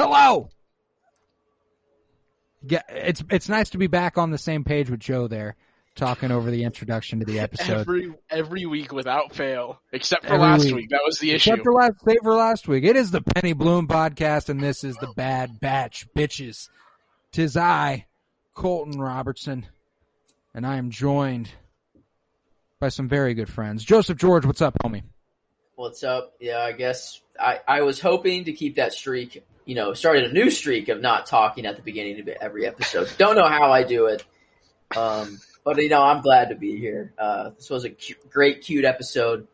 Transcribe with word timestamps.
Hello. 0.00 0.48
Yeah, 2.66 2.82
it's 2.88 3.22
it's 3.30 3.48
nice 3.50 3.70
to 3.70 3.78
be 3.78 3.86
back 3.86 4.16
on 4.16 4.30
the 4.30 4.38
same 4.38 4.64
page 4.64 4.88
with 4.90 5.00
Joe 5.00 5.28
there, 5.28 5.56
talking 5.94 6.30
over 6.30 6.50
the 6.50 6.64
introduction 6.64 7.20
to 7.20 7.26
the 7.26 7.38
episode. 7.40 7.80
every 7.80 8.14
every 8.30 8.64
week 8.66 8.92
without 8.92 9.34
fail, 9.34 9.80
except 9.92 10.24
for 10.24 10.34
Every 10.34 10.46
last 10.46 10.64
week. 10.64 10.74
week. 10.74 10.90
That 10.90 11.02
was 11.04 11.18
the 11.18 11.32
issue. 11.32 11.50
Except 11.50 11.64
for 11.64 11.72
last 11.74 11.94
save 12.04 12.18
for 12.22 12.34
last 12.34 12.66
week. 12.66 12.84
It 12.84 12.96
is 12.96 13.10
the 13.10 13.20
Penny 13.20 13.52
Bloom 13.52 13.88
podcast, 13.88 14.48
and 14.48 14.60
this 14.60 14.84
is 14.84 14.96
the 14.96 15.12
Bad 15.16 15.60
Batch 15.60 16.06
bitches. 16.16 16.70
Tis 17.32 17.56
I, 17.56 18.06
Colton 18.54 18.98
Robertson, 19.00 19.66
and 20.54 20.66
I 20.66 20.76
am 20.76 20.90
joined 20.90 21.50
by 22.78 22.88
some 22.88 23.06
very 23.08 23.34
good 23.34 23.50
friends. 23.50 23.84
Joseph 23.84 24.16
George, 24.16 24.46
what's 24.46 24.62
up, 24.62 24.76
homie? 24.82 25.02
What's 25.76 26.02
up? 26.04 26.34
Yeah, 26.40 26.58
I 26.60 26.72
guess 26.72 27.20
I, 27.38 27.60
I 27.68 27.82
was 27.82 28.00
hoping 28.00 28.44
to 28.44 28.52
keep 28.52 28.76
that 28.76 28.92
streak, 28.92 29.42
you 29.64 29.74
know, 29.74 29.94
started 29.94 30.24
a 30.24 30.32
new 30.32 30.50
streak 30.50 30.88
of 30.88 31.00
not 31.00 31.26
talking 31.26 31.66
at 31.66 31.76
the 31.76 31.82
beginning 31.82 32.20
of 32.20 32.28
every 32.28 32.66
episode. 32.66 33.10
Don't 33.18 33.36
know 33.36 33.48
how 33.48 33.70
I 33.70 33.82
do 33.82 34.06
it. 34.06 34.24
Um, 34.96 35.38
but, 35.64 35.76
you 35.76 35.88
know, 35.88 36.02
I'm 36.02 36.22
glad 36.22 36.48
to 36.48 36.54
be 36.54 36.78
here. 36.78 37.12
Uh, 37.18 37.50
this 37.50 37.70
was 37.70 37.84
a 37.84 37.90
cu- 37.90 38.14
great, 38.30 38.62
cute 38.62 38.84
episode. 38.84 39.46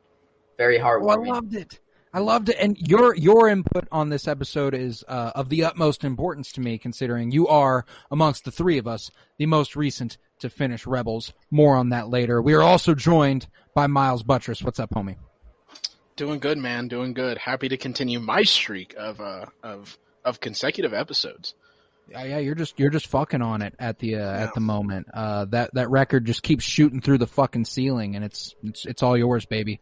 Very 0.57 0.81
Oh, 0.81 1.09
I 1.09 1.17
loved 1.17 1.55
it. 1.55 1.81
I 2.17 2.21
loved 2.21 2.49
it, 2.49 2.57
and 2.59 2.79
your 2.79 3.15
your 3.15 3.47
input 3.47 3.87
on 3.93 4.09
this 4.09 4.27
episode 4.27 4.73
is 4.73 5.05
uh, 5.07 5.33
of 5.35 5.51
the 5.51 5.65
utmost 5.65 6.03
importance 6.03 6.51
to 6.53 6.63
me, 6.63 6.79
considering 6.79 7.31
you 7.31 7.47
are 7.49 7.85
amongst 8.11 8.47
the 8.47 8.51
three 8.51 8.79
of 8.79 8.87
us 8.87 9.11
the 9.37 9.45
most 9.45 9.77
recent 9.77 10.17
to 10.39 10.49
finish 10.49 10.87
Rebels. 10.87 11.35
More 11.51 11.77
on 11.77 11.91
that 11.91 12.09
later. 12.09 12.41
We 12.41 12.55
are 12.55 12.63
also 12.63 12.95
joined 12.95 13.47
by 13.75 13.87
Miles 13.87 14.23
Buttress. 14.23 14.63
What's 14.63 14.81
up, 14.81 14.95
homie? 14.95 15.17
Doing 16.17 16.39
good, 16.39 16.59
man. 16.59 16.89
Doing 16.89 17.13
good. 17.13 17.39
Happy 17.39 17.69
to 17.69 17.77
continue 17.77 18.19
my 18.21 18.43
streak 18.43 18.95
of 18.99 19.21
uh 19.21 19.47
of 19.63 19.97
of 20.25 20.41
consecutive 20.41 20.95
episodes. 20.95 21.55
Yeah, 22.09 22.25
yeah, 22.25 22.39
you're 22.39 22.55
just 22.55 22.79
you're 22.79 22.91
just 22.91 23.09
fucking 23.09 23.43
on 23.43 23.63
it 23.63 23.75
at 23.79 23.99
the 23.99 24.17
uh, 24.17 24.21
at 24.37 24.55
the 24.55 24.61
moment. 24.61 25.09
Uh, 25.13 25.45
that 25.47 25.75
that 25.75 25.91
record 25.91 26.25
just 26.25 26.43
keeps 26.43 26.65
shooting 26.65 27.01
through 27.01 27.19
the 27.19 27.27
fucking 27.27 27.65
ceiling, 27.65 28.15
and 28.17 28.25
it's 28.25 28.55
it's 28.63 28.87
it's 28.87 29.03
all 29.03 29.17
yours, 29.17 29.45
baby. 29.45 29.81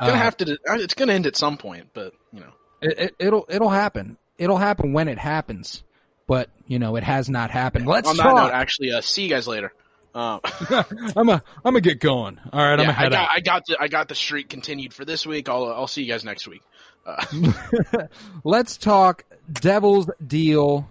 Gonna 0.00 0.12
Uh, 0.12 0.16
have 0.16 0.36
to. 0.38 0.58
It's 0.64 0.94
gonna 0.94 1.12
end 1.12 1.26
at 1.26 1.36
some 1.36 1.58
point, 1.58 1.88
but 1.92 2.12
you 2.32 2.40
know. 2.40 2.52
It, 2.80 2.98
it, 2.98 3.14
it'll 3.18 3.44
it'll 3.48 3.68
happen. 3.68 4.16
It'll 4.38 4.56
happen 4.56 4.92
when 4.92 5.08
it 5.08 5.18
happens, 5.18 5.82
but 6.26 6.48
you 6.66 6.78
know 6.78 6.96
it 6.96 7.04
has 7.04 7.28
not 7.28 7.50
happened. 7.50 7.86
Let's 7.86 8.08
on 8.08 8.16
that 8.16 8.22
talk. 8.22 8.36
note, 8.36 8.52
actually, 8.52 8.92
uh, 8.92 9.00
see 9.02 9.24
you 9.24 9.28
guys 9.28 9.46
later. 9.46 9.72
Um, 10.14 10.40
I'm 11.16 11.28
a 11.28 11.42
I'm 11.64 11.72
gonna 11.72 11.80
get 11.80 12.00
going. 12.00 12.38
All 12.52 12.60
right, 12.60 12.78
I'm 12.78 12.80
yeah, 12.80 12.90
I 12.90 12.92
head 12.92 13.12
got 13.12 13.22
out. 13.22 13.28
I 13.32 13.40
got 13.40 13.66
the 13.66 13.76
I 13.80 13.88
got 13.88 14.08
the 14.08 14.14
streak 14.14 14.48
continued 14.48 14.94
for 14.94 15.04
this 15.04 15.26
week. 15.26 15.48
I'll 15.48 15.66
I'll 15.66 15.86
see 15.86 16.02
you 16.02 16.12
guys 16.12 16.24
next 16.24 16.48
week. 16.48 16.62
Uh, 17.06 17.24
Let's 18.44 18.76
talk 18.76 19.24
Devil's 19.50 20.10
Deal, 20.24 20.88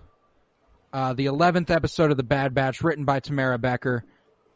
uh, 0.93 1.13
the 1.13 1.25
eleventh 1.25 1.71
episode 1.71 2.11
of 2.11 2.17
the 2.17 2.23
Bad 2.23 2.53
Batch, 2.53 2.81
written 2.81 3.05
by 3.05 3.19
Tamara 3.19 3.57
Becher. 3.57 4.03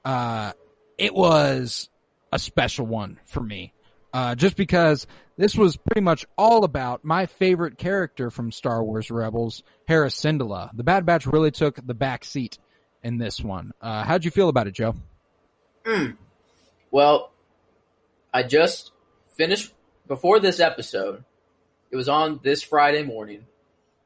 Uh, 0.05 0.53
it 0.97 1.13
was 1.13 1.89
a 2.31 2.39
special 2.39 2.85
one 2.85 3.19
for 3.25 3.41
me, 3.41 3.73
uh, 4.13 4.35
just 4.35 4.55
because 4.55 5.07
this 5.38 5.55
was 5.55 5.75
pretty 5.75 6.01
much 6.01 6.25
all 6.38 6.63
about 6.63 7.03
my 7.03 7.25
favorite 7.25 7.77
character 7.77 8.29
from 8.29 8.51
Star 8.51 8.83
Wars 8.83 9.09
Rebels, 9.09 9.63
Hera 9.88 10.09
Syndulla. 10.09 10.69
The 10.73 10.83
Bad 10.83 11.05
Batch 11.05 11.25
really 11.25 11.51
took 11.51 11.75
the 11.85 11.95
back 11.95 12.23
seat 12.23 12.59
in 13.03 13.17
this 13.17 13.39
one. 13.41 13.73
Uh, 13.81 14.03
how'd 14.03 14.25
you 14.25 14.31
feel 14.31 14.50
about 14.50 14.67
it, 14.67 14.73
Joe? 14.73 14.95
Well, 16.91 17.31
I 18.34 18.44
just 18.44 18.91
finished 19.35 19.73
before 20.07 20.39
this 20.39 20.59
episode. 20.59 21.23
It 21.89 21.95
was 21.95 22.09
on 22.09 22.39
this 22.44 22.62
Friday 22.62 23.03
morning 23.03 23.45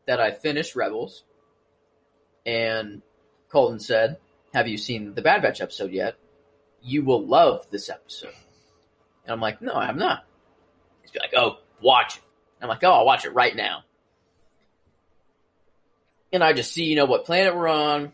that 0.07 0.19
I 0.19 0.31
finished 0.31 0.75
Rebels, 0.75 1.23
and 2.45 3.01
Colton 3.49 3.79
said, 3.79 4.17
"Have 4.53 4.67
you 4.67 4.77
seen 4.77 5.13
the 5.13 5.21
Bad 5.21 5.41
Batch 5.41 5.61
episode 5.61 5.91
yet? 5.91 6.15
You 6.81 7.03
will 7.03 7.25
love 7.25 7.67
this 7.71 7.89
episode." 7.89 8.33
And 9.23 9.33
I'm 9.33 9.41
like, 9.41 9.61
"No, 9.61 9.73
I 9.73 9.87
have 9.87 9.97
not." 9.97 10.25
He's 11.01 11.15
like, 11.19 11.33
"Oh, 11.35 11.57
watch 11.81 12.17
it." 12.17 12.23
I'm 12.61 12.69
like, 12.69 12.83
"Oh, 12.83 12.91
I'll 12.91 13.05
watch 13.05 13.25
it 13.25 13.33
right 13.33 13.55
now." 13.55 13.83
And 16.31 16.43
I 16.43 16.53
just 16.53 16.71
see, 16.71 16.85
you 16.85 16.95
know, 16.95 17.05
what 17.05 17.25
planet 17.25 17.55
we're 17.55 17.67
on. 17.67 18.13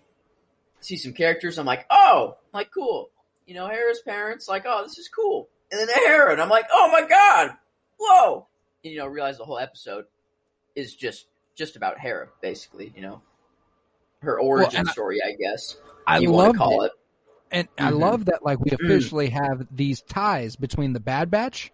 See 0.81 0.97
some 0.97 1.13
characters. 1.13 1.57
I'm 1.57 1.65
like, 1.65 1.85
"Oh, 1.89 2.37
like 2.53 2.71
cool." 2.73 3.09
you 3.47 3.55
know, 3.55 3.67
Hera's 3.67 3.99
parents, 3.99 4.47
like, 4.47 4.63
oh, 4.65 4.83
this 4.83 4.97
is 4.97 5.09
cool. 5.09 5.49
And 5.71 5.79
then 5.81 5.87
Hera, 5.93 6.31
and 6.31 6.41
I'm 6.41 6.47
like, 6.47 6.67
oh 6.71 6.89
my 6.91 7.05
god, 7.05 7.51
whoa. 7.99 8.47
And, 8.83 8.93
you 8.93 8.99
know, 8.99 9.07
realize 9.07 9.37
the 9.39 9.43
whole 9.43 9.57
episode 9.59 10.05
is 10.75 10.95
just 10.95 11.25
just 11.55 11.75
about 11.75 11.99
Hera, 11.99 12.29
basically, 12.41 12.93
you 12.95 13.01
know. 13.01 13.21
Her 14.21 14.39
origin 14.39 14.81
and 14.81 14.89
I- 14.89 14.91
story, 14.91 15.19
I 15.21 15.33
guess. 15.33 15.75
I 16.07 16.19
you 16.19 16.31
want 16.31 16.53
to 16.53 16.57
call 16.57 16.83
it. 16.83 16.93
it. 17.51 17.67
And 17.77 17.87
I 17.87 17.91
Mhm. 17.91 17.99
love 17.99 18.25
that 18.25 18.45
like 18.45 18.59
we 18.61 18.71
officially 18.71 19.29
have 19.31 19.67
these 19.71 20.01
ties 20.01 20.55
between 20.55 20.93
the 20.93 21.01
Bad 21.01 21.29
Batch 21.29 21.73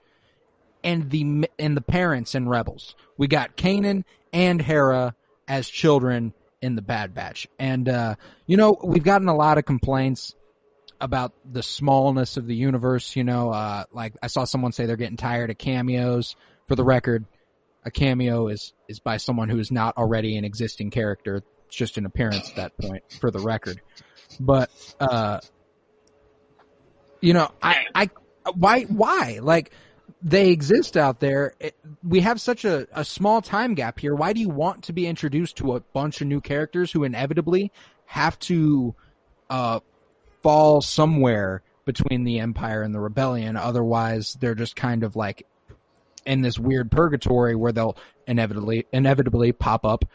and 0.84 1.12
the 1.12 1.47
and 1.59 1.78
the 1.78 1.81
parents 1.81 2.34
in 2.34 2.47
Rebels. 2.50 2.95
We 3.18 3.28
got 3.28 3.56
Kanan 3.57 4.03
and 4.34 4.59
Hera 4.62 5.13
as 5.47 5.69
children 5.69 6.34
in 6.62 6.75
the 6.75 6.81
Bad 6.81 7.13
Batch. 7.13 7.47
And 7.59 7.88
uh 7.90 8.16
you 8.45 8.57
know, 8.57 8.78
we've 8.84 9.03
gotten 9.03 9.28
a 9.28 9.35
lot 9.35 9.57
of 9.57 9.66
complaints 9.66 10.35
about 11.00 11.34
the 11.50 11.62
smallness 11.62 12.38
of 12.38 12.47
the 12.47 12.56
universe, 12.56 13.16
you 13.16 13.23
know, 13.23 13.51
uh 13.51 13.84
like 13.91 14.16
I 14.22 14.28
saw 14.28 14.45
someone 14.45 14.72
say 14.72 14.85
they're 14.85 14.95
getting 14.95 15.18
tired 15.18 15.50
of 15.50 15.57
cameos. 15.57 16.35
For 16.68 16.75
the 16.75 16.84
record, 16.84 17.25
a 17.85 17.91
cameo 17.91 18.47
is 18.47 18.73
is 18.88 19.00
by 19.00 19.18
someone 19.18 19.50
who 19.50 19.59
is 19.59 19.72
not 19.72 19.97
already 19.97 20.38
an 20.38 20.45
existing 20.45 20.91
character. 20.91 21.44
It's 21.68 21.75
just 21.75 21.97
an 21.97 22.06
appearance 22.06 22.50
at 22.50 22.56
that 22.56 22.78
point 22.78 23.03
for 23.19 23.31
the 23.31 23.39
record. 23.39 23.81
But 24.39 24.69
uh 25.00 25.39
you 27.22 27.34
know, 27.34 27.51
I, 27.62 27.85
I, 27.95 28.09
why, 28.53 28.84
why? 28.84 29.39
Like, 29.41 29.72
they 30.22 30.50
exist 30.50 30.97
out 30.97 31.19
there. 31.19 31.53
It, 31.59 31.75
we 32.03 32.22
have 32.22 32.41
such 32.41 32.66
a, 32.66 32.88
a 32.94 33.06
small 33.06 33.41
time 33.41 33.75
gap 33.75 34.00
here. 34.00 34.16
Why 34.16 34.34
do 34.34 34.40
you 34.40 34.50
want 34.50 34.84
to 34.85 34.94
be 34.94 35.07
introduced 35.07 35.57
to 35.57 35.75
a 35.75 35.79
bunch 35.79 36.22
of 36.22 36.28
new 36.28 36.41
characters 36.41 36.91
who 36.91 37.03
inevitably 37.03 37.72
have 38.06 38.40
to, 38.40 38.95
uh, 39.50 39.79
fall 40.41 40.81
somewhere 40.81 41.62
between 41.85 42.23
the 42.23 42.40
Empire 42.40 42.81
and 42.81 42.94
the 42.94 43.00
Rebellion? 43.00 43.56
Otherwise, 43.56 44.38
they're 44.39 44.56
just 44.56 44.75
kind 44.75 45.04
of 45.04 45.15
like 45.15 45.45
in 46.25 46.42
this 46.42 46.59
weird 46.59 46.92
purgatory 46.92 47.56
where 47.56 47.71
they'll 47.71 47.98
inevitably, 48.27 48.86
inevitably 48.92 49.51
pop 49.51 49.86
up 49.86 50.06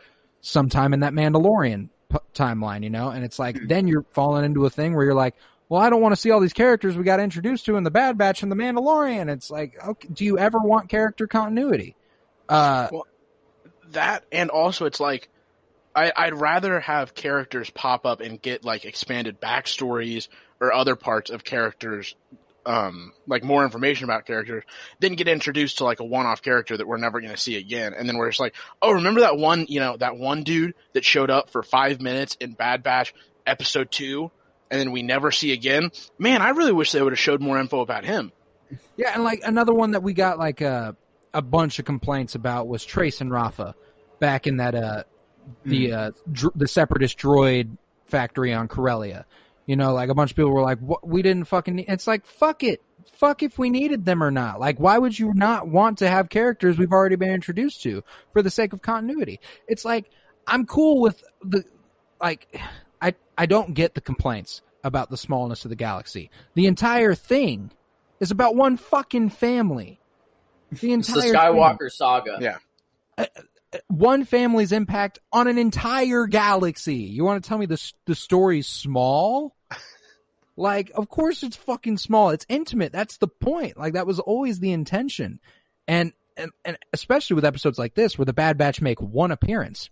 sometime 0.41 0.93
in 0.93 1.01
that 1.01 1.13
Mandalorian 1.13 1.89
p- 2.11 2.19
timeline, 2.35 2.83
you 2.83 2.91
know? 2.91 3.11
And 3.11 3.25
it's 3.25 3.39
like, 3.39 3.59
then 3.67 3.87
you're 3.87 4.05
falling 4.13 4.45
into 4.45 4.67
a 4.67 4.71
thing 4.71 4.95
where 4.95 5.05
you're 5.05 5.15
like, 5.15 5.37
well, 5.69 5.81
I 5.81 5.91
don't 5.91 6.03
want 6.03 6.15
to 6.15 6.21
see 6.21 6.31
all 6.31 6.41
these 6.41 6.53
characters 6.53 6.97
we 6.97 7.05
got 7.05 7.21
introduced 7.21 7.67
to 7.67 7.77
in 7.77 7.85
the 7.85 7.91
Bad 7.91 8.19
Batch 8.19 8.43
and 8.43 8.53
the 8.53 8.57
Mandalorian. 8.57 9.31
It's 9.31 9.51
like, 9.51 9.77
okay, 9.83 10.09
do 10.13 10.25
you 10.25 10.39
ever 10.39 10.59
want 10.59 10.89
character 10.89 11.27
continuity? 11.27 11.97
Uh, 12.49 12.89
that 13.93 14.25
and 14.33 14.51
also 14.51 14.87
it's 14.87 15.01
like 15.01 15.29
I, 15.95 16.13
I'd 16.15 16.35
rather 16.35 16.81
have 16.81 17.15
characters 17.15 17.71
pop 17.71 18.07
up 18.07 18.21
and 18.21 18.41
get 18.41 18.65
like 18.65 18.85
expanded 18.85 19.41
backstories 19.41 20.29
or 20.61 20.73
other 20.73 20.97
parts 20.97 21.31
of 21.31 21.45
characters, 21.45 22.15
um, 22.65 23.13
like 23.27 23.43
more 23.43 23.65
information 23.65 24.05
about 24.05 24.27
characters, 24.27 24.65
than 25.01 25.15
get 25.15 25.29
introduced 25.29 25.79
to 25.79 25.85
like 25.85 26.01
a 26.01 26.05
one-off 26.05 26.41
character 26.43 26.77
that 26.77 26.87
we're 26.87 26.97
never 26.97 27.21
going 27.21 27.33
to 27.33 27.41
see 27.41 27.57
again. 27.57 27.95
And 27.95 28.09
then 28.09 28.17
we're 28.17 28.29
just 28.29 28.41
like, 28.41 28.55
oh, 28.81 28.93
remember 28.93 29.21
that 29.21 29.37
one, 29.37 29.67
you 29.69 29.81
know, 29.81 29.97
that 29.97 30.17
one 30.17 30.45
dude 30.45 30.75
that 30.95 31.05
showed 31.05 31.31
up 31.31 31.51
for 31.51 31.63
five 31.63 32.01
minutes 32.01 32.37
in 32.41 32.53
Bad 32.53 32.83
Batch 32.83 33.13
episode 33.47 33.91
two, 33.91 34.31
and 34.73 34.81
then 34.81 34.91
we 34.91 35.03
never 35.03 35.31
see 35.31 35.53
again. 35.53 35.91
Man, 36.19 36.41
I 36.41 36.49
really 36.49 36.73
wish 36.73 36.93
they 36.93 37.03
would 37.03 37.13
have 37.13 37.21
showed 37.21 37.43
more 37.43 37.61
info 37.61 37.81
about 37.81 38.05
him. 38.05 38.33
yeah, 38.97 39.13
and 39.15 39.23
like 39.23 39.43
another 39.45 39.75
one 39.75 39.91
that 39.91 40.03
we 40.03 40.15
got 40.15 40.39
like 40.39 40.63
a, 40.63 40.97
a 41.35 41.43
bunch 41.43 41.79
of 41.79 41.85
complaints 41.85 42.35
about 42.35 42.67
was 42.67 42.83
Trace 42.85 43.21
and 43.21 43.31
Rafa 43.31 43.75
back 44.19 44.47
in 44.47 44.57
that, 44.57 44.75
uh, 44.75 45.05
the 45.65 45.93
uh, 45.93 46.11
dr- 46.31 46.55
the 46.57 46.67
separatist 46.67 47.19
droid 47.19 47.77
factory 48.07 48.55
on 48.55 48.67
Corellia. 48.67 49.27
You 49.67 49.77
know, 49.77 49.93
like 49.93 50.09
a 50.09 50.15
bunch 50.15 50.31
of 50.31 50.37
people 50.37 50.53
were 50.53 50.63
like, 50.63 50.79
what? 50.79 51.07
"We 51.07 51.21
didn't 51.23 51.45
fucking." 51.45 51.77
Need-. 51.77 51.89
It's 51.89 52.07
like, 52.07 52.25
fuck 52.25 52.63
it, 52.63 52.81
fuck 53.15 53.43
if 53.43 53.59
we 53.59 53.69
needed 53.69 54.05
them 54.05 54.23
or 54.23 54.31
not. 54.31 54.59
Like, 54.59 54.81
why 54.81 54.97
would 54.97 55.19
you 55.19 55.35
not 55.35 55.69
want 55.69 55.99
to 55.99 56.09
have 56.09 56.29
characters 56.29 56.79
we've 56.79 56.93
already 56.93 57.17
been 57.17 57.31
introduced 57.31 57.83
to 57.83 58.03
for 58.33 58.41
the 58.43 58.51
sake 58.51 58.73
of 58.73 58.81
continuity? 58.81 59.39
It's 59.69 59.85
like 59.85 60.11
I'm 60.47 60.65
cool 60.65 61.03
with 61.03 61.23
the 61.43 61.65
like. 62.21 62.59
I 63.37 63.43
I 63.43 63.47
don't 63.47 63.75
get 63.75 63.95
the 63.95 64.01
complaints 64.01 64.63
about 64.85 65.11
the 65.11 65.17
smallness 65.17 65.65
of 65.65 65.69
the 65.69 65.77
galaxy. 65.77 66.31
The 66.55 66.67
entire 66.67 67.15
thing 67.15 67.71
is 68.21 68.31
about 68.31 68.57
one 68.57 68.77
fucking 68.77 69.31
family. 69.31 70.01
The 70.71 70.93
It's 70.93 71.09
entire 71.09 71.33
the 71.33 71.39
Skywalker 71.39 71.91
saga. 71.91 72.39
Yeah. 72.41 72.59
Uh, 73.19 73.27
uh, 73.75 73.79
one 73.89 74.25
family's 74.25 74.73
impact 74.73 75.19
on 75.33 75.47
an 75.49 75.59
entire 75.59 76.27
galaxy. 76.27 76.97
You 76.97 77.25
want 77.25 77.43
to 77.43 77.49
tell 77.49 77.59
me 77.59 77.67
the 77.67 77.93
the 78.07 78.15
story's 78.15 78.67
small? 78.67 79.55
Like, 80.57 80.93
of 80.95 81.09
course 81.09 81.43
it's 81.43 81.57
fucking 81.57 81.99
small. 81.99 82.31
It's 82.31 82.47
intimate. 82.49 82.93
That's 82.93 83.17
the 83.17 83.29
point. 83.29 83.79
Like 83.79 83.95
that 83.95 84.07
was 84.07 84.19
always 84.19 84.61
the 84.61 84.73
intention. 84.73 85.41
And 85.89 86.13
and 86.37 86.51
and 86.65 86.79
especially 86.93 87.35
with 87.35 87.45
episodes 87.45 87.79
like 87.79 87.95
this 87.95 88.19
where 88.19 88.27
the 88.27 88.33
Bad 88.33 88.59
Batch 88.59 88.81
make 88.81 89.01
one 89.01 89.31
appearance. 89.33 89.91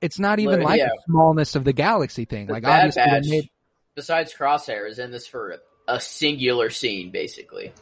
It's 0.00 0.18
not 0.18 0.38
even 0.38 0.60
Well, 0.60 0.68
like 0.68 0.78
yeah. 0.78 0.86
the 0.88 1.02
smallness 1.06 1.54
of 1.56 1.64
the 1.64 1.72
galaxy 1.72 2.24
thing. 2.24 2.46
The 2.46 2.54
like 2.54 2.62
Bad 2.62 2.86
obviously 2.86 3.02
Batch, 3.02 3.28
made 3.28 3.50
besides 3.94 4.34
Crosshair, 4.34 4.88
is 4.88 4.98
in 4.98 5.10
this 5.10 5.26
for 5.26 5.50
a, 5.50 5.58
a 5.96 6.00
singular 6.00 6.70
scene, 6.70 7.10
basically. 7.10 7.72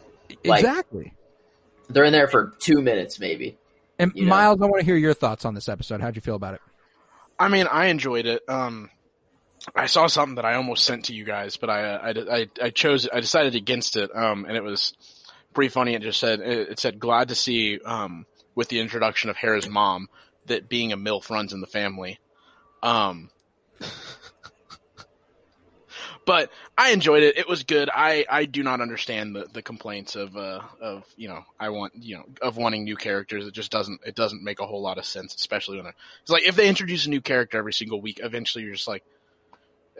like- 0.44 0.60
exactly. 0.60 1.14
They're 1.90 2.04
in 2.04 2.12
there 2.12 2.28
for 2.28 2.52
two 2.58 2.82
minutes, 2.82 3.18
maybe. 3.18 3.56
And 3.98 4.12
you 4.14 4.24
know. 4.24 4.30
Miles, 4.30 4.60
I 4.60 4.66
want 4.66 4.80
to 4.80 4.84
hear 4.84 4.96
your 4.96 5.14
thoughts 5.14 5.44
on 5.46 5.54
this 5.54 5.68
episode. 5.68 6.00
How'd 6.00 6.16
you 6.16 6.22
feel 6.22 6.34
about 6.34 6.54
it? 6.54 6.60
I 7.38 7.48
mean, 7.48 7.66
I 7.66 7.86
enjoyed 7.86 8.26
it. 8.26 8.42
Um, 8.48 8.90
I 9.74 9.86
saw 9.86 10.06
something 10.06 10.34
that 10.34 10.44
I 10.44 10.54
almost 10.54 10.84
sent 10.84 11.06
to 11.06 11.14
you 11.14 11.24
guys, 11.24 11.56
but 11.56 11.70
I, 11.70 11.84
uh, 11.84 11.98
I, 12.02 12.36
I, 12.36 12.46
I 12.64 12.70
chose, 12.70 13.08
I 13.10 13.20
decided 13.20 13.54
against 13.54 13.96
it. 13.96 14.14
Um, 14.14 14.44
and 14.44 14.56
it 14.56 14.62
was 14.62 14.92
pretty 15.54 15.70
funny. 15.70 15.94
It 15.94 16.02
just 16.02 16.20
said, 16.20 16.40
it, 16.40 16.68
it 16.72 16.78
said, 16.78 16.98
glad 16.98 17.28
to 17.28 17.34
see, 17.34 17.80
um, 17.84 18.26
with 18.54 18.68
the 18.68 18.80
introduction 18.80 19.30
of 19.30 19.36
Hera's 19.36 19.68
mom, 19.68 20.08
that 20.48 20.68
being 20.68 20.92
a 20.92 20.96
MILF 20.96 21.30
runs 21.30 21.52
in 21.52 21.60
the 21.60 21.66
family. 21.66 22.18
Um, 22.82 23.30
but 26.26 26.50
I 26.76 26.90
enjoyed 26.90 27.22
it. 27.22 27.38
It 27.38 27.48
was 27.48 27.62
good. 27.62 27.88
I, 27.92 28.26
I 28.28 28.44
do 28.44 28.62
not 28.62 28.80
understand 28.80 29.34
the, 29.34 29.46
the 29.52 29.62
complaints 29.62 30.14
of, 30.14 30.36
uh, 30.36 30.60
of, 30.80 31.04
you 31.16 31.28
know, 31.28 31.42
I 31.58 31.70
want, 31.70 31.94
you 31.96 32.16
know, 32.16 32.24
of 32.42 32.56
wanting 32.56 32.84
new 32.84 32.96
characters. 32.96 33.46
It 33.46 33.54
just 33.54 33.70
doesn't, 33.70 34.00
it 34.04 34.14
doesn't 34.14 34.44
make 34.44 34.60
a 34.60 34.66
whole 34.66 34.82
lot 34.82 34.98
of 34.98 35.06
sense, 35.06 35.34
especially 35.34 35.78
when 35.78 35.86
it's 35.86 36.30
like 36.30 36.46
if 36.46 36.54
they 36.54 36.68
introduce 36.68 37.06
a 37.06 37.10
new 37.10 37.20
character 37.20 37.56
every 37.58 37.72
single 37.72 38.00
week, 38.00 38.20
eventually 38.22 38.64
you're 38.64 38.74
just 38.74 38.88
like, 38.88 39.04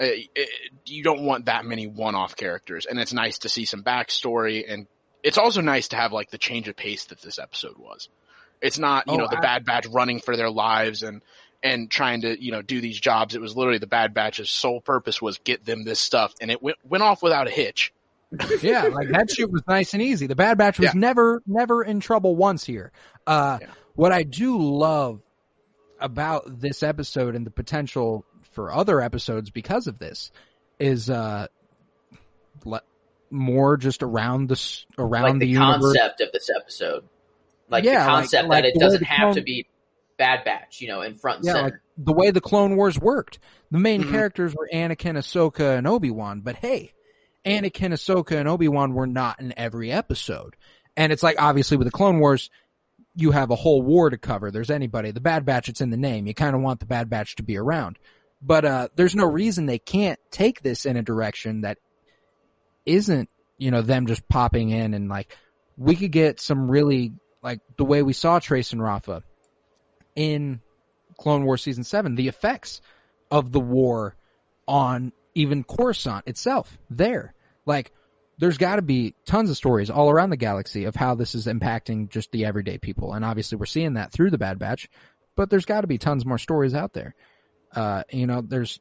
uh, 0.00 0.04
it, 0.34 0.48
you 0.84 1.02
don't 1.02 1.22
want 1.22 1.46
that 1.46 1.64
many 1.64 1.88
one-off 1.88 2.36
characters, 2.36 2.86
and 2.86 3.00
it's 3.00 3.12
nice 3.12 3.38
to 3.38 3.48
see 3.48 3.64
some 3.64 3.82
backstory, 3.82 4.64
and 4.68 4.86
it's 5.24 5.38
also 5.38 5.60
nice 5.60 5.88
to 5.88 5.96
have 5.96 6.12
like 6.12 6.30
the 6.30 6.38
change 6.38 6.68
of 6.68 6.76
pace 6.76 7.06
that 7.06 7.20
this 7.20 7.40
episode 7.40 7.76
was. 7.78 8.08
It's 8.60 8.78
not 8.78 9.06
you 9.06 9.14
Oh, 9.14 9.16
know 9.16 9.28
the 9.28 9.38
I- 9.38 9.43
Bad 9.43 9.64
Batch 9.64 9.87
running 9.87 10.20
for 10.20 10.37
their 10.37 10.50
lives 10.50 11.02
and 11.02 11.22
and 11.62 11.90
trying 11.90 12.20
to 12.22 12.43
you 12.43 12.52
know 12.52 12.62
do 12.62 12.81
these 12.81 12.99
jobs. 13.00 13.34
It 13.34 13.40
was 13.40 13.56
literally 13.56 13.78
the 13.78 13.87
Bad 13.87 14.14
Batch's 14.14 14.50
sole 14.50 14.81
purpose 14.81 15.20
was 15.22 15.38
get 15.38 15.64
them 15.64 15.84
this 15.84 16.00
stuff, 16.00 16.34
and 16.40 16.50
it 16.50 16.62
went 16.62 16.76
went 16.84 17.02
off 17.02 17.22
without 17.22 17.46
a 17.49 17.50
hitch. 17.50 17.93
yeah, 18.62 18.82
like 18.84 19.08
that 19.10 19.31
shit 19.31 19.50
was 19.50 19.62
nice 19.66 19.94
and 19.94 20.02
easy. 20.02 20.26
The 20.26 20.37
Bad 20.37 20.58
Batch 20.58 20.78
was 20.78 20.87
Yeah. 20.88 20.93
never, 21.00 21.43
never 21.46 21.82
in 21.82 21.99
trouble 22.00 22.37
once 22.37 22.62
here. 22.62 22.93
Uh, 23.26 23.56
Yeah. 23.62 23.66
what 23.94 24.12
I 24.12 24.22
do 24.22 24.58
love 24.60 25.22
about 25.99 26.60
this 26.60 26.82
episode 26.82 27.34
and 27.34 27.46
the 27.46 27.50
potential 27.50 28.26
for 28.52 28.70
other 28.70 29.00
episodes 29.00 29.49
because 29.50 29.87
of 29.87 29.99
this 29.99 30.31
is, 30.78 31.08
uh, 31.08 31.46
le- 32.66 32.82
more 33.31 33.76
just 33.78 34.02
around 34.02 34.49
the, 34.50 34.84
around 34.99 35.22
like 35.22 35.32
the, 35.34 35.38
the, 35.40 35.46
universe. 35.46 35.96
concept 35.96 36.20
of 36.20 36.32
this 36.32 36.50
episode. 36.55 37.05
Like 37.69 37.85
Yeah, 37.85 38.05
the 38.05 38.11
concept 38.11 38.49
like 38.49 38.62
that 38.62 38.69
it 38.69 38.79
doesn't 38.79 39.05
have 39.05 39.35
to 39.35 39.43
be 39.43 39.67
Bad 40.17 40.44
Batch, 40.44 40.81
you 40.81 40.88
know, 40.88 41.03
in 41.03 41.15
front 41.15 41.38
and 41.38 41.47
Yeah, 41.47 41.53
center. 41.53 41.65
like 41.65 41.75
the 41.97 42.12
way 42.12 42.31
the 42.31 42.41
Clone 42.41 42.76
Wars 42.76 42.99
worked. 42.99 43.38
The 43.70 43.79
main 43.79 44.03
Mhm. 44.05 44.11
characters 44.11 44.55
were 44.55 44.69
Anakin, 44.73 45.17
Ahsoka, 45.17 45.76
and 45.76 45.87
Obi 45.87 46.11
Wan. 46.11 46.41
But 46.41 46.56
hey, 46.56 46.93
Anakin, 47.44 47.93
Ahsoka, 47.93 48.37
and 48.37 48.49
Obi 48.49 48.69
Wan 48.69 48.94
were 48.94 49.06
not 49.06 49.41
in 49.41 49.55
every 49.56 49.93
episode. 49.93 50.56
And 50.97 51.12
it's 51.12 51.23
like 51.23 51.41
obviously 51.41 51.76
with 51.76 51.87
the 51.87 51.93
Clone 51.93 52.19
Wars, 52.19 52.50
you 53.15 53.31
have 53.32 53.50
a 53.50 53.56
whole 53.56 53.82
war 53.82 54.11
to 54.11 54.19
cover. 54.19 54.50
There's 54.50 54.70
anybody. 54.70 55.11
The 55.12 55.20
Bad 55.20 55.44
Batch, 55.44 55.69
it's 55.69 55.81
in 55.81 55.91
the 55.91 55.97
name. 55.97 56.26
You 56.26 56.35
kind 56.35 56.56
of 56.56 56.62
want 56.62 56.81
the 56.81 56.87
Bad 56.87 57.09
Batch 57.11 57.37
to 57.37 57.43
be 57.43 57.56
around. 57.56 57.99
But 58.41 58.65
uh, 58.65 58.88
there's 58.97 59.15
no 59.17 59.26
reason 59.26 59.67
they 59.67 59.79
can't 59.79 60.19
take 60.31 60.62
this 60.62 60.87
in 60.87 60.97
a 60.97 61.03
direction 61.03 61.62
that 61.62 61.79
isn't, 62.87 63.29
you 63.59 63.70
know, 63.70 63.82
them 63.82 64.06
just 64.06 64.29
popping 64.29 64.70
in 64.70 64.94
and 64.94 65.09
like 65.09 65.37
we 65.76 65.97
could 65.97 66.12
get 66.12 66.41
some 66.41 66.70
really 66.70 67.12
like 67.43 67.61
the 67.76 67.85
way 67.85 68.02
we 68.02 68.12
saw 68.12 68.38
Trace 68.38 68.73
and 68.73 68.82
Rafa 68.82 69.23
in 70.14 70.61
Clone 71.19 71.44
Wars 71.44 71.62
season 71.62 71.85
seven, 71.85 72.14
the 72.14 72.29
effects 72.29 72.81
of 73.31 73.52
the 73.52 73.61
war 73.61 74.17
on 74.67 75.12
even 75.35 75.64
Coruscant 75.64 76.26
itself 76.26 76.79
there. 76.90 77.35
Like, 77.67 77.93
there's 78.38 78.58
got 78.58 78.76
to 78.76 78.82
be 78.82 79.14
tons 79.26 79.50
of 79.50 79.56
stories 79.56 79.90
all 79.90 80.11
around 80.11 80.31
the 80.31 80.37
galaxy 80.37 80.85
of 80.85 80.94
how 80.94 81.14
this 81.17 81.35
is 81.35 81.46
impacting 81.46 82.08
just 82.08 82.31
the 82.31 82.44
everyday 82.44 82.79
people. 82.79 83.12
And 83.12 83.25
obviously 83.25 83.58
we're 83.58 83.67
seeing 83.67 83.94
that 83.94 84.12
through 84.12 84.31
the 84.31 84.38
Bad 84.38 84.58
Batch, 84.58 84.88
but 85.34 85.50
there's 85.50 85.64
got 85.64 85.81
to 85.81 85.87
be 85.88 85.99
tons 85.99 86.25
more 86.25 86.38
stories 86.38 86.75
out 86.75 86.93
there. 86.93 87.14
Uh, 87.75 88.05
you 88.11 88.26
know, 88.26 88.41
there's 88.41 88.79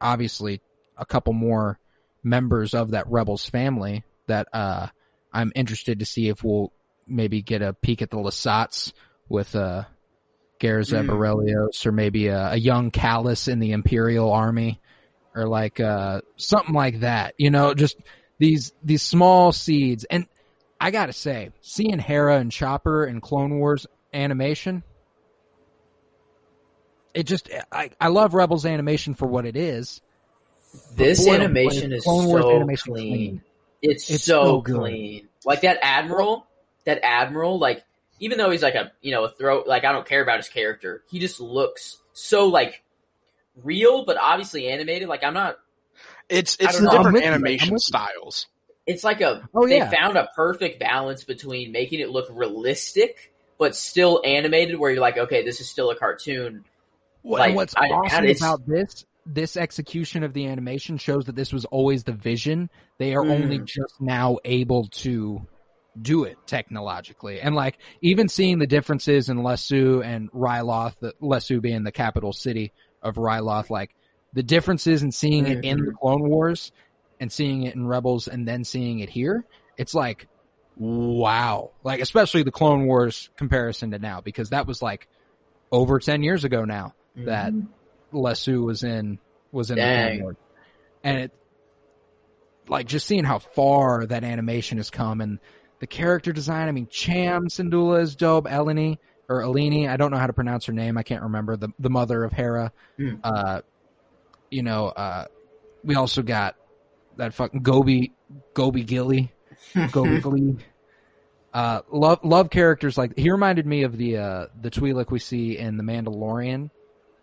obviously 0.00 0.62
a 0.96 1.04
couple 1.04 1.34
more 1.34 1.78
members 2.22 2.72
of 2.72 2.92
that 2.92 3.08
Rebels 3.08 3.48
family 3.48 4.04
that, 4.26 4.48
uh, 4.52 4.88
I'm 5.32 5.52
interested 5.54 5.98
to 5.98 6.06
see 6.06 6.28
if 6.28 6.42
we'll 6.42 6.72
maybe 7.08 7.42
get 7.42 7.62
a 7.62 7.72
peek 7.72 8.02
at 8.02 8.10
the 8.10 8.16
Lasats 8.18 8.92
with, 9.28 9.54
uh, 9.56 9.84
Garza 10.60 10.96
Mm. 10.96 11.08
Borelios 11.08 11.86
or 11.86 11.92
maybe 11.92 12.26
a, 12.26 12.52
a 12.52 12.56
young 12.56 12.90
Kallus 12.90 13.46
in 13.46 13.60
the 13.60 13.70
Imperial 13.70 14.32
Army 14.32 14.80
or 15.36 15.46
like 15.46 15.78
uh 15.78 16.20
something 16.36 16.74
like 16.74 16.98
that. 17.00 17.34
You 17.38 17.50
know, 17.50 17.74
just 17.74 17.96
these 18.38 18.72
these 18.82 19.02
small 19.02 19.52
seeds. 19.52 20.02
And 20.02 20.26
I 20.80 20.90
gotta 20.90 21.12
say, 21.12 21.50
seeing 21.60 22.00
Hera 22.00 22.38
and 22.38 22.50
Chopper 22.50 23.06
in 23.06 23.20
Clone 23.20 23.60
Wars 23.60 23.86
animation, 24.12 24.82
it 27.14 27.22
just 27.22 27.48
I, 27.70 27.90
I 28.00 28.08
love 28.08 28.34
Rebels 28.34 28.66
animation 28.66 29.14
for 29.14 29.28
what 29.28 29.46
it 29.46 29.56
is. 29.56 30.00
this 30.96 31.24
boy, 31.24 31.34
oh 31.34 31.38
boy, 31.38 31.44
animation 31.44 31.92
is 31.92 32.02
Clone 32.02 32.26
Wars 32.26 32.42
so 32.42 32.56
animation 32.56 32.94
clean. 32.94 33.12
clean. 33.12 33.42
It's, 33.80 34.10
It's 34.10 34.24
so, 34.24 34.42
so 34.42 34.62
clean. 34.62 35.28
Like 35.44 35.60
that 35.60 35.78
admiral, 35.82 36.47
that 36.88 37.00
admiral, 37.04 37.58
like 37.58 37.84
even 38.20 38.36
though 38.38 38.50
he's 38.50 38.62
like 38.62 38.74
a 38.74 38.90
you 39.00 39.12
know 39.12 39.24
a 39.24 39.28
throw, 39.28 39.62
like 39.66 39.84
I 39.84 39.92
don't 39.92 40.06
care 40.06 40.22
about 40.22 40.38
his 40.38 40.48
character. 40.48 41.04
He 41.10 41.18
just 41.20 41.40
looks 41.40 41.98
so 42.12 42.48
like 42.48 42.82
real, 43.62 44.04
but 44.04 44.16
obviously 44.18 44.68
animated. 44.68 45.08
Like 45.08 45.22
I'm 45.22 45.34
not. 45.34 45.58
It's 46.28 46.56
it's 46.60 46.74
don't 46.74 46.84
the 46.84 46.90
know. 46.90 46.96
Different. 47.04 47.16
I'm 47.18 47.32
animation 47.34 47.68
with 47.74 47.82
you. 47.82 47.96
styles. 47.96 48.46
It's 48.86 49.04
like 49.04 49.20
a. 49.20 49.48
Oh, 49.54 49.66
they 49.68 49.76
yeah. 49.78 49.90
found 49.90 50.16
a 50.16 50.28
perfect 50.34 50.80
balance 50.80 51.22
between 51.24 51.72
making 51.72 52.00
it 52.00 52.10
look 52.10 52.26
realistic, 52.30 53.32
but 53.58 53.76
still 53.76 54.20
animated. 54.24 54.78
Where 54.78 54.90
you're 54.90 55.00
like, 55.00 55.18
okay, 55.18 55.44
this 55.44 55.60
is 55.60 55.68
still 55.68 55.90
a 55.90 55.96
cartoon. 55.96 56.64
Well, 57.22 57.40
Like, 57.40 57.48
and 57.48 57.56
what's 57.56 57.74
I- 57.76 57.88
awesome 57.88 58.16
and 58.18 58.26
it's- 58.26 58.40
about 58.40 58.66
this 58.66 59.04
this 59.26 59.58
execution 59.58 60.22
of 60.22 60.32
the 60.32 60.46
animation 60.46 60.96
shows 60.96 61.26
that 61.26 61.36
this 61.36 61.52
was 61.52 61.66
always 61.66 62.04
the 62.04 62.12
vision. 62.12 62.70
They 62.96 63.14
are 63.14 63.22
Mm. 63.22 63.30
only 63.42 63.58
just 63.58 64.00
now 64.00 64.38
able 64.44 64.84
to 65.02 65.46
do 66.00 66.24
it 66.24 66.38
technologically. 66.46 67.40
And 67.40 67.54
like 67.54 67.78
even 68.00 68.28
seeing 68.28 68.58
the 68.58 68.66
differences 68.66 69.28
in 69.28 69.42
Lessu 69.42 70.02
and 70.02 70.30
Ryloth, 70.32 70.98
the 71.00 71.14
Lessu 71.20 71.60
being 71.60 71.84
the 71.84 71.92
capital 71.92 72.32
city 72.32 72.72
of 73.02 73.16
Ryloth, 73.16 73.70
like 73.70 73.94
the 74.32 74.42
differences 74.42 75.02
in 75.02 75.12
seeing 75.12 75.46
it 75.46 75.64
in 75.64 75.78
the 75.78 75.92
Clone 75.92 76.28
Wars 76.28 76.72
and 77.20 77.32
seeing 77.32 77.64
it 77.64 77.74
in 77.74 77.86
Rebels 77.86 78.28
and 78.28 78.46
then 78.46 78.64
seeing 78.64 79.00
it 79.00 79.08
here, 79.08 79.44
it's 79.76 79.94
like 79.94 80.28
wow. 80.76 81.72
Like 81.82 82.00
especially 82.00 82.42
the 82.42 82.52
Clone 82.52 82.86
Wars 82.86 83.30
comparison 83.36 83.90
to 83.92 83.98
now 83.98 84.20
because 84.20 84.50
that 84.50 84.66
was 84.66 84.82
like 84.82 85.08
over 85.72 85.98
10 85.98 86.22
years 86.22 86.44
ago 86.44 86.64
now 86.64 86.94
mm-hmm. 87.16 87.26
that 87.26 87.52
Lessu 88.12 88.62
was 88.62 88.84
in 88.84 89.18
was 89.50 89.70
in 89.70 89.76
the 89.76 89.82
Clone 89.82 90.22
Wars. 90.22 90.36
And 91.02 91.18
it 91.18 91.32
like 92.68 92.86
just 92.86 93.06
seeing 93.06 93.24
how 93.24 93.38
far 93.38 94.06
that 94.06 94.24
animation 94.24 94.78
has 94.78 94.90
come 94.90 95.20
and 95.20 95.38
the 95.80 95.86
character 95.86 96.32
design, 96.32 96.68
I 96.68 96.72
mean 96.72 96.88
Cham 96.88 97.48
Syndulla 97.48 98.00
is 98.00 98.16
dope, 98.16 98.46
Eleni 98.46 98.98
or 99.28 99.42
Eleni, 99.42 99.88
I 99.88 99.96
don't 99.96 100.10
know 100.10 100.16
how 100.16 100.26
to 100.26 100.32
pronounce 100.32 100.66
her 100.66 100.72
name, 100.72 100.96
I 100.96 101.02
can't 101.02 101.22
remember, 101.22 101.56
the 101.56 101.68
the 101.78 101.90
mother 101.90 102.24
of 102.24 102.32
Hera. 102.32 102.72
Hmm. 102.96 103.16
Uh 103.22 103.60
you 104.50 104.62
know, 104.62 104.86
uh 104.86 105.26
we 105.84 105.94
also 105.94 106.22
got 106.22 106.56
that 107.16 107.34
fucking 107.34 107.62
Gobi 107.62 108.12
Gobi 108.54 108.84
Gilly. 108.84 109.32
Gobi 109.92 110.20
Gilly. 110.20 110.56
Uh 111.52 111.80
love 111.90 112.20
love 112.22 112.50
characters 112.50 112.98
like 112.98 113.16
he 113.16 113.30
reminded 113.30 113.66
me 113.66 113.82
of 113.82 113.96
the 113.96 114.18
uh 114.18 114.46
the 114.60 114.70
Twi'lek 114.70 115.10
we 115.10 115.18
see 115.18 115.56
in 115.58 115.76
The 115.76 115.82
Mandalorian 115.84 116.70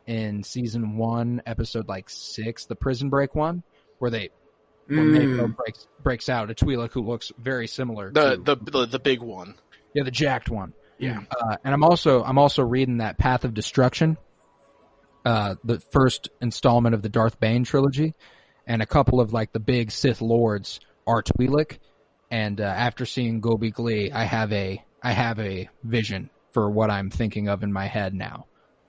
in 0.08 0.44
season 0.44 0.98
one, 0.98 1.42
episode 1.46 1.88
like 1.88 2.10
six, 2.10 2.66
the 2.66 2.76
prison 2.76 3.10
break 3.10 3.36
one, 3.36 3.64
where 4.00 4.12
they 4.12 4.30
where 4.88 5.00
Mm. 5.00 5.36
Mako 5.38 5.48
breaks 5.54 5.88
breaks 6.04 6.30
out 6.30 6.52
a 6.52 6.54
Twi'lek 6.56 6.92
who 6.92 7.02
looks 7.02 7.32
very 7.40 7.68
similar 7.68 8.12
The, 8.12 8.36
to 8.36 8.42
the 8.42 8.56
the 8.72 8.86
the 8.86 9.00
big 9.00 9.22
one. 9.22 9.56
yeah 9.94 10.04
the 10.04 10.12
jacked 10.12 10.50
one. 10.50 10.74
Yeah. 11.00 11.22
Uh, 11.30 11.58
and 11.64 11.74
I'm 11.74 11.84
also 11.84 12.24
I'm 12.24 12.38
also 12.38 12.64
reading 12.64 12.98
that 12.98 13.18
Path 13.18 13.44
of 13.46 13.54
Destruction, 13.54 14.18
uh, 15.26 15.56
the 15.64 15.80
first 15.92 16.30
installment 16.42 16.96
of 16.96 17.02
the 17.02 17.10
Darth 17.10 17.40
Bane 17.40 17.64
trilogy, 17.64 18.14
and 18.68 18.82
a 18.82 18.86
couple 18.86 19.20
of 19.20 19.34
like 19.34 19.52
the 19.52 19.60
big 19.60 19.92
Sith 19.92 20.22
lords 20.22 20.80
are 21.08 21.22
Twi'lek. 21.24 21.80
And 22.32 22.60
uh, 22.60 22.64
after 22.64 23.06
seeing 23.06 23.40
Gobi 23.42 23.72
Glie, 23.72 24.12
I 24.14 24.24
have 24.26 24.52
a 24.54 24.84
I 25.04 25.12
have 25.12 25.40
a 25.40 25.70
vision 25.84 26.30
for 26.52 26.70
what 26.70 26.90
I'm 26.90 27.10
thinking 27.10 27.50
of 27.50 27.64
in 27.64 27.72
my 27.74 27.88
head 27.88 28.14
now 28.14 28.46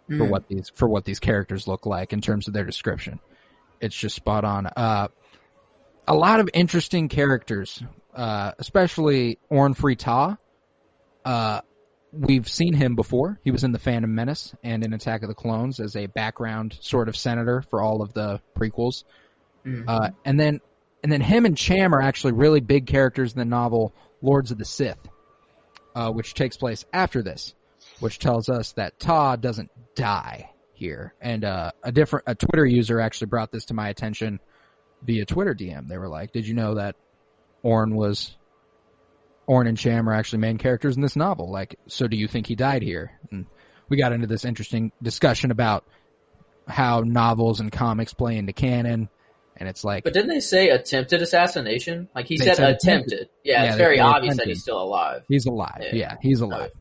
for 0.09 0.15
Mm. 0.19 0.31
what 0.31 0.47
these 0.49 0.71
for 0.75 0.89
what 0.89 1.05
these 1.05 1.19
characters 1.19 1.67
look 1.67 1.85
like 1.85 2.13
in 2.13 2.21
terms 2.21 2.47
of 2.49 2.55
their 2.55 2.65
description. 2.65 3.19
It's 3.81 3.95
just 3.97 4.15
spot 4.17 4.45
on. 4.45 4.67
Uh, 4.67 5.09
a 6.07 6.15
lot 6.15 6.41
of 6.41 6.49
interesting 6.55 7.09
characters, 7.09 7.83
uh, 8.15 8.53
especially 8.59 9.39
Orn 9.49 9.75
Free 9.75 9.97
Ta. 9.97 10.39
Uh, 11.25 11.61
we've 12.13 12.49
seen 12.49 12.73
him 12.73 12.95
before. 12.95 13.41
He 13.43 13.51
was 13.51 13.65
in 13.65 13.73
the 13.73 13.79
Phantom 13.79 14.15
Menace 14.15 14.55
and 14.63 14.85
in 14.85 14.93
Attack 14.93 15.23
of 15.23 15.29
the 15.29 15.35
Clones 15.35 15.81
as 15.81 15.97
a 15.97 16.07
background 16.07 16.79
sort 16.81 17.09
of 17.09 17.17
senator 17.17 17.63
for 17.63 17.83
all 17.83 18.03
of 18.03 18.13
the 18.13 18.41
prequels. 18.57 19.05
Mhm. 19.65 19.85
Uh, 19.89 20.11
and 20.25 20.39
then, 20.39 20.61
and 21.03 21.11
then 21.11 21.21
him 21.21 21.45
and 21.45 21.57
Cham 21.57 21.95
are 21.95 22.01
actually 22.01 22.33
really 22.33 22.61
big 22.61 22.87
characters 22.87 23.33
in 23.33 23.39
the 23.39 23.45
novel 23.45 23.93
Lords 24.23 24.51
of 24.51 24.59
the 24.59 24.65
Sith, 24.65 25.09
uh, 25.95 26.11
which 26.11 26.35
takes 26.35 26.57
place 26.57 26.85
after 26.93 27.23
this, 27.23 27.55
which 28.01 28.19
tells 28.19 28.49
us 28.49 28.73
that 28.73 28.99
Ta 28.99 29.37
doesn't 29.37 29.71
die 29.95 30.51
here. 30.73 31.15
And 31.21 31.45
uh, 31.45 31.73
a 31.83 31.91
different 31.91 32.25
a 32.29 32.35
Twitter 32.35 32.65
user 32.65 33.01
actually 33.01 33.29
brought 33.29 33.51
this 33.51 33.67
to 33.67 33.75
my 33.75 33.89
attention 33.89 34.41
via 35.03 35.25
Twitter 35.25 35.55
DM. 35.55 35.89
They 35.89 35.99
were 35.99 36.09
like, 36.09 36.33
"Did 36.33 36.47
you 36.47 36.55
know 36.55 36.75
that 36.75 36.97
Orn 37.63 37.95
was 37.95 38.37
Orn 39.47 39.67
and 39.67 39.79
Cham 39.79 40.09
are 40.09 40.15
actually 40.15 40.41
main 40.41 40.59
characters 40.59 40.97
in 40.97 41.03
this 41.03 41.17
novel? 41.17 41.51
Like, 41.51 41.79
so 41.87 42.09
do 42.09 42.17
you 42.17 42.29
think 42.29 42.47
he 42.47 42.55
died 42.57 42.83
here?" 42.83 43.13
And 43.31 43.47
we 43.89 43.97
got 43.97 44.13
into 44.13 44.27
this 44.27 44.45
interesting 44.45 44.93
discussion 45.03 45.51
about 45.51 45.85
how 46.69 47.01
novels 47.01 47.61
and 47.61 47.71
comics 47.71 48.13
play 48.13 48.37
into 48.37 48.53
canon, 48.53 49.09
and 49.57 49.69
it's 49.69 49.85
like 49.85 50.05
But 50.05 50.13
didn't 50.15 50.29
they 50.31 50.41
say 50.41 50.71
attempted 50.71 51.23
assassination? 51.23 52.09
Like 52.15 52.27
he 52.27 52.37
said, 52.37 52.57
said 52.57 52.71
attempted. 52.71 53.13
attempted. 53.13 53.29
Yeah, 53.45 53.63
Yeah, 53.63 53.69
it's 53.69 53.77
very 53.77 54.01
obvious 54.01 54.37
that 54.37 54.49
he's 54.49 54.63
still 54.63 54.83
alive. 54.83 55.23
He's 55.29 55.47
alive. 55.47 55.79
Yeah. 55.81 55.95
Yeah, 55.95 56.15
he's 56.21 56.41
alive. 56.41 56.73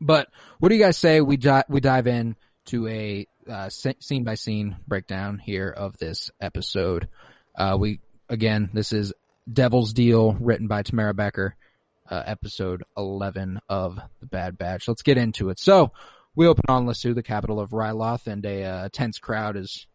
But 0.00 0.28
what 0.58 0.68
do 0.68 0.74
you 0.74 0.82
guys 0.82 0.96
say 0.96 1.20
we 1.20 1.36
di- 1.36 1.64
we 1.68 1.80
dive 1.80 2.06
in 2.06 2.36
to 2.66 2.86
a 2.88 3.26
uh, 3.48 3.68
scene 3.68 4.24
by 4.24 4.34
scene 4.34 4.76
breakdown 4.86 5.38
here 5.38 5.68
of 5.68 5.96
this 5.98 6.30
episode? 6.40 7.08
Uh, 7.54 7.76
we 7.78 8.00
again, 8.28 8.70
this 8.72 8.92
is 8.92 9.12
Devil's 9.50 9.92
Deal, 9.92 10.32
written 10.32 10.66
by 10.66 10.82
Tamara 10.82 11.14
Becher, 11.14 11.56
uh, 12.10 12.22
episode 12.26 12.82
eleven 12.96 13.60
of 13.68 13.98
the 14.20 14.26
Bad 14.26 14.58
Batch. 14.58 14.88
Let's 14.88 15.02
get 15.02 15.18
into 15.18 15.50
it. 15.50 15.58
So 15.58 15.92
we 16.34 16.46
open 16.46 16.64
on 16.68 16.86
Lessu, 16.86 17.14
the 17.14 17.22
capital 17.22 17.60
of 17.60 17.70
Ryloth, 17.70 18.26
and 18.26 18.44
a 18.44 18.64
uh, 18.64 18.88
tense 18.92 19.18
crowd 19.18 19.56
is, 19.56 19.86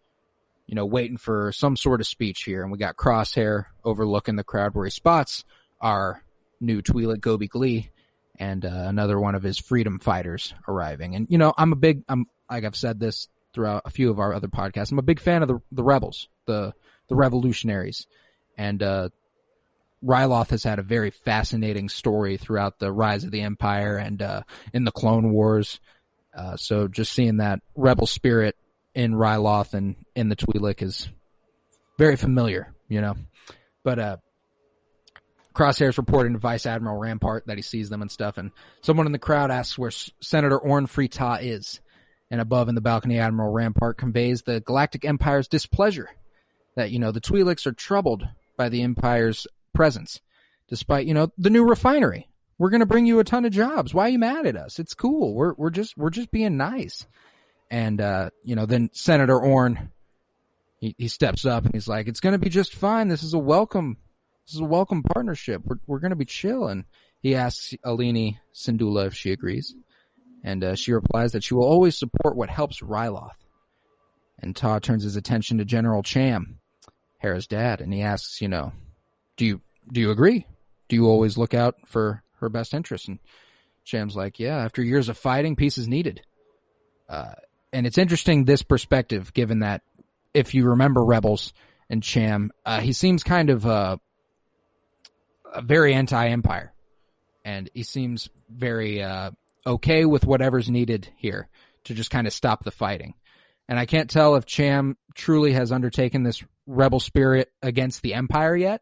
you 0.67 0.75
know, 0.75 0.85
waiting 0.85 1.17
for 1.17 1.51
some 1.51 1.75
sort 1.75 1.99
of 1.99 2.07
speech 2.07 2.43
here. 2.43 2.61
And 2.63 2.71
we 2.71 2.77
got 2.77 2.95
Crosshair 2.95 3.65
overlooking 3.83 4.35
the 4.35 4.43
crowd 4.43 4.73
where 4.73 4.85
he 4.85 4.91
spots 4.91 5.43
our 5.81 6.23
new 6.61 6.81
Twi'lek 6.81 7.19
Gobi 7.19 7.47
Glie 7.47 7.89
and 8.37 8.63
uh, 8.63 8.69
another 8.69 9.19
one 9.19 9.35
of 9.35 9.43
his 9.43 9.59
freedom 9.59 9.99
fighters 9.99 10.53
arriving. 10.67 11.15
And 11.15 11.27
you 11.29 11.37
know, 11.37 11.53
I'm 11.57 11.73
a 11.73 11.75
big, 11.75 12.03
I'm 12.07 12.27
like 12.49 12.63
I've 12.63 12.75
said 12.75 12.99
this 12.99 13.27
throughout 13.53 13.83
a 13.85 13.89
few 13.89 14.09
of 14.09 14.19
our 14.19 14.33
other 14.33 14.47
podcasts. 14.47 14.91
I'm 14.91 14.99
a 14.99 15.03
big 15.03 15.19
fan 15.19 15.41
of 15.41 15.47
the 15.47 15.59
the 15.71 15.83
rebels, 15.83 16.27
the 16.45 16.73
the 17.07 17.15
revolutionaries, 17.15 18.07
and 18.57 18.81
uh, 18.81 19.09
Ryloth 20.03 20.51
has 20.51 20.63
had 20.63 20.79
a 20.79 20.83
very 20.83 21.09
fascinating 21.09 21.89
story 21.89 22.37
throughout 22.37 22.79
the 22.79 22.91
rise 22.91 23.23
of 23.23 23.31
the 23.31 23.41
Empire 23.41 23.97
and 23.97 24.21
uh, 24.21 24.41
in 24.73 24.83
the 24.83 24.91
Clone 24.91 25.31
Wars. 25.31 25.79
Uh, 26.33 26.55
so 26.55 26.87
just 26.87 27.11
seeing 27.11 27.37
that 27.37 27.59
rebel 27.75 28.07
spirit 28.07 28.55
in 28.93 29.13
Ryloth 29.13 29.73
and 29.73 29.95
in 30.15 30.29
the 30.29 30.35
Twi'lek 30.35 30.81
is 30.81 31.09
very 31.97 32.15
familiar, 32.15 32.73
you 32.87 33.01
know. 33.01 33.15
But 33.83 33.99
uh, 33.99 34.17
Crosshair's 35.53 35.97
reporting 35.97 36.33
to 36.33 36.39
Vice 36.39 36.65
Admiral 36.65 36.97
Rampart 36.97 37.47
that 37.47 37.57
he 37.57 37.61
sees 37.63 37.89
them 37.89 38.01
and 38.01 38.11
stuff, 38.11 38.37
and 38.37 38.51
someone 38.81 39.05
in 39.05 39.11
the 39.11 39.19
crowd 39.19 39.51
asks 39.51 39.77
where 39.77 39.91
Senator 40.21 40.57
Orn 40.57 40.87
Free 40.87 41.07
Ta 41.07 41.35
is. 41.35 41.81
And 42.31 42.39
above 42.39 42.69
in 42.69 42.75
the 42.75 42.81
balcony, 42.81 43.19
Admiral 43.19 43.51
Rampart 43.51 43.97
conveys 43.97 44.43
the 44.43 44.59
Galactic 44.59 45.03
Empire's 45.03 45.47
displeasure 45.47 46.09
that, 46.75 46.91
you 46.91 46.99
know, 46.99 47.11
the 47.11 47.21
Twi'leks 47.21 47.65
are 47.65 47.71
troubled 47.71 48.23
by 48.55 48.69
the 48.69 48.83
Empire's 48.83 49.47
presence, 49.73 50.19
despite, 50.67 51.07
you 51.07 51.13
know, 51.13 51.31
the 51.37 51.49
new 51.49 51.63
refinery. 51.63 52.27
We're 52.59 52.69
going 52.69 52.81
to 52.81 52.85
bring 52.85 53.05
you 53.05 53.19
a 53.19 53.23
ton 53.23 53.45
of 53.45 53.51
jobs. 53.51 53.93
Why 53.93 54.07
are 54.07 54.09
you 54.09 54.19
mad 54.19 54.45
at 54.45 54.57
us? 54.57 54.79
It's 54.79 54.93
cool. 54.93 55.33
We're, 55.33 55.53
we're 55.53 55.69
just, 55.69 55.97
we're 55.97 56.09
just 56.09 56.29
being 56.29 56.57
nice. 56.57 57.07
And, 57.71 58.01
uh, 58.01 58.29
you 58.43 58.55
know, 58.55 58.65
then 58.65 58.89
Senator 58.93 59.39
Orn, 59.39 59.91
he, 60.77 60.93
he 60.97 61.07
steps 61.07 61.45
up 61.45 61.65
and 61.65 61.73
he's 61.73 61.87
like, 61.87 62.07
it's 62.07 62.19
going 62.19 62.33
to 62.33 62.39
be 62.39 62.49
just 62.49 62.75
fine. 62.75 63.07
This 63.07 63.23
is 63.23 63.33
a 63.33 63.39
welcome, 63.39 63.97
this 64.45 64.55
is 64.55 64.61
a 64.61 64.65
welcome 64.65 65.03
partnership. 65.03 65.61
We're, 65.65 65.79
we're 65.87 65.99
going 65.99 66.09
to 66.11 66.15
be 66.15 66.25
chill. 66.25 66.67
And 66.67 66.85
he 67.21 67.35
asks 67.35 67.73
Eleni 67.85 68.37
Syndulla 68.53 69.07
if 69.07 69.15
she 69.15 69.31
agrees. 69.31 69.73
And, 70.43 70.63
uh, 70.63 70.75
she 70.75 70.93
replies 70.93 71.33
that 71.33 71.43
she 71.43 71.53
will 71.53 71.65
always 71.65 71.97
support 71.97 72.35
what 72.35 72.49
helps 72.49 72.81
Ryloth. 72.81 73.35
And 74.41 74.55
Ta 74.55 74.79
turns 74.79 75.03
his 75.03 75.17
attention 75.17 75.57
to 75.57 75.65
General 75.65 76.01
Cham, 76.01 76.59
Hera's 77.17 77.47
dad, 77.47 77.81
and 77.81 77.93
he 77.93 78.01
asks, 78.01 78.41
you 78.41 78.47
know, 78.47 78.71
do 79.35 79.45
you, 79.45 79.61
do 79.91 79.99
you 79.99 80.11
agree? 80.11 80.45
Do 80.87 80.95
you 80.95 81.07
always 81.07 81.37
look 81.37 81.53
out 81.53 81.75
for 81.85 82.23
her 82.39 82.47
best 82.47 82.73
interests? 82.73 83.07
And 83.07 83.19
Cham's 83.83 84.15
like, 84.15 84.39
yeah, 84.39 84.57
after 84.57 84.81
years 84.81 85.09
of 85.09 85.17
fighting, 85.17 85.55
peace 85.57 85.77
is 85.77 85.87
needed. 85.87 86.21
Uh, 87.09 87.33
and 87.73 87.85
it's 87.85 87.97
interesting 87.97 88.45
this 88.45 88.63
perspective, 88.63 89.33
given 89.33 89.59
that 89.59 89.81
if 90.33 90.53
you 90.53 90.69
remember 90.69 91.03
Rebels 91.03 91.53
and 91.89 92.01
Cham, 92.01 92.51
uh, 92.65 92.79
he 92.79 92.93
seems 92.93 93.23
kind 93.23 93.49
of, 93.49 93.65
uh, 93.65 93.97
very 95.61 95.93
anti-empire. 95.93 96.71
And 97.43 97.69
he 97.73 97.83
seems 97.83 98.29
very, 98.49 99.01
uh, 99.01 99.31
okay 99.69 100.05
with 100.05 100.25
whatever's 100.25 100.69
needed 100.69 101.09
here 101.15 101.47
to 101.85 101.93
just 101.93 102.11
kind 102.11 102.27
of 102.27 102.33
stop 102.33 102.63
the 102.63 102.71
fighting. 102.71 103.13
And 103.67 103.77
I 103.77 103.85
can't 103.85 104.09
tell 104.09 104.35
if 104.35 104.45
Cham 104.45 104.97
truly 105.15 105.53
has 105.53 105.71
undertaken 105.71 106.23
this 106.23 106.43
rebel 106.65 106.99
spirit 106.99 107.51
against 107.61 108.01
the 108.01 108.15
empire 108.15 108.55
yet, 108.55 108.81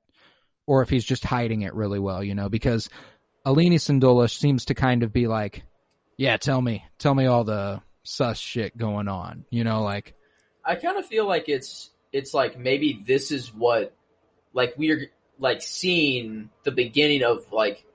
or 0.66 0.82
if 0.82 0.90
he's 0.90 1.06
just 1.06 1.26
hiding 1.26 1.62
it 1.62 1.74
really 1.74 2.00
well, 2.00 2.24
you 2.24 2.36
know, 2.36 2.50
because 2.50 2.90
Eleni 3.46 3.76
Syndulla 3.76 4.30
seems 4.30 4.66
to 4.66 4.76
kind 4.76 5.04
of 5.04 5.12
be 5.12 5.28
like, 5.28 5.64
yeah, 6.18 6.38
tell 6.38 6.62
me, 6.62 6.86
tell 6.98 7.14
me 7.14 7.26
all 7.26 7.44
the 7.44 7.82
sus 8.04 8.38
shit 8.38 8.78
going 8.78 9.08
on, 9.08 9.46
you 9.50 9.64
know, 9.64 9.84
like, 9.84 10.14
I 10.64 10.76
kind 10.76 10.98
of 10.98 11.06
feel 11.06 11.26
like 11.26 11.48
it's 11.48 11.92
it's 12.12 12.34
like 12.34 12.60
maybe 12.60 13.02
this 13.06 13.32
is 13.32 13.54
what 13.54 13.96
like 14.54 14.74
we're 14.78 15.10
like 15.40 15.62
seeing 15.62 16.50
the 16.64 16.72
beginning 16.72 17.24
of 17.24 17.52
like 17.54 17.86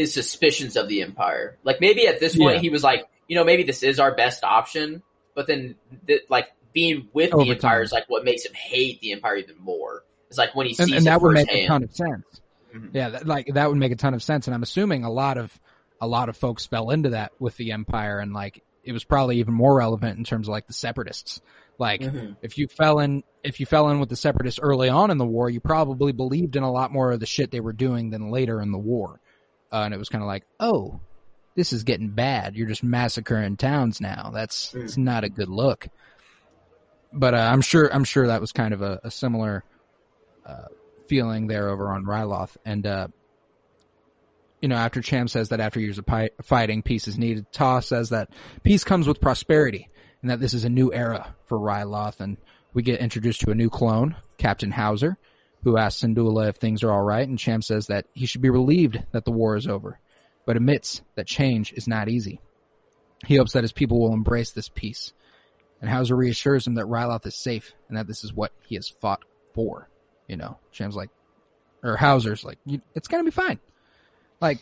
his 0.00 0.12
suspicions 0.14 0.76
of 0.76 0.88
the 0.88 1.02
empire. 1.02 1.58
Like 1.64 1.80
maybe 1.80 2.06
at 2.06 2.18
this 2.20 2.36
point 2.36 2.56
Yeah. 2.56 2.60
he 2.62 2.70
was 2.70 2.82
like, 2.82 3.06
you 3.28 3.36
know, 3.36 3.44
maybe 3.44 3.62
this 3.62 3.82
is 3.82 4.00
our 4.00 4.14
best 4.14 4.42
option, 4.44 5.02
but 5.34 5.46
then 5.46 5.76
th- 6.06 6.22
like 6.28 6.48
being 6.72 7.08
with 7.12 7.32
Over 7.34 7.44
the 7.44 7.50
empire 7.52 7.78
time. 7.78 7.84
is 7.84 7.92
like 7.92 8.04
what 8.08 8.24
makes 8.24 8.44
him 8.44 8.52
hate 8.54 9.00
the 9.00 9.12
empire 9.12 9.36
even 9.36 9.58
more. 9.58 10.04
It's 10.28 10.38
like 10.38 10.54
when 10.54 10.66
he 10.66 10.74
sees 10.74 10.86
and 10.88 10.96
it 10.96 11.04
that 11.04 11.20
would 11.20 11.34
make 11.34 11.50
a 11.52 11.66
ton 11.66 11.82
of 11.84 11.92
sense. 11.94 12.24
Mhm. 12.74 12.90
Yeah, 12.92 13.08
that, 13.10 13.26
like 13.26 13.46
that 13.54 13.68
would 13.68 13.78
make 13.78 13.90
a 13.92 13.96
ton 13.96 14.14
of 14.14 14.22
sense, 14.22 14.46
and 14.46 14.54
I'm 14.54 14.62
assuming 14.62 15.04
a 15.04 15.10
lot 15.10 15.38
of 15.38 15.52
a 16.00 16.06
lot 16.06 16.28
of 16.28 16.36
folks 16.36 16.64
fell 16.66 16.90
into 16.90 17.10
that 17.10 17.32
with 17.40 17.56
the 17.56 17.72
Empire, 17.72 18.20
and 18.20 18.32
like 18.32 18.62
it 18.84 18.92
was 18.92 19.02
probably 19.04 19.38
even 19.38 19.52
more 19.54 19.74
relevant 19.76 20.16
in 20.18 20.24
terms 20.24 20.46
of 20.48 20.52
like 20.52 20.66
the 20.68 20.72
Separatists. 20.72 21.40
Like 21.78 22.00
Mhm. 22.02 22.36
if 22.42 22.56
you 22.58 22.68
fell 22.68 23.00
in 23.00 23.24
if 23.42 23.58
you 23.58 23.66
fell 23.66 23.88
in 23.90 23.98
with 24.00 24.08
the 24.08 24.16
Separatists 24.16 24.60
early 24.62 24.88
on 24.88 25.10
in 25.10 25.18
the 25.18 25.26
war, 25.26 25.50
you 25.50 25.58
probably 25.60 26.12
believed 26.12 26.54
in 26.54 26.62
a 26.62 26.70
lot 26.70 26.92
more 26.92 27.10
of 27.10 27.18
the 27.20 27.26
shit 27.26 27.50
they 27.50 27.58
were 27.60 27.72
doing 27.72 28.10
than 28.10 28.30
later 28.30 28.60
in 28.62 28.70
the 28.70 28.78
war, 28.78 29.18
uh, 29.72 29.82
and 29.84 29.94
it 29.94 29.98
was 29.98 30.08
kind 30.08 30.22
of 30.22 30.28
like, 30.28 30.44
oh, 30.58 31.00
this 31.56 31.72
is 31.72 31.84
getting 31.84 32.10
bad. 32.10 32.54
You're 32.56 32.68
just 32.68 32.82
massacring 32.84 33.56
towns 33.56 34.00
now. 34.00 34.30
That's 34.32 34.72
Mm. 34.72 34.84
it's 34.84 34.96
not 34.96 35.24
a 35.24 35.28
good 35.28 35.48
look. 35.48 35.88
But 37.12 37.34
uh, 37.34 37.38
I'm 37.38 37.60
sure 37.60 37.92
I'm 37.92 38.04
sure 38.04 38.28
that 38.28 38.40
was 38.40 38.52
kind 38.52 38.72
of 38.72 38.82
a, 38.82 39.00
a 39.04 39.10
similar 39.10 39.64
uh, 40.46 40.66
feeling 41.08 41.48
there 41.48 41.68
over 41.68 41.90
on 41.90 42.04
Ryloth. 42.04 42.56
And, 42.64 42.86
uh, 42.86 43.08
you 44.62 44.68
know, 44.68 44.76
after 44.76 45.00
Cham 45.02 45.26
says 45.26 45.48
that 45.48 45.58
after 45.60 45.80
years 45.80 45.98
of 45.98 46.06
pi- 46.06 46.30
fighting, 46.42 46.82
peace 46.82 47.08
is 47.08 47.18
needed, 47.18 47.50
Ta 47.52 47.80
says 47.80 48.10
that 48.10 48.30
peace 48.62 48.84
comes 48.84 49.08
with 49.08 49.20
prosperity 49.20 49.88
and 50.22 50.30
that 50.30 50.38
this 50.38 50.54
is 50.54 50.64
a 50.64 50.68
new 50.68 50.92
era 50.92 51.34
for 51.46 51.58
Ryloth. 51.58 52.20
And 52.20 52.36
we 52.74 52.82
get 52.82 53.00
introduced 53.00 53.40
to 53.40 53.50
a 53.50 53.54
new 53.56 53.70
clone, 53.70 54.14
Captain 54.38 54.70
Howzer, 54.70 55.16
who 55.62 55.76
asks 55.76 56.02
Syndulla 56.02 56.48
if 56.48 56.56
things 56.56 56.82
are 56.82 56.90
alright. 56.90 57.28
And 57.28 57.38
Cham 57.38 57.62
says 57.62 57.88
that 57.88 58.06
he 58.14 58.26
should 58.26 58.42
be 58.42 58.50
relieved 58.50 59.02
that 59.12 59.24
the 59.24 59.30
war 59.30 59.56
is 59.56 59.66
over, 59.66 59.98
but 60.46 60.56
admits 60.56 61.02
that 61.16 61.26
change 61.26 61.72
is 61.72 61.86
not 61.86 62.08
easy. 62.08 62.40
He 63.26 63.36
hopes 63.36 63.52
that 63.52 63.64
his 63.64 63.72
people 63.72 64.00
will 64.00 64.14
embrace 64.14 64.52
this 64.52 64.68
peace. 64.68 65.12
And 65.80 65.88
Howzer 65.88 66.16
reassures 66.16 66.66
him 66.66 66.74
that 66.74 66.86
Ryloth 66.86 67.26
is 67.26 67.34
safe 67.34 67.74
and 67.88 67.96
that 67.96 68.06
this 68.06 68.24
is 68.24 68.32
what 68.32 68.52
he 68.66 68.74
has 68.74 68.88
fought 68.88 69.24
for. 69.54 69.88
You 70.28 70.36
know, 70.36 70.58
Cham's 70.72 70.96
like, 70.96 71.10
or 71.82 71.96
Howzer's 71.96 72.44
like, 72.44 72.58
it's 72.94 73.08
gonna 73.08 73.24
be 73.24 73.30
fine. 73.30 73.58
Like, 74.40 74.58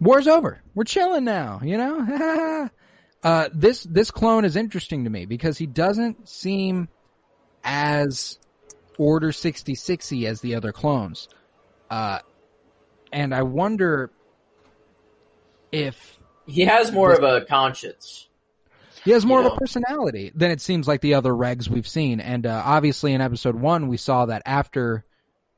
war's 0.00 0.28
over. 0.28 0.62
We're 0.74 0.84
chilling 0.84 1.24
now, 1.24 1.60
you 1.62 1.78
know? 1.78 2.70
uh, 3.22 3.48
this, 3.52 3.82
this 3.84 4.10
clone 4.10 4.44
is 4.44 4.56
interesting 4.56 5.04
to 5.04 5.10
me 5.10 5.26
because 5.26 5.56
he 5.58 5.66
doesn't 5.66 6.28
seem 6.28 6.88
as 7.64 8.38
Order 8.98 9.30
66y 9.30 10.26
as 10.26 10.40
the 10.40 10.54
other 10.54 10.72
clones. 10.72 11.28
Uh, 11.90 12.20
and 13.12 13.34
I 13.34 13.42
wonder 13.42 14.10
if 15.72 16.18
he 16.46 16.62
has 16.62 16.92
more 16.92 17.12
of 17.12 17.22
a 17.22 17.44
conscience. 17.44 18.28
He 19.04 19.12
has 19.12 19.24
more 19.24 19.40
of 19.40 19.46
a 19.46 19.56
personality 19.56 20.32
than 20.34 20.50
it 20.50 20.60
seems 20.60 20.88
like 20.88 21.00
the 21.00 21.14
other 21.14 21.30
regs 21.30 21.68
we've 21.68 21.86
seen. 21.86 22.18
And 22.18 22.44
uh, 22.44 22.62
obviously 22.64 23.12
in 23.12 23.20
episode 23.20 23.54
one, 23.54 23.86
we 23.86 23.98
saw 23.98 24.26
that 24.26 24.42
after, 24.46 25.04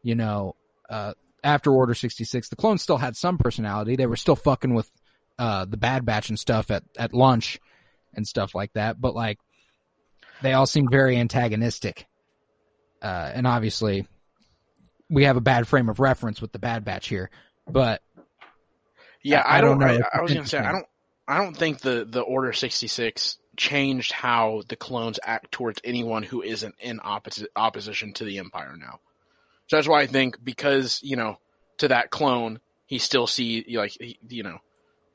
you 0.02 0.14
know, 0.14 0.54
uh, 0.90 1.14
after 1.42 1.73
Order 1.73 1.95
66, 1.95 2.50
the 2.50 2.57
clones 2.57 2.83
still 2.83 2.99
had 2.99 3.16
some 3.16 3.38
personality. 3.38 3.97
They 3.97 4.07
were 4.07 4.16
still 4.16 4.37
fucking 4.37 4.75
with 4.75 4.90
uh, 5.38 5.64
the 5.64 5.78
Bad 5.78 6.04
Batch 6.04 6.28
and 6.28 6.38
stuff 6.38 6.71
at, 6.71 6.83
at 6.99 7.14
lunch 7.14 7.59
and 8.12 8.28
stuff 8.28 8.54
like 8.54 8.75
that. 8.75 9.00
But 9.00 9.14
like, 9.14 9.38
they 10.42 10.52
all 10.52 10.66
seemed 10.66 10.90
very 10.90 11.16
antagonistic. 11.16 12.07
Uh, 13.02 13.31
and 13.35 13.47
obviously, 13.47 14.07
we 15.11 15.25
have 15.25 15.37
a 15.37 15.40
bad 15.40 15.69
frame 15.69 15.88
of 15.88 16.00
reference 16.00 16.40
with 16.40 16.52
the 16.52 16.59
Bad 16.59 16.85
Batch 16.85 17.09
here. 17.09 17.31
But 17.67 18.02
yeah, 19.23 19.43
I, 19.45 19.59
I 19.59 19.61
don't, 19.61 19.78
don't 19.78 19.99
know. 19.99 20.05
I, 20.12 20.19
I 20.19 20.23
was 20.23 20.33
gonna 20.33 20.47
say 20.47 20.59
I 20.59 20.73
don't. 20.73 20.87
I 21.26 21.38
don't 21.38 21.57
think 21.57 21.81
the 21.81 22.07
the 22.09 22.21
Order 22.21 22.52
sixty 22.52 22.87
six 22.87 23.38
changed 23.57 24.12
how 24.12 24.62
the 24.69 24.76
clones 24.76 25.19
act 25.23 25.52
towards 25.52 25.81
anyone 25.85 26.23
who 26.23 26.43
isn't 26.43 26.75
in 26.81 27.00
opposite 27.02 27.50
opposition 27.57 28.12
to 28.14 28.25
the 28.25 28.38
Empire 28.38 28.75
now. 28.78 29.00
So 29.67 29.76
that's 29.76 29.88
why 29.88 30.00
I 30.00 30.07
think 30.07 30.43
because 30.43 31.00
you 31.02 31.17
know 31.17 31.38
to 31.78 31.88
that 31.88 32.11
clone 32.11 32.61
he 32.87 32.99
still 32.99 33.26
see 33.26 33.64
like 33.76 33.93
he, 34.00 34.19
you 34.28 34.43
know 34.43 34.59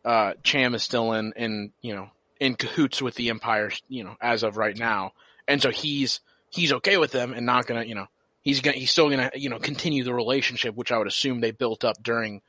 uh, 0.05 0.33
Cham 0.43 0.75
is 0.75 0.83
still 0.83 1.13
in 1.13 1.33
in 1.35 1.71
you 1.81 1.95
know 1.95 2.09
in 2.39 2.55
cahoots 2.55 3.01
with 3.01 3.15
the 3.15 3.29
Empire 3.29 3.71
you 3.87 4.03
know 4.03 4.15
as 4.21 4.43
of 4.43 4.57
right 4.57 4.77
now, 4.77 5.13
and 5.47 5.61
so 5.61 5.69
he's 5.71 6.19
he's 6.53 6.71
okay 6.73 6.97
with 6.97 7.11
them 7.11 7.33
and 7.33 7.45
not 7.45 7.65
gonna 7.65 7.83
you 7.83 7.95
know 7.95 8.07
he's 8.41 8.61
gonna 8.61 8.77
he's 8.77 8.91
still 8.91 9.09
gonna 9.09 9.31
you 9.35 9.49
know 9.49 9.59
continue 9.59 10.03
the 10.03 10.13
relationship 10.13 10.75
which 10.75 10.91
I 10.91 10.97
would 10.97 11.07
assume 11.07 11.41
they 11.41 11.51
built 11.51 11.83
up 11.83 12.01
during 12.01 12.41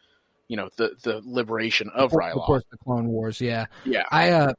you 0.48 0.56
know 0.56 0.68
the 0.76 0.94
the 1.02 1.22
liberation 1.24 1.90
of 1.94 2.12
Ryloth. 2.12 2.36
Of 2.36 2.42
course, 2.42 2.64
the 2.70 2.78
Clone 2.78 3.08
Wars. 3.08 3.40
Yeah, 3.40 3.66
yeah. 3.84 4.04
I 4.10 4.30
uh, 4.30 4.52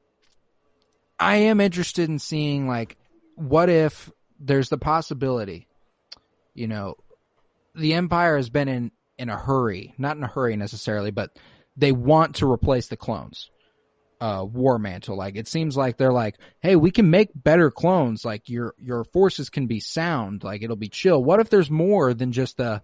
I 1.20 1.38
am 1.38 1.62
interested 1.62 2.10
in 2.10 2.20
seeing 2.20 2.68
like 2.68 2.98
what 3.36 3.70
if 3.70 4.12
there's 4.40 4.70
the 4.70 4.78
possibility, 4.78 5.68
you 6.54 6.68
know, 6.68 6.96
the 7.76 7.94
Empire 7.94 8.38
has 8.38 8.50
been 8.50 8.68
in 8.68 8.92
in 9.18 9.30
a 9.30 9.38
hurry, 9.38 9.94
not 9.98 10.18
in 10.18 10.24
a 10.24 10.28
hurry 10.28 10.56
necessarily, 10.56 11.12
but 11.12 11.38
they 11.78 11.92
want 11.92 12.36
to 12.36 12.52
replace 12.52 12.88
the 12.88 12.98
clones. 12.98 13.50
Uh, 14.22 14.46
war 14.46 14.80
mantle. 14.80 15.18
Like 15.18 15.36
it 15.36 15.48
seems 15.48 15.76
like 15.76 15.98
they're 15.98 16.14
like, 16.14 16.38
hey, 16.62 16.76
we 16.76 16.90
can 16.90 17.10
make 17.10 17.30
better 17.36 17.70
clones. 17.70 18.24
Like 18.24 18.50
your 18.50 18.74
your 18.78 19.04
forces 19.04 19.50
can 19.50 19.68
be 19.68 19.82
sound. 19.82 20.44
Like 20.44 20.64
it'll 20.64 20.78
be 20.78 20.88
chill. 20.88 21.22
What 21.22 21.42
if 21.42 21.50
there's 21.50 21.70
more 21.70 22.14
than 22.14 22.32
just 22.32 22.58
the 22.58 22.82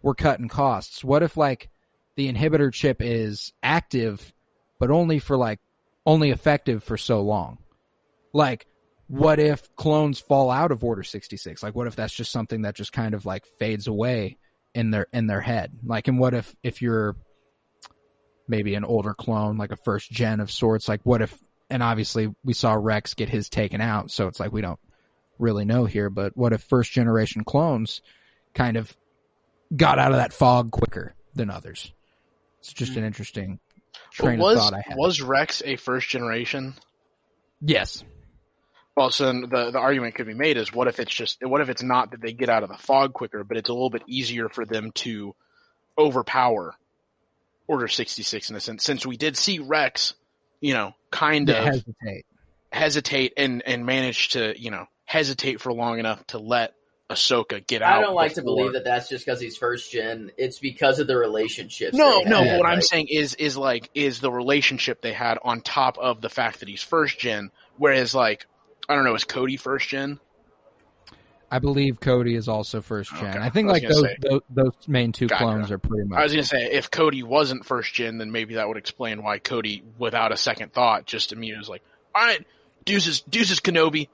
we're 0.00 0.14
cutting 0.14 0.48
costs? 0.48 1.04
What 1.04 1.22
if 1.22 1.36
like 1.36 1.68
the 2.16 2.32
inhibitor 2.32 2.72
chip 2.72 2.98
is 3.00 3.52
active, 3.62 4.32
but 4.78 4.90
only 4.90 5.18
for 5.18 5.36
like, 5.36 5.60
only 6.04 6.30
effective 6.30 6.82
for 6.82 6.96
so 6.96 7.22
long. 7.22 7.58
Like, 8.32 8.66
what 9.06 9.38
if 9.38 9.74
clones 9.76 10.18
fall 10.18 10.50
out 10.50 10.72
of 10.72 10.82
Order 10.82 11.02
66? 11.02 11.62
Like, 11.62 11.74
what 11.74 11.86
if 11.86 11.96
that's 11.96 12.14
just 12.14 12.32
something 12.32 12.62
that 12.62 12.74
just 12.74 12.92
kind 12.92 13.14
of 13.14 13.24
like 13.24 13.46
fades 13.58 13.86
away 13.86 14.38
in 14.74 14.90
their, 14.90 15.06
in 15.12 15.26
their 15.26 15.40
head? 15.40 15.72
Like, 15.84 16.08
and 16.08 16.18
what 16.18 16.34
if, 16.34 16.54
if 16.62 16.82
you're 16.82 17.16
maybe 18.48 18.74
an 18.74 18.84
older 18.84 19.14
clone, 19.14 19.56
like 19.56 19.72
a 19.72 19.76
first 19.76 20.10
gen 20.10 20.40
of 20.40 20.50
sorts, 20.50 20.88
like 20.88 21.00
what 21.04 21.22
if, 21.22 21.36
and 21.70 21.82
obviously 21.82 22.34
we 22.44 22.52
saw 22.52 22.74
Rex 22.74 23.14
get 23.14 23.28
his 23.28 23.48
taken 23.48 23.80
out, 23.80 24.10
so 24.10 24.28
it's 24.28 24.40
like 24.40 24.52
we 24.52 24.60
don't 24.60 24.80
really 25.38 25.64
know 25.64 25.84
here, 25.84 26.10
but 26.10 26.36
what 26.36 26.52
if 26.52 26.62
first 26.62 26.92
generation 26.92 27.44
clones 27.44 28.02
kind 28.54 28.76
of 28.76 28.94
got 29.74 29.98
out 29.98 30.12
of 30.12 30.18
that 30.18 30.32
fog 30.32 30.70
quicker 30.70 31.14
than 31.34 31.50
others? 31.50 31.92
It's 32.60 32.72
just 32.72 32.92
an 32.92 33.00
hmm. 33.00 33.06
interesting 33.06 33.58
train 34.12 34.38
was, 34.38 34.56
of 34.56 34.62
thought 34.62 34.74
I 34.74 34.82
had. 34.86 34.96
Was 34.96 35.20
Rex 35.20 35.62
a 35.64 35.76
first 35.76 36.08
generation? 36.08 36.74
Yes. 37.60 38.04
Well, 38.96 39.10
so 39.10 39.32
the 39.32 39.70
the 39.70 39.78
argument 39.78 40.14
could 40.16 40.26
be 40.26 40.34
made 40.34 40.58
is 40.58 40.72
what 40.72 40.86
if 40.86 41.00
it's 41.00 41.14
just 41.14 41.38
what 41.42 41.62
if 41.62 41.70
it's 41.70 41.82
not 41.82 42.10
that 42.10 42.20
they 42.20 42.32
get 42.32 42.50
out 42.50 42.62
of 42.62 42.68
the 42.68 42.76
fog 42.76 43.14
quicker, 43.14 43.42
but 43.42 43.56
it's 43.56 43.70
a 43.70 43.72
little 43.72 43.90
bit 43.90 44.02
easier 44.06 44.48
for 44.48 44.66
them 44.66 44.92
to 44.96 45.34
overpower 45.98 46.74
Order 47.72 47.88
sixty 47.88 48.22
six 48.22 48.50
in 48.50 48.56
a 48.56 48.60
sense, 48.60 48.84
since 48.84 49.06
we 49.06 49.16
did 49.16 49.34
see 49.34 49.58
Rex, 49.58 50.12
you 50.60 50.74
know, 50.74 50.92
kind 51.10 51.48
of 51.48 51.56
hesitate, 51.56 52.26
hesitate, 52.70 53.32
and 53.38 53.62
and 53.64 53.86
manage 53.86 54.28
to 54.30 54.52
you 54.60 54.70
know 54.70 54.84
hesitate 55.06 55.58
for 55.58 55.72
long 55.72 55.98
enough 55.98 56.22
to 56.28 56.38
let 56.38 56.74
Ahsoka 57.12 57.66
get 57.66 57.80
out. 57.80 57.98
I 57.98 58.00
don't 58.02 58.14
like 58.14 58.34
before. 58.34 58.42
to 58.42 58.44
believe 58.44 58.72
that 58.74 58.84
that's 58.84 59.08
just 59.08 59.24
because 59.24 59.40
he's 59.40 59.56
first 59.56 59.90
gen. 59.90 60.32
It's 60.36 60.58
because 60.58 60.98
of 60.98 61.06
the 61.06 61.16
relationship. 61.16 61.94
No, 61.94 62.20
no. 62.20 62.42
What 62.42 62.60
like, 62.60 62.72
I'm 62.72 62.82
saying 62.82 63.08
is, 63.08 63.34
is 63.34 63.56
like, 63.56 63.90
is 63.94 64.20
the 64.20 64.30
relationship 64.30 65.00
they 65.00 65.14
had 65.14 65.38
on 65.42 65.60
top 65.62 65.96
of 65.98 66.20
the 66.20 66.28
fact 66.28 66.60
that 66.60 66.68
he's 66.68 66.82
first 66.82 67.18
gen. 67.18 67.50
Whereas, 67.78 68.14
like, 68.14 68.46
I 68.86 68.94
don't 68.94 69.04
know, 69.04 69.14
is 69.14 69.24
Cody 69.24 69.56
first 69.56 69.88
gen? 69.88 70.20
I 71.52 71.58
believe 71.58 72.00
Cody 72.00 72.34
is 72.34 72.48
also 72.48 72.80
first 72.80 73.10
gen. 73.14 73.36
Okay. 73.36 73.38
I 73.38 73.50
think 73.50 73.68
I 73.68 73.72
like 73.72 73.88
those, 73.88 74.06
those, 74.20 74.40
those 74.48 74.72
main 74.88 75.12
two 75.12 75.26
gotcha. 75.26 75.44
clones 75.44 75.70
are 75.70 75.78
pretty 75.78 76.08
much. 76.08 76.18
I 76.18 76.22
was 76.22 76.32
gonna 76.32 76.44
say 76.44 76.72
if 76.72 76.90
Cody 76.90 77.22
wasn't 77.22 77.66
first 77.66 77.92
gen, 77.92 78.18
then 78.18 78.32
maybe 78.32 78.54
that 78.54 78.66
would 78.66 78.78
explain 78.78 79.22
why 79.22 79.38
Cody, 79.38 79.82
without 79.98 80.32
a 80.32 80.36
second 80.36 80.72
thought, 80.72 81.04
just 81.04 81.32
immediately 81.32 81.60
was 81.60 81.68
like, 81.68 81.82
"All 82.14 82.24
right, 82.24 82.44
deuces, 82.84 83.20
deuces, 83.20 83.60
Kenobi, 83.60 84.08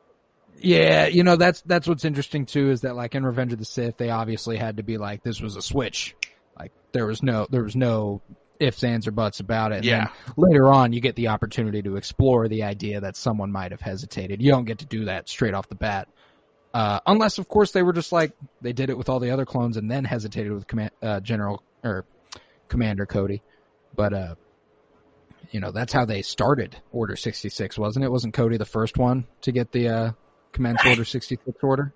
yeah, 0.61 1.07
you 1.07 1.23
know 1.23 1.37
that's 1.37 1.61
that's 1.63 1.87
what's 1.87 2.05
interesting 2.05 2.47
too 2.47 2.71
is 2.71 2.83
that 2.83 2.97
like 2.97 3.15
in 3.15 3.25
Revenge 3.25 3.53
of 3.53 3.59
the 3.59 3.65
Sith, 3.65 3.97
they 3.97 4.11
obviously 4.11 4.57
had 4.57 4.79
to 4.79 4.83
be 4.83 4.99
like 4.99 5.23
this 5.23 5.41
was 5.41 5.57
a 5.57 5.63
switch, 5.63 6.17
like 6.59 6.73
there 6.93 7.07
was 7.07 7.23
no 7.23 7.47
there 7.51 7.63
was 7.63 7.77
no 7.77 8.21
ifs 8.59 8.83
ands 8.83 9.07
or 9.07 9.13
buts 9.13 9.41
about 9.41 9.73
it. 9.73 9.77
And 9.77 9.85
yeah. 9.85 10.09
later 10.37 10.69
on, 10.69 10.93
you 10.93 11.01
get 11.01 11.15
the 11.15 11.29
opportunity 11.29 11.83
to 11.83 11.97
explore 11.97 12.49
the 12.49 12.65
idea 12.65 13.01
that 13.01 13.17
someone 13.17 13.53
might 13.53 13.71
have 13.71 13.81
hesitated. 13.81 14.43
You 14.43 14.51
don't 14.51 14.65
get 14.65 14.79
to 14.79 14.87
do 14.87 15.05
that 15.05 15.29
straight 15.29 15.55
off 15.55 15.69
the 15.69 15.77
bat, 15.77 16.09
uh, 16.75 17.01
unless 17.07 17.39
of 17.39 17.49
course 17.49 17.73
they 17.73 17.83
were 17.83 17.93
just 17.93 18.13
like 18.13 18.33
they 18.61 18.73
did 18.73 18.91
it 18.91 18.99
with 18.99 19.09
all 19.09 19.21
the 19.21 19.31
other 19.31 19.45
clones 19.47 19.77
and 19.77 19.91
then 19.91 20.05
hesitated 20.05 20.53
with 20.53 20.67
command, 20.67 20.91
uh, 21.03 21.21
General 21.21 21.63
or 21.83 22.05
Commander 22.69 23.07
Cody. 23.07 23.43
But 23.95 24.13
uh, 24.13 24.35
you 25.51 25.61
know 25.61 25.71
that's 25.71 25.93
how 25.93 26.05
they 26.05 26.23
started 26.23 26.77
Order 26.93 27.17
sixty 27.17 27.49
six, 27.49 27.79
wasn't 27.79 28.05
it? 28.05 28.11
Wasn't 28.11 28.35
Cody 28.35 28.57
the 28.57 28.67
first 28.67 28.99
one 28.99 29.27
to 29.43 29.53
get 29.53 29.73
the 29.73 29.89
uh, 29.89 30.13
commence 30.53 30.85
Order 30.85 31.05
66 31.05 31.59
order? 31.63 31.93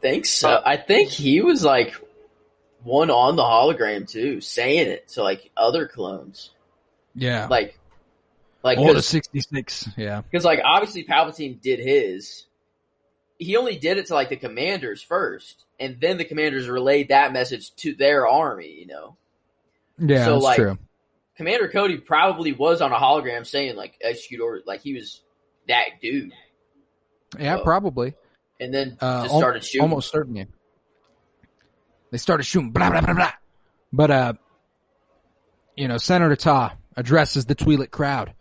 Think 0.00 0.26
so. 0.26 0.60
I 0.64 0.76
think 0.76 1.10
he 1.10 1.40
was 1.40 1.64
like 1.64 1.94
one 2.82 3.10
on 3.10 3.36
the 3.36 3.42
hologram 3.42 4.08
too, 4.08 4.40
saying 4.40 4.88
it 4.88 5.08
to 5.08 5.22
like 5.22 5.50
other 5.56 5.88
clones. 5.88 6.50
Yeah. 7.14 7.48
Like, 7.48 7.78
like 8.62 8.78
Order 8.78 9.02
66. 9.02 9.90
Yeah. 9.96 10.22
Because 10.22 10.44
like 10.44 10.60
obviously 10.64 11.04
Palpatine 11.04 11.60
did 11.60 11.78
his. 11.78 12.44
He 13.38 13.56
only 13.56 13.78
did 13.78 13.98
it 13.98 14.06
to 14.06 14.14
like 14.14 14.30
the 14.30 14.36
commanders 14.36 15.00
first, 15.00 15.64
and 15.78 16.00
then 16.00 16.18
the 16.18 16.24
commanders 16.24 16.68
relayed 16.68 17.08
that 17.08 17.32
message 17.32 17.74
to 17.76 17.94
their 17.94 18.26
army. 18.26 18.74
You 18.78 18.86
know. 18.86 19.16
Yeah, 19.98 20.24
so, 20.24 20.32
that's 20.34 20.44
like, 20.44 20.56
true. 20.56 20.78
Commander 21.36 21.68
Cody 21.68 21.98
probably 21.98 22.52
was 22.52 22.80
on 22.80 22.92
a 22.92 22.96
hologram 22.96 23.46
saying 23.46 23.76
like 23.76 23.96
execute 24.00 24.40
order, 24.40 24.62
like 24.66 24.82
he 24.82 24.94
was 24.94 25.22
that 25.68 26.00
dude. 26.02 26.32
Yeah, 27.38 27.58
so, 27.58 27.62
probably. 27.62 28.14
And 28.58 28.74
then 28.74 28.96
uh, 29.00 29.24
just 29.24 29.36
started 29.36 29.64
shooting. 29.64 29.82
Almost 29.82 30.10
certainly. 30.10 30.46
They 32.10 32.18
started 32.18 32.42
shooting. 32.42 32.70
Blah 32.70 32.90
blah 32.90 33.02
blah 33.02 33.14
blah. 33.14 33.32
But 33.92 34.10
uh, 34.10 34.32
you 35.76 35.86
know, 35.86 35.98
Senator 35.98 36.34
Ta 36.34 36.74
addresses 36.96 37.44
the 37.46 37.54
Twi'lek 37.54 37.90
crowd. 37.90 38.34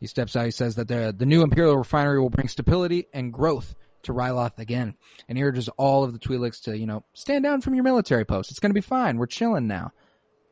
He 0.00 0.06
steps 0.06 0.36
out. 0.36 0.44
He 0.44 0.50
says 0.50 0.76
that 0.76 0.88
the 0.88 1.14
the 1.16 1.26
new 1.26 1.42
Imperial 1.42 1.76
refinery 1.76 2.20
will 2.20 2.30
bring 2.30 2.48
stability 2.48 3.06
and 3.12 3.32
growth 3.32 3.74
to 4.02 4.12
Ryloth 4.12 4.58
again, 4.58 4.94
and 5.28 5.38
he 5.38 5.44
urges 5.44 5.68
all 5.70 6.04
of 6.04 6.12
the 6.12 6.18
Twi'leks 6.18 6.64
to 6.64 6.76
you 6.76 6.86
know 6.86 7.04
stand 7.14 7.44
down 7.44 7.60
from 7.60 7.74
your 7.74 7.84
military 7.84 8.24
post. 8.24 8.50
It's 8.50 8.60
going 8.60 8.70
to 8.70 8.74
be 8.74 8.80
fine. 8.80 9.18
We're 9.18 9.26
chilling 9.26 9.66
now. 9.66 9.92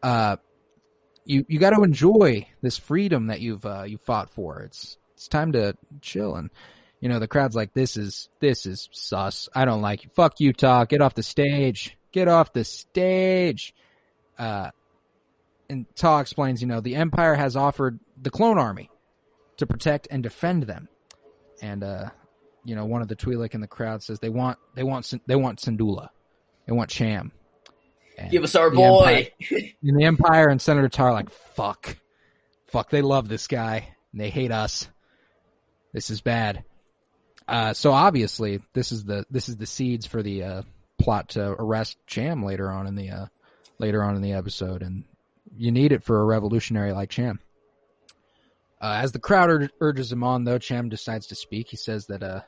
Uh, 0.02 0.36
you 1.24 1.44
you 1.48 1.58
got 1.58 1.70
to 1.70 1.82
enjoy 1.82 2.46
this 2.62 2.78
freedom 2.78 3.26
that 3.26 3.40
you've 3.40 3.64
uh, 3.66 3.82
you 3.82 3.98
fought 3.98 4.30
for. 4.30 4.60
It's 4.62 4.96
it's 5.22 5.28
time 5.28 5.52
to 5.52 5.76
chill. 6.00 6.34
And, 6.34 6.50
you 7.00 7.08
know, 7.08 7.20
the 7.20 7.28
crowd's 7.28 7.54
like, 7.54 7.72
this 7.72 7.96
is, 7.96 8.28
this 8.40 8.66
is 8.66 8.88
sus. 8.90 9.48
I 9.54 9.64
don't 9.64 9.80
like 9.80 10.02
you. 10.02 10.10
Fuck 10.10 10.40
you, 10.40 10.52
talk. 10.52 10.88
Get 10.88 11.00
off 11.00 11.14
the 11.14 11.22
stage. 11.22 11.96
Get 12.10 12.26
off 12.26 12.52
the 12.52 12.64
stage. 12.64 13.72
Uh, 14.36 14.70
and 15.70 15.86
Ta 15.94 16.18
explains, 16.18 16.60
you 16.60 16.66
know, 16.66 16.80
the 16.80 16.96
Empire 16.96 17.36
has 17.36 17.54
offered 17.54 18.00
the 18.20 18.30
clone 18.30 18.58
army 18.58 18.90
to 19.62 19.66
protect 19.66 20.08
and 20.10 20.22
defend 20.22 20.64
them. 20.64 20.88
And 21.60 21.82
uh, 21.82 22.10
you 22.64 22.74
know, 22.74 22.84
one 22.84 23.02
of 23.02 23.08
the 23.08 23.16
Twi'lek 23.16 23.54
in 23.54 23.60
the 23.60 23.66
crowd 23.66 24.02
says 24.02 24.18
they 24.18 24.28
want 24.28 24.58
they 24.74 24.82
want 24.82 25.12
they 25.26 25.36
want 25.36 25.60
Syndulla, 25.60 26.08
they 26.66 26.72
want 26.72 26.90
Cham. 26.90 27.32
And 28.18 28.30
Give 28.30 28.44
us 28.44 28.54
our 28.54 28.70
boy. 28.70 29.30
Empire- 29.40 29.70
and 29.82 29.98
the 29.98 30.04
Empire 30.04 30.48
and 30.48 30.60
Senator 30.60 30.88
Ta 30.88 31.04
are 31.04 31.12
like 31.12 31.30
fuck, 31.30 31.96
fuck. 32.66 32.90
They 32.90 33.02
love 33.02 33.28
this 33.28 33.46
guy 33.46 33.94
and 34.12 34.20
they 34.20 34.30
hate 34.30 34.52
us. 34.52 34.88
This 35.92 36.10
is 36.10 36.20
bad. 36.20 36.64
Uh, 37.48 37.72
so 37.74 37.92
obviously 37.92 38.60
this 38.72 38.92
is 38.92 39.04
the 39.04 39.24
this 39.30 39.48
is 39.48 39.56
the 39.56 39.66
seeds 39.66 40.06
for 40.06 40.22
the 40.22 40.42
uh, 40.42 40.62
plot 40.98 41.30
to 41.30 41.42
arrest 41.42 41.98
Cham 42.06 42.44
later 42.44 42.70
on 42.70 42.86
in 42.86 42.94
the 42.94 43.10
uh, 43.10 43.26
later 43.78 44.02
on 44.02 44.16
in 44.16 44.22
the 44.22 44.32
episode, 44.32 44.82
and 44.82 45.04
you 45.56 45.70
need 45.70 45.92
it 45.92 46.04
for 46.04 46.20
a 46.20 46.24
revolutionary 46.24 46.92
like 46.92 47.10
Cham. 47.10 47.40
Uh, 48.82 48.98
as 49.00 49.12
the 49.12 49.20
crowd 49.20 49.48
ur- 49.48 49.70
urges 49.80 50.10
him 50.10 50.24
on, 50.24 50.42
though, 50.42 50.58
Cham 50.58 50.88
decides 50.88 51.28
to 51.28 51.36
speak. 51.36 51.68
He 51.68 51.76
says 51.76 52.06
that 52.06 52.22
uh, 52.24 52.40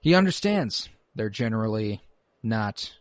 he 0.00 0.14
understands 0.14 0.88
they're 1.16 1.28
generally 1.28 2.00
not 2.40 2.92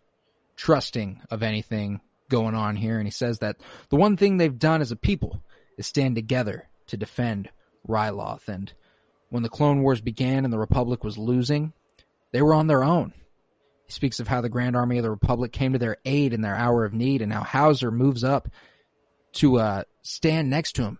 trusting 0.56 1.22
of 1.30 1.44
anything 1.44 2.02
going 2.28 2.56
on 2.56 2.76
here, 2.76 2.98
and 2.98 3.06
he 3.06 3.12
says 3.12 3.40
that 3.40 3.58
the 3.90 3.96
one 3.98 4.18
thing 4.18 4.38
they've 4.38 4.58
done 4.58 4.82
as 4.82 4.92
a 4.92 4.96
people 4.96 5.44
is 5.78 5.86
stand 5.86 6.16
together 6.16 6.68
to 6.88 6.98
defend 6.98 7.50
Ryloth. 7.88 8.48
And 8.48 8.74
when 9.30 9.44
the 9.44 9.50
Clone 9.50 9.84
Wars 9.84 10.02
began 10.02 10.44
and 10.44 10.52
the 10.52 10.60
Republic 10.60 11.04
was 11.04 11.20
losing, 11.20 11.72
they 12.32 12.42
were 12.42 12.56
on 12.56 12.66
their 12.66 12.84
own. 12.84 13.14
He 13.86 13.92
speaks 13.92 14.20
of 14.20 14.28
how 14.28 14.42
the 14.42 14.50
Grand 14.50 14.76
Army 14.76 14.98
of 14.98 15.04
the 15.04 15.12
Republic 15.12 15.52
came 15.52 15.74
to 15.74 15.80
their 15.80 15.98
aid 16.04 16.34
in 16.34 16.42
their 16.42 16.56
hour 16.56 16.84
of 16.84 16.94
need, 16.94 17.22
and 17.22 17.32
how 17.32 17.44
Howzer 17.44 17.92
moves 17.92 18.24
up 18.24 18.50
to 19.34 19.60
uh, 19.60 19.84
stand 20.02 20.50
next 20.50 20.74
to 20.74 20.84
him 20.84 21.00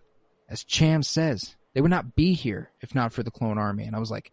as 0.50 0.64
Cham 0.64 1.02
says, 1.02 1.56
they 1.74 1.80
would 1.80 1.90
not 1.90 2.14
be 2.16 2.34
here 2.34 2.70
if 2.80 2.94
not 2.94 3.12
for 3.12 3.22
the 3.22 3.30
clone 3.30 3.56
army. 3.58 3.84
And 3.84 3.94
I 3.96 4.00
was 4.00 4.10
like, 4.10 4.32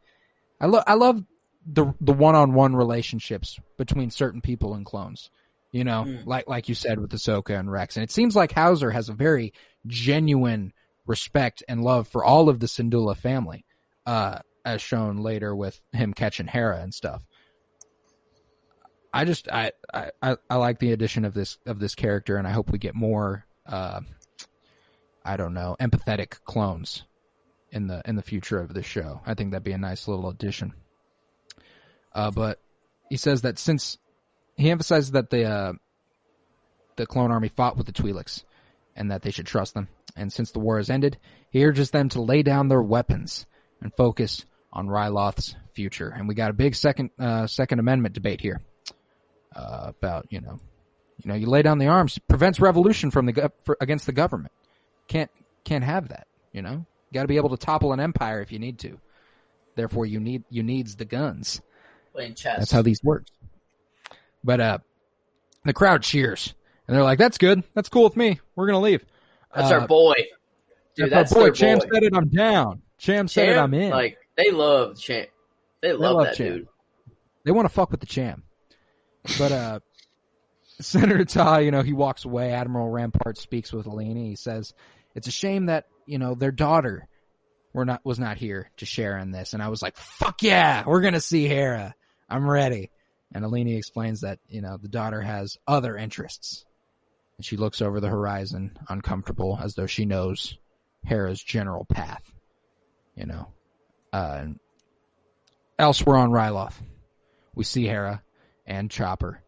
I 0.60 0.66
love, 0.66 0.84
I 0.88 0.96
love 0.96 1.24
the 1.66 1.94
the 2.02 2.14
one 2.14 2.34
on 2.36 2.54
one 2.54 2.76
relationships 2.76 3.60
between 3.78 4.10
certain 4.10 4.42
people 4.42 4.74
and 4.74 4.86
clones. 4.86 5.30
You 5.72 5.84
know, 5.84 6.06
Mm. 6.08 6.26
like 6.26 6.48
like 6.48 6.70
you 6.70 6.76
said 6.76 6.98
with 7.00 7.12
Ahsoka 7.12 7.60
and 7.60 7.70
Rex, 7.72 7.98
and 7.98 8.04
it 8.04 8.10
seems 8.12 8.36
like 8.36 8.52
Howzer 8.54 8.90
has 8.90 9.10
a 9.10 9.14
very 9.14 9.54
genuine 9.86 10.74
respect 11.06 11.62
and 11.68 11.84
love 11.84 12.08
for 12.08 12.24
all 12.24 12.48
of 12.50 12.60
the 12.60 12.68
Syndulla 12.68 13.16
family, 13.16 13.66
uh, 14.06 14.40
as 14.66 14.82
shown 14.82 15.18
later 15.18 15.54
with 15.56 15.80
him 15.92 16.14
catching 16.14 16.48
Hera 16.48 16.80
and 16.82 16.94
stuff. 16.94 17.28
I 19.14 19.26
just 19.26 19.50
I, 19.52 19.72
I 19.94 20.12
I 20.22 20.38
I 20.50 20.56
like 20.56 20.80
the 20.80 20.92
addition 20.94 21.26
of 21.26 21.34
this 21.34 21.58
of 21.66 21.80
this 21.80 21.96
character, 21.96 22.38
and 22.38 22.48
I 22.48 22.52
hope 22.52 22.72
we 22.72 22.78
get 22.78 22.96
more. 22.96 23.46
Uh, 23.66 24.02
I 25.28 25.36
don't 25.36 25.54
know, 25.54 25.76
empathetic 25.80 26.44
clones 26.46 27.04
in 27.72 27.88
the 27.88 28.02
in 28.06 28.16
the 28.16 28.22
future 28.22 28.60
of 28.60 28.74
the 28.74 28.82
show. 28.82 29.22
I 29.26 29.34
think 29.34 29.52
that'd 29.52 29.64
be 29.64 29.74
a 29.74 29.78
nice 29.78 30.08
little 30.08 30.30
addition. 30.30 30.74
Uh, 32.14 32.32
but 32.32 32.60
he 33.10 33.18
says 33.18 33.42
that 33.42 33.60
since 33.60 33.98
he 34.56 34.72
emphasizes 34.72 35.12
that 35.12 35.30
the 35.30 35.44
uh, 35.44 35.74
the 36.96 37.06
clone 37.06 37.32
army 37.32 37.50
fought 37.50 37.76
with 37.76 37.86
the 37.86 37.92
Twi'leks 37.92 38.46
and 38.96 39.12
that 39.12 39.22
they 39.22 39.32
should 39.32 39.46
trust 39.46 39.74
them, 39.74 39.90
and 40.16 40.32
since 40.32 40.52
the 40.52 40.60
war 40.60 40.78
has 40.78 40.90
ended, 40.90 41.18
he 41.52 41.66
urges 41.66 41.92
them 41.92 42.08
to 42.10 42.22
lay 42.22 42.42
down 42.42 42.70
their 42.70 42.82
weapons 42.82 43.46
and 43.82 43.94
focus 43.96 44.46
on 44.72 44.88
Ryloth's 44.88 45.56
future. 45.74 46.08
And 46.10 46.28
we 46.28 46.36
got 46.36 46.52
a 46.52 46.54
big 46.54 46.74
second 46.74 47.12
uh, 47.20 47.48
Second 47.48 47.80
Amendment 47.80 48.16
debate 48.16 48.40
here 48.40 48.62
uh, 49.54 49.92
about 50.00 50.28
you 50.30 50.40
know 50.40 50.60
you 51.18 51.30
know 51.30 51.36
you 51.36 51.48
lay 51.48 51.64
down 51.64 51.80
the 51.80 51.88
arms 51.88 52.18
prevents 52.30 52.62
revolution 52.62 53.12
from 53.12 53.26
the 53.26 53.52
against 53.82 54.06
the 54.06 54.14
government 54.14 54.54
can't 55.08 55.32
can't 55.64 55.84
have 55.84 56.10
that. 56.10 56.28
You 56.54 56.62
know, 56.62 56.72
you 56.72 57.14
got 57.14 57.22
to 57.24 57.28
be 57.28 57.38
able 57.38 57.50
to 57.50 57.58
topple 57.58 57.94
an 57.94 58.00
empire 58.00 58.42
if 58.42 58.52
you 58.52 58.60
need 58.60 58.80
to. 58.80 59.00
Therefore, 59.76 60.06
you 60.06 60.20
need 60.20 60.44
you 60.50 60.64
needs 60.64 60.96
the 60.96 61.06
guns. 61.06 61.62
Playing 62.14 62.34
chess. 62.36 62.58
That's 62.60 62.72
how 62.72 62.82
these 62.82 63.04
work. 63.04 63.26
But 64.44 64.60
uh, 64.60 64.78
the 65.66 65.74
crowd 65.74 66.04
cheers 66.04 66.54
and 66.88 66.96
they're 66.96 67.04
like, 67.04 67.20
"That's 67.20 67.38
good. 67.38 67.64
That's 67.74 67.90
cool 67.90 68.04
with 68.06 68.16
me. 68.16 68.40
We're 68.56 68.68
gonna 68.68 68.80
leave." 68.80 69.06
That's 69.56 69.72
Uh, 69.72 69.76
our 69.76 69.88
boy. 69.88 70.16
Dude, 70.96 71.12
that's 71.12 71.32
that's, 71.32 71.34
our 71.34 71.50
boy. 71.50 71.52
Cham 71.52 71.80
boy. 71.80 71.86
said 71.94 72.04
it. 72.04 72.14
I'm 72.16 72.30
down. 72.30 72.82
Cham 72.98 73.28
said 73.28 73.50
it. 73.50 73.58
I'm 73.58 73.74
in. 73.74 73.92
Like 73.92 74.18
they 74.36 74.52
love 74.52 74.98
Champ. 75.00 75.30
They 75.82 75.94
love, 75.94 76.16
love 76.16 76.26
that 76.26 76.36
Cham. 76.38 76.48
dude. 76.58 76.68
they 77.44 77.52
want 77.52 77.68
to 77.68 77.74
fuck 77.74 77.92
with 77.92 78.00
the 78.00 78.06
Cham. 78.08 78.44
But 79.38 79.52
uh, 79.52 79.80
Senator 80.80 81.26
Ta, 81.26 81.58
you 81.58 81.70
know, 81.72 81.82
he 81.84 81.94
walks 81.94 82.26
away. 82.26 82.52
Admiral 82.52 82.90
Rampart 82.90 83.38
speaks 83.38 83.72
with 83.72 83.86
Eleni. 83.86 84.28
He 84.30 84.36
says, 84.36 84.74
"It's 85.18 85.28
a 85.28 85.32
shame 85.32 85.66
that 85.66 85.86
you 86.06 86.20
know 86.20 86.36
their 86.36 86.52
daughter 86.52 87.08
were 87.74 87.84
not 87.84 88.06
was 88.06 88.20
not 88.20 88.38
here 88.38 88.72
to 88.78 88.86
share 88.86 89.18
in 89.18 89.32
this." 89.32 89.54
And 89.54 89.62
I 89.62 89.68
was 89.68 89.82
like, 89.82 89.98
"Fuck 89.98 90.44
yeah, 90.44 90.84
we're 90.86 91.02
gonna 91.02 91.20
see 91.20 91.48
Hera. 91.48 91.94
I'm 92.30 92.50
ready." 92.50 92.92
And 93.34 93.44
Eleni 93.44 93.76
explains 93.76 94.22
that 94.22 94.40
you 94.48 94.62
know 94.62 94.78
the 94.78 94.88
daughter 94.88 95.22
has 95.22 95.58
other 95.68 95.98
interests, 95.98 96.64
and 97.38 97.46
she 97.46 97.58
looks 97.58 97.82
over 97.82 98.00
the 98.00 98.08
horizon, 98.08 98.78
uncomfortable, 98.88 99.60
as 99.62 99.76
though 99.76 99.88
she 99.88 100.06
knows 100.06 100.58
Hera's 101.04 101.44
general 101.44 101.84
path. 101.84 102.24
You 103.16 103.26
know, 103.26 103.48
uh, 104.14 104.46
elsewhere 105.80 106.18
on 106.18 106.30
Ryloth, 106.30 106.80
we 107.56 107.64
see 107.64 107.86
Hera 107.86 108.22
and 108.66 108.92
Chopper 108.92 109.42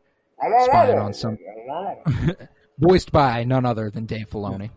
spying 0.66 0.98
on 0.98 1.14
some, 1.14 1.38
voiced 2.80 3.12
by 3.12 3.44
none 3.44 3.66
other 3.66 3.90
than 3.90 4.06
Dave 4.06 4.30
Filoni. 4.30 4.72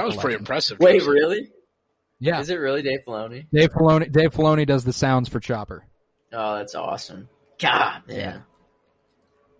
That 0.00 0.06
was 0.06 0.18
I 0.18 0.20
pretty 0.22 0.36
impressive. 0.38 0.78
Wait, 0.78 0.94
Jason. 1.00 1.10
really? 1.12 1.50
Yeah, 2.18 2.40
Is 2.40 2.50
it 2.50 2.56
really 2.56 2.82
Dave 2.82 3.00
Filoni? 3.06 3.46
Dave 3.52 3.70
Filoni. 3.72 4.10
Dave 4.12 4.32
Filoni 4.32 4.66
does 4.66 4.84
the 4.84 4.92
sounds 4.92 5.28
for 5.28 5.40
Chopper. 5.40 5.86
Oh, 6.32 6.56
that's 6.56 6.74
awesome. 6.74 7.28
God, 7.58 8.02
man. 8.08 8.16
Yeah. 8.18 8.38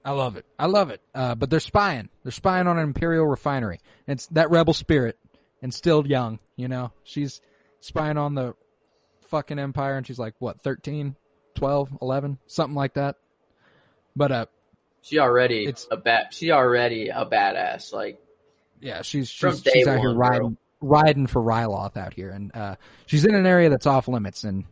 I 0.04 0.12
love 0.12 0.36
it. 0.36 0.44
I 0.58 0.66
love 0.66 0.90
it. 0.90 1.00
Uh, 1.14 1.34
but 1.34 1.50
they're 1.50 1.60
spying. 1.60 2.08
They're 2.22 2.32
spying 2.32 2.66
on 2.66 2.78
an 2.78 2.84
imperial 2.84 3.26
refinery. 3.26 3.80
It's 4.06 4.26
that 4.28 4.50
rebel 4.50 4.72
spirit, 4.74 5.18
instilled 5.62 6.06
young. 6.06 6.38
You 6.56 6.68
know, 6.68 6.92
she's 7.04 7.40
spying 7.80 8.16
on 8.18 8.34
the 8.34 8.54
fucking 9.28 9.58
empire, 9.58 9.96
and 9.96 10.06
she's 10.06 10.18
like 10.18 10.34
what 10.38 10.60
13, 10.62 11.16
12, 11.54 11.98
11, 12.02 12.38
something 12.46 12.74
like 12.74 12.94
that. 12.94 13.16
But 14.16 14.32
uh, 14.32 14.46
She 15.02 15.18
already 15.18 15.62
It's- 15.64 15.86
a 15.90 15.96
bat. 15.96 16.32
She 16.34 16.50
already 16.50 17.08
a 17.08 17.24
badass. 17.26 17.92
Like 17.92 18.18
Yeah, 18.80 19.02
she's 19.02 19.28
she's, 19.28 19.62
she's 19.62 19.86
out 19.86 20.00
here 20.00 20.14
riding 20.14 20.56
bro. 20.80 20.88
riding 20.88 21.26
for 21.26 21.42
Ryloth 21.42 21.96
out 21.96 22.14
here, 22.14 22.30
and 22.30 22.54
uh, 22.54 22.76
she's 23.06 23.24
in 23.24 23.34
an 23.34 23.46
area 23.46 23.68
that's 23.68 23.86
off 23.86 24.08
limits. 24.08 24.44
And 24.44 24.64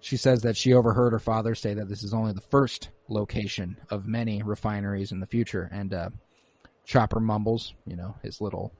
she 0.00 0.16
says 0.16 0.42
that 0.42 0.56
she 0.56 0.72
overheard 0.72 1.12
her 1.12 1.18
father 1.18 1.54
say 1.54 1.74
that 1.74 1.88
this 1.88 2.02
is 2.02 2.14
only 2.14 2.32
the 2.32 2.40
first 2.40 2.88
location 3.08 3.76
of 3.90 4.06
many 4.06 4.42
refineries 4.42 5.12
in 5.12 5.20
the 5.20 5.26
future. 5.26 5.68
And 5.70 5.92
uh, 5.92 6.10
Chopper 6.84 7.20
mumbles, 7.20 7.74
you 7.86 7.96
know, 7.96 8.16
his 8.22 8.40
little. 8.40 8.72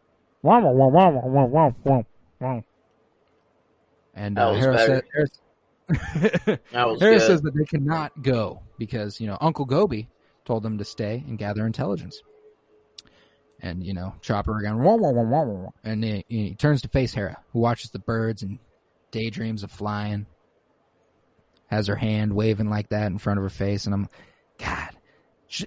And 4.14 4.36
That 4.36 4.46
uh, 4.46 4.52
was 4.52 4.58
Hera, 4.58 4.74
better. 4.74 4.94
said, 4.94 5.04
Hera, 5.12 5.28
that 6.72 6.88
was 6.88 7.00
says 7.00 7.42
that 7.42 7.54
they 7.54 7.64
cannot 7.64 8.22
go 8.22 8.62
because 8.78 9.20
you 9.20 9.26
know 9.26 9.36
Uncle 9.40 9.64
Gobi 9.64 10.08
told 10.44 10.62
them 10.62 10.78
to 10.78 10.84
stay 10.84 11.22
and 11.26 11.36
gather 11.36 11.66
intelligence. 11.66 12.22
And 13.62 13.84
you 13.84 13.92
know 13.92 14.14
Chopper 14.22 14.58
again, 14.58 14.78
wah, 14.78 14.94
wah, 14.96 15.10
wah, 15.10 15.22
wah, 15.22 15.42
wah, 15.44 15.68
and 15.84 16.02
he, 16.02 16.24
he 16.28 16.54
turns 16.54 16.82
to 16.82 16.88
face 16.88 17.12
Hera, 17.12 17.38
who 17.52 17.60
watches 17.60 17.90
the 17.90 17.98
birds 17.98 18.42
and 18.42 18.58
daydreams 19.10 19.62
of 19.62 19.70
flying. 19.70 20.26
Has 21.66 21.86
her 21.86 21.96
hand 21.96 22.32
waving 22.32 22.68
like 22.68 22.88
that 22.88 23.06
in 23.06 23.18
front 23.18 23.38
of 23.38 23.44
her 23.44 23.48
face, 23.50 23.86
and 23.86 23.94
I'm, 23.94 24.08
God, 24.58 24.88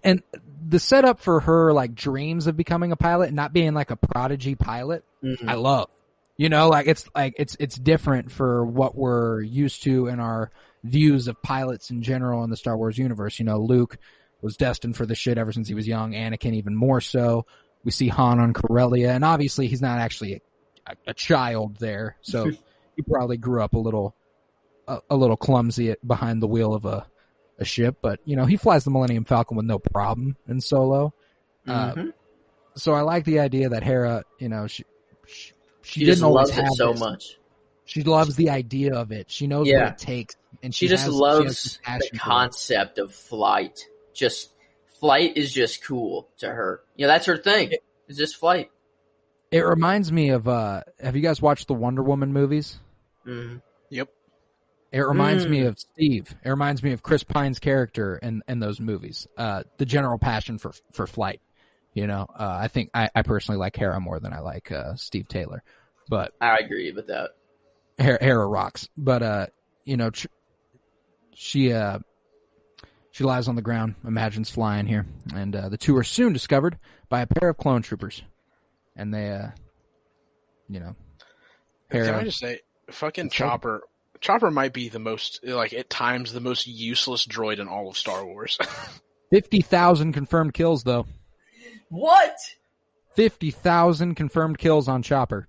and 0.04 0.22
the 0.68 0.80
setup 0.80 1.20
for 1.20 1.40
her 1.42 1.72
like 1.72 1.96
dreams 1.96 2.48
of 2.48 2.58
becoming 2.58 2.92
a 2.92 2.98
pilot, 2.98 3.28
and 3.28 3.36
not 3.36 3.54
being 3.54 3.74
like 3.74 3.92
a 3.92 3.96
prodigy 3.96 4.56
pilot, 4.56 5.04
Mhm. 5.24 5.48
I 5.48 5.54
love. 5.54 5.90
You 6.36 6.50
know, 6.50 6.68
like 6.68 6.88
it's 6.88 7.06
like 7.16 7.36
it's 7.38 7.56
it's 7.60 7.76
different 7.76 8.32
for 8.32 8.66
what 8.66 8.96
we're 8.96 9.42
used 9.42 9.84
to 9.84 10.08
in 10.08 10.20
our 10.20 10.52
views 10.84 11.28
of 11.28 11.42
pilots 11.42 11.90
in 11.92 12.02
general 12.02 12.44
in 12.44 12.50
the 12.50 12.58
Star 12.58 12.76
Wars 12.76 12.98
universe. 12.98 13.38
You 13.40 13.46
know, 13.46 13.60
Luke 13.60 13.98
was 14.42 14.58
destined 14.58 14.98
for 14.98 15.06
the 15.06 15.16
shit 15.16 15.38
ever 15.38 15.54
since 15.54 15.68
he 15.70 15.74
was 15.76 15.88
young. 15.88 16.12
Anakin 16.14 16.54
even 16.56 16.76
more 16.76 17.00
so. 17.00 17.46
We 17.84 17.92
see 17.92 18.08
Han 18.08 18.40
on 18.40 18.54
Corellia, 18.54 19.12
and 19.12 19.26
obviously 19.26 19.68
he's 19.68 19.82
not 19.82 20.00
actually 20.00 20.42
a, 20.88 20.96
a 21.08 21.14
child 21.14 21.78
there, 21.78 22.18
so 22.22 22.50
he 22.96 23.02
probably 23.02 23.38
grew 23.38 23.62
up 23.62 23.74
a 23.74 23.80
little 23.80 24.16
a, 24.88 25.00
a 25.10 25.16
little 25.16 25.38
clumsy 25.38 25.92
at, 25.92 26.06
behind 26.08 26.42
the 26.42 26.48
wheel 26.48 26.74
of 26.74 26.86
a 26.86 27.06
a 27.60 27.66
ship. 27.66 27.98
But 28.02 28.20
you 28.26 28.36
know, 28.36 28.46
he 28.46 28.58
flies 28.58 28.84
the 28.84 28.92
Millennium 28.92 29.26
Falcon 29.26 29.58
with 29.58 29.66
no 29.66 29.80
problem 29.80 30.36
in 30.48 30.60
Solo. 30.62 31.14
Uh, 31.68 31.94
Mhm. 31.94 32.14
So 32.76 32.94
I 32.94 33.02
like 33.02 33.24
the 33.26 33.40
idea 33.40 33.70
that 33.70 33.84
Hera, 33.84 34.24
you 34.40 34.50
know, 34.50 34.66
she 34.68 34.84
she, 35.28 35.54
she, 35.54 35.54
She 35.84 36.00
didn't 36.02 36.14
just 36.14 36.24
always 36.24 36.48
loves 36.48 36.58
it 36.58 36.62
have 36.64 36.70
so 36.74 36.92
this. 36.92 37.00
much. 37.00 37.38
She 37.86 38.02
loves 38.04 38.36
the 38.36 38.50
idea 38.50 38.96
of 38.96 39.12
it. 39.12 39.30
She 39.30 39.46
knows 39.46 39.68
Yeah. 39.68 39.84
what 39.84 39.92
it 39.94 39.98
takes, 40.00 40.36
and 40.64 40.74
She, 40.74 40.86
she, 40.88 40.90
just 40.90 41.04
has, 41.04 41.14
loves 41.14 41.46
this 41.48 41.78
the 41.78 41.84
passion 41.84 42.08
for 42.12 42.16
it. 42.16 42.20
concept 42.22 42.98
of 42.98 43.14
flight. 43.14 43.80
Just 44.14 44.53
flight 45.04 45.36
is 45.36 45.52
just 45.52 45.84
cool 45.84 46.30
to 46.38 46.48
her. 46.48 46.80
You 46.96 47.06
know, 47.08 47.12
that's 47.14 47.26
her 47.26 47.36
thing. 47.36 47.74
Is 48.08 48.16
just 48.18 48.38
flight. 48.38 48.72
It 49.52 49.60
reminds 49.66 50.10
me 50.14 50.30
of. 50.30 50.48
uh 50.48 50.82
Have 51.02 51.18
you 51.18 51.22
guys 51.22 51.42
watched 51.42 51.68
the 51.68 51.74
Wonder 51.74 52.02
Woman 52.02 52.32
movies? 52.32 52.80
Mhm. 53.28 53.62
Yep. 53.90 54.08
It 54.94 55.00
reminds 55.02 55.46
me 55.46 55.60
Mm. 55.62 55.68
of 55.68 55.80
Steve. 55.80 56.34
It 56.46 56.50
reminds 56.50 56.82
me 56.84 56.94
of 56.94 57.04
Chris 57.04 57.24
Pine's 57.24 57.60
character 57.60 58.16
in, 58.16 58.44
in 58.48 58.60
those 58.60 58.80
movies. 58.80 59.28
Uh, 59.38 59.64
the 59.78 59.86
general 59.86 60.18
passion 60.20 60.58
for 60.58 60.72
for 60.94 61.06
flight. 61.06 61.42
You 61.94 62.08
know, 62.08 62.26
uh, 62.30 62.58
I 62.62 62.70
think 62.70 62.90
I, 62.94 63.10
I 63.14 63.24
personally 63.24 63.60
like 63.60 63.76
Hera 63.76 64.00
more 64.00 64.20
than 64.22 64.32
I 64.34 64.40
like 64.40 64.72
uh, 64.72 64.96
Steve 64.96 65.28
Taylor, 65.28 65.64
but 66.10 66.32
I 66.40 66.58
agree 66.60 66.92
with 66.94 67.08
that. 67.08 67.32
Hera, 67.98 68.18
Hera 68.24 68.48
rocks. 68.48 68.88
But 68.98 69.22
uh, 69.22 69.48
you 69.84 69.98
know, 69.98 70.10
tr- 70.12 70.28
she 71.34 71.74
uh, 71.74 72.00
she 73.14 73.24
lies 73.24 73.48
on 73.48 73.56
the 73.56 73.62
ground, 73.62 73.94
imagines 74.06 74.50
flying 74.50 74.88
here, 74.88 75.06
and 75.36 75.56
uh, 75.56 75.70
the 75.70 75.78
two 75.78 75.96
are 75.96 76.04
soon 76.04 76.34
discovered 76.34 76.80
by 77.10 77.22
a 77.22 77.28
pair 77.28 77.48
of 77.50 77.58
clone 77.58 77.84
troopers, 77.84 78.24
and 78.96 79.14
they, 79.14 79.30
uh, 79.30 79.50
you 80.68 80.80
know, 80.80 80.96
Can 81.92 82.16
I 82.16 82.24
just 82.24 82.40
say, 82.40 82.62
fucking 82.90 83.28
It's 83.28 83.36
okay. 83.36 83.46
Chopper. 83.46 83.84
Chopper 84.20 84.50
might 84.50 84.74
be 84.74 84.90
the 84.90 84.98
most, 84.98 85.46
like, 85.46 85.74
at 85.74 85.92
times, 85.92 86.34
the 86.34 86.40
most 86.40 86.66
useless 86.66 87.28
droid 87.28 87.60
in 87.60 87.68
all 87.68 87.88
of 87.88 87.98
Star 87.98 88.26
Wars. 88.26 88.58
Fifty 89.30 89.62
thousand 89.62 90.14
confirmed 90.14 90.56
kills, 90.56 90.84
though. 90.84 91.06
What? 91.90 92.36
Fifty 93.16 93.52
thousand 93.52 94.16
confirmed 94.16 94.58
kills 94.58 94.88
on 94.88 95.04
Chopper. 95.04 95.48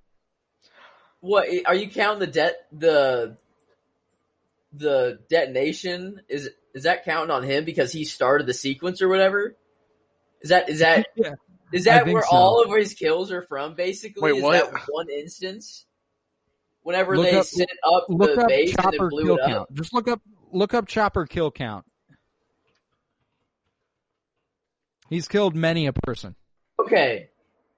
What 1.20 1.48
are 1.64 1.74
you 1.74 1.88
counting 1.88 2.20
the 2.20 2.26
det 2.26 2.56
the 2.72 3.38
the 4.74 5.20
detonation? 5.30 6.20
Is 6.28 6.50
is 6.74 6.82
that 6.84 7.04
counting 7.04 7.30
on 7.30 7.42
him 7.42 7.64
because 7.64 7.92
he 7.92 8.04
started 8.04 8.46
the 8.46 8.54
sequence 8.54 9.00
or 9.00 9.08
whatever? 9.08 9.56
Is 10.42 10.50
that 10.50 10.68
is 10.68 10.80
that 10.80 11.06
Yeah. 11.16 11.34
is 11.72 11.84
that 11.84 12.06
where 12.06 12.22
so. 12.22 12.28
all 12.30 12.62
of 12.62 12.70
his 12.76 12.94
kills 12.94 13.30
are 13.32 13.42
from? 13.42 13.74
Basically, 13.74 14.20
Wait, 14.32 14.36
is 14.38 14.42
what? 14.42 14.72
that 14.72 14.82
one 14.88 15.08
instance? 15.08 15.86
Whenever 16.82 17.16
Look 17.16 17.30
they 17.30 17.36
up- 17.38 17.46
set 17.46 17.68
up 17.86 18.06
Look 18.10 18.34
the 18.34 18.42
up 18.42 18.48
base 18.48 18.70
and 18.74 18.78
Chopper 18.82 18.98
then 18.98 19.08
blew 19.08 19.24
kill 19.24 19.34
it 19.36 19.40
up. 19.40 19.48
count. 19.48 19.74
Just 19.74 19.94
look 19.94 20.08
up 20.08 20.20
look 20.52 20.74
up 20.74 20.86
Chopper 20.86 21.24
kill 21.26 21.50
count. 21.50 21.86
He's 25.08 25.28
killed 25.28 25.54
many 25.54 25.86
a 25.86 25.92
person. 25.92 26.34
Okay, 26.80 27.28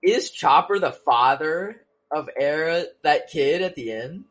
is 0.02 0.30
Chopper 0.30 0.78
the 0.78 0.92
father 0.92 1.82
of 2.10 2.28
Era, 2.38 2.84
that 3.02 3.28
kid 3.30 3.62
at 3.62 3.74
the 3.74 3.92
end? 3.92 4.24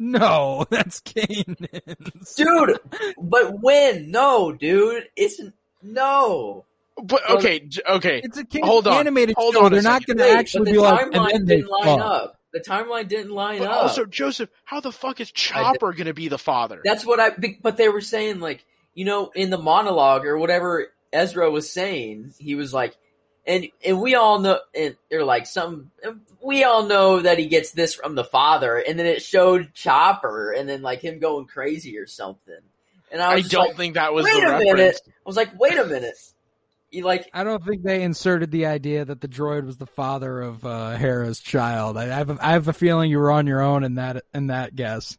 No, 0.00 0.64
that's 0.70 1.00
Kanan. 1.02 2.34
Dude, 2.36 2.78
but 3.20 3.60
when? 3.60 4.10
No, 4.10 4.50
dude, 4.50 5.04
it's 5.14 5.40
no. 5.82 6.64
but, 7.02 7.28
okay, 7.30 7.68
okay. 7.88 8.20
It's 8.24 8.38
a 8.38 8.44
Kanan 8.44 8.64
Hold 8.64 8.86
on. 8.88 8.94
animated 8.94 9.34
Hold 9.36 9.54
show. 9.54 9.64
on 9.66 9.72
They're 9.72 9.82
not 9.82 10.06
going 10.06 10.16
to 10.16 10.28
actually 10.30 10.60
but 10.60 10.64
the 10.66 10.72
be 10.72 10.78
like, 10.78 11.02
and 11.02 11.12
timeline 11.14 11.32
then 11.32 11.44
they 11.44 11.56
didn't 11.56 11.70
line 11.70 11.98
fuck. 11.98 12.00
up. 12.00 12.36
The 12.52 12.60
timeline 12.60 13.08
didn't 13.08 13.30
line 13.30 13.58
But 13.60 13.68
up. 13.70 13.76
also, 13.82 14.04
Joseph, 14.06 14.48
how 14.64 14.80
the 14.80 14.90
fuck 14.90 15.20
is 15.20 15.30
Chopper 15.30 15.92
gonna 15.92 16.14
be 16.14 16.26
the 16.26 16.36
father? 16.38 16.80
That's 16.84 17.06
what 17.06 17.20
I. 17.20 17.30
But 17.62 17.76
they 17.76 17.88
were 17.88 18.00
saying 18.00 18.40
like, 18.40 18.64
you 18.92 19.04
know, 19.04 19.30
in 19.36 19.50
the 19.50 19.58
monologue 19.58 20.26
or 20.26 20.36
whatever 20.36 20.88
Ezra 21.12 21.48
was 21.48 21.70
saying, 21.70 22.34
he 22.38 22.56
was 22.56 22.74
like, 22.74 22.96
and 23.50 23.68
and 23.84 24.00
we 24.00 24.14
all 24.14 24.38
know, 24.38 24.60
and 24.74 24.96
they're 25.10 25.24
like 25.24 25.46
some. 25.46 25.90
We 26.40 26.62
all 26.62 26.86
know 26.86 27.20
that 27.20 27.38
he 27.38 27.46
gets 27.46 27.72
this 27.72 27.94
from 27.94 28.14
the 28.14 28.24
father, 28.24 28.78
and 28.78 28.98
then 28.98 29.06
it 29.06 29.22
showed 29.22 29.74
Chopper, 29.74 30.52
and 30.52 30.68
then 30.68 30.82
like 30.82 31.00
him 31.00 31.18
going 31.18 31.46
crazy 31.46 31.98
or 31.98 32.06
something. 32.06 32.54
And 33.10 33.20
I 33.20 33.32
I 33.32 33.34
was 33.34 33.42
just 33.42 33.52
don't 33.52 33.66
like, 33.68 33.76
think 33.76 33.94
that 33.94 34.14
was 34.14 34.24
wait 34.24 34.34
the 34.34 34.46
a 34.46 34.50
reference. 34.52 34.72
minute. 34.72 35.00
I 35.06 35.10
was 35.26 35.36
like, 35.36 35.58
wait 35.58 35.76
a 35.76 35.84
minute. 35.84 36.16
You 36.92 37.04
like 37.04 37.28
I 37.34 37.42
don't 37.42 37.64
think 37.64 37.82
they 37.82 38.02
inserted 38.02 38.52
the 38.52 38.66
idea 38.66 39.04
that 39.04 39.20
the 39.20 39.28
droid 39.28 39.64
was 39.64 39.76
the 39.78 39.86
father 39.86 40.40
of 40.40 40.64
uh, 40.64 40.96
Hera's 40.96 41.40
child. 41.40 41.96
I, 41.96 42.04
I 42.04 42.06
have 42.06 42.30
a, 42.30 42.38
I 42.40 42.52
have 42.52 42.68
a 42.68 42.72
feeling 42.72 43.10
you 43.10 43.18
were 43.18 43.32
on 43.32 43.46
your 43.48 43.62
own 43.62 43.82
in 43.84 43.96
that 43.96 44.24
in 44.32 44.48
that 44.48 44.76
guess. 44.76 45.18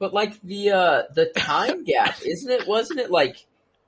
But 0.00 0.12
like 0.12 0.40
the 0.42 0.70
uh 0.70 1.02
the 1.14 1.26
time 1.26 1.84
gap, 1.84 2.18
isn't 2.24 2.50
it? 2.50 2.66
Wasn't 2.66 2.98
it 3.00 3.10
like 3.10 3.44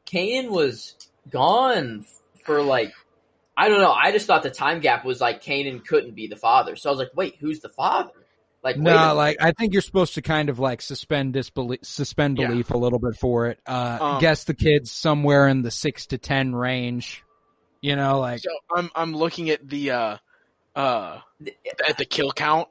Kanan 0.07 0.51
was 0.51 0.95
gone 1.29 2.05
for 2.45 2.63
like 2.63 2.93
I 3.61 3.69
don't 3.69 3.81
know. 3.81 3.93
I 3.93 4.11
just 4.13 4.27
thought 4.27 4.43
the 4.43 4.51
time 4.51 4.81
gap 4.81 5.05
was 5.05 5.21
like 5.21 5.43
Kanan 5.43 5.85
couldn't 5.85 6.15
be 6.15 6.27
the 6.29 6.37
father. 6.37 6.77
So 6.77 6.89
I 6.89 6.93
was 6.93 6.99
like, 6.99 7.11
wait, 7.15 7.37
who's 7.41 7.61
the 7.61 7.69
father? 7.69 8.11
Like, 8.63 8.77
No, 8.79 8.93
minute. 8.93 9.15
like 9.15 9.37
I 9.41 9.53
think 9.53 9.73
you're 9.73 9.83
supposed 9.83 10.15
to 10.15 10.23
kind 10.23 10.49
of 10.49 10.59
like 10.59 10.81
suspend 10.83 11.33
disbelief, 11.35 11.81
suspend 11.83 12.39
Yeah. 12.39 12.49
belief 12.49 12.71
a 12.71 12.77
little 12.79 12.99
bit 12.99 13.17
for 13.21 13.47
it. 13.49 13.59
Uh, 13.67 13.99
Um, 14.01 14.21
guess 14.21 14.45
the 14.45 14.55
kids 14.55 14.91
somewhere 14.91 15.47
in 15.49 15.63
the 15.63 15.71
six 15.71 16.07
to 16.09 16.19
ten 16.19 16.55
range. 16.55 17.23
You 17.83 17.97
know, 17.97 18.19
like 18.21 18.41
So 18.41 18.51
I'm 18.75 18.91
I'm 18.95 19.15
looking 19.15 19.51
at 19.51 19.67
the 19.69 19.91
uh 19.91 20.17
uh 20.77 21.19
at 21.89 21.99
the 21.99 22.05
kill 22.05 22.33
count. 22.33 22.69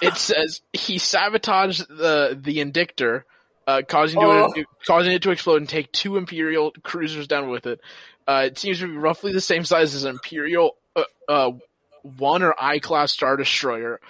It 0.00 0.14
says 0.16 0.60
he 0.72 0.98
sabotaged 0.98 1.88
the 1.88 2.38
the 2.40 2.58
Interdictor, 2.58 3.24
uh, 3.66 3.82
causing 3.88 4.22
Oh. 4.22 4.52
it 4.54 4.66
causing 4.86 5.12
it 5.12 5.22
to 5.22 5.30
explode 5.32 5.56
and 5.56 5.68
take 5.68 5.90
two 5.92 6.16
Imperial 6.16 6.72
cruisers 6.82 7.26
down 7.26 7.48
with 7.50 7.66
it. 7.66 7.80
Uh, 8.26 8.44
it 8.46 8.58
seems 8.58 8.78
to 8.80 8.86
be 8.86 8.96
roughly 8.96 9.32
the 9.32 9.40
same 9.40 9.64
size 9.64 9.94
as 9.94 10.04
an 10.04 10.10
Imperial 10.10 10.76
uh, 10.94 11.04
uh, 11.28 11.50
one 12.02 12.42
or 12.42 12.54
I 12.58 12.78
class 12.78 13.12
star 13.12 13.36
destroyer. 13.36 14.00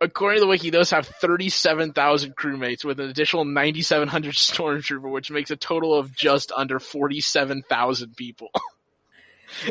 According 0.00 0.38
to 0.38 0.40
the 0.40 0.48
wiki, 0.48 0.70
those 0.70 0.90
have 0.90 1.06
37,000 1.06 2.34
crewmates 2.34 2.84
with 2.84 2.98
an 2.98 3.08
additional 3.08 3.44
9,700 3.44 4.34
stormtrooper, 4.34 5.10
which 5.10 5.30
makes 5.30 5.50
a 5.50 5.56
total 5.56 5.94
of 5.94 6.14
just 6.14 6.50
under 6.52 6.80
47,000 6.80 8.16
people. 8.16 8.50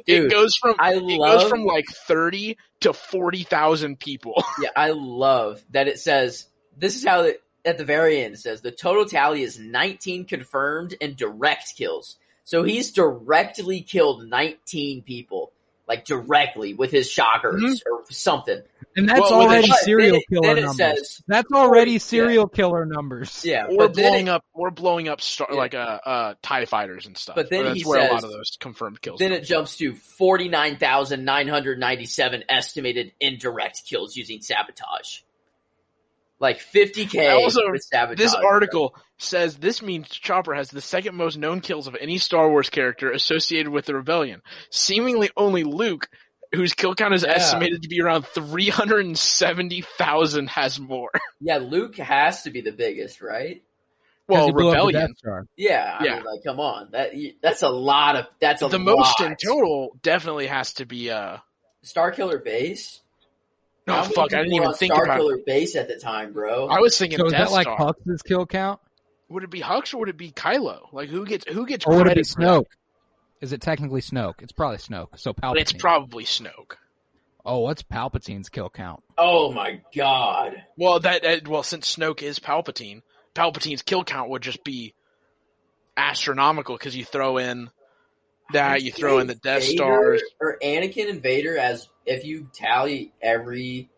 Dude, 0.05 0.25
it 0.25 0.31
goes 0.31 0.55
from 0.55 0.75
I 0.79 0.93
it 0.93 1.01
love 1.01 1.41
goes 1.41 1.49
from 1.49 1.65
like 1.65 1.85
30 1.87 2.57
to 2.81 2.93
40,000 2.93 3.99
people. 3.99 4.43
yeah, 4.61 4.69
I 4.75 4.91
love 4.91 5.61
that 5.71 5.87
it 5.87 5.99
says 5.99 6.47
this 6.77 6.95
is 6.95 7.05
how 7.05 7.21
it 7.21 7.41
at 7.65 7.77
the 7.77 7.85
very 7.85 8.21
end 8.21 8.35
it 8.35 8.37
says 8.37 8.61
the 8.61 8.71
total 8.71 9.05
tally 9.05 9.41
is 9.41 9.59
19 9.59 10.25
confirmed 10.25 10.95
and 11.01 11.15
direct 11.15 11.75
kills. 11.75 12.17
So 12.51 12.63
he's 12.63 12.91
directly 12.91 13.79
killed 13.81 14.27
19 14.27 15.03
people, 15.03 15.53
like 15.87 16.03
directly 16.03 16.73
with 16.73 16.91
his 16.91 17.09
shockers 17.09 17.63
Mhm. 17.63 17.79
or 17.89 18.03
something. 18.09 18.61
and 18.97 19.07
that's 19.07 19.21
Well, 19.21 19.35
already 19.43 19.69
But 19.69 19.77
serial 19.77 20.11
then 20.11 20.19
it, 20.19 20.25
killer 20.29 20.55
then 20.55 20.65
numbers. 20.65 20.77
says 20.99 21.21
that's 21.25 21.49
already 21.53 21.93
yeah. 21.93 21.97
serial 21.99 22.49
killer 22.49 22.85
numbers. 22.85 23.45
yeah, 23.45 23.67
Or 23.67 23.77
but 23.77 23.93
then 23.93 24.11
blowing 24.11 24.27
it, 24.27 24.31
up 24.31 24.43
or 24.53 24.69
blowing 24.69 25.07
up 25.07 25.21
star, 25.21 25.47
Yeah. 25.49 25.57
like 25.57 25.73
uh, 25.73 25.99
uh 26.05 26.33
tie 26.41 26.65
fighters 26.65 27.05
and 27.05 27.17
stuff. 27.17 27.37
But 27.37 27.49
then 27.49 27.63
that's 27.67 27.77
he 27.77 27.83
where 27.85 28.09
a 28.09 28.11
lot 28.11 28.19
says- 28.19 28.25
of 28.25 28.31
those 28.31 28.57
confirmed 28.59 29.01
kills. 29.01 29.19
then 29.19 29.29
come 29.29 29.37
it 29.39 29.45
jumps 29.45 29.77
to 29.77 29.95
49,997 29.95 32.43
estimated 32.49 33.13
indirect 33.21 33.85
kills 33.85 34.17
using 34.17 34.41
sabotage. 34.41 35.21
Like 36.39 36.59
50k 36.59 37.29
Also, 37.31 37.71
with 37.71 37.83
sabotage. 37.83 38.17
This 38.17 38.35
bro. 38.35 38.89
Article 39.21 39.51
says 39.51 39.57
this 39.57 39.81
means 39.81 40.09
Chopper 40.09 40.53
has 40.53 40.69
the 40.69 40.81
second 40.81 41.15
most 41.15 41.37
known 41.37 41.61
kills 41.61 41.87
of 41.87 41.95
any 41.99 42.17
Star 42.17 42.49
Wars 42.49 42.69
character 42.69 43.11
associated 43.11 43.69
with 43.71 43.85
the 43.85 43.95
rebellion. 43.95 44.41
Seemingly 44.71 45.29
only 45.37 45.63
Luke, 45.63 46.07
whose 46.53 46.73
kill 46.73 46.95
count 46.95 47.13
is 47.13 47.23
Yeah. 47.23 47.31
estimated 47.33 47.83
to 47.83 47.87
be 47.89 48.01
around 48.01 48.25
370,000 48.27 50.49
has 50.49 50.79
more. 50.79 51.11
Yeah, 51.43 51.57
Luke 51.57 51.97
has 51.97 52.43
to 52.43 52.51
be 52.51 52.61
the 52.61 52.71
biggest, 52.71 53.19
right? 53.21 53.63
well, 54.27 54.45
he 54.45 54.51
blew 54.51 54.67
up 54.69 54.73
the 54.73 54.77
rebellion. 54.85 55.15
Yeah, 55.57 55.97
I 55.99 56.03
Yeah. 56.05 56.15
mean, 56.17 56.23
like, 56.23 56.43
come 56.45 56.59
on, 56.59 56.89
that 56.91 57.11
that's 57.41 57.63
a 57.63 57.69
lot 57.69 58.15
of 58.15 58.27
that's 58.39 58.61
a 58.61 58.67
The 58.67 58.77
most 58.79 59.19
in 59.21 59.35
total 59.43 59.97
definitely 60.03 60.45
has 60.47 60.73
to 60.75 60.85
be 60.85 61.09
uh 61.09 61.37
Star 61.81 62.11
Killer 62.11 62.37
Base. 62.37 63.01
Oh 63.87 64.03
fuck, 64.03 64.31
I 64.33 64.43
didn't 64.43 64.45
people 64.45 64.57
were 64.59 64.61
even 64.61 64.67
on 64.67 64.73
think 64.75 64.93
Star 64.93 65.03
about 65.05 65.17
Killer 65.17 65.37
Base 65.45 65.75
at 65.75 65.87
the 65.87 65.97
time, 65.97 66.31
bro. 66.31 66.67
I 66.67 66.79
was 66.79 66.95
thinking 66.97 67.17
So 67.17 67.25
is 67.25 67.31
Death 67.31 67.47
that 67.49 67.51
like 67.51 67.65
Star. 67.65 67.77
Hux's 67.77 68.21
kill 68.21 68.45
count, 68.45 68.79
Would 69.31 69.43
it 69.43 69.49
be 69.49 69.61
Hux 69.61 69.93
or 69.93 69.99
would 69.99 70.09
it 70.09 70.17
be 70.17 70.31
Kylo? 70.31 70.91
Like 70.91 71.09
who 71.09 71.25
gets 71.25 71.45
who 71.47 71.65
gets 71.65 71.85
or 71.85 71.95
would 71.95 72.07
it 72.07 72.15
be 72.15 72.23
credit 72.23 72.27
for? 72.27 72.41
Snoke? 72.41 72.65
Is 73.41 73.53
it 73.53 73.61
technically 73.61 74.01
Snoke? 74.01 74.41
It's 74.41 74.51
probably 74.51 74.77
Snoke. 74.77 75.17
So 75.17 75.33
Palpatine. 75.33 75.61
It's 75.61 75.73
probably 75.73 76.25
Snoke. 76.25 76.75
oh, 77.45 77.59
what's 77.59 77.81
Palpatine's 77.83 78.49
kill 78.49 78.69
count? 78.69 79.03
oh 79.17 79.51
my 79.51 79.81
god. 79.95 80.61
Well, 80.77 80.99
that, 80.99 81.23
that 81.23 81.47
well, 81.47 81.63
since 81.63 81.95
Snoke 81.95 82.21
is 82.21 82.39
Palpatine, 82.39 83.01
Palpatine's 83.33 83.81
kill 83.81 84.03
count 84.03 84.29
would 84.29 84.41
just 84.41 84.63
be 84.63 84.93
astronomical 85.97 86.77
because 86.77 86.95
you 86.95 87.05
throw 87.05 87.37
in 87.37 87.69
that, 88.53 88.81
you 88.81 88.91
throw 88.91 89.19
in 89.19 89.27
the 89.27 89.35
Death 89.35 89.63
Vader 89.63 89.75
Stars. 89.75 90.23
or 90.39 90.57
Anakin 90.61 91.09
and 91.09 91.21
Vader 91.21 91.57
as 91.57 91.87
if 92.05 92.25
you 92.25 92.49
tally 92.53 93.13
every 93.21 93.89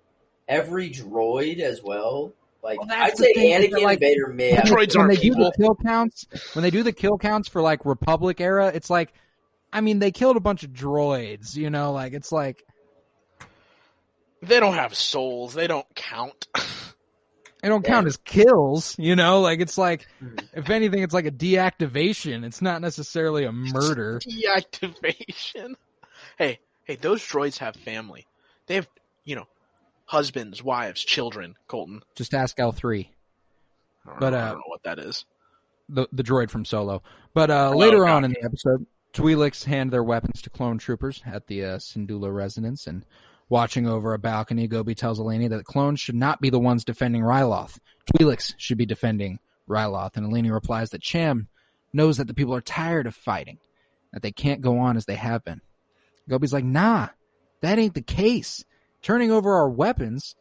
every 0.48 0.90
droid 0.90 1.60
as 1.60 1.82
well. 1.82 2.34
Like 2.64 2.80
Well, 2.80 2.88
I'd 2.92 3.18
say 3.18 3.34
thing, 3.34 3.70
Anakin 3.72 3.84
like, 3.84 4.00
Vader 4.00 4.28
may 4.28 4.52
have 4.52 4.64
droids 4.66 4.96
when 4.96 5.02
aren't 5.06 5.16
they 5.16 5.22
do 5.22 5.34
people. 5.34 5.52
the 5.52 5.64
kill 5.64 5.76
counts, 5.76 6.26
when 6.54 6.64
they 6.64 6.72
do 6.72 6.82
the 6.84 6.94
kill 6.94 7.18
counts 7.18 7.50
for 7.50 7.62
like 7.62 7.86
Republic 7.86 8.40
era, 8.40 8.72
it's 8.74 8.90
like, 8.90 9.14
I 9.74 9.82
mean, 9.82 10.00
they 10.00 10.12
killed 10.12 10.38
a 10.38 10.40
bunch 10.40 10.64
of 10.64 10.72
droids. 10.72 11.56
You 11.56 11.70
know, 11.70 11.92
like 11.92 12.14
it's 12.14 12.32
like 12.32 12.64
They 14.42 14.60
don't 14.60 14.74
have 14.76 14.96
souls. 14.96 15.54
They 15.54 15.68
don't 15.68 15.86
count. 15.96 16.48
they 17.62 17.70
don't 17.70 17.84
Yeah. 17.84 17.92
count 17.92 18.08
as 18.08 18.18
kills. 18.18 18.96
You 18.98 19.16
know, 19.16 19.42
like 19.42 19.60
it's 19.60 19.78
like 19.78 20.08
Mhm. 20.24 20.48
if 20.54 20.70
anything, 20.70 21.04
it's 21.04 21.14
like 21.14 21.26
a 21.26 21.32
deactivation. 21.32 22.46
It's 22.46 22.62
not 22.62 22.82
necessarily 22.82 23.44
a 23.46 23.52
murder. 23.52 24.20
Deactivation. 24.26 25.76
Hey, 26.38 26.60
hey, 26.86 26.96
those 26.96 27.22
droids 27.22 27.58
have 27.58 27.76
family. 27.76 28.26
They 28.68 28.76
have, 28.76 28.88
you 29.26 29.36
know, 29.36 29.48
husbands, 30.06 30.64
wives, 30.64 31.04
children. 31.04 31.56
Colton. 31.68 32.02
Just 32.16 32.34
ask 32.34 32.60
L 32.60 32.72
three. 32.72 33.12
I 34.06 34.10
don't, 34.10 34.20
But, 34.20 34.30
know, 34.32 34.38
I 34.38 34.42
uh, 34.42 34.48
don't 34.50 34.58
know 34.58 34.64
what 34.68 34.84
that 34.84 35.00
is. 35.00 35.26
the 35.90 36.08
the 36.12 36.24
droid 36.24 36.50
from 36.50 36.66
Solo. 36.66 37.02
But 37.34 37.50
uh, 37.50 37.72
Oh, 37.74 37.78
later 37.78 38.06
on 38.06 38.24
in 38.26 38.32
the 38.32 38.44
episode, 38.44 38.86
Twi'leks 39.14 39.64
hand 39.64 39.92
their 39.92 40.04
weapons 40.04 40.42
to 40.44 40.50
clone 40.50 40.78
troopers 40.78 41.22
at 41.26 41.48
the 41.48 41.66
uh, 41.66 41.80
residence, 42.30 42.88
and 42.88 43.06
watching 43.50 43.88
over 43.88 44.14
a 44.14 44.20
balcony, 44.20 44.68
Gobi 44.68 44.96
tells 44.96 45.20
Eleni 45.20 45.50
that 45.50 45.58
the 45.58 45.64
clones 45.64 46.00
should 46.00 46.16
not 46.16 46.42
be 46.42 46.50
the 46.50 46.60
ones 46.60 46.84
defending 46.84 47.22
Ryloth. 47.22 47.80
Twi'leks 48.12 48.54
should 48.58 48.78
be 48.78 48.86
defending 48.86 49.40
Ryloth, 49.70 50.18
and 50.18 50.32
Eleni 50.32 50.52
replies 50.52 50.90
that 50.92 51.02
Cham 51.02 51.48
knows 51.94 52.18
that 52.18 52.28
the 52.28 52.34
people 52.34 52.56
are 52.56 52.62
tired 52.62 53.06
of 53.08 53.16
fighting, 53.16 53.60
that 54.12 54.22
they 54.22 54.32
can't 54.32 54.62
go 54.62 54.80
on 54.80 54.98
as 54.98 55.06
they 55.06 55.16
have 55.16 55.44
been. 55.44 55.62
Gobi's 56.30 56.54
like, 56.54 56.66
nah, 56.66 57.10
that 57.62 57.80
ain't 57.80 57.94
the 57.94 58.02
case. 58.02 58.66
Turning 59.04 59.32
over 59.32 59.54
our 59.54 59.70
weapons 59.70 60.36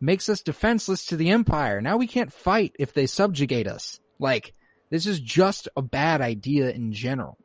makes 0.00 0.28
us 0.28 0.42
defenseless 0.42 1.06
to 1.06 1.16
the 1.16 1.30
Empire. 1.30 1.80
Now 1.80 1.96
we 1.96 2.06
can't 2.06 2.32
fight 2.32 2.76
if 2.78 2.92
they 2.92 3.06
subjugate 3.06 3.66
us. 3.66 4.00
Like, 4.18 4.52
this 4.90 5.06
is 5.06 5.20
just 5.20 5.68
a 5.76 5.82
bad 5.82 6.20
idea 6.20 6.70
in 6.70 6.92
general. 6.92 7.38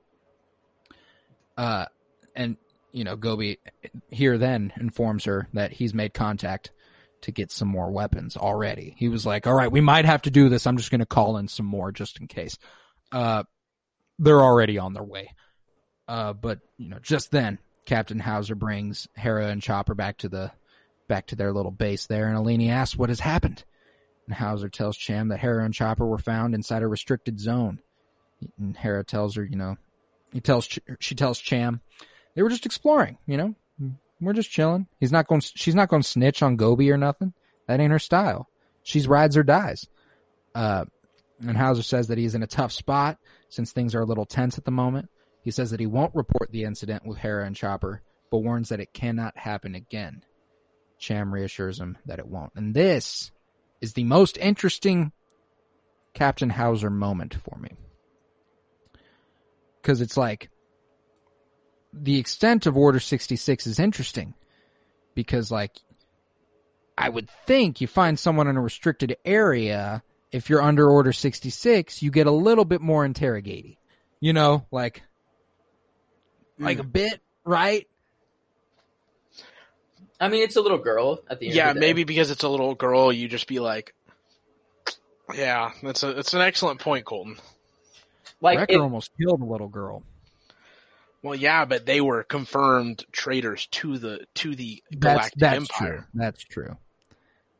Uh, 1.55 1.85
and, 2.35 2.57
you 2.91 3.03
know, 3.03 3.15
Gobi 3.15 3.59
here 4.09 4.37
then 4.37 4.73
informs 4.77 5.25
her 5.25 5.47
that 5.53 5.71
he's 5.71 5.93
made 5.93 6.13
contact 6.13 6.71
to 7.21 7.31
get 7.31 7.51
some 7.51 7.67
more 7.67 7.91
weapons 7.91 8.35
already. 8.35 8.95
He 8.97 9.09
was 9.09 9.25
like, 9.25 9.45
all 9.45 9.53
right, 9.53 9.71
we 9.71 9.81
might 9.81 10.05
have 10.05 10.23
to 10.23 10.31
do 10.31 10.49
this. 10.49 10.65
I'm 10.65 10.77
just 10.77 10.91
going 10.91 10.99
to 10.99 11.05
call 11.05 11.37
in 11.37 11.47
some 11.47 11.65
more 11.65 11.91
just 11.91 12.19
in 12.19 12.27
case. 12.27 12.57
Uh, 13.11 13.43
they're 14.19 14.41
already 14.41 14.77
on 14.77 14.93
their 14.93 15.03
way. 15.03 15.33
Uh, 16.07 16.33
but, 16.33 16.59
you 16.77 16.89
know, 16.89 16.99
just 16.99 17.31
then, 17.31 17.59
Captain 17.85 18.19
Howzer 18.19 18.55
brings 18.55 19.07
Hera 19.15 19.47
and 19.47 19.61
Chopper 19.61 19.93
back 19.93 20.17
to 20.19 20.29
the, 20.29 20.51
back 21.07 21.27
to 21.27 21.35
their 21.35 21.53
little 21.53 21.71
base 21.71 22.07
there, 22.07 22.27
and 22.27 22.37
Eleni 22.37 22.69
asks 22.69 22.97
what 22.97 23.09
has 23.09 23.19
happened. 23.19 23.63
And 24.27 24.35
Howzer 24.35 24.69
tells 24.69 24.97
Cham 24.97 25.29
that 25.29 25.39
Hera 25.39 25.65
and 25.65 25.73
Chopper 25.73 26.05
were 26.05 26.17
found 26.17 26.55
inside 26.55 26.81
a 26.81 26.87
restricted 26.87 27.39
zone. 27.39 27.79
And 28.57 28.75
Hera 28.75 29.03
tells 29.03 29.35
her, 29.35 29.43
you 29.43 29.57
know, 29.57 29.77
he 30.31 30.39
tells 30.39 30.67
she 30.99 31.15
tells 31.15 31.39
Cham 31.39 31.81
they 32.35 32.41
were 32.41 32.49
just 32.49 32.65
exploring. 32.65 33.17
You 33.27 33.37
know, 33.37 33.55
we're 34.21 34.33
just 34.33 34.51
chilling. 34.51 34.87
He's 34.99 35.11
not 35.11 35.27
going. 35.27 35.41
She's 35.41 35.75
not 35.75 35.89
going 35.89 36.01
to 36.01 36.07
snitch 36.07 36.41
on 36.41 36.55
Gobi 36.55 36.91
or 36.91 36.97
nothing. 36.97 37.33
That 37.67 37.79
ain't 37.79 37.91
her 37.91 37.99
style. 37.99 38.47
She's 38.83 39.07
rides 39.07 39.37
or 39.37 39.43
dies. 39.43 39.87
Uh, 40.55 40.85
and 41.41 41.57
Howzer 41.57 41.83
says 41.83 42.07
that 42.07 42.17
he's 42.17 42.35
in 42.35 42.43
a 42.43 42.47
tough 42.47 42.71
spot 42.71 43.17
since 43.49 43.71
things 43.71 43.95
are 43.95 44.01
a 44.01 44.05
little 44.05 44.25
tense 44.25 44.57
at 44.57 44.65
the 44.65 44.71
moment. 44.71 45.09
He 45.41 45.51
says 45.51 45.71
that 45.71 45.79
he 45.79 45.85
won't 45.85 46.15
report 46.15 46.51
the 46.51 46.63
incident 46.63 47.05
with 47.05 47.17
Hera 47.17 47.45
and 47.45 47.55
Chopper, 47.55 48.01
but 48.31 48.39
warns 48.39 48.69
that 48.69 48.79
it 48.79 48.93
cannot 48.93 49.37
happen 49.37 49.75
again. 49.75 50.23
Cham 51.03 51.33
reassures 51.33 51.79
him 51.79 51.97
that 52.05 52.19
it 52.19 52.27
won't. 52.27 52.53
And 52.55 52.73
this 52.73 53.31
is 53.81 53.93
the 53.93 54.05
most 54.05 54.37
interesting 54.37 55.11
Captain 56.13 56.49
Howzer 56.49 56.89
moment 56.89 57.35
for 57.35 57.57
me. 57.59 57.71
Because 59.81 59.99
it's 59.99 60.15
like, 60.15 60.49
the 61.91 62.17
extent 62.17 62.65
of 62.65 62.77
Order 62.77 63.01
66 63.01 63.67
is 63.67 63.79
interesting. 63.79 64.33
Because, 65.13 65.51
like, 65.51 65.75
I 66.97 67.09
would 67.09 67.29
think 67.45 67.81
you 67.81 67.87
find 67.87 68.17
someone 68.17 68.47
in 68.47 68.55
a 68.55 68.61
restricted 68.61 69.17
area, 69.25 70.01
if 70.31 70.49
you're 70.49 70.61
under 70.61 70.89
Order 70.89 71.11
66, 71.11 72.01
you 72.01 72.11
get 72.11 72.27
a 72.27 72.31
little 72.31 72.65
bit 72.65 72.79
more 72.79 73.03
interrogating. 73.03 73.75
You 74.21 74.31
know, 74.31 74.65
like, 74.71 75.03
like 76.57 76.79
a 76.79 76.83
bit, 76.83 77.21
right? 77.43 77.87
I 80.19 80.29
mean, 80.29 80.43
it's 80.43 80.55
a 80.55 80.61
little 80.61 80.77
girl 80.77 81.19
at 81.29 81.39
the 81.39 81.47
end. 81.47 81.55
Yeah, 81.55 81.69
of 81.69 81.75
the 81.75 81.81
day. 81.81 81.87
maybe 81.87 82.03
because 82.03 82.31
it's 82.31 82.43
a 82.43 82.49
little 82.49 82.75
girl, 82.75 83.11
you 83.11 83.27
just 83.27 83.47
be 83.47 83.59
like, 83.59 83.93
yeah, 85.33 85.71
that's 85.81 86.03
a 86.03 86.13
that's 86.13 86.33
an 86.33 86.41
excellent 86.41 86.79
point, 86.79 87.05
Colton. 87.05 87.37
Like, 88.41 88.59
Wrecker 88.59 88.73
if- 88.73 88.81
almost 88.81 89.11
killed 89.19 89.41
a 89.41 89.45
little 89.45 89.69
girl. 89.69 90.03
Well, 91.23 91.35
yeah, 91.35 91.63
but 91.63 91.85
they 91.85 92.01
were 92.01 92.23
confirmed 92.23 93.05
traitors 93.13 93.67
to 93.67 93.97
the 93.97 94.27
to 94.35 94.55
the 94.55 94.83
That's 94.91 94.99
Galactic 94.99 95.39
that's 95.39 95.55
Empire. 95.55 95.95
true. 95.95 96.05
That's 96.13 96.43
true. 96.43 96.77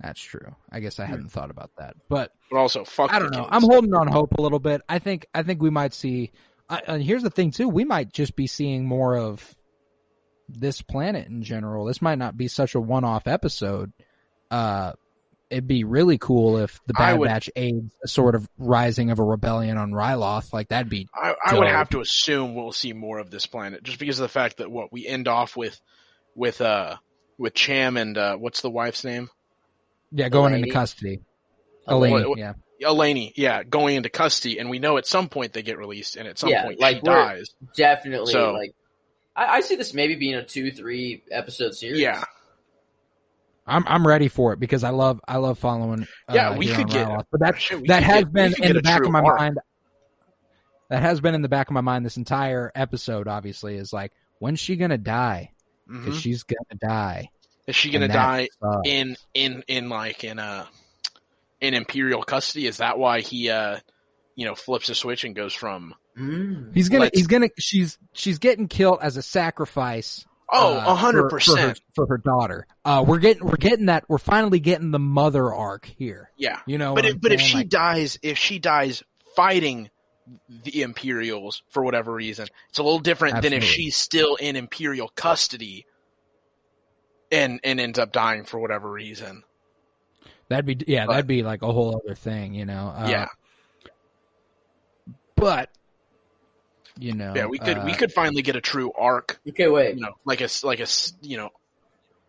That's 0.01 0.19
true. 0.19 0.55
I 0.69 0.81
guess 0.81 0.99
I 0.99 1.05
hadn't 1.05 1.23
hmm. 1.23 1.27
thought 1.29 1.49
about 1.49 1.71
that, 1.77 1.95
but 2.09 2.33
But 2.51 2.57
also, 2.57 2.83
fuck. 2.83 3.13
I 3.13 3.19
don't 3.19 3.31
know. 3.31 3.43
kids. 3.43 3.49
I'm 3.51 3.63
holding 3.63 3.93
on 3.93 4.07
hope 4.07 4.33
a 4.37 4.41
little 4.41 4.59
bit. 4.59 4.81
I 4.89 4.99
think 4.99 5.27
I 5.33 5.43
think 5.43 5.61
we 5.61 5.69
might 5.69 5.93
see. 5.93 6.31
I, 6.69 6.81
and 6.87 7.01
here's 7.01 7.23
the 7.23 7.29
thing 7.29 7.51
too: 7.51 7.69
we 7.69 7.85
might 7.85 8.11
just 8.11 8.35
be 8.35 8.47
seeing 8.47 8.85
more 8.85 9.17
of 9.17 9.55
this 10.49 10.81
planet 10.81 11.27
in 11.27 11.41
general. 11.43 11.85
This 11.85 12.01
might 12.01 12.17
not 12.19 12.35
be 12.37 12.47
such 12.47 12.75
a 12.75 12.79
one-off 12.79 13.27
episode. 13.27 13.91
Uh, 14.51 14.93
it'd 15.49 15.67
be 15.67 15.83
really 15.83 16.17
cool 16.17 16.57
if 16.57 16.79
the 16.87 16.93
I 16.97 17.11
Bad 17.11 17.19
would- 17.19 17.27
Batch 17.27 17.49
aids 17.55 17.91
a 18.03 18.07
sort 18.07 18.35
of 18.35 18.47
rising 18.57 19.09
of 19.11 19.19
a 19.19 19.23
rebellion 19.23 19.77
on 19.77 19.91
Ryloth. 19.91 20.51
Like 20.53 20.69
that'd 20.69 20.89
be 20.89 21.07
I, 21.13 21.35
I 21.45 21.57
would 21.57 21.67
have 21.67 21.89
to 21.89 22.01
assume 22.01 22.55
we'll 22.55 22.71
see 22.71 22.93
more 22.93 23.19
of 23.19 23.29
this 23.31 23.45
planet, 23.45 23.83
just 23.83 23.99
because 23.99 24.19
of 24.19 24.23
the 24.23 24.29
fact 24.29 24.57
that 24.57 24.71
what 24.71 24.91
we 24.91 25.05
end 25.07 25.27
off 25.27 25.55
with, 25.55 25.79
with 26.35 26.59
uh, 26.61 26.97
with 27.37 27.53
Cham 27.53 27.97
and 27.97 28.17
uh, 28.17 28.35
what's 28.37 28.61
the 28.61 28.69
wife's 28.69 29.03
name? 29.03 29.29
yeah 30.11 30.29
going 30.29 30.53
Eleni. 30.53 30.57
into 30.59 30.71
custody. 30.71 31.19
Eleni. 31.87 32.11
Eleni, 32.11 32.29
What- 32.29 32.37
yeah. 32.39 32.53
Eleni, 32.81 33.31
yeah, 33.37 33.63
going 33.63 33.95
into 33.95 34.09
custody, 34.09 34.59
and 34.59 34.69
we 34.69 34.77
know 34.77 34.97
at 34.97 35.05
some 35.07 35.29
point 35.29 35.53
they 35.53 35.61
get 35.63 35.77
released, 35.77 36.17
and 36.17 36.27
at 36.27 36.37
some 36.37 36.49
Yeah, 36.49 36.63
point 36.65 36.79
like, 36.81 36.97
she 36.97 37.01
dies. 37.01 37.49
definitely 37.77 38.33
So- 38.33 38.51
like 38.53 38.71
I, 39.35 39.45
I 39.57 39.61
see 39.61 39.75
this 39.75 39.93
maybe 39.93 40.15
being 40.15 40.35
a 40.35 40.43
two 40.45 40.71
three 40.71 41.23
episode 41.31 41.73
series. 41.75 41.99
Yeah, 41.99 42.23
I'm 43.65 43.83
I'm 43.87 44.05
ready 44.05 44.27
for 44.27 44.53
it 44.53 44.59
because 44.59 44.83
I 44.83 44.89
love 44.89 45.21
I 45.27 45.37
love 45.37 45.57
following. 45.59 46.03
Uh, 46.27 46.33
Yeah, 46.33 46.57
we 46.57 46.67
could 46.67 46.89
get- 46.89 47.07
Ryloth. 47.07 47.25
but 47.31 47.39
that 47.41 47.59
Shit, 47.61 47.87
that 47.87 48.03
has 48.03 48.25
get- 48.25 48.33
been 48.33 48.53
in 48.63 48.75
the 48.75 48.81
back 48.81 49.03
of 49.03 49.11
my 49.11 49.21
arc. 49.21 49.39
mind. 49.39 49.57
That 50.89 51.01
has 51.01 51.21
been 51.21 51.33
in 51.33 51.41
the 51.41 51.49
back 51.49 51.67
of 51.69 51.73
my 51.73 51.81
mind 51.81 52.05
this 52.05 52.17
entire 52.17 52.71
episode. 52.75 53.27
Obviously, 53.27 53.75
is 53.77 53.91
like 53.93 54.11
when's 54.39 54.59
she 54.59 54.75
gonna 54.75 54.97
die? 54.97 55.51
Because 55.87 56.15
Mhm. 56.17 56.21
she's 56.21 56.43
gonna 56.43 56.79
die. 56.79 57.29
is 57.65 57.75
she 57.75 57.89
gonna 57.91 58.07
die 58.09 58.49
sucks. 58.61 58.81
in 58.87 59.15
in 59.33 59.63
in 59.67 59.89
like 59.89 60.23
in 60.25 60.37
uh 60.39 60.65
in 61.61 61.73
imperial 61.73 62.21
custody? 62.21 62.67
Is 62.67 62.77
that 62.77 62.99
why 62.99 63.21
he 63.21 63.49
uh 63.49 63.79
you 64.35 64.45
know 64.45 64.53
flips 64.55 64.89
a 64.89 64.95
switch 64.95 65.23
and 65.23 65.33
goes 65.35 65.53
from 65.53 65.95
Mm. 66.17 66.73
He's 66.73 66.89
gonna. 66.89 67.05
Let's- 67.05 67.17
He's 67.17 67.27
gonna. 67.27 67.49
She's 67.57 67.97
she's 68.13 68.37
getting 68.39 68.67
killed 68.67 68.99
as 69.01 69.17
a 69.17 69.21
sacrifice. 69.23 70.25
oh 70.51 70.75
uh, 70.77 70.83
a 70.91 70.95
hundred 70.95 71.29
for- 71.29 71.39
for 71.39 71.51
her- 71.57 71.67
percent 71.67 71.81
for 71.95 72.05
her 72.07 72.17
daughter. 72.17 72.67
Uh, 72.85 73.03
we're 73.07 73.17
getting 73.19 73.45
we're 73.45 73.55
getting 73.57 73.87
that. 73.87 74.05
We're 74.07 74.17
finally 74.19 74.59
getting 74.59 74.91
the 74.91 74.99
mother 74.99 75.51
arc 75.53 75.85
here. 75.85 76.29
yeah 76.37 76.59
You 76.67 76.77
know, 76.77 76.93
but 76.95 77.05
if, 77.05 77.19
but 77.21 77.31
if 77.31 77.41
she 77.41 77.57
Like, 77.59 77.69
dies 77.69 78.19
if 78.21 78.37
she 78.37 78.59
dies 78.59 79.03
fighting 79.35 79.89
the 80.63 80.83
Imperials 80.83 81.63
for 81.69 81.83
whatever 81.83 82.13
reason 82.13 82.47
it's 82.69 82.77
a 82.77 82.83
little 82.83 82.99
different 82.99 83.41
than 83.41 83.51
if 83.51 83.63
she's 83.63 83.97
still 83.97 84.35
in 84.35 84.55
Imperial 84.55 85.09
custody 85.15 85.85
and 87.31 87.59
and 87.63 87.79
ends 87.79 87.97
up 87.99 88.11
dying 88.13 88.45
for 88.45 88.57
whatever 88.59 88.89
reason 88.89 89.43
that'd 90.47 90.65
be 90.65 90.77
yeah, 90.87 91.05
but- 91.07 91.13
that'd 91.13 91.27
be 91.27 91.41
like 91.43 91.61
a 91.63 91.71
whole 91.71 91.99
other 92.05 92.15
thing. 92.15 92.53
You 92.53 92.65
know. 92.65 92.93
Uh, 92.95 93.07
yeah 93.09 93.25
but 95.35 95.69
you 96.99 97.13
know, 97.13 97.33
yeah 97.35 97.45
we 97.47 97.57
could 97.57 97.83
we 97.83 97.91
uh, 97.93 97.95
could 97.97 98.11
finally 98.11 98.41
get 98.41 98.55
a 98.55 98.61
true 98.61 98.91
arc 98.97 99.39
Okay, 99.49 99.67
wait. 99.67 99.95
you 99.95 100.01
know 100.01 100.13
like 100.25 100.41
a 100.41 100.45
s- 100.45 100.63
like 100.63 100.79
a 100.79 100.83
s- 100.83 101.13
you 101.21 101.37
know 101.37 101.49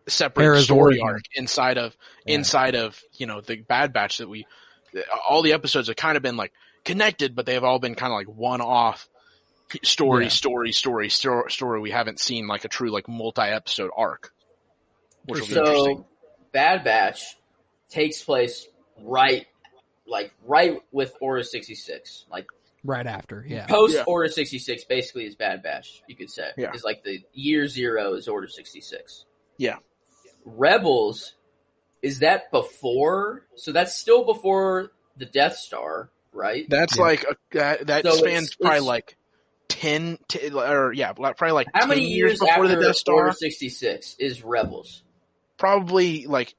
separate 0.07 0.43
Hera's 0.43 0.65
story 0.65 0.99
origin. 0.99 1.07
arc 1.07 1.21
inside 1.35 1.77
of 1.77 1.95
Yeah. 2.25 2.35
inside 2.35 2.75
of 2.75 2.99
you 3.13 3.25
know 3.27 3.41
the 3.41 3.57
Bad 3.57 3.93
Batch 3.93 4.17
that 4.19 4.29
we 4.29 4.45
all 5.27 5.41
the 5.41 5.53
episodes 5.53 5.87
have 5.87 5.97
kind 5.97 6.15
of 6.17 6.23
been 6.23 6.37
like 6.37 6.53
connected, 6.83 7.35
but 7.35 7.45
they've 7.45 7.63
all 7.63 7.79
been 7.79 7.95
kind 7.95 8.13
of 8.13 8.17
like 8.17 8.27
one 8.27 8.61
off 8.61 9.09
story, 9.83 10.25
Yeah. 10.25 10.29
story, 10.29 10.71
story, 10.71 11.09
story, 11.09 11.51
story. 11.51 11.81
We 11.81 11.91
haven't 11.91 12.19
seen 12.19 12.47
like 12.47 12.63
a 12.65 12.67
true 12.69 12.91
like 12.91 13.07
multi 13.07 13.41
episode 13.41 13.89
arc, 13.95 14.31
which 15.25 15.41
will 15.41 15.47
be 15.47 15.53
so 15.53 15.59
interesting. 15.61 16.05
Bad 16.53 16.83
Batch 16.83 17.35
takes 17.89 18.23
place 18.23 18.67
right, 19.01 19.47
like 20.07 20.31
right 20.45 20.79
with 20.91 21.13
Order 21.19 21.43
sixty 21.43 21.75
six, 21.75 22.25
like 22.31 22.45
right 22.85 23.05
after. 23.07 23.43
Yeah. 23.47 23.65
post 23.67 23.95
Yeah. 23.95 24.03
Order 24.07 24.29
sixty 24.29 24.59
six. 24.59 24.83
Basically, 24.85 25.25
is 25.25 25.35
Bad 25.35 25.63
Batch. 25.63 26.01
You 26.07 26.15
could 26.15 26.29
say 26.29 26.49
Yeah. 26.57 26.71
is 26.73 26.83
like 26.83 27.03
the 27.03 27.19
year 27.33 27.67
zero 27.67 28.13
is 28.13 28.27
Order 28.27 28.47
sixty 28.47 28.81
six. 28.81 29.25
Yeah. 29.57 29.77
Rebels 30.45 31.33
is 32.01 32.19
that 32.19 32.51
before? 32.51 33.45
So 33.55 33.71
that's 33.71 33.97
still 33.97 34.25
before 34.25 34.91
the 35.17 35.25
Death 35.25 35.55
Star, 35.57 36.11
right? 36.33 36.65
That's 36.69 36.97
Yeah. 36.97 37.01
like 37.03 37.23
a, 37.23 37.35
that 37.51 37.87
that 37.87 38.03
So 38.05 38.09
it's- 38.13 38.19
spans 38.19 38.55
probably 38.55 38.77
it's- 38.77 38.87
like 38.87 39.17
10, 39.69 40.19
t- 40.27 40.51
or 40.53 40.93
yeah, 40.93 41.11
probably 41.13 41.51
like 41.51 41.67
How 41.73 41.81
10 41.81 41.89
many 41.89 42.01
years 42.01 42.15
years 42.15 42.39
before 42.39 42.65
after 42.65 42.75
the 42.75 42.81
Death 42.85 42.95
Star. 42.97 43.15
Order 43.15 43.31
sixty 43.31 43.69
six 43.69 44.15
is 44.19 44.43
Rebels? 44.43 45.03
Probably 45.57 46.27
like 46.27 46.53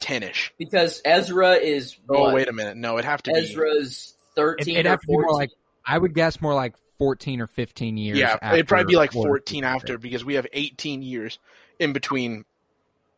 ten 0.00 0.22
ish. 0.22 0.52
Because 0.58 1.00
Ezra 1.04 1.54
is 1.54 1.96
Oh 2.10 2.20
what? 2.24 2.34
wait 2.34 2.48
a 2.48 2.52
minute, 2.52 2.76
no, 2.76 2.94
it'd 2.94 3.04
have 3.06 3.22
to 3.22 3.32
be 3.32 3.38
Ezra's 3.38 4.14
It, 4.14 4.34
thirteen 4.36 4.74
it'd 4.74 4.86
or 4.86 4.90
have 4.90 5.00
to 5.00 5.06
be 5.06 5.12
more 5.14 5.22
fourteen. 5.22 5.38
like 5.38 5.50
I 5.90 5.98
would 5.98 6.14
guess 6.14 6.40
more 6.40 6.54
like 6.54 6.74
fourteen 6.98 7.40
or 7.40 7.46
fifteen 7.46 7.96
years. 7.96 8.18
yeah, 8.18 8.36
after 8.40 8.54
it'd 8.54 8.68
probably 8.68 8.92
be 8.92 8.96
like 8.96 9.12
fourteen 9.12 9.62
66. 9.62 9.64
after 9.82 9.98
because 9.98 10.24
we 10.24 10.34
have 10.34 10.46
eighteen 10.52 11.02
years 11.02 11.38
in 11.78 11.92
between 11.92 12.44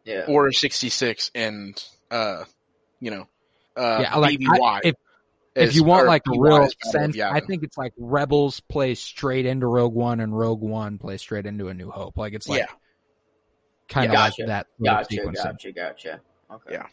yeah. 0.04 0.24
Order 0.26 0.50
sixty 0.52 0.88
six 0.88 1.30
and 1.34 1.80
uh, 2.10 2.44
you 3.00 3.10
know, 3.12 3.26
uh, 3.76 3.98
yeah, 4.02 4.16
like 4.16 4.38
BBY. 4.38 4.60
I, 4.60 4.80
if 4.84 4.94
if 5.54 5.74
you 5.76 5.84
want 5.84 6.06
like 6.06 6.22
a 6.26 6.30
P1 6.30 6.42
real 6.42 6.62
is 6.64 6.74
Battle 6.74 7.06
of 7.06 7.12
sense, 7.14 7.20
I 7.20 7.40
think 7.40 7.62
it's 7.62 7.76
like 7.78 7.92
Rebels 7.98 8.60
plays 8.60 8.98
straight 9.00 9.46
into 9.46 9.66
Rogue 9.66 9.94
One 9.94 10.18
and 10.20 10.36
Rogue 10.36 10.60
One 10.62 10.98
plays 10.98 11.20
straight 11.20 11.46
into 11.46 11.68
A 11.68 11.74
New 11.74 11.90
Hope. 11.90 12.16
Like 12.16 12.32
it's 12.32 12.48
like 12.48 12.60
Yeah. 12.60 12.66
kind 13.88 14.10
of 14.10 14.16
Gotcha. 14.16 14.42
like 14.42 14.48
that 14.48 14.66
sort 14.82 14.98
of 14.98 15.08
Gotcha, 15.08 15.16
sequencing. 15.16 15.44
gotcha, 15.44 15.72
gotcha. 15.72 16.20
Okay. 16.52 16.72
Yeah. 16.72 16.86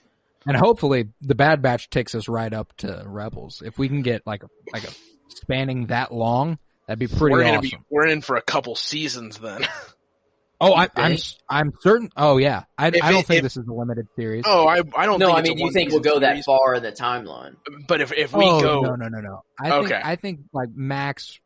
And 0.45 0.55
hopefully 0.55 1.09
the 1.21 1.35
Bad 1.35 1.61
Batch 1.61 1.89
takes 1.89 2.13
us 2.15 2.27
right 2.27 2.53
up 2.53 2.75
to 2.77 3.03
Rebels. 3.05 3.61
If 3.65 3.77
we 3.79 3.87
can 3.87 4.01
get 4.03 4.27
like 4.27 4.43
a 4.43 4.49
like 4.71 4.83
a 4.83 4.91
spanning 5.29 5.87
that 5.87 6.13
long, 6.13 6.57
that'd 6.87 6.99
be 6.99 7.07
pretty 7.07 7.35
we're 7.35 7.43
awesome. 7.45 7.61
be 7.61 7.77
we're 7.89 8.07
in 8.07 8.21
for 8.21 8.35
a 8.35 8.41
couple 8.41 8.75
seasons 8.75 9.37
then. 9.37 9.65
oh, 10.61 10.73
I, 10.73 10.83
I'm 10.83 10.89
think? 11.09 11.19
s- 11.19 11.37
I'm 11.49 11.71
certain. 11.81 12.09
Oh 12.17 12.37
yeah, 12.37 12.63
I, 12.77 12.87
I 12.87 12.89
don't 12.89 13.03
it- 13.21 13.25
think 13.27 13.37
if- 13.39 13.43
this 13.43 13.57
is 13.57 13.67
a 13.67 13.73
limited 13.73 14.07
series. 14.15 14.43
oh, 14.47 14.67
I 14.67 14.81
I 14.95 15.05
don't. 15.05 15.19
No, 15.19 15.27
think 15.27 15.37
I 15.37 15.41
mean, 15.43 15.57
do 15.57 15.63
you 15.65 15.71
think 15.71 15.91
we'll 15.91 15.99
go 16.01 16.19
that 16.19 16.31
series, 16.31 16.45
far 16.45 16.75
in 16.75 16.83
the 16.83 16.91
timeline? 16.91 17.55
But 17.87 18.01
if 18.01 18.11
if 18.11 18.33
we 18.33 18.45
Oh, 18.45 18.61
go, 18.61 18.81
no, 18.81 18.95
no, 18.95 19.07
no, 19.07 19.19
no. 19.19 19.43
I 19.59 19.71
Okay. 19.79 19.87
think 19.89 20.05
I 20.05 20.15
think 20.15 20.39
like 20.53 20.69
max. 20.73 21.39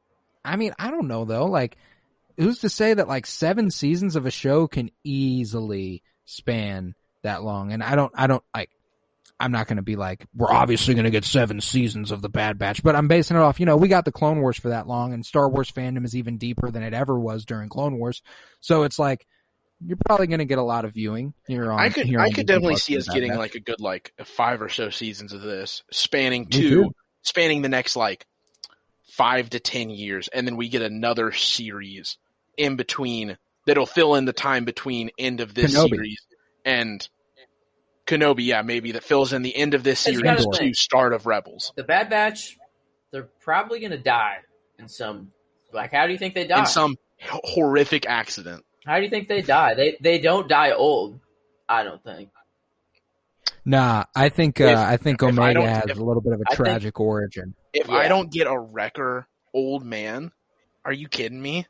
I 0.45 0.55
mean, 0.55 0.73
I 0.79 0.91
don't 0.91 1.07
know 1.07 1.25
though. 1.25 1.45
Like, 1.45 1.77
who's 2.37 2.59
to 2.59 2.69
say 2.69 2.93
that 2.93 3.07
like 3.07 3.25
seven 3.25 3.71
seasons 3.71 4.15
of 4.15 4.25
a 4.25 4.31
show 4.31 4.67
can 4.67 4.89
easily 5.03 6.03
span 6.25 6.95
that 7.21 7.43
long? 7.43 7.71
And 7.71 7.81
I 7.83 7.95
don't, 7.95 8.11
I 8.15 8.27
don't 8.27 8.43
like. 8.53 8.69
I'm 9.43 9.51
not 9.51 9.67
going 9.67 9.75
to 9.75 9.83
be 9.83 9.97
like 9.97 10.25
we're 10.33 10.51
obviously 10.51 10.93
going 10.93 11.03
to 11.03 11.11
get 11.11 11.25
seven 11.25 11.59
seasons 11.59 12.11
of 12.11 12.21
the 12.21 12.29
Bad 12.29 12.57
Batch, 12.57 12.81
but 12.81 12.95
I'm 12.95 13.09
basing 13.09 13.35
it 13.35 13.41
off. 13.41 13.59
You 13.59 13.65
know, 13.65 13.75
we 13.75 13.89
got 13.89 14.05
the 14.05 14.11
Clone 14.11 14.39
Wars 14.39 14.57
for 14.57 14.69
that 14.69 14.87
long, 14.87 15.13
and 15.13 15.25
Star 15.25 15.49
Wars 15.49 15.69
fandom 15.69 16.05
is 16.05 16.15
even 16.15 16.37
deeper 16.37 16.71
than 16.71 16.81
it 16.81 16.93
ever 16.93 17.19
was 17.19 17.43
during 17.43 17.67
Clone 17.67 17.97
Wars. 17.97 18.21
So 18.61 18.83
it's 18.83 18.97
like 18.97 19.27
you're 19.85 19.97
probably 20.05 20.27
going 20.27 20.39
to 20.39 20.45
get 20.45 20.59
a 20.59 20.63
lot 20.63 20.85
of 20.85 20.93
viewing 20.93 21.33
here 21.45 21.69
on. 21.69 21.77
I 21.77 21.89
could 21.89 22.15
I 22.15 22.31
could 22.31 22.47
definitely 22.47 22.77
see 22.77 22.97
us 22.97 23.09
getting 23.09 23.31
Batch. 23.31 23.37
like 23.37 23.55
a 23.55 23.59
good 23.59 23.81
like 23.81 24.13
five 24.23 24.61
or 24.61 24.69
so 24.69 24.89
seasons 24.89 25.33
of 25.33 25.41
this, 25.41 25.83
spanning 25.91 26.45
two, 26.45 26.93
spanning 27.21 27.61
the 27.61 27.69
next 27.69 27.97
like 27.97 28.25
five 29.09 29.49
to 29.49 29.59
ten 29.59 29.89
years, 29.89 30.29
and 30.29 30.47
then 30.47 30.55
we 30.55 30.69
get 30.69 30.81
another 30.81 31.33
series 31.33 32.17
in 32.55 32.77
between 32.77 33.37
that'll 33.65 33.85
fill 33.85 34.15
in 34.15 34.23
the 34.23 34.31
time 34.31 34.63
between 34.63 35.11
end 35.17 35.41
of 35.41 35.53
this 35.53 35.75
Kenobi. 35.75 35.89
series 35.89 36.21
and 36.63 37.09
Kenobi. 38.05 38.45
Yeah, 38.45 38.61
maybe 38.61 38.91
that 38.93 39.03
fills 39.03 39.33
in 39.33 39.41
the 39.41 39.55
end 39.55 39.73
of 39.73 39.83
this 39.83 39.99
series 39.99 40.21
gotta 40.21 40.73
start 40.73 41.13
of 41.13 41.25
Rebels. 41.25 41.71
The 41.75 41.83
Bad 41.83 42.09
Batch, 42.09 42.57
they're 43.11 43.29
probably 43.41 43.79
going 43.79 43.91
to 43.91 43.97
die 43.97 44.37
in 44.79 44.87
some. 44.87 45.31
Like, 45.71 45.91
how 45.91 46.05
do 46.07 46.13
you 46.13 46.19
think 46.19 46.33
they 46.35 46.45
die? 46.47 46.59
in 46.59 46.65
some 46.65 46.97
horrific 47.25 48.05
accident. 48.05 48.63
how 48.85 48.97
do 48.97 49.03
you 49.03 49.09
think 49.09 49.27
they 49.27 49.41
die? 49.41 49.73
They 49.75 49.97
they 50.01 50.19
don't 50.19 50.47
die 50.49 50.71
old. 50.71 51.19
I 51.69 51.83
don't 51.83 52.03
think. 52.03 52.29
Nah, 53.65 54.03
I 54.15 54.29
think 54.29 54.59
uh, 54.59 54.65
If- 54.65 54.77
I 54.77 54.97
think 54.97 55.21
if 55.23 55.27
I 55.27 55.51
Omega 55.51 55.61
has 55.65 55.85
if- 55.87 55.97
a 55.97 56.03
little 56.03 56.21
bit 56.21 56.33
of 56.33 56.41
a 56.41 56.43
I 56.51 56.55
think- 56.55 56.65
tragic 56.67 56.99
origin. 56.99 57.55
If 57.73 57.87
Yeah. 57.87 57.95
I 57.95 58.07
don't 58.07 58.31
get 58.31 58.45
a 58.47 58.57
wrecker 58.59 59.27
old 59.53 59.83
man, 59.85 60.31
are 60.85 60.91
you 60.93 61.07
kidding 61.07 61.41
me? 61.41 61.65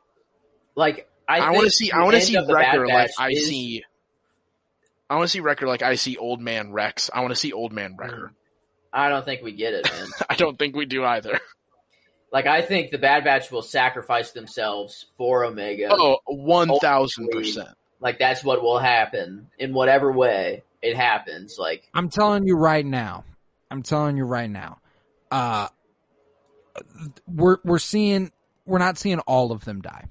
Like, 0.74 1.08
I, 1.28 1.38
I, 1.38 1.50
want 1.52 1.64
to 1.64 1.70
see. 1.70 1.92
I 1.92 2.02
want 2.02 2.16
to 2.16 2.20
see 2.20 2.34
of 2.36 2.46
the 2.46 2.52
Bad 2.52 2.78
Wrecker 2.78 2.86
like 2.88 3.10
I 3.18 3.30
is- 3.30 3.46
see. 3.46 3.84
I 5.08 5.16
want 5.16 5.26
to 5.26 5.30
see 5.30 5.40
Wrecker 5.40 5.66
like 5.66 5.82
I 5.82 5.96
see 5.96 6.16
Old 6.16 6.40
Man 6.40 6.72
Rex. 6.72 7.10
I 7.12 7.20
want 7.20 7.30
to 7.30 7.36
see 7.36 7.52
Old 7.52 7.72
Man 7.72 7.96
Wrecker. 7.96 8.32
I 8.92 9.08
don't 9.08 9.24
think 9.24 9.42
we 9.42 9.52
get 9.52 9.74
it, 9.74 9.90
man. 9.92 10.08
I 10.30 10.34
don't 10.36 10.58
think 10.58 10.76
we 10.76 10.86
do 10.86 11.04
either. 11.04 11.38
like, 12.32 12.46
I 12.46 12.62
think 12.62 12.90
the 12.90 12.98
Bad 12.98 13.24
Batch 13.24 13.50
will 13.50 13.62
sacrifice 13.62 14.30
themselves 14.30 15.06
for 15.16 15.44
Omega. 15.44 15.88
Oh, 15.90 16.18
one 16.26 16.78
thousand 16.78 17.28
percent. 17.30 17.68
Like, 18.00 18.18
that's 18.18 18.44
what 18.44 18.62
will 18.62 18.78
happen 18.78 19.48
in 19.58 19.74
whatever 19.74 20.12
way 20.12 20.62
it 20.80 20.96
happens. 20.96 21.56
Like, 21.58 21.88
I'm 21.92 22.08
telling 22.08 22.46
you 22.46 22.56
right 22.56 22.84
now. 22.84 23.24
I'm 23.70 23.82
telling 23.82 24.16
you 24.16 24.24
right 24.24 24.50
now. 24.50 24.78
Uh, 25.30 25.68
we're 27.26 27.58
we're 27.64 27.78
seeing 27.78 28.30
we're 28.66 28.78
not 28.78 28.98
seeing 28.98 29.18
all 29.20 29.52
of 29.52 29.64
them 29.64 29.80
die. 29.80 30.06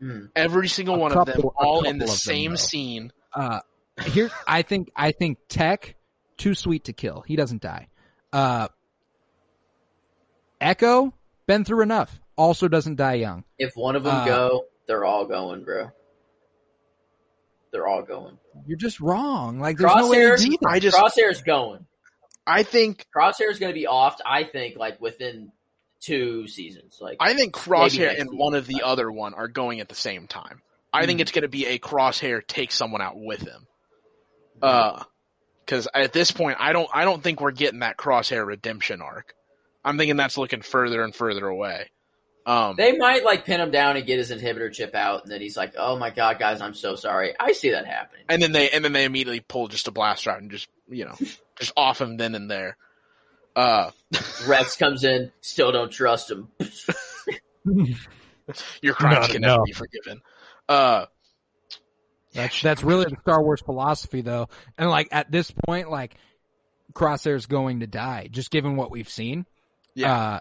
hmm. 0.00 0.26
Every 0.34 0.68
single 0.68 0.96
A 0.96 0.98
one 0.98 1.12
of 1.12 1.26
them, 1.26 1.42
all 1.56 1.84
in 1.84 1.98
the 1.98 2.04
couple 2.06 2.14
of 2.14 2.22
them, 2.24 2.34
same 2.34 2.56
scene. 2.56 3.12
Uh, 3.32 3.60
here 4.04 4.30
I 4.46 4.62
think 4.62 4.90
I 4.94 5.12
think 5.12 5.38
Tech 5.48 5.96
too 6.36 6.54
sweet 6.54 6.84
to 6.84 6.92
kill. 6.92 7.22
He 7.26 7.36
doesn't 7.36 7.62
die. 7.62 7.88
Uh, 8.32 8.68
Echo 10.60 11.12
been 11.46 11.64
through 11.64 11.82
enough. 11.82 12.20
Also 12.36 12.68
doesn't 12.68 12.96
die 12.96 13.14
young. 13.14 13.44
if 13.58 13.72
one 13.76 13.96
of 13.96 14.04
them 14.04 14.14
Uh, 14.14 14.24
go, 14.26 14.64
they're 14.86 15.04
all 15.04 15.24
going, 15.26 15.64
bro. 15.64 15.90
They're 17.72 17.86
all 17.86 18.02
going. 18.02 18.38
You're 18.66 18.78
just 18.78 19.00
wrong. 19.00 19.58
Like 19.60 19.78
there's 19.78 19.94
no 19.94 20.08
way 20.10 20.18
Crosshairs, 20.18 20.44
do. 20.44 20.56
I 20.66 20.78
just, 20.80 20.96
Crosshair's 20.96 21.42
going. 21.42 21.86
I 22.46 22.62
think, 22.62 23.06
Crosshair's 23.14 23.58
going 23.58 23.72
to 23.72 23.78
be 23.78 23.86
off. 23.86 24.18
I 24.24 24.44
think 24.44 24.76
like 24.76 25.00
within 25.00 25.50
two 26.00 26.46
seasons. 26.46 26.98
Like 27.00 27.16
I 27.20 27.34
think 27.34 27.54
Crosshair 27.54 28.08
and 28.10 28.28
season. 28.28 28.38
one 28.38 28.54
of 28.54 28.66
the 28.66 28.82
other 28.82 29.10
one 29.10 29.34
are 29.34 29.48
going 29.48 29.80
at 29.80 29.88
the 29.88 29.94
same 29.94 30.26
time. 30.26 30.62
I 30.92 31.06
think 31.06 31.18
Mhm. 31.18 31.22
it's 31.22 31.32
going 31.32 31.42
to 31.42 31.48
be 31.48 31.66
a 31.66 31.78
Crosshair 31.78 32.46
take 32.46 32.70
someone 32.72 33.02
out 33.02 33.16
with 33.18 33.40
him. 33.40 33.66
Uh, 34.62 35.02
because 35.64 35.88
at 35.92 36.12
this 36.12 36.30
point, 36.30 36.56
I 36.60 36.72
don't, 36.72 36.88
I 36.94 37.04
don't 37.04 37.22
think 37.22 37.40
we're 37.40 37.50
getting 37.50 37.80
that 37.80 37.96
Crosshair 37.96 38.46
redemption 38.46 39.02
arc. 39.02 39.34
I'm 39.84 39.98
thinking 39.98 40.16
that's 40.16 40.38
looking 40.38 40.62
further 40.62 41.02
and 41.02 41.14
further 41.14 41.46
away. 41.46 41.90
Um, 42.46 42.76
they 42.76 42.96
might 42.96 43.24
like 43.24 43.44
pin 43.44 43.60
him 43.60 43.72
down 43.72 43.96
and 43.96 44.06
get 44.06 44.18
his 44.18 44.30
inhibitor 44.30 44.72
chip 44.72 44.94
out, 44.94 45.24
and 45.24 45.32
then 45.32 45.40
he's 45.40 45.56
like, 45.56 45.74
"Oh 45.76 45.98
my 45.98 46.10
god, 46.10 46.38
guys, 46.38 46.60
I'm 46.60 46.74
so 46.74 46.94
sorry." 46.94 47.34
I 47.40 47.50
see 47.50 47.70
that 47.72 47.86
happening. 47.86 48.22
and 48.28 48.40
then 48.40 48.52
they, 48.52 48.70
and 48.70 48.84
then 48.84 48.92
they 48.92 49.04
immediately 49.04 49.40
pull 49.40 49.66
just 49.66 49.88
a 49.88 49.90
blaster 49.90 50.30
out 50.30 50.40
and 50.40 50.52
just, 50.52 50.68
you 50.88 51.04
know, 51.06 51.16
just 51.58 51.72
off 51.76 52.00
him 52.00 52.16
then 52.16 52.36
and 52.36 52.48
there. 52.48 52.76
Uh, 53.56 53.90
Rex 54.46 54.76
comes 54.76 55.02
in, 55.02 55.32
still 55.40 55.72
don't 55.72 55.90
trust 55.90 56.30
him. 56.30 56.48
your 58.80 58.94
crimes 58.94 59.26
No, 59.28 59.32
can 59.32 59.42
no. 59.42 59.48
never 59.48 59.62
be 59.64 59.72
forgiven. 59.72 60.20
Uh, 60.68 61.06
That's 62.36 62.62
that's 62.62 62.82
really 62.84 63.04
the 63.04 63.16
Star 63.22 63.42
Wars 63.42 63.62
philosophy, 63.64 64.20
though. 64.20 64.48
And 64.78 64.88
like 64.88 65.08
at 65.10 65.30
this 65.30 65.50
point, 65.50 65.90
like 65.90 66.14
Crosshair's 66.92 67.46
going 67.46 67.80
to 67.80 67.86
die, 67.86 68.28
just 68.30 68.50
given 68.50 68.76
what 68.76 68.90
we've 68.90 69.08
seen. 69.08 69.46
Yeah. 69.94 70.14
Uh, 70.14 70.40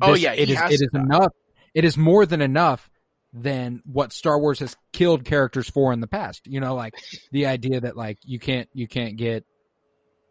Oh, 0.00 0.14
yeah, 0.14 0.34
he 0.34 0.42
it 0.42 0.50
is 0.50 0.60
it 0.60 0.72
is 0.72 0.88
die. 0.92 1.00
enough. 1.00 1.32
It 1.74 1.84
is 1.84 1.96
more 1.96 2.24
than 2.24 2.40
enough 2.40 2.88
than 3.32 3.82
what 3.84 4.12
Star 4.12 4.38
Wars 4.38 4.60
has 4.60 4.76
killed 4.92 5.24
characters 5.24 5.68
for 5.68 5.92
in 5.92 6.00
the 6.00 6.06
past. 6.06 6.42
You 6.46 6.60
know, 6.60 6.74
like 6.74 6.94
the 7.32 7.46
idea 7.46 7.80
that 7.80 7.96
like 7.96 8.18
you 8.24 8.38
can't 8.38 8.68
you 8.72 8.86
can't 8.86 9.16
get 9.16 9.44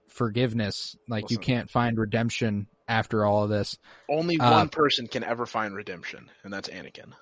forgiveness, 0.07 0.95
like 1.07 1.29
you 1.31 1.37
can't 1.37 1.69
find 1.69 1.97
redemption 1.97 2.67
after 2.87 3.25
all 3.25 3.43
of 3.43 3.49
this. 3.49 3.77
only 4.09 4.39
Uh, 4.39 4.51
one 4.51 4.69
person 4.69 5.07
can 5.07 5.23
ever 5.23 5.45
find 5.45 5.75
redemption, 5.75 6.29
and 6.43 6.53
that's 6.53 6.69
Anakin. 6.69 7.13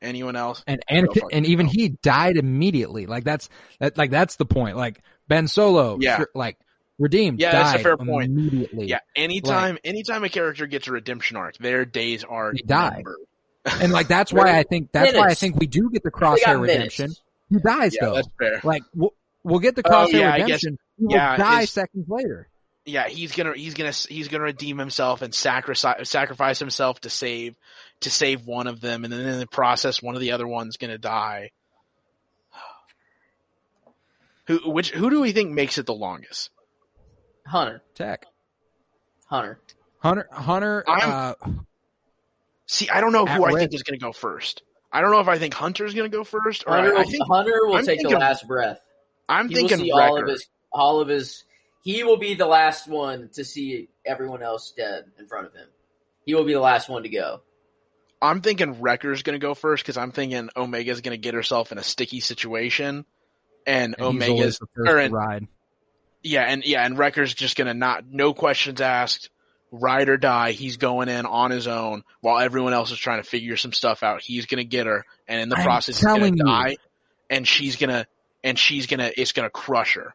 Anyone 0.00 0.36
else? 0.36 0.62
and 0.66 0.80
Go 0.88 0.94
Anakin, 0.94 1.28
and 1.32 1.46
even 1.46 1.66
yourself. 1.66 1.76
he 1.80 1.88
died 2.02 2.36
immediately. 2.36 3.06
Like 3.06 3.24
that's 3.24 3.48
that 3.80 3.98
like 3.98 4.10
that's 4.10 4.36
the 4.36 4.44
point. 4.46 4.76
Like 4.76 5.00
Ben 5.26 5.48
Solo, 5.48 5.98
Yeah. 6.00 6.18
sure, 6.18 6.28
like 6.34 6.56
redeemed, 6.98 7.40
Yeah, 7.40 7.52
that's 7.52 7.80
a 7.80 7.82
fair 7.82 7.96
point. 7.96 8.30
immediately. 8.30 8.86
Yeah, 8.86 9.00
anytime 9.16 9.78
anytime 9.84 10.22
a 10.24 10.28
character 10.28 10.66
gets 10.66 10.86
a 10.88 10.92
redemption 10.92 11.36
arc, 11.36 11.58
their 11.58 11.84
days 11.84 12.22
are 12.24 12.52
They 12.52 12.62
die. 12.66 13.02
and 13.80 13.92
like 13.92 14.08
that's 14.08 14.32
why 14.32 14.56
I 14.58 14.62
think 14.62 14.92
that's 14.92 15.16
why 15.16 15.26
I 15.28 15.34
think 15.34 15.56
we 15.56 15.66
do 15.66 15.90
get 15.90 16.02
the 16.04 16.10
crosshair 16.10 16.60
redemption. 16.60 17.10
He 17.50 17.58
dies 17.58 17.94
Yeah, 17.94 18.06
though. 18.08 18.14
that's 18.16 18.28
fair. 18.38 18.60
Like 18.62 18.82
we'll, 18.94 19.14
we'll 19.42 19.58
get 19.60 19.74
the 19.74 19.82
Oh, 19.84 19.90
crosshair 19.90 20.12
yeah, 20.20 20.32
I 20.32 20.38
guess- 20.38 20.46
redemption. 20.64 20.78
He 20.98 21.04
will 21.06 21.12
yeah, 21.14 21.36
die 21.36 21.64
seconds 21.64 22.06
later. 22.08 22.48
Yeah, 22.84 23.06
he's 23.08 23.32
gonna 23.32 23.52
he's 23.54 23.74
gonna 23.74 23.92
he's 23.92 24.28
gonna 24.28 24.44
redeem 24.44 24.78
himself 24.78 25.20
and 25.22 25.34
sacrifice 25.34 26.08
sacrifice 26.08 26.58
himself 26.58 27.00
to 27.02 27.10
save 27.10 27.54
to 28.00 28.10
save 28.10 28.46
one 28.46 28.66
of 28.66 28.80
them, 28.80 29.04
and 29.04 29.12
then 29.12 29.20
in 29.26 29.38
the 29.38 29.46
process, 29.46 30.00
one 30.02 30.14
of 30.14 30.20
the 30.22 30.32
other 30.32 30.46
one's 30.46 30.76
gonna 30.78 30.96
die. 30.98 31.50
Who 34.46 34.70
which 34.70 34.90
who 34.90 35.10
do 35.10 35.20
we 35.20 35.32
think 35.32 35.50
makes 35.52 35.76
it 35.78 35.86
the 35.86 35.94
longest? 35.94 36.50
Hunter, 37.46 37.82
Tech 37.94 38.24
Hunter. 39.26 39.60
Hunter 39.98 40.28
Hunter. 40.32 40.84
I'm- 40.88 41.34
Uh, 41.46 41.50
See, 42.70 42.90
I 42.90 43.00
don't 43.00 43.12
know 43.12 43.24
who 43.24 43.44
I 43.44 43.48
risk. 43.48 43.58
think 43.60 43.74
is 43.74 43.82
gonna 43.82 43.96
go 43.98 44.12
first. 44.12 44.62
I 44.92 45.00
don't 45.00 45.10
know 45.10 45.20
if 45.20 45.28
I 45.28 45.38
think 45.38 45.54
Hunter's 45.54 45.94
gonna 45.94 46.10
go 46.10 46.22
first, 46.24 46.64
or 46.66 46.74
Hunter, 46.74 46.92
I, 46.94 47.00
I 47.00 47.02
will, 47.04 47.10
think 47.10 47.24
Hunter 47.26 47.66
will 47.66 47.76
I'm 47.76 47.84
take 47.86 48.02
the 48.02 48.10
last 48.10 48.46
breath. 48.46 48.78
I'm 49.28 49.48
He 49.48 49.54
will 49.54 49.68
thinking 49.68 49.86
see 49.86 49.90
all 49.92 50.18
of 50.20 50.28
his, 50.28 50.46
all 50.70 51.00
of 51.00 51.08
his. 51.08 51.44
He 51.82 52.04
will 52.04 52.18
be 52.18 52.34
the 52.34 52.46
last 52.46 52.88
one 52.88 53.30
to 53.34 53.44
see 53.44 53.88
everyone 54.04 54.42
else 54.42 54.72
dead 54.76 55.04
in 55.18 55.26
front 55.26 55.46
of 55.46 55.54
him. 55.54 55.68
He 56.24 56.34
will 56.34 56.44
be 56.44 56.52
the 56.52 56.60
last 56.60 56.88
one 56.88 57.04
to 57.04 57.08
go. 57.08 57.40
I'm 58.20 58.40
thinking 58.40 58.80
Wrecker's 58.80 59.22
going 59.22 59.38
to 59.40 59.44
go 59.44 59.54
first 59.54 59.84
because 59.84 59.96
I'm 59.96 60.10
thinking 60.10 60.50
Omega's 60.56 61.00
going 61.00 61.14
to 61.14 61.18
get 61.18 61.34
herself 61.34 61.72
in 61.72 61.78
a 61.78 61.82
sticky 61.82 62.20
situation, 62.20 63.04
and, 63.66 63.94
and 63.98 64.14
he's 64.14 64.28
always 64.28 64.28
Omega's 64.28 64.58
the 64.58 64.66
first 64.74 64.90
or 64.90 64.98
and, 64.98 65.14
ride. 65.14 65.48
yeah, 66.22 66.42
and 66.42 66.64
yeah, 66.64 66.84
and 66.84 66.98
Wrecker's 66.98 67.32
just 67.32 67.56
going 67.56 67.68
to 67.68 67.74
not 67.74 68.04
no 68.10 68.34
questions 68.34 68.80
asked, 68.80 69.30
ride 69.70 70.08
or 70.08 70.16
die. 70.16 70.50
He's 70.50 70.78
going 70.78 71.08
in 71.08 71.26
on 71.26 71.52
his 71.52 71.68
own 71.68 72.02
while 72.20 72.40
everyone 72.40 72.72
else 72.72 72.90
is 72.90 72.98
trying 72.98 73.22
to 73.22 73.28
figure 73.28 73.56
some 73.56 73.72
stuff 73.72 74.02
out. 74.02 74.20
He's 74.20 74.46
going 74.46 74.58
to 74.58 74.68
get 74.68 74.86
her, 74.86 75.06
and 75.28 75.40
in 75.40 75.48
the 75.48 75.56
I'm 75.56 75.64
process, 75.64 76.00
he's 76.00 76.04
going 76.04 76.36
to 76.36 76.44
die, 76.44 76.76
and 77.30 77.46
she's 77.46 77.76
gonna 77.76 78.06
and 78.42 78.58
she's 78.58 78.86
gonna 78.86 79.10
it's 79.16 79.32
gonna 79.32 79.50
crush 79.50 79.94
her. 79.94 80.14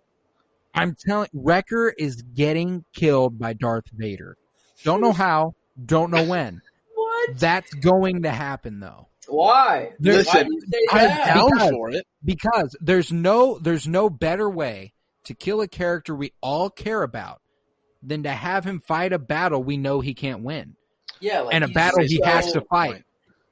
I'm 0.73 0.95
telling 0.95 1.29
Wrecker 1.33 1.89
is 1.97 2.21
getting 2.21 2.83
killed 2.93 3.37
by 3.39 3.53
Darth 3.53 3.85
Vader. 3.93 4.37
Don't 4.83 5.01
know 5.01 5.11
how. 5.13 5.55
Don't 5.83 6.11
know 6.11 6.23
when. 6.25 6.61
What? 6.95 7.39
That's 7.39 7.73
going 7.75 8.23
to 8.23 8.31
happen 8.31 8.79
though. 8.81 9.07
Why? 9.29 9.91
There's- 9.99 10.27
Why 10.27 10.43
do 10.43 10.49
you 10.51 10.61
say 10.69 10.79
I'm 10.91 11.25
down 11.25 11.49
Because- 11.51 11.69
for 11.69 11.89
it. 11.91 12.05
because 12.25 12.75
there's 12.81 13.11
no 13.13 13.57
there's 13.59 13.87
no 13.87 14.09
better 14.09 14.49
way 14.49 14.93
to 15.25 15.33
kill 15.33 15.61
a 15.61 15.67
character 15.67 16.13
we 16.15 16.33
all 16.41 16.69
care 16.69 17.01
about 17.01 17.41
than 18.01 18.23
to 18.23 18.29
have 18.31 18.65
him 18.65 18.79
fight 18.81 19.13
a 19.13 19.19
battle 19.19 19.63
we 19.63 19.77
know 19.77 20.01
he 20.01 20.13
can't 20.13 20.43
win 20.43 20.75
Yeah, 21.21 21.41
like 21.41 21.55
and 21.55 21.63
a 21.63 21.69
battle 21.69 22.03
he 22.03 22.19
has 22.25 22.51
to 22.53 22.61
fight 22.61 23.03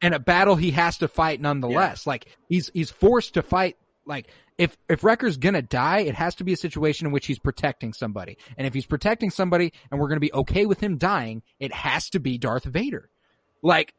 and 0.01 0.13
a 0.13 0.19
battle 0.19 0.55
he 0.57 0.71
has 0.71 0.97
to 0.97 1.07
fight 1.07 1.39
nonetheless 1.39 2.05
like 2.05 2.27
he's 2.49 2.69
he's 2.73 2.91
forced 2.91 3.35
to 3.35 3.41
fight 3.43 3.77
like 4.05 4.27
if 4.61 4.77
if 4.89 5.01
Wrecker's 5.01 5.37
gonna 5.37 5.61
die 5.61 6.01
it 6.01 6.15
has 6.15 6.35
to 6.35 6.43
be 6.43 6.53
a 6.53 6.57
situation 6.57 7.07
in 7.07 7.13
which 7.13 7.25
he's 7.25 7.39
protecting 7.39 7.93
somebody 7.93 8.37
and 8.57 8.67
if 8.67 8.73
he's 8.73 8.85
protecting 8.85 9.29
somebody 9.29 9.73
and 9.89 9.99
we're 9.99 10.07
gonna 10.07 10.19
be 10.19 10.33
okay 10.33 10.65
with 10.65 10.79
him 10.79 10.97
dying 10.97 11.41
it 11.59 11.73
has 11.73 12.09
to 12.09 12.19
be 12.19 12.37
Darth 12.37 12.65
Vader 12.65 13.09
like 13.61 13.93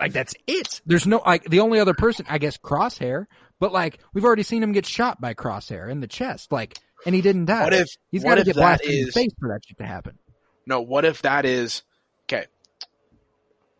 like 0.00 0.12
that's 0.12 0.34
it. 0.46 0.82
There's 0.86 1.06
no 1.06 1.22
like 1.24 1.44
the 1.44 1.60
only 1.60 1.80
other 1.80 1.94
person, 1.94 2.26
I 2.28 2.38
guess, 2.38 2.58
Crosshair. 2.58 3.26
But 3.60 3.72
like 3.72 4.00
we've 4.12 4.24
already 4.24 4.42
seen 4.42 4.62
him 4.62 4.72
get 4.72 4.86
shot 4.86 5.20
by 5.20 5.34
Crosshair 5.34 5.88
in 5.90 6.00
the 6.00 6.06
chest, 6.06 6.52
like, 6.52 6.78
and 7.06 7.14
he 7.14 7.22
didn't 7.22 7.46
die. 7.46 7.64
What 7.64 7.72
if 7.72 7.88
he's 8.10 8.24
got 8.24 8.34
to 8.36 8.44
get 8.44 8.56
blasted 8.56 8.90
in 8.90 9.06
the 9.06 9.12
face 9.12 9.32
for 9.38 9.48
that 9.48 9.60
shit 9.66 9.78
to 9.78 9.86
happen? 9.86 10.18
no? 10.66 10.80
What 10.80 11.04
if 11.04 11.22
that 11.22 11.44
is 11.44 11.82
okay? 12.24 12.46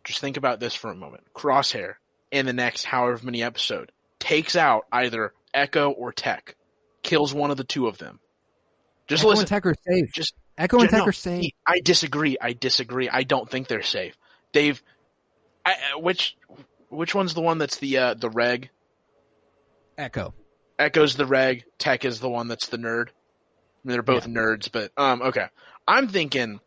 Just 0.03 0.19
think 0.19 0.37
about 0.37 0.59
this 0.59 0.73
for 0.73 0.89
a 0.89 0.95
moment. 0.95 1.23
Crosshair 1.33 1.95
in 2.31 2.45
the 2.45 2.53
next 2.53 2.85
however 2.85 3.19
many 3.23 3.43
episode 3.43 3.91
takes 4.19 4.55
out 4.55 4.85
either 4.91 5.33
Echo 5.53 5.91
or 5.91 6.11
Tech, 6.11 6.55
kills 7.03 7.33
one 7.33 7.51
of 7.51 7.57
the 7.57 7.63
two 7.63 7.87
of 7.87 7.97
them. 7.97 8.19
Just 9.07 9.21
Echo 9.21 9.29
listen. 9.29 9.41
and 9.43 9.49
Tech 9.49 9.65
are 9.65 9.75
safe. 9.87 10.11
just 10.13 10.33
Echo 10.57 10.79
and 10.79 10.91
no, 10.91 10.99
Tech 10.99 11.07
are 11.07 11.11
safe. 11.11 11.51
I 11.65 11.79
disagree. 11.79 12.37
I 12.41 12.53
disagree. 12.53 13.09
I 13.09 13.23
don't 13.23 13.49
think 13.49 13.67
they're 13.67 13.83
safe. 13.83 14.15
They've 14.53 14.81
I, 15.65 15.71
I- 15.93 15.99
which 15.99 16.35
which 16.89 17.13
one's 17.15 17.33
the 17.33 17.41
one 17.41 17.57
that's 17.57 17.77
the 17.77 17.97
uh, 17.97 18.13
the 18.15 18.29
reg? 18.29 18.69
Echo. 19.97 20.33
Echo's 20.77 21.15
the 21.15 21.25
reg. 21.25 21.63
Tech 21.77 22.03
is 22.05 22.19
the 22.19 22.29
one 22.29 22.47
that's 22.47 22.67
the 22.67 22.77
nerd. 22.77 23.07
I 23.09 23.87
mean, 23.87 23.93
they're 23.93 24.01
both 24.01 24.27
nerds, 24.27 24.69
but 24.71 24.91
um, 24.97 25.21
okay. 25.21 25.45
I'm 25.87 26.07
thinking, 26.07 26.59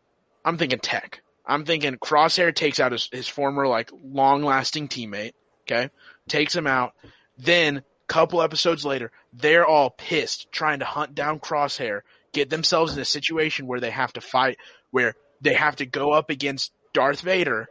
I'm 0.45 0.57
thinking 0.57 0.79
Tech. 0.79 1.21
I'm 1.45 1.65
thinking 1.65 1.95
Crosshair 1.95 2.53
takes 2.55 2.79
out 2.79 2.91
his, 2.91 3.09
his 3.11 3.27
former 3.27 3.67
like 3.67 3.91
long 4.03 4.43
lasting 4.43 4.87
teammate. 4.87 5.33
Okay, 5.63 5.89
takes 6.27 6.55
him 6.55 6.65
out. 6.67 6.93
Then 7.39 7.83
couple 8.09 8.41
episodes 8.41 8.83
later, 8.83 9.11
they're 9.31 9.65
all 9.65 9.91
pissed 9.91 10.51
trying 10.51 10.79
to 10.79 10.85
hunt 10.85 11.15
down 11.15 11.39
Crosshair, 11.39 12.01
get 12.33 12.49
themselves 12.49 12.93
in 12.93 12.99
a 12.99 13.05
situation 13.05 13.67
where 13.67 13.79
they 13.79 13.91
have 13.91 14.11
to 14.13 14.21
fight, 14.21 14.57
where 14.91 15.15
they 15.39 15.53
have 15.53 15.77
to 15.77 15.85
go 15.85 16.11
up 16.11 16.29
against 16.29 16.73
Darth 16.93 17.21
Vader. 17.21 17.69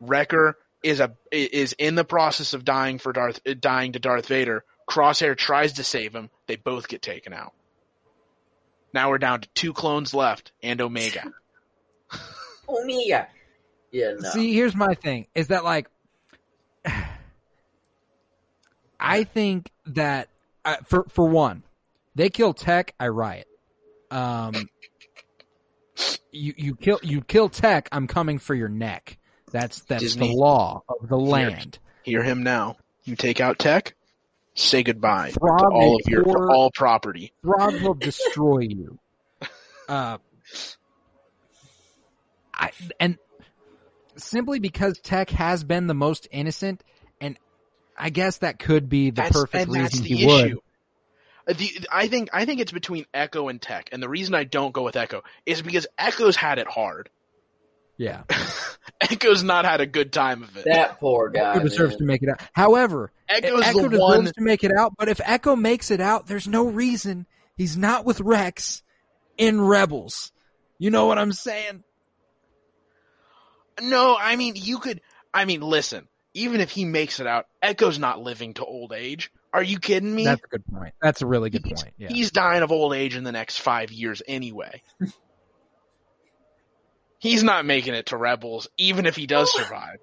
Wrecker 0.00 0.56
is 0.82 1.00
a 1.00 1.12
is 1.30 1.74
in 1.74 1.96
the 1.96 2.04
process 2.04 2.54
of 2.54 2.64
dying 2.64 2.98
for 2.98 3.12
Darth 3.12 3.40
dying 3.60 3.92
to 3.92 3.98
Darth 3.98 4.26
Vader. 4.26 4.64
Crosshair 4.88 5.36
tries 5.36 5.74
to 5.74 5.84
save 5.84 6.14
him. 6.14 6.30
They 6.46 6.56
both 6.56 6.88
get 6.88 7.02
taken 7.02 7.32
out. 7.32 7.52
Now 8.94 9.10
we're 9.10 9.18
down 9.18 9.40
to 9.40 9.48
two 9.54 9.72
clones 9.72 10.14
left 10.14 10.52
and 10.62 10.80
Omega. 10.80 11.32
Omega. 12.68 13.28
Yeah, 13.90 14.12
no. 14.18 14.30
See, 14.30 14.54
here's 14.54 14.76
my 14.76 14.94
thing: 14.94 15.26
is 15.34 15.48
that 15.48 15.64
like, 15.64 15.88
I 18.98 19.24
think 19.24 19.70
that 19.86 20.28
uh, 20.64 20.76
for 20.84 21.04
for 21.08 21.28
one, 21.28 21.62
they 22.14 22.30
kill 22.30 22.54
Tech, 22.54 22.94
I 22.98 23.08
riot. 23.08 23.46
Um, 24.10 24.68
you 26.32 26.54
you 26.56 26.76
kill 26.76 27.00
you 27.02 27.20
kill 27.22 27.48
Tech, 27.48 27.88
I'm 27.92 28.06
coming 28.06 28.38
for 28.38 28.54
your 28.54 28.68
neck. 28.68 29.18
That's 29.52 29.80
that's 29.80 30.02
Disney. 30.02 30.28
the 30.28 30.34
law 30.34 30.82
of 30.88 31.08
the 31.08 31.16
land. 31.16 31.78
Hear 32.02 32.22
him 32.22 32.42
now. 32.42 32.76
You 33.04 33.16
take 33.16 33.40
out 33.40 33.58
Tech, 33.58 33.94
say 34.54 34.82
goodbye 34.82 35.30
Frog 35.30 35.58
to 35.60 35.66
all 35.66 35.96
of 35.96 36.08
your 36.08 36.24
to 36.24 36.52
all 36.52 36.70
property. 36.70 37.32
Throg 37.42 37.80
will 37.82 37.94
destroy 37.94 38.60
you. 38.60 38.98
Uh, 39.88 40.18
I 42.52 42.72
and 42.98 43.18
simply 44.16 44.58
because 44.58 44.98
Tech 44.98 45.30
has 45.30 45.62
been 45.62 45.86
the 45.86 45.94
most 45.94 46.26
innocent, 46.32 46.82
I 47.98 48.10
guess 48.10 48.38
that 48.38 48.58
could 48.58 48.88
be 48.88 49.10
the 49.10 49.22
That's, 49.22 49.32
perfect 49.32 49.66
and 49.66 49.74
that's 49.74 49.94
reason 49.94 50.04
the 50.04 50.14
he 50.16 50.26
would. 50.26 50.46
issue. 50.46 50.60
Uh, 51.48 51.52
The, 51.52 51.86
I 51.92 52.08
think 52.08 52.28
I 52.32 52.44
think 52.44 52.60
it's 52.60 52.72
between 52.72 53.06
Echo 53.14 53.48
and 53.48 53.60
Tech, 53.62 53.88
and 53.92 54.02
the 54.02 54.08
reason 54.08 54.34
I 54.34 54.44
don't 54.44 54.72
go 54.72 54.82
with 54.82 54.96
Echo 54.96 55.22
is 55.46 55.62
because 55.62 55.86
Echo's 55.98 56.36
had 56.36 56.58
it 56.58 56.66
hard. 56.68 57.08
Yeah, 57.98 58.24
Echo's 59.00 59.42
not 59.42 59.64
had 59.64 59.80
a 59.80 59.86
good 59.86 60.12
time 60.12 60.42
of 60.42 60.54
it. 60.54 60.66
that 60.66 61.00
poor 61.00 61.30
guy. 61.30 61.52
Echo 61.52 61.60
deserves 61.62 61.92
man. 61.92 61.98
to 62.00 62.04
make 62.04 62.22
it 62.22 62.28
out. 62.28 62.42
However, 62.52 63.10
Echo's 63.26 63.62
Echo 63.64 63.82
the 63.84 63.88
deserves 63.88 63.98
one. 64.02 64.24
to 64.26 64.40
make 64.42 64.64
it 64.64 64.70
out. 64.78 64.92
But 64.98 65.08
if 65.08 65.18
Echo 65.24 65.56
makes 65.56 65.90
it 65.90 65.98
out, 66.02 66.26
there's 66.26 66.46
no 66.46 66.66
reason 66.66 67.24
he's 67.56 67.74
not 67.74 68.04
with 68.04 68.20
Rex 68.20 68.82
in 69.38 69.62
Rebels. 69.62 70.30
You 70.78 70.90
know 70.90 71.06
what 71.06 71.16
I'm 71.16 71.32
saying? 71.32 71.84
No, 73.80 74.14
I 74.18 74.36
mean 74.36 74.54
you 74.56 74.78
could. 74.78 75.00
I 75.32 75.46
mean, 75.46 75.60
listen. 75.62 76.06
Even 76.36 76.60
if 76.60 76.70
he 76.70 76.84
makes 76.84 77.18
it 77.18 77.26
out, 77.26 77.46
Echo's 77.62 77.98
not 77.98 78.20
living 78.20 78.52
to 78.54 78.64
old 78.64 78.92
age. 78.92 79.32
Are 79.52 79.62
you 79.62 79.78
kidding 79.78 80.14
me? 80.14 80.24
That's 80.24 80.42
a 80.44 80.48
good 80.48 80.66
point. 80.66 80.92
That's 81.00 81.22
a 81.22 81.26
really 81.26 81.48
good 81.50 81.62
He's- 81.64 81.82
point. 81.82 81.94
Yeah. 81.96 82.08
He's 82.08 82.30
dying 82.30 82.62
of 82.62 82.70
old 82.70 82.92
age 82.94 83.16
in 83.16 83.24
the 83.24 83.32
next 83.32 83.58
five 83.58 83.90
years 83.90 84.20
anyway. 84.28 84.82
He's 87.18 87.42
not 87.42 87.64
making 87.64 87.94
it 87.94 88.06
to 88.06 88.16
Rebels, 88.16 88.68
even 88.76 89.06
if 89.06 89.16
he 89.16 89.26
does 89.26 89.50
survive. 89.56 89.96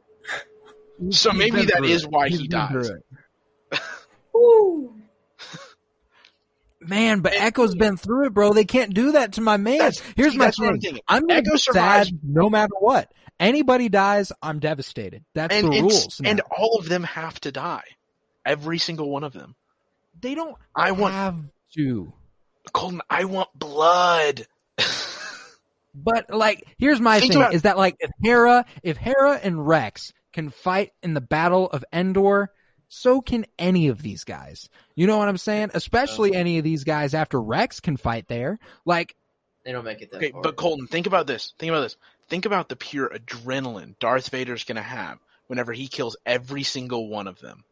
So 1.11 1.29
He's 1.31 1.37
maybe 1.37 1.57
been 1.57 1.65
that 1.67 1.77
through 1.77 1.87
is 1.87 2.03
it. 2.03 2.09
why 2.09 2.29
He's 2.29 2.39
he 2.39 2.47
dies. 2.47 2.91
Woo. 4.33 4.95
Man, 6.81 7.19
but 7.21 7.33
Echo's 7.33 7.75
been 7.75 7.95
through 7.97 8.25
it, 8.27 8.33
bro. 8.33 8.53
They 8.53 8.65
can't 8.65 8.93
do 8.93 9.13
that 9.13 9.33
to 9.33 9.41
my 9.41 9.57
man. 9.57 9.77
That's- 9.77 10.01
Here's 10.15 10.31
see, 10.33 10.37
my 10.39 10.45
that's 10.45 10.59
what 10.59 10.69
I'm 10.69 10.79
thing. 10.79 10.99
I'm 11.07 11.27
gonna 11.27 11.39
Echo 11.39 11.51
be 11.51 11.57
survives- 11.57 12.09
sad 12.09 12.19
no 12.23 12.49
matter 12.49 12.73
what. 12.79 13.11
Anybody 13.43 13.89
dies, 13.89 14.31
I'm 14.41 14.59
devastated. 14.59 15.23
That's 15.35 15.53
And 15.55 15.67
the 15.71 15.81
rules. 15.81 16.19
now. 16.21 16.29
and 16.31 16.41
all 16.57 16.77
of 16.79 16.87
them 16.89 17.03
have 17.03 17.39
to 17.41 17.51
die. 17.51 17.83
Every 18.45 18.77
single 18.77 19.09
one 19.09 19.23
of 19.23 19.33
them. 19.33 19.55
they 20.19 20.35
don't 20.35 20.55
I 20.75 20.91
want 20.91 21.13
have 21.13 21.39
to. 21.75 22.13
Colton. 22.71 23.01
I 23.09 23.25
want 23.25 23.49
blood. 23.55 24.47
But 25.95 26.31
like, 26.31 26.63
here's 26.79 26.99
my 26.99 27.19
Think 27.19 27.33
thing: 27.33 27.41
about- 27.41 27.53
is 27.53 27.61
that 27.63 27.77
like 27.77 27.95
if 27.99 28.09
Hera, 28.23 28.65
if 28.81 28.97
Hera 28.97 29.39
and 29.41 29.65
Rex 29.67 30.11
can 30.31 30.49
fight 30.49 30.91
in 31.03 31.13
the 31.13 31.21
Battle 31.21 31.67
of 31.69 31.85
Endor, 31.93 32.49
so 32.89 33.21
can 33.21 33.45
any 33.59 33.89
of 33.89 34.01
these 34.01 34.23
guys. 34.23 34.69
You 34.95 35.05
know 35.05 35.17
what 35.19 35.27
I'm 35.29 35.37
saying? 35.37 35.69
Especially 35.75 36.33
any 36.35 36.57
of 36.57 36.63
these 36.63 36.83
guys 36.83 37.13
after 37.13 37.39
Rex 37.39 37.79
can 37.79 37.97
fight 37.97 38.27
there. 38.27 38.57
Like, 38.85 39.15
They 39.65 39.71
don't 39.71 39.85
make 39.85 40.01
it 40.01 40.09
that 40.11 40.17
Okay, 40.17 40.31
far. 40.31 40.41
but 40.41 40.55
Colton, 40.55 40.87
think 40.87 41.05
about 41.05 41.27
this. 41.27 41.53
Think 41.59 41.69
about 41.69 41.81
this. 41.81 41.95
Think 42.29 42.45
about 42.45 42.69
the 42.69 42.75
pure 42.75 43.09
adrenaline 43.09 43.97
Darth 43.99 44.29
Vader's 44.29 44.63
gonna 44.63 44.81
have 44.81 45.19
whenever 45.47 45.73
he 45.73 45.87
kills 45.87 46.17
every 46.25 46.63
single 46.63 47.07
one 47.09 47.27
of 47.27 47.39
them. 47.39 47.63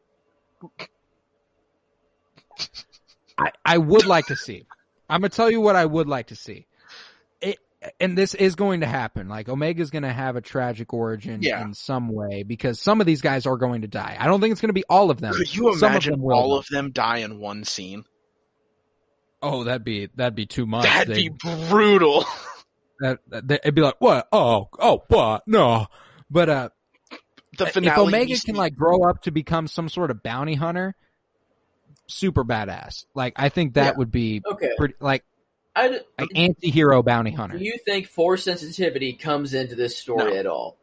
I, 3.38 3.52
I 3.66 3.78
would 3.78 4.06
like 4.06 4.28
to 4.28 4.36
see. 4.36 4.66
I'm 5.10 5.22
gonna 5.22 5.30
tell 5.30 5.50
you 5.50 5.62
what 5.62 5.76
I 5.76 5.86
would 5.86 6.08
like 6.08 6.28
to 6.28 6.36
see. 6.36 6.68
It, 7.42 7.58
and 8.00 8.16
this 8.18 8.36
is 8.36 8.56
going 8.56 8.82
to 8.82 8.86
happen. 8.88 9.28
Like 9.28 9.50
Omega's 9.50 9.90
going 9.90 10.04
to 10.04 10.14
have 10.14 10.36
a 10.36 10.42
tragic 10.42 10.94
origin 10.94 11.40
Yeah. 11.42 11.64
in 11.64 11.74
some 11.74 12.10
way 12.10 12.44
because 12.44 12.80
some 12.80 13.02
of 13.02 13.08
these 13.08 13.22
guys 13.22 13.48
are 13.48 13.58
going 13.58 13.82
to 13.82 13.88
die. 13.88 14.16
I 14.20 14.28
don't 14.28 14.40
think 14.40 14.52
it's 14.52 14.62
going 14.62 14.70
to 14.70 14.74
be 14.74 14.84
all 14.88 15.10
of 15.10 15.20
them. 15.20 15.34
Could 15.34 15.54
you 15.56 15.74
Some 15.76 15.88
of 15.88 15.94
imagine 15.94 16.12
them 16.22 16.32
all 16.32 16.56
of 16.56 16.68
them 16.68 16.92
die 16.92 17.18
in 17.20 17.40
one 17.40 17.64
scene? 17.64 18.04
Oh, 19.42 19.64
that'd 19.64 19.84
be 19.84 20.08
that'd 20.16 20.36
be 20.36 20.46
too 20.46 20.68
much. 20.68 20.84
That'd 20.84 21.16
They- 21.16 21.30
be 21.30 21.36
brutal. 21.70 22.26
that, 23.02 23.20
that 23.28 23.48
they- 23.48 23.56
it'd 23.56 23.76
be 23.76 23.82
like 23.82 24.00
what? 24.00 24.28
Oh, 24.32 24.70
oh, 24.80 25.04
what? 25.10 25.44
No. 25.48 25.88
But 26.30 26.50
uh, 26.50 26.70
The 27.58 27.66
if 27.66 27.74
finale. 27.74 28.08
Omega 28.08 28.36
can 28.46 28.56
like 28.56 28.76
grow 28.76 29.04
up 29.10 29.24
to 29.24 29.32
become 29.32 29.68
some 29.68 29.90
sort 29.90 30.10
of 30.12 30.24
bounty 30.24 30.56
hunter, 30.56 30.96
super 32.08 32.44
badass. 32.44 33.06
Like 33.14 33.34
I 33.36 33.50
think 33.50 33.74
that 33.76 33.94
Yeah. 33.94 33.98
would 33.98 34.12
be 34.12 34.42
okay. 34.46 34.72
pretty 34.78 34.96
like 35.00 35.24
I 35.76 35.88
d- 35.90 36.00
an 36.18 36.28
anti-hero 36.36 37.02
bounty 37.04 37.32
hunter. 37.32 37.58
do 37.58 37.64
you 37.64 37.78
think 37.86 38.08
force 38.08 38.44
sensitivity 38.44 39.14
comes 39.14 39.54
into 39.54 39.76
this 39.76 39.98
story 39.98 40.34
No. 40.34 40.38
at 40.40 40.46
all 40.46 40.78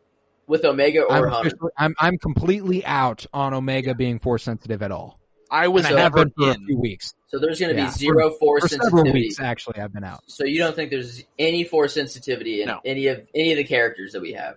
with 0.47 0.65
Omega 0.65 1.05
I'm, 1.11 1.25
or 1.25 1.29
Hunter? 1.29 1.57
I'm 1.77 1.95
I'm 1.99 2.17
completely 2.19 2.85
out 2.87 3.27
on 3.35 3.53
Omega 3.55 3.95
being 3.95 4.19
force 4.19 4.43
sensitive 4.45 4.83
at 4.83 4.91
all. 4.91 5.19
I 5.51 5.69
was 5.69 5.87
And 5.87 5.97
I 5.97 6.01
have 6.03 6.15
never 6.15 6.27
been 6.27 6.35
for 6.37 6.51
a 6.51 6.55
in. 6.55 6.67
few 6.67 6.79
weeks. 6.79 7.15
So 7.29 7.39
there's 7.39 7.59
going 7.61 7.75
to 7.75 7.81
Yeah, 7.81 7.87
be 7.89 7.93
zero 7.93 8.31
force 8.31 8.63
For 8.63 8.69
several 8.69 8.91
sensitivity. 8.91 9.21
weeks, 9.27 9.41
actually, 9.41 9.81
I've 9.81 9.93
been 9.93 10.05
out. 10.05 10.23
So 10.27 10.45
you 10.45 10.59
don't 10.59 10.75
think 10.77 10.91
there's 10.91 11.23
any 11.39 11.65
force 11.65 11.95
sensitivity 11.95 12.61
in 12.63 12.69
No. 12.69 12.81
any 12.85 13.07
of 13.07 13.27
any 13.35 13.53
of 13.53 13.57
the 13.57 13.65
characters 13.65 14.13
that 14.13 14.21
we 14.21 14.33
have? 14.33 14.57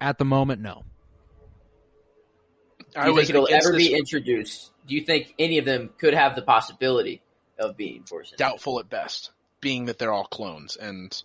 At 0.00 0.18
the 0.18 0.24
moment, 0.24 0.60
no. 0.60 0.82
Do 2.94 3.00
I 3.00 3.06
you 3.08 3.14
was 3.14 3.26
think 3.26 3.30
it'll 3.36 3.48
ever 3.52 3.72
this- 3.72 3.88
be 3.88 3.94
introduced? 3.94 4.70
Do 4.86 4.94
you 4.94 5.00
think 5.02 5.34
any 5.38 5.58
of 5.58 5.64
them 5.64 5.90
could 5.98 6.14
have 6.14 6.36
the 6.36 6.42
possibility 6.42 7.22
of 7.58 7.76
being 7.76 8.04
force 8.04 8.32
doubtful 8.36 8.78
at 8.80 8.88
best, 8.88 9.30
being 9.60 9.86
that 9.86 9.98
they're 9.98 10.12
all 10.12 10.24
clones 10.26 10.76
and 10.76 11.22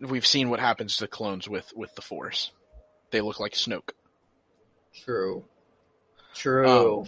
we've 0.00 0.26
seen 0.26 0.48
what 0.50 0.60
happens 0.60 0.96
to 0.96 1.06
clones 1.08 1.48
with 1.48 1.72
with 1.76 1.94
the 1.94 2.02
Force. 2.02 2.50
They 3.10 3.20
look 3.20 3.40
like 3.40 3.52
Snoke. 3.52 3.90
True. 4.94 5.44
True. 6.38 7.00
Um, 7.00 7.06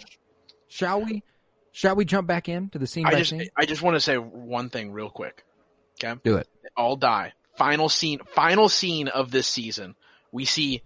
Shall 0.67 1.01
we? 1.01 1.23
Shall 1.73 1.95
we 1.95 2.05
jump 2.05 2.27
back 2.27 2.49
in 2.49 2.69
to 2.69 2.79
the 2.79 2.87
scene 2.87 3.05
I 3.05 3.11
by 3.11 3.17
just 3.19 3.29
scene? 3.29 3.49
I 3.55 3.65
just 3.65 3.81
want 3.81 3.95
to 3.95 4.01
say 4.01 4.17
one 4.17 4.69
thing 4.69 4.91
real 4.91 5.09
quick. 5.09 5.43
Okay, 6.03 6.19
Do 6.23 6.35
it. 6.35 6.47
They 6.63 6.69
all 6.75 6.95
die. 6.95 7.33
Final 7.55 7.89
scene. 7.89 8.19
Final 8.33 8.69
scene 8.69 9.07
of 9.07 9.31
this 9.31 9.47
season. 9.47 9.95
We 10.31 10.45
see 10.45 10.81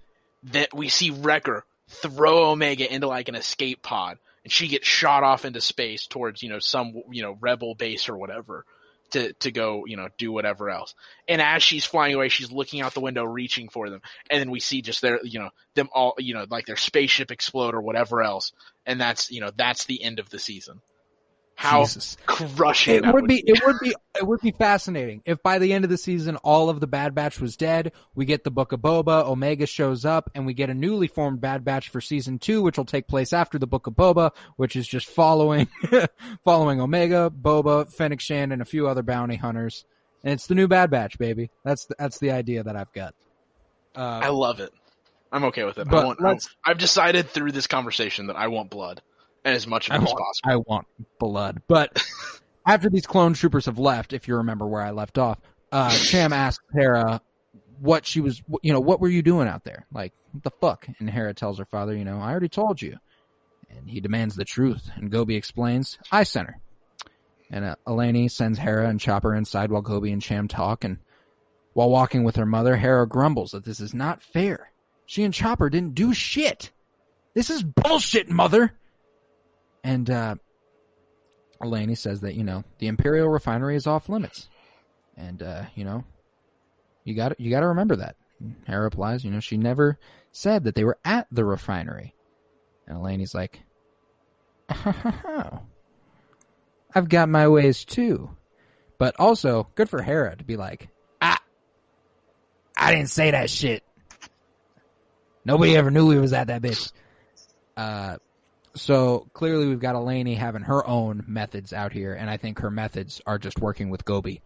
that 0.51 0.73
we 0.73 0.89
see 0.89 1.11
Wrecker 1.11 1.65
throw 1.87 2.51
Omega 2.51 2.91
into 2.91 3.07
like 3.07 3.29
an 3.29 3.35
escape 3.35 3.81
pod, 3.81 4.17
and 4.43 4.51
she 4.51 4.67
gets 4.67 4.87
shot 4.87 5.23
off 5.23 5.45
into 5.45 5.61
space 5.61 6.07
towards 6.07 6.43
you 6.43 6.49
know 6.49 6.59
some 6.59 7.01
you 7.11 7.21
know 7.23 7.37
rebel 7.39 7.75
base 7.75 8.09
or 8.09 8.17
whatever 8.17 8.65
to 9.11 9.33
to 9.33 9.51
go 9.51 9.85
you 9.85 9.97
know 9.97 10.09
do 10.17 10.31
whatever 10.31 10.69
else. 10.69 10.95
And 11.27 11.41
as 11.41 11.63
she's 11.63 11.85
flying 11.85 12.15
away, 12.15 12.29
she's 12.29 12.51
looking 12.51 12.81
out 12.81 12.93
the 12.93 13.01
window, 13.01 13.23
reaching 13.23 13.69
for 13.69 13.89
them, 13.89 14.01
and 14.29 14.39
then 14.39 14.51
we 14.51 14.59
see 14.59 14.81
just 14.81 15.01
their 15.01 15.19
you 15.23 15.39
know 15.39 15.49
them 15.75 15.89
all 15.93 16.15
you 16.17 16.33
know 16.33 16.45
like 16.49 16.65
their 16.65 16.75
spaceship 16.75 17.31
explode 17.31 17.73
or 17.73 17.81
whatever 17.81 18.21
else, 18.21 18.51
and 18.85 18.99
that's 18.99 19.31
you 19.31 19.41
know 19.41 19.51
that's 19.55 19.85
the 19.85 20.03
end 20.03 20.19
of 20.19 20.29
the 20.29 20.39
season. 20.39 20.81
How 21.57 21.83
Jesus. 21.83 22.17
crushing 22.25 22.95
It 22.97 23.03
that 23.03 23.13
would 23.13 23.27
be 23.27 23.41
it 23.45 23.65
would 23.65 23.77
be 23.81 23.95
it 24.15 24.27
would 24.27 24.41
be 24.41 24.51
fascinating 24.51 25.21
if 25.25 25.41
by 25.41 25.57
the 25.57 25.71
end 25.71 25.85
of 25.85 25.89
the 25.89 25.97
season 25.97 26.35
all 26.37 26.69
of 26.69 26.81
the 26.81 26.87
Bad 26.87 27.15
Batch 27.15 27.39
was 27.39 27.55
dead. 27.55 27.93
We 28.13 28.25
get 28.25 28.43
the 28.43 28.51
Book 28.51 28.73
of 28.73 28.81
Boba, 28.81 29.25
Omega 29.25 29.65
shows 29.65 30.03
up, 30.03 30.29
and 30.35 30.45
we 30.45 30.53
get 30.53 30.69
a 30.69 30.73
newly 30.73 31.07
formed 31.07 31.39
Bad 31.39 31.63
Batch 31.63 31.89
for 31.89 32.01
season 32.01 32.39
two, 32.39 32.61
which 32.61 32.77
will 32.77 32.85
take 32.85 33.07
place 33.07 33.31
after 33.31 33.57
the 33.57 33.67
Book 33.67 33.87
of 33.87 33.93
Boba, 33.93 34.31
which 34.57 34.75
is 34.75 34.85
just 34.85 35.07
following 35.07 35.67
following 36.43 36.81
Omega, 36.81 37.31
Boba, 37.31 37.91
Fennec 37.91 38.19
Shand, 38.19 38.51
and 38.51 38.61
a 38.61 38.65
few 38.65 38.87
other 38.89 39.01
bounty 39.01 39.37
hunters. 39.37 39.85
And 40.23 40.33
it's 40.33 40.47
the 40.47 40.55
new 40.55 40.67
Bad 40.67 40.91
Batch, 40.91 41.17
baby. 41.17 41.51
That's 41.63 41.85
the, 41.85 41.95
that's 41.97 42.19
the 42.19 42.31
idea 42.31 42.63
that 42.63 42.75
I've 42.75 42.91
got. 42.91 43.15
I 43.95 44.27
Uh, 44.27 44.33
love 44.33 44.59
it. 44.59 44.73
I'm 45.31 45.45
okay 45.45 45.63
with 45.63 45.77
it. 45.77 45.87
I 45.89 46.03
want, 46.03 46.47
I've 46.65 46.77
decided 46.77 47.29
through 47.29 47.53
this 47.53 47.67
conversation 47.67 48.27
that 48.27 48.35
I 48.35 48.47
want 48.47 48.69
blood 48.69 49.01
and 49.45 49.55
as 49.55 49.67
much 49.67 49.89
I 49.89 49.95
of 49.95 50.03
as 50.03 50.07
want, 50.07 50.19
possible. 50.19 50.51
I 50.51 50.55
want 50.55 50.87
blood. 51.19 51.61
But 51.67 52.03
after 52.67 52.89
these 52.89 53.05
clone 53.05 53.33
troopers 53.33 53.67
have 53.67 53.79
left, 53.79 54.11
if 54.11 54.27
you 54.27 54.37
remember 54.37 54.67
where 54.67 54.81
I 54.81 54.91
left 54.91 55.17
off, 55.17 55.39
uh, 55.71 55.91
Cham 55.91 56.33
asks 56.33 56.65
Hera 56.73 57.21
what 57.79 58.05
she 58.05 58.21
was, 58.21 58.41
you 58.61 58.73
know, 58.73 58.79
what 58.79 58.99
were 58.99 59.07
you 59.07 59.21
doing 59.21 59.47
out 59.47 59.63
there? 59.63 59.85
Like, 59.93 60.13
what 60.31 60.43
the 60.43 60.51
fuck? 60.51 60.87
And 60.99 61.09
Hera 61.09 61.33
tells 61.33 61.59
her 61.59 61.65
father, 61.65 61.95
you 61.95 62.03
know, 62.03 62.19
I 62.19 62.31
already 62.31 62.49
told 62.49 62.81
you. 62.81 62.97
And 63.69 63.89
he 63.89 63.99
demands 63.99 64.35
the 64.35 64.45
truth. 64.45 64.89
And 64.95 65.11
Gobi 65.11 65.35
explains, 65.35 65.97
I 66.11 66.23
sent 66.23 66.47
her. 66.47 66.57
And 67.51 67.65
uh, 67.65 67.75
Eleni 67.87 68.31
sends 68.31 68.57
Hera 68.57 68.89
and 68.89 68.99
Chopper 68.99 69.35
inside 69.35 69.71
while 69.71 69.81
Gobi 69.81 70.11
and 70.11 70.21
Cham 70.21 70.47
talk. 70.47 70.83
And 70.83 70.97
while 71.73 71.89
walking 71.89 72.23
with 72.23 72.37
her 72.37 72.45
mother, 72.45 72.75
Hera 72.75 73.07
grumbles 73.07 73.51
that 73.51 73.65
this 73.65 73.79
is 73.79 73.93
not 73.93 74.21
fair. 74.21 74.71
She 75.05 75.23
and 75.23 75.33
Chopper 75.33 75.69
didn't 75.69 75.93
do 75.93 76.13
shit. 76.13 76.71
This 77.33 77.49
is 77.49 77.61
bullshit, 77.61 78.29
mother. 78.29 78.73
And 79.85 80.09
uh 80.09 80.35
says 81.93 82.21
that, 82.21 82.33
you 82.33 82.43
know, 82.43 82.63
the 82.79 82.87
Imperial 82.87 83.29
refinery 83.29 83.75
is 83.75 83.85
off 83.85 84.09
limits. 84.09 84.49
And 85.15 85.41
uh, 85.43 85.65
you 85.75 85.85
know, 85.85 86.03
you 87.03 87.13
got 87.13 87.39
you 87.39 87.51
got 87.51 87.59
to 87.61 87.67
remember 87.67 87.95
that. 87.97 88.15
And 88.39 88.55
Hera 88.67 88.83
replies, 88.83 89.23
you 89.23 89.31
know, 89.31 89.39
she 89.39 89.57
never 89.57 89.97
said 90.31 90.63
that 90.65 90.75
they 90.75 90.83
were 90.83 90.97
at 91.05 91.27
the 91.31 91.45
refinery. 91.45 92.15
And 92.87 92.97
Eleni's 92.97 93.33
like, 93.33 93.61
I've 96.93 97.07
got 97.07 97.29
my 97.29 97.47
ways 97.47 97.85
too. 97.85 98.31
But 98.97 99.15
also, 99.19 99.67
good 99.75 99.89
for 99.89 100.01
Hera 100.01 100.35
to 100.35 100.43
be 100.43 100.57
like, 100.57 100.89
I, 101.21 101.37
I 102.75 102.91
didn't 102.93 103.09
say 103.09 103.31
that 103.31 103.49
shit. 103.49 103.83
Nobody 105.45 105.77
ever 105.77 105.91
knew 105.91 106.07
we 106.07 106.19
was 106.19 106.33
at 106.33 106.47
that 106.47 106.61
bitch. 106.61 106.91
Uh, 107.77 108.17
so 108.75 109.27
clearly 109.33 109.67
we've 109.67 109.79
got 109.79 109.95
Eleni 109.95 110.37
having 110.37 110.61
her 110.63 110.85
own 110.87 111.23
methods 111.27 111.73
out 111.73 111.91
here, 111.93 112.13
and 112.13 112.29
I 112.29 112.37
think 112.37 112.59
her 112.59 112.69
methods 112.71 113.21
are 113.25 113.37
just 113.39 113.59
working 113.59 113.89
with 113.89 114.05
Gobi. 114.05 114.41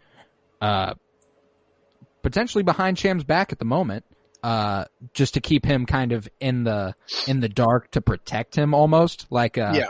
Uh, 0.61 0.93
potentially 2.21 2.63
behind 2.63 2.97
Cham's 2.97 3.23
back 3.23 3.51
at 3.51 3.59
the 3.59 3.65
moment, 3.65 4.05
uh, 4.43 4.85
just 5.13 5.33
to 5.35 5.41
keep 5.41 5.65
him 5.65 5.85
kind 5.85 6.11
of 6.11 6.27
in 6.39 6.63
the 6.63 6.95
in 7.27 7.39
the 7.39 7.49
dark 7.49 7.91
to 7.91 8.01
protect 8.01 8.55
him, 8.55 8.73
almost 8.73 9.27
like 9.29 9.57
uh, 9.57 9.73
Yeah. 9.75 9.85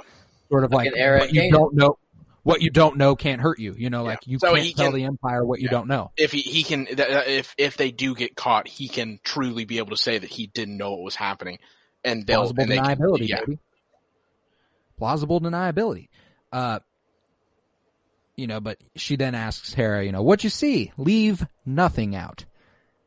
sort 0.49 0.63
of 0.63 0.71
Like 0.71 0.91
like, 0.95 1.31
you 1.33 1.51
don't 1.51 1.75
know. 1.75 1.97
What 2.43 2.61
you 2.61 2.69
don't 2.71 2.97
know 2.97 3.15
can't 3.15 3.41
hurt 3.41 3.59
you. 3.59 3.75
You 3.77 3.89
know, 3.89 4.03
like 4.03 4.19
you 4.25 4.39
So 4.39 4.55
can't 4.55 4.75
tell 4.75 4.85
can- 4.87 4.95
the 4.95 5.03
Empire 5.05 5.45
what 5.45 5.59
you 5.59 5.65
Yeah. 5.65 5.71
don't 5.71 5.87
know. 5.87 6.11
If 6.17 6.31
he, 6.31 6.41
he 6.41 6.63
can, 6.63 6.87
uh, 6.87 7.23
if 7.27 7.53
if 7.57 7.77
they 7.77 7.91
do 7.91 8.15
get 8.15 8.35
caught, 8.35 8.67
he 8.67 8.87
can 8.87 9.19
truly 9.23 9.65
be 9.65 9.77
able 9.77 9.91
to 9.91 9.97
say 9.97 10.17
that 10.17 10.29
he 10.29 10.47
didn't 10.47 10.77
know 10.77 10.91
what 10.91 11.01
was 11.01 11.15
happening, 11.15 11.59
and 12.03 12.25
they'll 12.25 12.39
plausible 12.39 12.61
and 12.63 12.71
they 12.71 12.77
can- 12.77 12.97
deniability, 12.97 13.27
yeah, 13.27 13.39
baby. 13.41 13.59
Plausible 14.99 15.41
deniability. 15.41 16.09
Uh, 16.51 16.79
you 18.35 18.47
know, 18.47 18.59
but 18.59 18.77
she 18.95 19.15
then 19.15 19.33
asks 19.33 19.73
Hera, 19.73 20.05
you 20.05 20.11
know, 20.11 20.23
what 20.23 20.43
you 20.43 20.49
see? 20.49 20.91
Leave 20.97 21.45
nothing 21.65 22.15
out. 22.15 22.45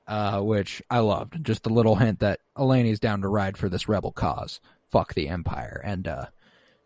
Uh, 0.06 0.40
which 0.40 0.82
I 0.90 0.98
loved. 0.98 1.44
Just 1.44 1.66
a 1.66 1.72
little 1.72 1.94
hint 1.94 2.20
that 2.20 2.40
Eleni's 2.58 2.98
down 2.98 3.22
to 3.22 3.28
ride 3.28 3.56
for 3.56 3.68
this 3.68 3.88
rebel 3.88 4.10
cause. 4.10 4.60
Fuck 4.90 5.14
the 5.14 5.28
Empire. 5.28 5.80
And, 5.82 6.08
uh, 6.08 6.26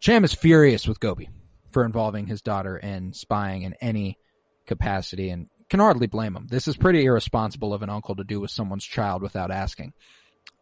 Cham 0.00 0.22
is 0.22 0.34
furious 0.34 0.86
with 0.86 1.00
Gobi 1.00 1.30
for 1.70 1.84
involving 1.84 2.26
his 2.26 2.42
daughter 2.42 2.76
in 2.76 3.14
spying 3.14 3.62
in 3.62 3.74
any 3.80 4.18
capacity 4.66 5.30
and 5.30 5.48
can 5.70 5.80
hardly 5.80 6.06
blame 6.06 6.36
him. 6.36 6.46
This 6.48 6.68
is 6.68 6.76
pretty 6.76 7.04
irresponsible 7.04 7.72
of 7.72 7.82
an 7.82 7.90
uncle 7.90 8.16
to 8.16 8.24
do 8.24 8.38
with 8.38 8.50
someone's 8.50 8.84
child 8.84 9.22
without 9.22 9.50
asking. 9.50 9.94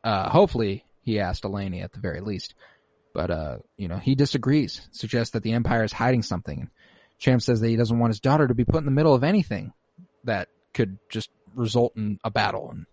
Uh, 0.02 0.30
hopefully 0.30 0.84
he 1.02 1.20
asked 1.20 1.42
Eleni 1.42 1.82
at 1.82 1.92
the 1.92 2.00
very 2.00 2.20
least. 2.20 2.54
But, 3.14 3.30
uh, 3.30 3.58
you 3.76 3.88
know, 3.88 3.96
he 3.96 4.14
disagrees, 4.14 4.86
suggests 4.90 5.32
that 5.32 5.42
the 5.42 5.52
Empire 5.52 5.84
is 5.84 5.92
hiding 5.92 6.22
something. 6.22 6.68
Cham 7.18 7.40
says 7.40 7.60
that 7.60 7.68
he 7.68 7.76
doesn't 7.76 7.98
want 7.98 8.10
his 8.10 8.20
daughter 8.20 8.46
to 8.46 8.54
be 8.54 8.64
put 8.64 8.78
in 8.78 8.84
the 8.84 8.90
middle 8.90 9.14
of 9.14 9.24
anything 9.24 9.72
that 10.24 10.48
could 10.74 10.98
just 11.08 11.30
result 11.54 11.96
in 11.96 12.18
a 12.24 12.30
battle. 12.30 12.70
And 12.70 12.86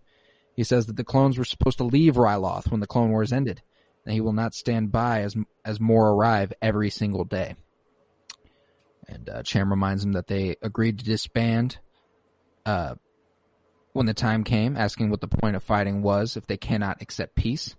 he 0.56 0.64
says 0.64 0.86
that 0.86 0.96
the 0.96 1.04
clones 1.04 1.38
were 1.38 1.44
supposed 1.44 1.80
to 1.80 1.86
leave 1.86 2.16
Ryloth 2.16 2.70
when 2.70 2.80
the 2.80 2.88
Clone 2.88 3.10
Wars 3.10 3.34
ended, 3.34 3.62
and 4.06 4.14
he 4.14 4.22
will 4.22 4.34
not 4.34 4.54
stand 4.54 4.92
by 4.92 5.22
as 5.22 5.36
as 5.66 5.80
more 5.80 6.10
arrive 6.10 6.54
every 6.62 6.92
single 6.92 7.26
day. 7.26 7.56
And 9.08 9.28
uh, 9.28 9.44
Cham 9.44 9.72
reminds 9.72 10.04
him 10.04 10.14
that 10.14 10.28
they 10.28 10.56
agreed 10.62 11.00
to 11.00 11.06
disband 11.06 11.80
uh, 12.66 12.96
when 13.94 14.06
the 14.06 14.14
time 14.14 14.44
came, 14.44 14.78
asking 14.78 15.10
what 15.10 15.22
the 15.22 15.28
point 15.28 15.56
of 15.56 15.64
fighting 15.64 16.02
was 16.02 16.38
if 16.38 16.46
they 16.48 16.58
cannot 16.58 17.02
accept 17.02 17.36
peace. 17.36 17.76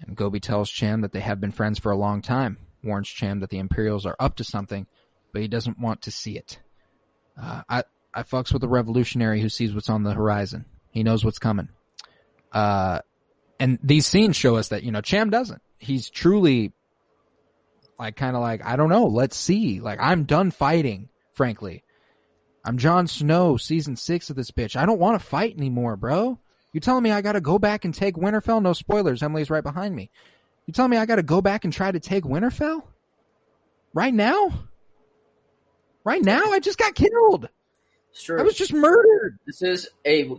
And 0.00 0.16
Gobi 0.16 0.40
tells 0.40 0.70
Cham 0.70 1.02
that 1.02 1.12
they 1.12 1.20
have 1.20 1.40
been 1.40 1.52
friends 1.52 1.78
for 1.78 1.92
a 1.92 1.96
long 1.96 2.22
time, 2.22 2.58
warns 2.82 3.08
Cham 3.08 3.40
that 3.40 3.50
the 3.50 3.58
Imperials 3.58 4.06
are 4.06 4.16
up 4.18 4.36
to 4.36 4.44
something, 4.44 4.86
but 5.32 5.42
he 5.42 5.48
doesn't 5.48 5.78
want 5.78 6.02
to 6.02 6.10
see 6.10 6.36
it. 6.36 6.58
Uh, 7.40 7.62
I, 7.68 7.84
I 8.12 8.22
fucks 8.22 8.52
with 8.52 8.62
a 8.64 8.68
revolutionary 8.68 9.40
who 9.40 9.48
sees 9.48 9.74
what's 9.74 9.90
on 9.90 10.02
the 10.02 10.12
horizon. 10.14 10.66
He 10.90 11.02
knows 11.02 11.24
what's 11.24 11.38
coming. 11.38 11.68
Uh, 12.52 13.00
and 13.58 13.78
these 13.82 14.06
scenes 14.06 14.36
show 14.36 14.56
us 14.56 14.68
that, 14.68 14.82
you 14.82 14.92
know, 14.92 15.00
Cham 15.00 15.30
doesn't. 15.30 15.62
He's 15.78 16.10
truly 16.10 16.72
like 17.98 18.16
kind 18.16 18.36
of 18.36 18.42
like, 18.42 18.64
I 18.64 18.76
don't 18.76 18.88
know, 18.88 19.06
let's 19.06 19.36
see. 19.36 19.80
Like, 19.80 19.98
I'm 20.00 20.24
done 20.24 20.50
fighting, 20.50 21.08
frankly. 21.32 21.84
I'm 22.64 22.78
Jon 22.78 23.06
Snow, 23.06 23.56
season 23.56 23.96
six 23.96 24.30
of 24.30 24.36
this 24.36 24.50
bitch. 24.50 24.76
I 24.76 24.86
don't 24.86 24.98
want 24.98 25.20
to 25.20 25.26
fight 25.26 25.56
anymore, 25.56 25.96
bro. 25.96 26.38
You 26.74 26.80
telling 26.80 27.04
me 27.04 27.12
I 27.12 27.22
gotta 27.22 27.40
go 27.40 27.60
back 27.60 27.84
and 27.84 27.94
take 27.94 28.16
Winterfell? 28.16 28.60
No 28.60 28.72
spoilers, 28.72 29.22
Emily's 29.22 29.48
right 29.48 29.62
behind 29.62 29.94
me. 29.94 30.10
You 30.66 30.74
telling 30.74 30.90
me 30.90 30.96
I 30.96 31.06
gotta 31.06 31.22
go 31.22 31.40
back 31.40 31.62
and 31.62 31.72
try 31.72 31.90
to 31.90 32.00
take 32.00 32.24
Winterfell? 32.24 32.82
Right 33.94 34.12
now? 34.12 34.48
Right 36.02 36.20
now? 36.20 36.50
I 36.50 36.58
just 36.58 36.76
got 36.76 36.96
killed. 36.96 37.48
True. 38.12 38.40
I 38.40 38.42
was 38.42 38.56
just 38.56 38.72
murdered. 38.72 39.38
This 39.46 39.62
is 39.62 39.88
a 40.04 40.32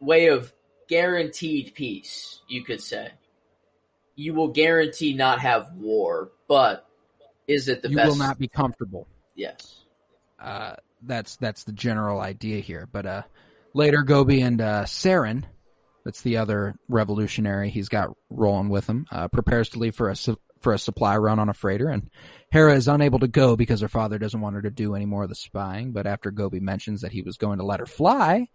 way 0.00 0.26
of 0.26 0.52
guaranteed 0.86 1.72
peace, 1.74 2.40
you 2.46 2.62
could 2.62 2.82
say. 2.82 3.10
You 4.16 4.34
will 4.34 4.48
guarantee 4.48 5.14
not 5.14 5.40
have 5.40 5.72
war, 5.72 6.30
but 6.46 6.86
is 7.48 7.68
it 7.68 7.80
the 7.80 7.88
you 7.88 7.96
best? 7.96 8.04
You 8.04 8.12
will 8.12 8.18
not 8.18 8.38
be 8.38 8.48
comfortable. 8.48 9.06
Yes. 9.34 9.82
Uh, 10.38 10.74
that's 11.02 11.36
that's 11.36 11.64
the 11.64 11.72
general 11.72 12.20
idea 12.20 12.60
here. 12.60 12.86
But 12.90 13.06
uh, 13.06 13.22
later, 13.72 14.02
Gobi 14.02 14.42
and 14.42 14.60
uh, 14.60 14.84
Saren, 14.84 15.44
that's 16.04 16.22
the 16.22 16.38
other 16.38 16.74
revolutionary 16.88 17.70
he's 17.70 17.88
got 17.88 18.10
rolling 18.30 18.68
with 18.68 18.86
him, 18.86 19.06
uh, 19.10 19.28
prepares 19.28 19.70
to 19.70 19.78
leave 19.78 19.94
for 19.94 20.08
a 20.08 20.16
su- 20.16 20.38
for 20.60 20.72
a 20.72 20.78
supply 20.78 21.16
run 21.16 21.38
on 21.38 21.48
a 21.48 21.54
freighter, 21.54 21.88
and 21.88 22.10
Hera 22.50 22.74
is 22.74 22.88
unable 22.88 23.20
to 23.20 23.28
go 23.28 23.56
because 23.56 23.80
her 23.80 23.88
father 23.88 24.18
doesn't 24.18 24.40
want 24.40 24.56
her 24.56 24.62
to 24.62 24.70
do 24.70 24.94
any 24.94 25.06
more 25.06 25.22
of 25.22 25.28
the 25.28 25.34
spying. 25.34 25.92
But 25.92 26.06
after 26.06 26.30
Gobi 26.30 26.60
mentions 26.60 27.00
that 27.00 27.12
he 27.12 27.22
was 27.22 27.36
going 27.38 27.58
to 27.58 27.64
let 27.64 27.80
her 27.80 27.86
fly, 27.86 28.48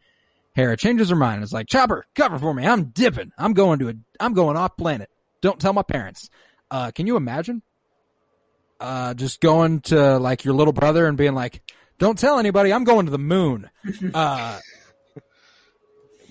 Hera 0.54 0.78
changes 0.78 1.10
her 1.10 1.16
mind 1.16 1.36
and 1.36 1.44
is 1.44 1.54
like, 1.54 1.68
"Chopper, 1.68 2.06
cover 2.16 2.38
for 2.40 2.54
me. 2.54 2.66
I'm 2.66 2.86
dipping. 2.86 3.32
I'm 3.38 3.54
going 3.54 3.80
to 3.80 3.90
a. 3.90 3.94
I'm 4.20 4.34
going 4.34 4.58
off 4.58 4.78
planet. 4.78 5.10
Don't 5.42 5.60
tell 5.60 5.74
my 5.74 5.84
parents." 5.84 6.30
Uh, 6.70 6.92
can 6.92 7.08
you 7.08 7.16
imagine? 7.16 7.62
Uh, 8.80 9.14
just 9.14 9.40
going 9.40 9.82
to 9.82 10.18
like 10.20 10.44
your 10.46 10.54
little 10.54 10.74
brother 10.74 11.08
and 11.08 11.18
being 11.18 11.34
like, 11.34 11.62
"Don't 11.98 12.18
tell 12.18 12.40
anybody. 12.40 12.72
I'm 12.72 12.84
going 12.84 13.06
to 13.06 13.12
the 13.12 13.18
moon." 13.18 13.70
Uh, 14.14 14.60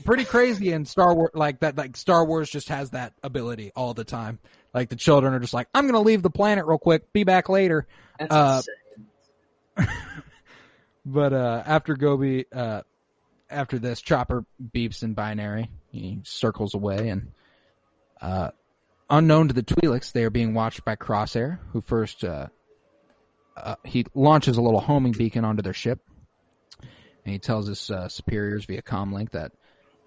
pretty 0.04 0.24
crazy 0.24 0.72
in 0.72 0.84
Star 0.84 1.14
Wars. 1.14 1.30
Like 1.34 1.60
that, 1.60 1.76
like 1.76 1.96
Star 1.96 2.24
Wars 2.24 2.50
just 2.50 2.68
has 2.68 2.90
that 2.90 3.14
ability 3.22 3.72
all 3.74 3.94
the 3.94 4.04
time. 4.04 4.38
Like 4.72 4.88
the 4.88 4.96
children 4.96 5.34
are 5.34 5.40
just 5.40 5.54
like, 5.54 5.68
I'm 5.74 5.86
gonna 5.86 6.00
leave 6.00 6.22
the 6.22 6.30
planet 6.30 6.66
real 6.66 6.78
quick, 6.78 7.12
be 7.12 7.24
back 7.24 7.48
later. 7.48 7.86
Uh. 8.18 8.62
But 11.04 11.32
uh, 11.32 11.62
after 11.66 11.94
Gobi, 11.94 12.46
uh, 12.52 12.82
after 13.50 13.78
this, 13.78 14.00
Chopper 14.00 14.44
beeps 14.74 15.02
in 15.02 15.14
binary. 15.14 15.70
He 15.90 16.20
circles 16.24 16.74
away, 16.74 17.08
and 17.10 17.32
uh, 18.20 18.50
unknown 19.10 19.48
to 19.48 19.54
the 19.54 19.62
Twi'leks, 19.62 20.12
they 20.12 20.24
are 20.24 20.30
being 20.30 20.54
watched 20.54 20.84
by 20.84 20.96
Crosshair, 20.96 21.58
who 21.72 21.80
first 21.80 22.24
uh, 22.24 22.48
uh, 23.56 23.76
he 23.84 24.06
launches 24.14 24.56
a 24.56 24.62
little 24.62 24.80
homing 24.80 25.12
beacon 25.12 25.44
onto 25.44 25.62
their 25.62 25.74
ship, 25.74 26.00
and 26.80 27.32
he 27.32 27.38
tells 27.38 27.66
his 27.66 27.90
uh, 27.90 28.08
superiors 28.08 28.64
via 28.64 28.82
comlink 28.82 29.30
that 29.32 29.52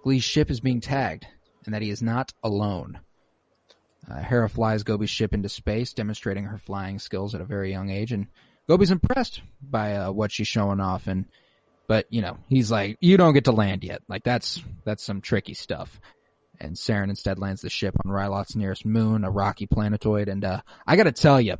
Glie's 0.04 0.24
ship 0.24 0.50
is 0.50 0.60
being 0.60 0.82
tagged 0.82 1.28
and 1.66 1.74
that 1.74 1.82
he 1.82 1.90
is 1.90 2.02
not 2.02 2.34
alone. 2.44 3.00
Uh, 4.10 4.22
Hera 4.22 4.50
flies 4.50 4.84
Gobi's 4.84 5.10
ship 5.10 5.34
into 5.34 5.50
space, 5.50 5.94
demonstrating 5.94 6.46
her 6.46 6.58
flying 6.58 6.98
skills 6.98 7.36
at 7.36 7.42
a 7.42 7.46
very 7.46 7.72
young 7.72 7.90
age, 7.90 8.14
and 8.14 8.28
Gobi's 8.68 8.92
impressed 8.92 9.42
by 9.62 9.96
uh, 9.98 10.12
what 10.12 10.32
she's 10.32 10.48
showing 10.48 10.80
off. 10.80 11.08
And 11.08 11.26
but 11.88 12.06
you 12.10 12.22
know, 12.22 12.38
he's 12.48 12.72
like, 12.72 12.98
"You 13.02 13.18
don't 13.18 13.34
get 13.34 13.46
to 13.46 13.52
land 13.52 13.84
yet. 13.84 14.02
Like 14.08 14.24
that's 14.24 14.64
that's 14.86 15.04
some 15.04 15.20
tricky 15.20 15.54
stuff." 15.54 16.00
And 16.60 16.76
Saren 16.76 17.10
instead 17.10 17.38
lands 17.38 17.62
the 17.62 17.70
ship 17.70 17.96
on 18.04 18.12
Ryloth's 18.12 18.56
nearest 18.56 18.86
moon, 18.86 19.24
a 19.24 19.30
rocky 19.30 19.68
planetoid. 19.68 20.28
And 20.28 20.44
uh, 20.44 20.62
I 20.88 20.96
got 20.96 21.04
to 21.04 21.12
tell 21.12 21.40
you, 21.40 21.56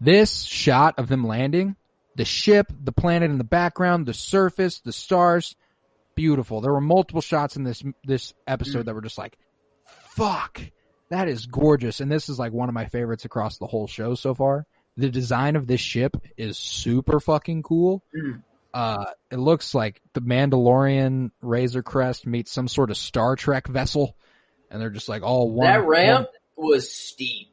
this 0.00 0.42
shot 0.42 0.98
of 0.98 1.08
them 1.08 1.24
landing, 1.24 1.76
the 2.16 2.24
ship, 2.24 2.72
the 2.82 2.92
planet 2.92 3.30
in 3.30 3.38
the 3.38 3.44
background, 3.44 4.06
the 4.06 4.14
surface, 4.14 4.80
the 4.80 4.92
stars, 4.92 5.54
beautiful. 6.18 6.60
There 6.60 6.72
were 6.72 6.80
multiple 6.80 7.20
shots 7.20 7.56
in 7.56 7.62
this 7.62 7.82
this 8.04 8.34
episode 8.44 8.86
that 8.86 8.94
were 8.94 9.02
just 9.02 9.18
like, 9.18 9.38
"Fuck." 10.10 10.60
That 11.10 11.28
is 11.28 11.46
gorgeous. 11.46 12.00
And 12.00 12.10
this 12.10 12.28
is 12.28 12.38
like 12.38 12.52
one 12.52 12.68
of 12.68 12.74
my 12.74 12.86
favorites 12.86 13.24
across 13.24 13.58
the 13.58 13.66
whole 13.66 13.86
show 13.86 14.14
so 14.14 14.34
far. 14.34 14.66
The 14.96 15.08
design 15.08 15.54
of 15.54 15.66
this 15.66 15.80
ship 15.80 16.16
is 16.36 16.58
super 16.58 17.20
fucking 17.20 17.62
cool. 17.62 18.02
Mm. 18.14 18.42
Uh, 18.74 19.06
it 19.30 19.38
looks 19.38 19.74
like 19.74 20.02
the 20.12 20.20
Mandalorian 20.20 21.30
Razor 21.40 21.82
Crest 21.82 22.26
meets 22.26 22.50
some 22.50 22.68
sort 22.68 22.90
of 22.90 22.96
Star 22.96 23.36
Trek 23.36 23.68
vessel. 23.68 24.16
And 24.70 24.82
they're 24.82 24.90
just 24.90 25.08
like 25.08 25.22
all 25.22 25.50
one. 25.50 25.66
that 25.66 25.86
ramp 25.86 26.28
one 26.56 26.72
was 26.72 26.92
steep. 26.92 27.48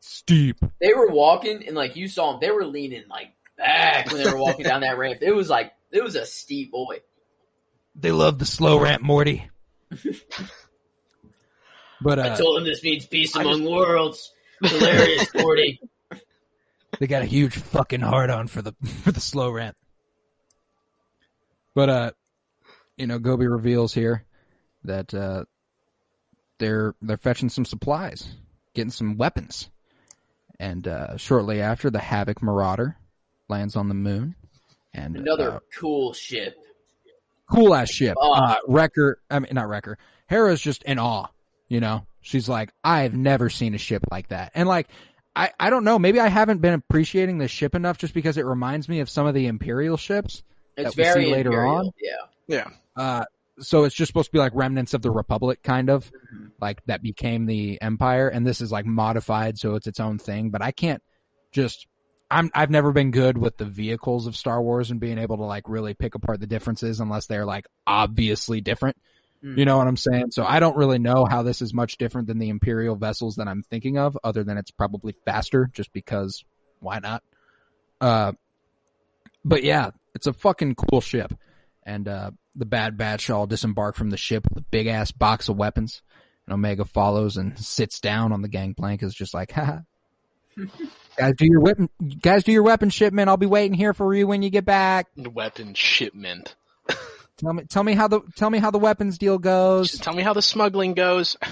steep. 0.00 0.58
They 0.80 0.92
were 0.92 1.08
walking 1.08 1.66
and 1.66 1.76
like 1.76 1.96
you 1.96 2.08
saw 2.08 2.32
them, 2.32 2.40
they 2.42 2.50
were 2.50 2.66
leaning 2.66 3.04
like 3.08 3.28
back 3.56 4.10
when 4.10 4.22
they 4.22 4.30
were 4.30 4.36
walking 4.36 4.64
down 4.64 4.80
that 4.80 4.98
ramp. 4.98 5.20
It 5.22 5.32
was 5.32 5.48
like 5.48 5.72
it 5.92 6.02
was 6.02 6.16
a 6.16 6.26
steep 6.26 6.72
boy. 6.72 6.98
They 7.94 8.10
love 8.12 8.38
the 8.38 8.46
slow 8.46 8.80
ramp, 8.80 9.02
Morty. 9.02 9.48
but 12.00 12.18
I 12.18 12.30
uh, 12.30 12.36
told 12.36 12.58
him 12.58 12.64
this 12.64 12.82
means 12.82 13.06
peace 13.06 13.36
I 13.36 13.42
among 13.42 13.64
worlds. 13.64 14.32
Hilarious, 14.62 15.28
Forty. 15.40 15.80
they 16.98 17.06
got 17.06 17.22
a 17.22 17.26
huge 17.26 17.56
fucking 17.56 18.00
hard 18.00 18.30
on 18.30 18.48
for 18.48 18.62
the 18.62 18.72
for 19.02 19.12
the 19.12 19.20
slow 19.20 19.50
ramp. 19.50 19.76
But 21.74 21.88
uh 21.88 22.10
you 22.96 23.06
know, 23.06 23.18
Gobi 23.18 23.46
reveals 23.46 23.94
here 23.94 24.24
that 24.84 25.12
uh 25.14 25.44
they're 26.58 26.94
they're 27.02 27.16
fetching 27.16 27.48
some 27.48 27.64
supplies, 27.64 28.28
getting 28.74 28.90
some 28.90 29.16
weapons. 29.16 29.70
And 30.58 30.86
uh 30.86 31.16
shortly 31.16 31.60
after 31.60 31.90
the 31.90 31.98
Havoc 32.00 32.42
Marauder 32.42 32.96
lands 33.48 33.76
on 33.76 33.88
the 33.88 33.94
moon 33.94 34.34
and 34.92 35.16
Another 35.16 35.52
uh, 35.52 35.58
cool 35.78 36.12
ship. 36.12 36.56
Cool 37.50 37.74
ass 37.74 37.90
ship. 37.90 38.16
Uh 38.20 38.56
Wrecker 38.66 39.20
I 39.30 39.38
mean 39.40 39.50
not 39.52 39.68
Wrecker. 39.68 39.98
Hera's 40.26 40.60
just 40.60 40.82
in 40.84 40.98
awe, 40.98 41.26
you 41.68 41.80
know. 41.80 42.06
She's 42.22 42.48
like, 42.48 42.70
I've 42.82 43.14
never 43.14 43.50
seen 43.50 43.74
a 43.74 43.78
ship 43.78 44.02
like 44.10 44.28
that. 44.28 44.52
And 44.54 44.68
like 44.68 44.88
I, 45.36 45.50
I 45.58 45.68
don't 45.70 45.84
know, 45.84 45.98
maybe 45.98 46.20
I 46.20 46.28
haven't 46.28 46.60
been 46.60 46.74
appreciating 46.74 47.38
the 47.38 47.48
ship 47.48 47.74
enough 47.74 47.98
just 47.98 48.14
because 48.14 48.36
it 48.38 48.46
reminds 48.46 48.88
me 48.88 49.00
of 49.00 49.10
some 49.10 49.26
of 49.26 49.34
the 49.34 49.46
Imperial 49.48 49.96
ships. 49.96 50.42
It's 50.76 50.94
that 50.94 50.96
we 50.96 51.04
see 51.04 51.12
very 51.26 51.30
later 51.32 51.50
imperial. 51.50 51.74
on. 51.74 51.90
Yeah. 52.00 52.10
Yeah. 52.46 52.68
Uh, 52.96 53.24
so 53.58 53.84
it's 53.84 53.94
just 53.94 54.08
supposed 54.10 54.26
to 54.28 54.32
be 54.32 54.38
like 54.38 54.52
remnants 54.54 54.94
of 54.94 55.02
the 55.02 55.10
Republic, 55.10 55.62
kind 55.62 55.90
of 55.90 56.10
Mhm. 56.34 56.50
like 56.60 56.84
that 56.86 57.02
became 57.02 57.46
the 57.46 57.80
Empire, 57.82 58.28
and 58.28 58.46
this 58.46 58.60
is 58.60 58.70
like 58.72 58.86
modified, 58.86 59.58
so 59.58 59.74
it's 59.74 59.86
its 59.86 60.00
own 60.00 60.18
thing. 60.18 60.50
But 60.50 60.62
I 60.62 60.70
can't 60.72 61.02
just. 61.52 61.86
I'm 62.30 62.50
I've 62.54 62.70
never 62.70 62.92
been 62.92 63.10
good 63.10 63.38
with 63.38 63.56
the 63.56 63.64
vehicles 63.64 64.26
of 64.26 64.36
Star 64.36 64.60
Wars 64.62 64.90
and 64.90 65.00
being 65.00 65.18
able 65.18 65.36
to 65.36 65.44
like 65.44 65.68
really 65.68 65.94
pick 65.94 66.14
apart 66.14 66.40
the 66.40 66.46
differences 66.46 67.00
unless 67.00 67.26
they're 67.26 67.44
like 67.44 67.66
obviously 67.86 68.60
different. 68.60 68.96
Mm. 69.44 69.58
You 69.58 69.64
know 69.64 69.76
what 69.76 69.86
I'm 69.86 69.96
saying? 69.96 70.30
So 70.30 70.44
I 70.44 70.58
don't 70.58 70.76
really 70.76 70.98
know 70.98 71.26
how 71.26 71.42
this 71.42 71.60
is 71.60 71.74
much 71.74 71.98
different 71.98 72.28
than 72.28 72.38
the 72.38 72.48
Imperial 72.48 72.96
vessels 72.96 73.36
that 73.36 73.46
I'm 73.46 73.62
thinking 73.62 73.98
of, 73.98 74.18
other 74.24 74.42
than 74.42 74.56
it's 74.56 74.70
probably 74.70 75.14
faster, 75.24 75.70
just 75.72 75.92
because 75.92 76.44
why 76.80 76.98
not? 76.98 77.22
Uh, 78.00 78.32
but 79.44 79.62
yeah, 79.62 79.90
it's 80.14 80.26
a 80.26 80.32
fucking 80.32 80.74
cool 80.74 81.00
ship. 81.00 81.32
And 81.86 82.08
uh, 82.08 82.30
the 82.54 82.64
Bad 82.64 82.96
Batch 82.96 83.28
all 83.28 83.46
disembark 83.46 83.96
from 83.96 84.08
the 84.08 84.16
ship 84.16 84.46
with 84.48 84.58
a 84.58 84.66
big 84.70 84.86
ass 84.86 85.12
box 85.12 85.48
of 85.48 85.56
weapons. 85.56 86.02
And 86.46 86.54
Omega 86.54 86.84
follows 86.84 87.36
and 87.36 87.58
sits 87.58 88.00
down 88.00 88.32
on 88.32 88.42
the 88.42 88.48
gangplank. 88.48 89.02
Is 89.02 89.14
just 89.14 89.34
like, 89.34 89.52
haha. 89.52 89.80
Guys, 91.16 91.34
do 91.36 91.46
your 91.46 91.60
weapon. 91.60 91.88
Guys, 92.20 92.44
do 92.44 92.52
your 92.52 92.62
weapon 92.62 92.90
shipment. 92.90 93.28
I'll 93.28 93.36
be 93.36 93.46
waiting 93.46 93.74
here 93.74 93.94
for 93.94 94.14
you 94.14 94.26
when 94.26 94.42
you 94.42 94.50
get 94.50 94.64
back. 94.64 95.06
Weapon 95.16 95.74
shipment. 95.74 96.54
Tell 97.36 97.52
me, 97.52 97.64
tell 97.64 97.82
me 97.82 97.94
how 97.94 98.06
the 98.06 98.20
tell 98.36 98.48
me 98.48 98.60
how 98.60 98.70
the 98.70 98.78
weapons 98.78 99.18
deal 99.18 99.38
goes. 99.38 99.90
Just 99.90 100.04
tell 100.04 100.14
me 100.14 100.22
how 100.22 100.34
the 100.34 100.40
smuggling 100.40 100.94
goes. 100.94 101.36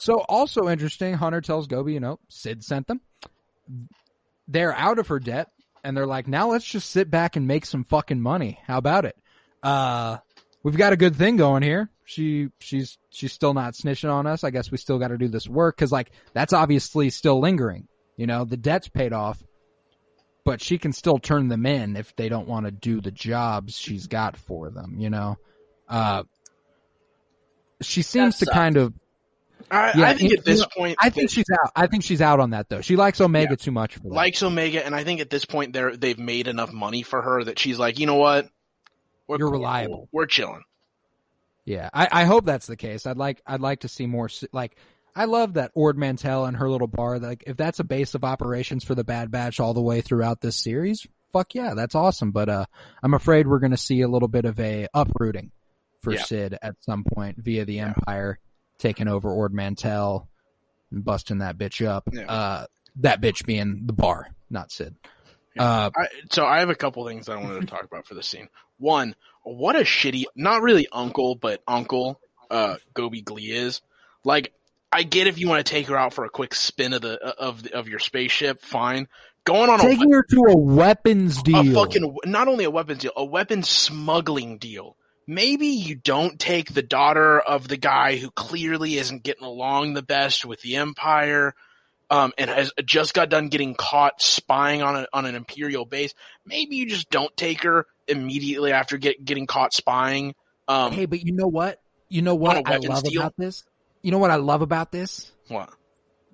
So 0.00 0.20
also 0.28 0.68
interesting, 0.68 1.14
Hunter 1.14 1.40
tells 1.40 1.66
Gobi, 1.66 1.94
you 1.94 2.00
know, 2.00 2.18
Sid 2.28 2.62
sent 2.62 2.86
them. 2.86 3.00
They're 4.46 4.74
out 4.74 4.98
of 4.98 5.08
her 5.08 5.18
debt, 5.18 5.48
and 5.82 5.96
they're 5.96 6.06
like, 6.06 6.28
now 6.28 6.50
let's 6.50 6.64
just 6.64 6.90
sit 6.90 7.10
back 7.10 7.36
and 7.36 7.46
make 7.46 7.64
some 7.64 7.84
fucking 7.84 8.20
money. 8.20 8.58
How 8.66 8.78
about 8.78 9.06
it? 9.06 9.16
Uh, 9.62 10.18
we've 10.62 10.76
got 10.76 10.92
a 10.92 10.96
good 10.96 11.16
thing 11.16 11.36
going 11.36 11.62
here. 11.62 11.90
She, 12.04 12.48
she's, 12.58 12.98
she's 13.10 13.32
still 13.32 13.54
not 13.54 13.74
snitching 13.74 14.12
on 14.12 14.26
us. 14.26 14.44
I 14.44 14.50
guess 14.50 14.70
we 14.70 14.78
still 14.78 14.98
got 14.98 15.08
to 15.08 15.18
do 15.18 15.28
this 15.28 15.48
work 15.48 15.76
because 15.76 15.92
like 15.92 16.10
that's 16.32 16.52
obviously 16.52 17.10
still 17.10 17.40
lingering. 17.40 17.88
You 18.18 18.26
know, 18.26 18.44
the 18.44 18.56
debt's 18.58 18.88
paid 18.88 19.14
off, 19.14 19.42
but 20.44 20.60
she 20.60 20.76
can 20.76 20.92
still 20.92 21.18
turn 21.18 21.48
them 21.48 21.64
in 21.64 21.96
if 21.96 22.14
they 22.16 22.28
don't 22.28 22.46
want 22.48 22.66
to 22.66 22.72
do 22.72 23.00
the 23.00 23.10
jobs 23.12 23.74
she's 23.78 24.06
got 24.08 24.36
for 24.36 24.68
them. 24.70 24.96
You 24.98 25.08
know, 25.08 25.38
uh, 25.88 26.24
she 27.80 28.02
seems 28.02 28.38
to 28.38 28.46
kind 28.46 28.76
of 28.76 28.92
I, 29.70 29.92
Yeah, 29.98 30.08
I 30.08 30.14
think 30.14 30.30
you- 30.32 30.38
at 30.38 30.44
this 30.44 30.58
you 30.58 30.62
know, 30.62 30.68
point, 30.76 30.96
I 31.00 31.10
think 31.10 31.30
she's 31.30 31.44
out. 31.62 31.72
I 31.76 31.86
think 31.86 32.02
she's 32.02 32.20
out 32.22 32.40
on 32.40 32.50
that 32.50 32.68
though. 32.68 32.80
She 32.80 32.96
likes 32.96 33.20
Omega 33.20 33.50
Yeah. 33.52 33.56
too 33.56 33.70
much 33.70 33.94
for 33.96 34.00
that. 34.04 34.08
likes 34.12 34.42
Omega, 34.42 34.84
and 34.84 34.94
I 34.94 35.04
think 35.04 35.20
at 35.20 35.30
this 35.30 35.44
point 35.44 35.72
they're 35.72 35.96
they've 35.96 36.18
made 36.18 36.48
enough 36.48 36.72
money 36.72 37.02
for 37.02 37.20
her 37.22 37.44
that 37.44 37.58
she's 37.58 37.78
like, 37.78 37.98
you 37.98 38.06
know 38.06 38.14
what, 38.16 38.48
we're 39.26 39.38
You're 39.38 39.48
cool. 39.48 39.58
reliable. 39.58 40.08
We're 40.10 40.26
chilling. 40.26 40.62
yeah, 41.64 41.90
I, 41.92 42.08
I 42.10 42.24
hope 42.24 42.46
that's 42.46 42.66
the 42.66 42.76
case. 42.76 43.06
I'd 43.06 43.18
like 43.18 43.42
I'd 43.46 43.60
like 43.60 43.80
to 43.80 43.88
see 43.88 44.06
more. 44.06 44.30
Like 44.52 44.76
I 45.18 45.24
love 45.24 45.54
that 45.54 45.72
Ord 45.74 45.98
Mantell 45.98 46.44
and 46.46 46.56
her 46.56 46.70
little 46.70 46.86
bar. 46.86 47.18
Like 47.18 47.44
if 47.46 47.56
that's 47.56 47.80
a 47.80 47.84
base 47.84 48.14
of 48.14 48.24
operations 48.24 48.84
for 48.84 48.94
the 48.94 49.04
Bad 49.04 49.30
Batch 49.30 49.58
all 49.60 49.74
the 49.74 49.82
way 49.82 50.00
throughout 50.00 50.40
this 50.40 50.56
series, 50.56 51.06
fuck 51.32 51.54
yeah, 51.54 51.74
that's 51.74 51.94
awesome. 51.94 52.30
But 52.30 52.48
uh, 52.48 52.64
I'm 53.02 53.14
afraid 53.14 53.46
we're 53.46 53.58
gonna 53.58 53.76
see 53.76 54.00
a 54.02 54.08
little 54.08 54.28
bit 54.28 54.44
of 54.44 54.58
a 54.60 54.86
uprooting 54.94 55.50
for 56.00 56.12
Yeah. 56.12 56.22
Sid 56.22 56.58
at 56.62 56.76
some 56.80 57.04
point 57.04 57.36
via 57.38 57.64
the 57.64 57.74
Yeah. 57.74 57.88
Empire 57.88 58.38
taking 58.78 59.08
over 59.08 59.30
Ord 59.32 59.52
Mantell 59.52 60.28
and 60.92 61.04
busting 61.04 61.38
that 61.38 61.58
bitch 61.58 61.84
up. 61.84 62.08
Yeah. 62.12 62.30
Uh, 62.30 62.66
that 63.00 63.20
bitch 63.20 63.44
being 63.44 63.82
the 63.86 63.92
bar, 63.92 64.28
not 64.48 64.70
Sid. 64.70 64.94
Uh, 65.58 65.90
I, 65.96 66.06
so 66.30 66.44
I 66.46 66.60
have 66.60 66.70
a 66.70 66.76
couple 66.76 67.04
things 67.06 67.28
I 67.28 67.34
wanted 67.36 67.60
to 67.62 67.66
talk 67.66 67.82
about 67.82 68.06
for 68.06 68.14
this 68.14 68.28
scene. 68.28 68.48
One, 68.78 69.16
what 69.42 69.74
a 69.74 69.80
shitty, 69.80 70.24
not 70.36 70.62
really 70.62 70.86
uncle, 70.92 71.34
but 71.34 71.60
uncle, 71.66 72.20
uh, 72.48 72.76
Gobi 72.94 73.22
Glie 73.22 73.50
is. 73.50 73.80
Like, 74.24 74.52
I 74.90 75.02
get 75.02 75.26
if 75.26 75.38
you 75.38 75.48
want 75.48 75.64
to 75.64 75.70
take 75.70 75.88
her 75.88 75.96
out 75.96 76.14
for 76.14 76.24
a 76.24 76.30
quick 76.30 76.54
spin 76.54 76.92
of 76.92 77.02
the 77.02 77.18
of 77.18 77.66
of 77.68 77.88
your 77.88 77.98
spaceship, 77.98 78.62
fine. 78.62 79.08
Going 79.44 79.70
on 79.70 79.80
a, 79.80 79.82
taking 79.82 80.12
her 80.12 80.22
to 80.22 80.42
a 80.48 80.56
weapons 80.56 81.42
deal. 81.42 81.72
a 81.72 81.74
fucking 81.74 82.16
not 82.26 82.48
only 82.48 82.64
a 82.64 82.70
weapons 82.70 83.00
deal, 83.00 83.12
a 83.16 83.24
weapons 83.24 83.68
smuggling 83.68 84.58
deal. 84.58 84.96
Maybe 85.26 85.66
you 85.68 85.94
don't 85.94 86.38
take 86.38 86.72
the 86.72 86.82
daughter 86.82 87.38
of 87.38 87.68
the 87.68 87.76
guy 87.76 88.16
who 88.16 88.30
clearly 88.30 88.96
isn't 88.96 89.22
getting 89.22 89.44
along 89.44 89.92
the 89.92 90.02
best 90.02 90.46
with 90.46 90.62
the 90.62 90.76
Empire, 90.76 91.54
um, 92.10 92.32
and 92.38 92.48
has 92.48 92.72
just 92.84 93.12
got 93.12 93.28
done 93.28 93.48
getting 93.48 93.74
caught 93.74 94.22
spying 94.22 94.80
on 94.80 94.96
a, 94.96 95.06
on 95.12 95.26
an 95.26 95.34
Imperial 95.34 95.84
base. 95.84 96.14
Maybe 96.46 96.76
you 96.76 96.86
just 96.86 97.10
don't 97.10 97.34
take 97.36 97.64
her 97.64 97.86
immediately 98.06 98.72
after 98.72 98.96
get, 98.96 99.22
getting 99.22 99.46
caught 99.46 99.74
spying. 99.74 100.34
Um, 100.66 100.92
Hey, 100.92 101.04
but 101.04 101.22
you 101.22 101.32
know 101.32 101.48
what? 101.48 101.78
You 102.08 102.22
know 102.22 102.34
what 102.34 102.56
a 102.56 102.62
I 102.66 102.76
love 102.78 103.04
deal? 103.04 103.20
about 103.20 103.34
this? 103.36 103.64
You 104.02 104.10
know 104.10 104.18
what 104.18 104.30
I 104.30 104.36
love 104.36 104.62
about 104.62 104.92
this? 104.92 105.32
what? 105.48 105.70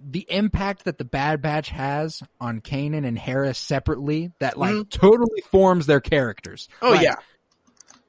The 0.06 0.26
impact 0.28 0.84
that 0.84 0.98
the 0.98 1.04
Bad 1.04 1.40
Batch 1.40 1.70
has 1.70 2.22
on 2.40 2.60
Kanan 2.60 3.06
and 3.06 3.18
Hera 3.18 3.54
separately 3.54 4.32
that 4.40 4.58
like 4.58 4.74
Mhm. 4.74 4.90
totally 4.90 5.40
forms 5.50 5.86
their 5.86 6.00
characters. 6.00 6.68
Oh 6.82 6.90
Like, 6.90 7.02
yeah, 7.02 7.14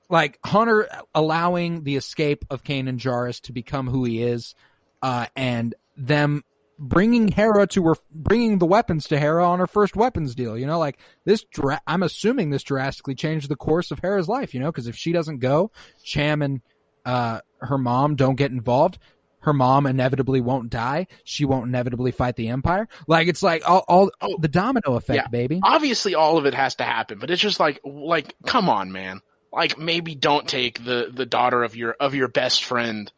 like 0.09 0.39
Hunter 0.43 0.89
allowing 1.13 1.83
the 1.83 1.95
escape 1.95 2.43
of 2.49 2.63
Kanan 2.63 2.97
Jarrus 2.97 3.39
to 3.43 3.53
become 3.53 3.87
who 3.87 4.03
he 4.03 4.21
is, 4.23 4.55
uh, 5.01 5.27
and 5.35 5.73
them 5.95 6.43
bringing 6.77 7.29
Hera 7.29 7.65
to 7.67 7.83
her, 7.85 7.95
bringing 8.11 8.57
the 8.57 8.65
weapons 8.65 9.07
to 9.07 9.17
Hera 9.19 9.47
on 9.47 9.59
her 9.59 9.67
first 9.67 9.95
weapons 9.95 10.35
deal. 10.35 10.57
You 10.57 10.65
know, 10.65 10.79
like 10.79 10.97
this. 11.23 11.45
Dra- 11.45 11.81
I'm 11.87 12.03
assuming 12.03 12.49
this 12.49 12.63
drastically 12.63 13.15
changed 13.15 13.47
the 13.47 13.55
course 13.55 13.91
of 13.91 13.99
Hera's 13.99 14.27
life. 14.27 14.53
You 14.53 14.59
know, 14.59 14.71
because 14.71 14.87
if 14.87 14.95
she 14.97 15.13
doesn't 15.13 15.37
go, 15.39 15.71
Cham 16.03 16.41
and 16.41 16.61
uh, 17.05 17.39
her 17.59 17.77
mom 17.77 18.15
don't 18.15 18.35
get 18.35 18.51
involved. 18.51 18.97
Her 19.45 19.53
mom 19.53 19.85
inevitably 19.85 20.41
won't 20.41 20.69
die. 20.69 21.07
She 21.23 21.45
won't 21.45 21.67
inevitably 21.67 22.11
fight 22.11 22.35
the 22.35 22.49
Empire. 22.49 22.87
Like 23.07 23.27
it's 23.27 23.41
like 23.43 23.61
all, 23.69 23.85
all 23.87 24.11
Oh, 24.19 24.37
the 24.39 24.47
domino 24.47 24.95
effect, 24.95 25.15
yeah. 25.17 25.27
baby. 25.27 25.59
obviously 25.63 26.15
all 26.15 26.37
of 26.37 26.45
it 26.45 26.53
has 26.55 26.75
to 26.75 26.83
happen, 26.83 27.19
but 27.19 27.29
it's 27.31 27.41
just 27.41 27.59
like 27.59 27.79
like 27.85 28.35
come 28.45 28.69
on, 28.69 28.91
man. 28.91 29.21
Like 29.53 29.77
maybe 29.77 30.15
don't 30.15 30.47
take 30.47 30.83
the 30.83 31.09
the 31.13 31.25
daughter 31.25 31.63
of 31.63 31.75
your 31.75 31.91
of 31.99 32.13
your 32.15 32.27
best 32.27 32.63
friend, 32.63 33.11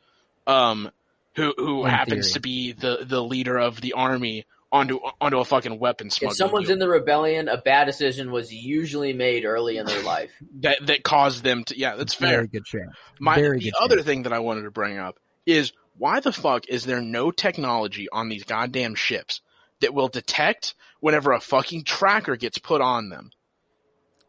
um, 0.45 0.91
who 1.35 1.53
who 1.57 1.83
In 1.85 1.89
happens 1.89 2.27
theory. 2.27 2.33
to 2.33 2.39
be 2.41 2.71
the 2.73 2.99
the 3.05 3.23
leader 3.23 3.57
of 3.57 3.79
the 3.81 3.93
army 3.93 4.45
onto 4.71 4.99
onto 5.21 5.39
a 5.39 5.45
fucking 5.45 5.79
weapon 5.79 6.09
smuggling. 6.09 6.31
If 6.33 6.37
someone's 6.37 6.67
deal 6.67 6.73
in 6.73 6.79
the 6.79 6.89
rebellion, 6.89 7.47
a 7.47 7.57
bad 7.57 7.85
decision 7.85 8.31
was 8.31 8.53
usually 8.53 9.13
made 9.13 9.45
early 9.45 9.77
in 9.77 9.85
their 9.85 10.03
life. 10.03 10.31
that 10.59 10.85
that 10.87 11.03
caused 11.03 11.43
them 11.43 11.63
to 11.65 11.79
yeah, 11.79 11.95
that's 11.95 12.13
fair. 12.13 12.31
Very 12.31 12.47
good 12.49 12.65
chance. 12.65 12.91
My 13.19 13.35
Very 13.35 13.59
the 13.59 13.65
good 13.71 13.73
other 13.79 13.95
chance. 13.95 14.05
thing 14.07 14.23
that 14.23 14.33
I 14.33 14.39
wanted 14.39 14.63
to 14.63 14.71
bring 14.71 14.97
up 14.97 15.17
is 15.45 15.71
why 15.97 16.19
the 16.19 16.31
fuck 16.33 16.67
is 16.67 16.85
there 16.85 17.01
no 17.01 17.31
technology 17.31 18.07
on 18.11 18.29
these 18.29 18.43
goddamn 18.43 18.95
ships 18.95 19.41
that 19.81 19.93
will 19.93 20.07
detect 20.07 20.73
whenever 20.99 21.31
a 21.31 21.39
fucking 21.39 21.83
tracker 21.83 22.35
gets 22.35 22.57
put 22.57 22.81
on 22.81 23.09
them? 23.09 23.31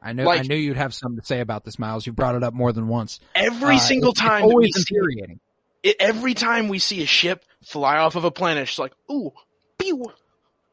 I 0.00 0.12
knew 0.12 0.24
Like- 0.24 0.40
I 0.40 0.42
knew 0.44 0.54
you'd 0.56 0.76
have 0.76 0.94
something 0.94 1.20
to 1.20 1.26
say 1.26 1.40
about 1.40 1.64
this, 1.64 1.78
Miles. 1.78 2.06
You 2.06 2.12
brought 2.12 2.36
it 2.36 2.42
up 2.44 2.54
more 2.54 2.72
than 2.72 2.86
once. 2.88 3.18
Every 3.34 3.76
Uh, 3.76 3.80
single 3.80 4.10
it's- 4.10 4.24
time 4.26 4.44
it's 4.44 4.52
always 4.52 4.74
see 4.74 4.80
infuriating. 4.94 5.40
it, 5.82 5.96
every 5.98 6.34
time 6.34 6.68
we 6.68 6.78
see 6.78 7.02
a 7.02 7.06
ship 7.06 7.44
fly 7.64 7.96
off 7.98 8.14
of 8.14 8.24
a 8.24 8.30
planet, 8.30 8.68
it's 8.68 8.78
like, 8.78 8.92
ooh, 9.10 9.32
pew. 9.78 10.04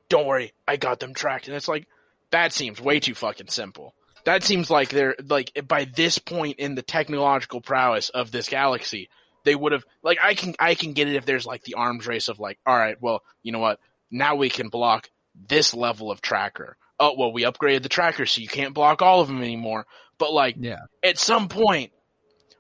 Don't 0.09 0.27
worry, 0.27 0.53
I 0.67 0.77
got 0.77 0.99
them 0.99 1.13
tracked. 1.15 1.47
And 1.47 1.55
it's 1.57 1.67
like, 1.67 1.87
that 2.31 2.53
seems 2.53 2.79
way 2.79 2.99
too 2.99 3.15
fucking 3.15 3.47
simple. 3.47 3.95
That 4.25 4.43
seems 4.43 4.69
like 4.69 4.89
they're 4.89 5.15
like 5.27 5.51
by 5.67 5.85
this 5.85 6.17
point 6.19 6.57
in 6.59 6.75
the 6.75 6.81
technological 6.83 7.61
prowess 7.61 8.09
of 8.09 8.31
this 8.31 8.49
galaxy, 8.49 9.09
they 9.45 9.55
would 9.55 9.71
have 9.71 9.85
like 10.03 10.17
I 10.21 10.33
can 10.33 10.55
I 10.59 10.75
can 10.75 10.91
get 10.93 11.07
it 11.07 11.15
if 11.15 11.25
there's 11.25 11.45
like 11.45 11.63
the 11.63 11.75
arms 11.75 12.05
race 12.05 12.27
of 12.27 12.39
like, 12.39 12.59
all 12.65 12.75
right, 12.77 13.01
well, 13.01 13.23
you 13.43 13.53
know 13.53 13.59
what? 13.59 13.79
Now 14.11 14.35
we 14.35 14.49
can 14.49 14.67
block 14.67 15.09
this 15.47 15.73
level 15.73 16.11
of 16.11 16.21
tracker. 16.21 16.75
Oh 16.99 17.15
well, 17.17 17.31
we 17.31 17.43
upgraded 17.43 17.83
the 17.83 17.89
tracker 17.89 18.25
so 18.25 18.41
you 18.41 18.47
can't 18.49 18.73
block 18.73 19.01
all 19.01 19.21
of 19.21 19.27
them 19.29 19.41
anymore. 19.41 19.85
But 20.17 20.33
like 20.33 20.55
Yeah, 20.59 20.79
at 21.03 21.17
some 21.17 21.47
point, 21.49 21.91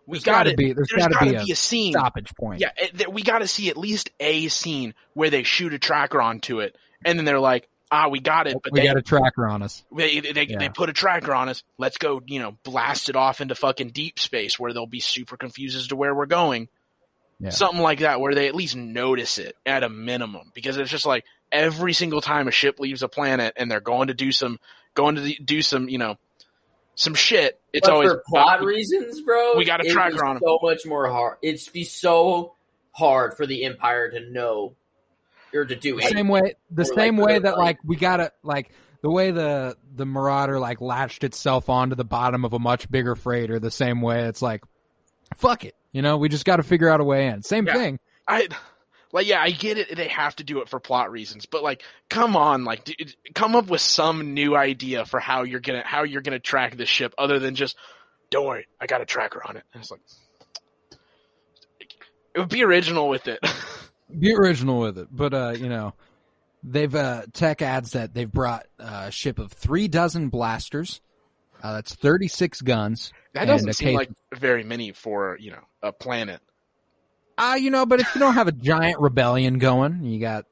we 0.07 0.19
got 0.19 0.45
gotta 0.45 0.55
be- 0.55 0.73
there's 0.73 0.87
there's 0.89 1.03
gotta 1.07 1.13
got 1.13 1.19
to 1.25 1.29
be 1.31 1.35
a 1.37 1.45
be 1.45 1.51
a 1.51 1.55
scene 1.55 1.93
stoppage 1.93 2.33
point. 2.35 2.61
yeah, 2.61 2.69
it, 2.77 2.97
th- 2.97 3.09
we 3.09 3.23
got 3.23 3.39
to 3.39 3.47
see 3.47 3.69
at 3.69 3.77
least 3.77 4.09
a 4.19 4.47
scene 4.49 4.93
where 5.13 5.29
they 5.29 5.43
shoot 5.43 5.73
a 5.73 5.79
tracker 5.79 6.21
onto 6.21 6.59
it, 6.59 6.75
and 7.05 7.17
then 7.17 7.25
they're 7.25 7.39
like, 7.39 7.67
"Ah, 7.89 8.09
we 8.09 8.19
got 8.19 8.45
it," 8.47 8.57
but 8.61 8.73
we 8.73 8.81
they, 8.81 8.85
got 8.87 8.97
a 8.97 9.01
tracker 9.01 9.47
on 9.47 9.63
us. 9.63 9.83
they 9.95 10.19
they, 10.19 10.47
Yeah. 10.47 10.59
they 10.59 10.69
put 10.69 10.89
a 10.89 10.93
tracker 10.93 11.33
on 11.33 11.47
us. 11.49 11.63
Let's 11.77 11.97
go, 11.97 12.21
you 12.27 12.39
know, 12.39 12.57
blast 12.63 13.09
it 13.09 13.15
off 13.15 13.39
into 13.41 13.55
fucking 13.55 13.91
deep 13.91 14.19
space 14.19 14.59
where 14.59 14.73
they'll 14.73 14.85
be 14.85 14.99
super 14.99 15.37
confused 15.37 15.77
as 15.77 15.87
to 15.87 15.95
where 15.95 16.13
we're 16.13 16.25
going. 16.27 16.67
Yeah. 17.39 17.49
Something 17.49 17.81
like 17.81 17.99
that, 17.99 18.21
where 18.21 18.33
they 18.33 18.47
at 18.47 18.55
least 18.55 18.75
notice 18.77 19.37
it 19.37 19.57
at 19.65 19.83
a 19.83 19.89
minimum, 19.89 20.51
because 20.53 20.77
it's 20.77 20.89
just 20.89 21.05
like 21.05 21.25
every 21.51 21.91
single 21.93 22.21
time 22.21 22.47
a 22.47 22.51
ship 22.51 22.79
leaves 22.79 23.03
a 23.03 23.09
planet 23.09 23.53
and 23.57 23.69
they're 23.69 23.81
going 23.81 24.07
to 24.07 24.13
do 24.13 24.31
some, 24.31 24.57
going 24.93 25.15
to 25.15 25.33
do 25.43 25.61
some, 25.61 25.89
you 25.89 25.97
know, 25.97 26.15
some 26.95 27.13
shit. 27.13 27.59
It's 27.73 27.87
but 27.87 27.93
always 27.93 28.09
for 28.11 28.23
plot 28.27 28.63
reasons, 28.63 29.19
bro, 29.21 29.57
we 29.57 29.65
got 29.65 29.81
a 29.81 29.83
it'd 29.83 29.93
tracker 29.93 30.15
be 30.15 30.21
on 30.21 30.35
'em. 30.37 30.41
So 30.45 30.59
much 30.61 30.85
more 30.85 31.09
hard. 31.09 31.37
It'd 31.41 31.73
be 31.73 31.83
so 31.83 32.53
hard 32.93 33.35
for 33.35 33.45
the 33.45 33.65
Empire 33.65 34.09
to 34.11 34.21
know 34.31 34.75
or 35.53 35.65
to 35.65 35.75
do 35.75 35.97
The 35.97 36.05
it. 36.05 36.11
same 36.13 36.29
way, 36.29 36.55
the 36.71 36.83
Or, 36.83 36.85
same 36.85 37.17
like, 37.17 37.27
way 37.27 37.39
that 37.39 37.57
like- 37.57 37.65
like 37.65 37.77
we 37.83 37.97
gotta 37.97 38.31
like 38.43 38.71
the 39.01 39.11
way 39.11 39.31
the 39.31 39.75
the 39.93 40.05
Marauder 40.05 40.57
like 40.57 40.79
latched 40.79 41.25
itself 41.25 41.67
onto 41.69 41.95
the 41.95 42.05
bottom 42.05 42.45
of 42.45 42.53
a 42.53 42.59
much 42.59 42.89
bigger 42.89 43.15
freighter. 43.15 43.59
The 43.59 43.71
same 43.71 44.01
way 44.01 44.23
it's 44.23 44.41
like, 44.41 44.63
fuck 45.35 45.65
it, 45.65 45.75
you 45.95 46.01
know, 46.01 46.17
we 46.17 46.27
just 46.27 46.43
got 46.43 46.57
to 46.57 46.63
figure 46.63 46.89
out 46.89 46.99
a 46.99 47.05
way 47.05 47.27
in. 47.27 47.41
Same 47.41 47.65
Yeah. 47.65 47.73
thing. 47.73 47.99
I 48.27 48.49
like 49.13 49.27
yeah, 49.27 49.39
I 49.41 49.51
get 49.51 49.77
it. 49.77 49.95
They 49.95 50.09
have 50.09 50.35
to 50.35 50.43
do 50.43 50.59
it 50.59 50.67
for 50.67 50.77
plot 50.81 51.09
reasons, 51.09 51.45
but 51.45 51.63
like, 51.63 51.83
come 52.09 52.35
on, 52.35 52.65
like, 52.65 52.83
dude, 52.83 53.15
come 53.33 53.55
up 53.55 53.67
with 53.67 53.79
some 53.79 54.33
new 54.33 54.57
idea 54.57 55.05
for 55.05 55.21
how 55.21 55.43
you're 55.43 55.61
gonna 55.61 55.83
how 55.85 56.03
you're 56.03 56.21
gonna 56.21 56.39
track 56.39 56.75
this 56.75 56.89
ship, 56.89 57.13
other 57.17 57.39
than 57.39 57.55
just, 57.55 57.77
don't 58.29 58.45
worry, 58.45 58.67
I 58.81 58.87
got 58.87 58.99
a 58.99 59.05
tracker 59.05 59.41
on 59.47 59.55
it. 59.55 59.63
And 59.73 59.81
it's 59.81 59.89
like, 59.89 60.01
it 62.33 62.39
would 62.39 62.49
be 62.49 62.63
original 62.63 63.07
with 63.07 63.27
it. 63.29 63.39
Be 64.19 64.35
original 64.35 64.79
with 64.81 64.97
it, 64.99 65.07
but 65.09 65.33
uh, 65.33 65.53
you 65.57 65.69
know, 65.69 65.93
they've 66.61 66.93
uh 66.93 67.23
tech 67.33 67.61
adds 67.61 67.93
that 67.93 68.13
they've 68.13 68.31
brought 68.31 68.65
uh, 68.79 69.05
a 69.07 69.11
ship 69.11 69.39
of 69.39 69.51
three 69.53 69.87
dozen 69.87 70.27
blasters. 70.29 70.99
Uh, 71.63 71.73
that's 71.73 71.95
thirty 71.95 72.27
six 72.27 72.61
guns. 72.61 73.11
that 73.33 73.45
doesn't 73.45 73.73
seem 73.73 73.89
case- 73.89 73.95
like 73.95 74.11
very 74.33 74.63
many 74.63 74.91
for 74.91 75.37
you 75.39 75.51
know 75.51 75.63
a 75.81 75.91
planet. 75.91 76.41
Ah, 77.37 77.55
you 77.55 77.69
know, 77.69 77.85
but 77.85 77.99
if 77.99 78.15
you 78.15 78.19
don't 78.19 78.35
have 78.35 78.47
a 78.47 78.51
giant 78.51 78.99
rebellion 78.99 79.57
going, 79.59 80.03
you 80.03 80.19
got 80.19 80.45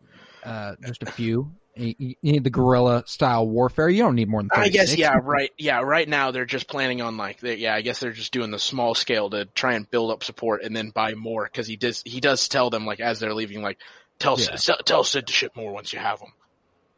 uh 0.43 0.76
just 0.86 1.04
a 1.04 1.12
few. 1.12 1.51
You, 1.76 2.16
need 2.22 2.43
the 2.43 2.51
guerrilla 2.51 3.04
style 3.08 3.47
warfare. 3.47 3.89
You 3.89 4.04
don't 4.04 4.14
need 4.14 4.30
more 4.30 4.43
than. 4.43 4.51
I 4.54 4.70
guess 4.70 4.95
yeah, 4.95 5.18
right. 5.24 5.49
Yeah, 5.58 5.82
right 5.82 6.08
now 6.08 6.30
they're 6.30 6.45
just 6.45 6.68
planning 6.68 7.01
on 7.01 7.18
like, 7.18 7.41
yeah, 7.41 7.74
I 7.74 7.82
guess 7.82 7.99
they're 7.99 8.12
just 8.12 8.32
doing 8.32 8.51
the 8.51 8.60
small 8.60 8.93
scale 8.93 9.32
to 9.32 9.45
try 9.45 9.74
and 9.74 9.89
build 9.89 10.12
up 10.12 10.24
support 10.24 10.62
and 10.62 10.76
then 10.76 10.91
buy 10.91 11.16
more 11.16 11.45
because 11.45 11.66
he 11.66 11.76
does 11.76 12.04
he 12.06 12.20
does 12.20 12.47
tell 12.47 12.70
them 12.70 12.86
like 12.86 12.99
as 12.99 13.20
they're 13.20 13.34
leaving 13.34 13.64
like 13.64 13.80
tell 14.20 14.39
Yeah. 14.39 14.56
Sid, 14.56 14.76
tell 14.86 15.04
Sid 15.04 15.26
to 15.28 15.34
ship 15.34 15.56
more 15.56 15.74
once 15.74 15.91
you 15.93 15.97
have 15.97 16.20
them. 16.20 16.34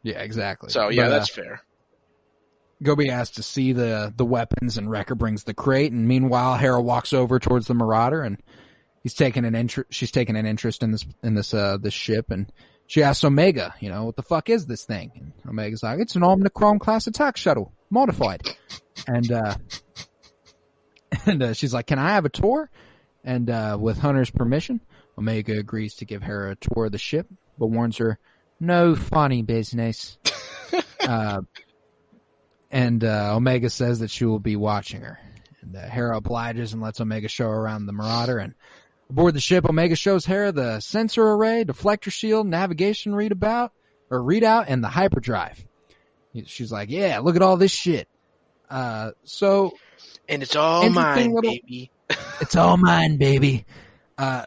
Yeah, 0.02 0.18
exactly. 0.20 0.68
So 0.68 0.90
yeah, 0.90 1.04
But, 1.04 1.06
uh, 1.06 1.18
that's 1.18 1.30
fair. 1.30 1.62
Gobi 2.82 3.10
asks 3.10 3.36
to 3.36 3.42
see 3.42 3.72
the 3.72 4.12
the 4.14 4.24
weapons, 4.24 4.76
and 4.76 4.90
Wrecker 4.90 5.14
brings 5.14 5.44
the 5.44 5.54
crate. 5.54 5.92
And 5.92 6.06
meanwhile, 6.06 6.56
Hera 6.56 6.80
walks 6.80 7.12
over 7.12 7.38
towards 7.38 7.66
the 7.66 7.74
Marauder, 7.74 8.22
and 8.22 8.38
he's 9.02 9.14
taking 9.14 9.44
an 9.44 9.54
interest. 9.54 9.92
She's 9.92 10.10
taking 10.10 10.36
an 10.36 10.46
interest 10.46 10.82
in 10.82 10.92
this 10.92 11.06
in 11.22 11.34
this 11.34 11.54
uh 11.54 11.78
this 11.78 11.94
ship, 11.94 12.30
and 12.30 12.52
she 12.86 13.02
asks 13.02 13.24
Omega, 13.24 13.74
you 13.80 13.88
know, 13.88 14.04
what 14.04 14.16
the 14.16 14.22
fuck 14.22 14.48
is 14.48 14.66
this 14.66 14.84
thing? 14.84 15.10
And 15.14 15.32
Omega's 15.48 15.82
like, 15.82 16.00
it's 16.00 16.16
an 16.16 16.22
Omicron 16.22 16.78
class 16.78 17.06
attack 17.06 17.36
shuttle, 17.36 17.72
modified. 17.90 18.42
and 19.06 19.30
uh 19.32 19.54
and 21.26 21.42
uh, 21.42 21.52
she's 21.52 21.74
like, 21.74 21.86
can 21.86 21.98
I 21.98 22.10
have 22.10 22.24
a 22.24 22.30
tour? 22.30 22.70
And 23.24 23.50
uh 23.50 23.76
with 23.80 23.98
Hunter's 23.98 24.30
permission, 24.30 24.80
Omega 25.18 25.58
agrees 25.58 25.94
to 25.96 26.04
give 26.04 26.22
Hera 26.22 26.52
a 26.52 26.56
tour 26.56 26.86
of 26.86 26.92
the 26.92 26.98
ship, 26.98 27.26
but 27.58 27.68
warns 27.68 27.96
her, 27.96 28.18
no 28.60 28.94
funny 28.94 29.42
business. 29.42 30.18
uh 31.00 31.40
and 32.70 33.02
uh, 33.04 33.34
Omega 33.36 33.70
says 33.70 34.00
that 34.00 34.10
she 34.10 34.24
will 34.24 34.38
be 34.38 34.56
watching 34.56 35.00
her. 35.02 35.18
And 35.62 35.76
uh, 35.76 35.80
Hera 35.88 36.18
obliges 36.18 36.72
and 36.72 36.82
lets 36.82 37.00
Omega 37.00 37.28
show 37.28 37.48
her 37.48 37.54
around 37.56 37.86
the 37.86 37.92
Marauder. 37.92 38.38
And 38.38 38.54
aboard 39.10 39.34
the 39.34 39.40
ship, 39.40 39.64
Omega 39.68 39.96
shows 39.96 40.24
Hera 40.26 40.52
the 40.52 40.80
sensor 40.80 41.26
array, 41.26 41.64
deflector 41.64 42.10
shield, 42.12 42.46
navigation 42.46 43.12
readout 43.12 43.70
or 44.10 44.20
readout, 44.20 44.66
and 44.68 44.82
the 44.82 44.88
hyperdrive. 44.88 45.60
She's 46.44 46.70
like, 46.70 46.90
"Yeah, 46.90 47.20
look 47.20 47.34
at 47.36 47.42
all 47.42 47.56
this 47.56 47.72
shit." 47.72 48.08
Uh, 48.68 49.12
so 49.24 49.72
And 50.28 50.42
it's 50.42 50.54
all 50.56 50.88
mine, 50.90 51.32
little- 51.32 51.50
baby. 51.50 51.90
it's 52.40 52.56
all 52.56 52.76
mine, 52.76 53.16
baby. 53.16 53.64
Uh, 54.18 54.44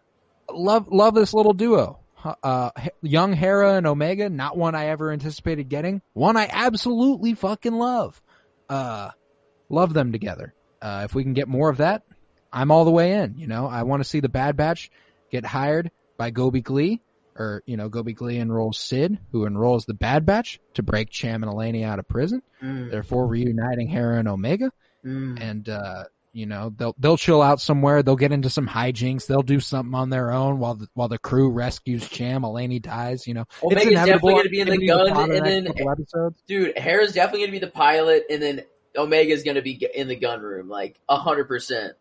love 0.52 0.88
love 0.90 1.16
this 1.16 1.34
little 1.34 1.54
duo. 1.54 1.99
Uh, 2.24 2.72
young 3.02 3.34
Hera 3.34 3.76
and 3.76 3.88
Omega, 3.88 4.30
not 4.30 4.58
one 4.58 4.76
I 4.76 4.88
ever 4.88 5.12
anticipated 5.12 5.70
getting. 5.70 6.02
One 6.14 6.38
I 6.38 6.50
absolutely 6.52 7.34
fucking 7.34 7.74
love. 7.74 8.22
Uh, 8.68 9.12
love 9.70 9.94
them 9.94 10.12
together. 10.12 10.54
Uh, 10.82 11.04
if 11.06 11.16
we 11.16 11.24
can 11.24 11.34
get 11.34 11.48
more 11.48 11.70
of 11.70 11.78
that, 11.78 12.04
I'm 12.52 12.72
all 12.72 12.86
the 12.86 12.92
way 12.92 13.14
in. 13.14 13.36
You 13.38 13.48
know, 13.48 13.68
I 13.68 13.84
want 13.84 14.02
to 14.04 14.10
see 14.10 14.20
the 14.20 14.30
Bad 14.30 14.58
Batch 14.58 14.92
get 15.32 15.46
hired 15.46 15.92
by 16.18 16.32
Gobi 16.32 16.62
Glie, 16.62 17.00
or 17.36 17.64
you 17.66 17.78
know, 17.78 17.90
Gobi 17.90 18.14
Glie 18.14 18.38
enrolls 18.38 18.78
Sid, 18.78 19.18
who 19.32 19.46
enrolls 19.46 19.86
the 19.86 19.94
Bad 19.94 20.26
Batch 20.26 20.60
to 20.74 20.84
break 20.84 21.10
Cham 21.10 21.44
and 21.44 21.52
Eleni 21.52 21.86
out 21.86 22.00
of 22.00 22.08
prison, 22.08 22.42
Mm, 22.62 22.92
therefore 22.92 23.26
reuniting 23.26 23.88
Hera 23.88 24.20
and 24.20 24.28
Omega 24.28 24.70
mm. 25.06 25.40
and 25.42 25.70
uh 25.70 26.04
you 26.32 26.46
know 26.46 26.72
they'll 26.76 26.96
they'll 27.00 27.18
chill 27.18 27.42
out 27.42 27.60
somewhere 27.60 28.04
they'll 28.04 28.16
get 28.16 28.32
into 28.32 28.50
some 28.50 28.68
hijinks 28.68 29.26
they'll 29.26 29.42
do 29.42 29.60
something 29.60 29.96
on 29.96 30.12
their 30.12 30.32
own 30.32 30.60
while 30.60 30.76
the, 30.76 30.88
while 30.94 31.08
the 31.08 31.18
crew 31.18 31.50
rescues 31.50 32.08
cham 32.08 32.44
Eleni 32.44 32.80
dies 32.80 33.26
you 33.26 33.34
know 33.34 33.46
Omega's 33.64 33.84
it's 33.84 33.92
inevitable 33.92 34.30
definitely 34.30 34.34
going 34.34 34.44
to 34.44 34.50
be 34.50 34.60
in 34.60 34.68
the 34.80 34.88
gun, 34.88 35.30
the 35.30 35.36
and 35.38 35.46
then 35.46 35.66
couple 35.66 35.92
episodes. 35.92 36.44
dude, 36.48 36.78
Hera's 36.78 37.14
definitely 37.14 37.40
going 37.40 37.50
to 37.50 37.60
be 37.60 37.66
the 37.66 37.72
pilot, 37.72 38.26
and 38.30 38.42
then 38.42 38.62
Omega's 38.98 39.44
going 39.44 39.56
to 39.56 39.62
be 39.62 39.88
in 39.94 40.08
the 40.08 40.16
gun 40.16 40.42
room, 40.42 40.70
like 40.70 41.00
a 41.08 41.18
hundred 41.18 41.48
percent, 41.48 41.94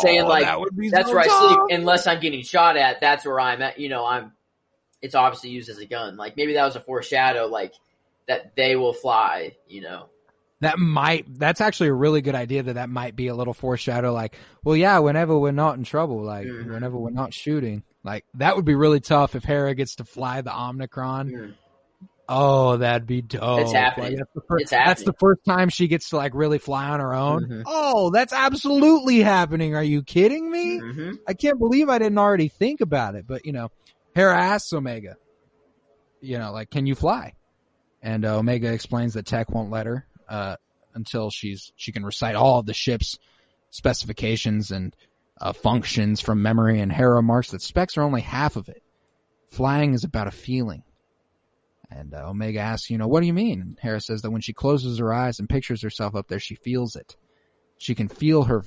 saying 0.00 0.22
Oh, 0.22 0.28
like 0.28 0.44
that 0.44 0.90
that's 0.90 1.08
so 1.08 1.14
where 1.14 1.24
I 1.24 1.26
sleep. 1.26 1.78
Unless 1.78 2.06
I'm 2.06 2.20
getting 2.20 2.42
shot 2.42 2.76
at, 2.76 3.00
that's 3.00 3.24
where 3.24 3.40
I'm 3.40 3.62
at. 3.62 3.78
You 3.78 3.88
know, 3.88 4.04
I'm. 4.04 4.32
It's 5.00 5.14
obviously 5.14 5.50
used 5.50 5.68
as 5.68 5.78
a 5.78 5.86
gun. 5.86 6.16
Like 6.16 6.36
maybe 6.36 6.54
that 6.54 6.64
was 6.64 6.76
a 6.76 6.80
foreshadow, 6.80 7.46
like 7.46 7.74
that 8.28 8.54
they 8.56 8.76
will 8.76 8.92
fly. 8.92 9.56
You 9.66 9.82
know, 9.82 10.08
that 10.62 10.78
might 10.78 11.26
that's 11.38 11.60
actually 11.60 11.90
a 11.90 11.94
really 11.94 12.22
good 12.22 12.34
idea 12.34 12.62
that 12.62 12.74
that 12.74 12.88
might 12.88 13.14
be 13.14 13.26
a 13.28 13.34
little 13.34 13.54
foreshadow 13.54 14.12
like 14.12 14.36
well 14.64 14.76
yeah 14.76 14.98
whenever 14.98 15.38
we're 15.38 15.52
not 15.52 15.76
in 15.76 15.84
trouble 15.84 16.22
like 16.22 16.46
Mhm. 16.46 16.72
whenever 16.72 16.96
we're 16.96 17.10
not 17.10 17.34
shooting 17.34 17.82
like 18.02 18.24
that 18.34 18.56
would 18.56 18.64
be 18.64 18.74
really 18.74 19.00
tough 19.00 19.34
if 19.34 19.44
hera 19.44 19.74
gets 19.74 19.96
to 19.96 20.04
fly 20.04 20.40
the 20.40 20.52
Omicron 20.56 21.30
Mm. 21.30 21.54
oh 22.28 22.76
that'd 22.78 23.06
be 23.06 23.20
dope 23.22 23.60
It's 23.60 23.72
happening. 23.72 24.10
Like, 24.10 24.18
that's, 24.18 24.30
the 24.34 24.40
first, 24.48 24.62
It's 24.62 24.70
that's 24.70 25.02
the 25.04 25.12
first 25.20 25.44
time 25.44 25.68
she 25.68 25.88
gets 25.88 26.08
to 26.10 26.16
like 26.16 26.32
really 26.34 26.58
fly 26.58 26.88
on 26.90 27.00
her 27.00 27.12
own 27.14 27.46
Mhm. 27.46 27.62
oh 27.66 28.10
that's 28.10 28.32
absolutely 28.32 29.20
happening 29.20 29.74
are 29.74 29.82
you 29.82 30.02
kidding 30.02 30.50
me 30.50 30.78
hmm 30.78 31.10
I 31.28 31.34
can't 31.34 31.58
believe 31.58 31.88
I 31.88 31.98
didn't 31.98 32.18
already 32.18 32.48
think 32.48 32.80
about 32.80 33.14
it. 33.14 33.26
But 33.26 33.44
you 33.46 33.52
know, 33.52 33.70
Hera 34.14 34.36
asks 34.36 34.72
Omega, 34.72 35.16
you 36.20 36.38
know, 36.38 36.52
like, 36.52 36.70
can 36.70 36.86
you 36.86 36.94
fly? 36.94 37.34
And 38.02 38.24
uh, 38.24 38.38
Omega 38.38 38.72
explains 38.72 39.14
that 39.14 39.26
Tech 39.26 39.50
won't 39.50 39.70
let 39.70 39.86
her 39.86 40.06
uh, 40.28 40.56
until 40.94 41.30
she's 41.30 41.72
she 41.76 41.92
can 41.92 42.04
recite 42.04 42.34
all 42.34 42.58
of 42.58 42.66
the 42.66 42.74
ship's 42.74 43.18
specifications 43.70 44.70
and 44.70 44.94
uh, 45.40 45.52
functions 45.52 46.20
from 46.20 46.42
memory. 46.42 46.80
And 46.80 46.92
Hera 46.92 47.16
remarks 47.16 47.50
that 47.50 47.62
specs 47.62 47.96
are 47.96 48.02
only 48.02 48.20
half 48.20 48.56
of 48.56 48.68
it. 48.68 48.82
Flying 49.48 49.94
is 49.94 50.04
about 50.04 50.28
a 50.28 50.32
feeling. 50.32 50.82
And 51.90 52.14
uh, 52.14 52.30
Omega 52.30 52.60
asks, 52.60 52.88
you 52.88 52.96
know, 52.96 53.06
what 53.06 53.20
do 53.20 53.26
you 53.26 53.34
mean? 53.34 53.60
And 53.60 53.78
Hera 53.80 54.00
says 54.00 54.22
that 54.22 54.30
when 54.30 54.40
she 54.40 54.54
closes 54.54 54.98
her 54.98 55.12
eyes 55.12 55.38
and 55.38 55.48
pictures 55.48 55.82
herself 55.82 56.14
up 56.14 56.26
there, 56.26 56.38
she 56.38 56.54
feels 56.54 56.96
it. 56.96 57.16
She 57.76 57.94
can 57.94 58.08
feel 58.08 58.44
her 58.44 58.64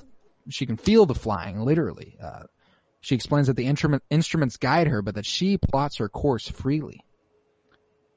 she 0.49 0.65
can 0.65 0.77
feel 0.77 1.05
the 1.05 1.15
flying 1.15 1.59
literally. 1.59 2.17
Uh, 2.21 2.43
she 3.01 3.15
explains 3.15 3.47
that 3.47 3.55
the 3.55 3.67
instrument, 3.67 4.03
instruments 4.09 4.57
guide 4.57 4.87
her, 4.87 5.01
but 5.01 5.15
that 5.15 5.25
she 5.25 5.57
plots 5.57 5.97
her 5.97 6.09
course 6.09 6.47
freely. 6.47 7.01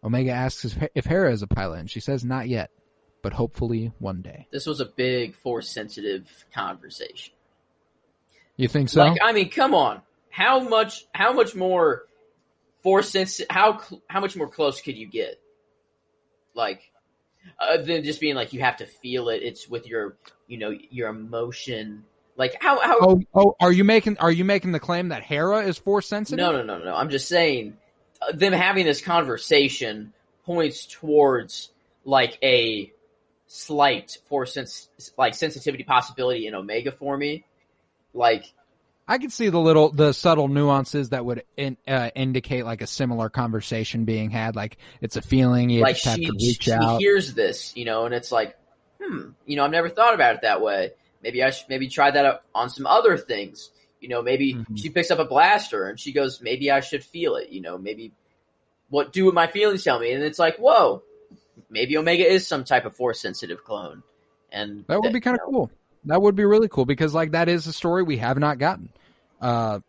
Omega 0.02 0.30
asks 0.30 0.64
if, 0.64 0.88
if 0.94 1.04
Hera 1.04 1.32
is 1.32 1.42
a 1.42 1.46
pilot, 1.46 1.80
and 1.80 1.90
she 1.90 2.00
says 2.00 2.24
not 2.24 2.48
yet, 2.48 2.70
but 3.22 3.32
hopefully 3.32 3.92
one 3.98 4.22
day. 4.22 4.46
This 4.50 4.66
was 4.66 4.80
a 4.80 4.86
big 4.86 5.34
force 5.34 5.68
sensitive 5.68 6.28
conversation. 6.54 7.34
You 8.56 8.68
think 8.68 8.88
so? 8.88 9.04
Like, 9.04 9.18
I 9.22 9.32
mean, 9.32 9.50
come 9.50 9.74
on. 9.74 10.02
How 10.30 10.60
much? 10.60 11.06
How 11.14 11.32
much 11.32 11.54
more 11.54 12.06
force 12.82 13.10
sense? 13.10 13.40
How 13.48 13.80
how 14.08 14.20
much 14.20 14.36
more 14.36 14.48
close 14.48 14.80
could 14.80 14.96
you 14.96 15.06
get? 15.06 15.40
Like, 16.54 16.90
uh, 17.58 17.78
than 17.78 18.02
just 18.04 18.20
being 18.20 18.34
like 18.34 18.52
you 18.52 18.60
have 18.60 18.76
to 18.78 18.86
feel 18.86 19.28
it. 19.28 19.42
It's 19.42 19.68
with 19.68 19.86
your, 19.86 20.16
you 20.46 20.58
know, 20.58 20.72
your 20.90 21.08
emotion. 21.08 22.04
Like 22.36 22.56
how 22.60 22.80
how? 22.80 22.98
oh, 23.00 23.22
oh, 23.34 23.56
are 23.60 23.72
you 23.72 23.84
making 23.84 24.18
are 24.18 24.30
you 24.30 24.44
making 24.44 24.72
the 24.72 24.80
claim 24.80 25.08
that 25.08 25.22
Hera 25.22 25.60
is 25.60 25.78
force 25.78 26.06
sensitive? 26.06 26.38
no, 26.38 26.52
no, 26.52 26.62
no, 26.62 26.84
no. 26.84 26.94
I'm 26.94 27.10
just 27.10 27.28
saying, 27.28 27.76
uh, 28.22 28.32
them 28.32 28.52
having 28.52 28.84
this 28.84 29.00
conversation 29.00 30.12
points 30.44 30.86
towards 30.86 31.70
like 32.04 32.38
a 32.42 32.92
slight 33.48 34.18
force 34.26 34.54
sense, 34.54 34.88
like 35.16 35.34
sensitivity 35.34 35.82
possibility 35.82 36.46
in 36.46 36.54
Omega 36.54 36.92
for 36.92 37.16
me. 37.16 37.44
Like, 38.14 38.52
I 39.08 39.16
could 39.18 39.32
see 39.32 39.48
the 39.48 39.58
little, 39.58 39.90
the 39.90 40.12
subtle 40.12 40.48
nuances 40.48 41.08
that 41.10 41.24
would 41.24 41.42
in, 41.56 41.78
uh, 41.88 42.10
indicate 42.14 42.64
like 42.64 42.82
a 42.82 42.86
similar 42.86 43.30
conversation 43.30 44.04
being 44.04 44.30
had. 44.30 44.54
Like 44.54 44.76
it's 45.00 45.16
a 45.16 45.22
feeling 45.22 45.70
you 45.70 45.82
like 45.82 45.96
just 45.96 46.04
have 46.04 46.16
she, 46.16 46.26
to 46.26 46.32
reach 46.32 46.62
she 46.62 46.70
out. 46.72 46.98
hears 46.98 47.34
this, 47.34 47.74
you 47.74 47.86
know, 47.86 48.04
and 48.04 48.14
it's 48.14 48.30
like, 48.30 48.56
hmm, 49.02 49.30
you 49.46 49.56
know, 49.56 49.64
I've 49.64 49.70
never 49.70 49.88
thought 49.88 50.14
about 50.14 50.34
it 50.36 50.42
that 50.42 50.60
way. 50.60 50.92
Maybe 51.22 51.42
I 51.42 51.50
should 51.50 51.68
maybe 51.70 51.88
try 51.88 52.10
that 52.10 52.42
on 52.54 52.68
some 52.68 52.86
other 52.86 53.16
things. 53.16 53.70
You 54.00 54.08
know, 54.08 54.22
maybe 54.22 54.54
Mhm. 54.54 54.78
she 54.78 54.90
picks 54.90 55.10
up 55.10 55.18
a 55.18 55.24
blaster 55.24 55.88
and 55.88 55.98
she 55.98 56.12
goes, 56.12 56.40
maybe 56.42 56.70
I 56.70 56.80
should 56.80 57.02
feel 57.02 57.36
it. 57.36 57.48
You 57.48 57.62
know, 57.62 57.78
maybe 57.78 58.12
what 58.90 59.12
do 59.12 59.32
my 59.32 59.46
feelings 59.46 59.84
tell 59.84 59.98
me, 59.98 60.12
and 60.12 60.22
it's 60.22 60.38
like, 60.38 60.56
whoa, 60.58 61.02
maybe 61.70 61.96
Omega 61.96 62.24
is 62.26 62.46
some 62.46 62.64
type 62.64 62.84
of 62.84 62.94
force 62.96 63.20
sensitive 63.20 63.64
clone, 63.64 64.02
and 64.52 64.84
That 64.88 65.00
would 65.02 65.12
be 65.12 65.20
kind 65.20 65.36
of 65.36 65.42
you 65.46 65.52
know, 65.52 65.58
cool. 65.58 65.70
That 66.04 66.22
would 66.22 66.36
be 66.36 66.44
really 66.44 66.68
cool 66.68 66.84
because 66.86 67.14
like 67.14 67.32
that 67.32 67.48
is 67.48 67.66
a 67.66 67.72
story 67.72 68.02
we 68.02 68.18
have 68.18 68.38
not 68.38 68.58
gotten. 68.58 68.90
Uh, 69.40 69.80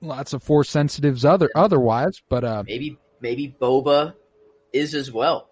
lots 0.00 0.32
of 0.32 0.42
force 0.42 0.68
sensitives 0.70 1.24
other 1.24 1.50
otherwise, 1.54 2.22
but 2.28 2.44
uh, 2.44 2.62
Maybe 2.66 2.98
maybe 3.20 3.54
Boba 3.60 4.14
is 4.72 4.94
as 4.94 5.10
well. 5.12 5.48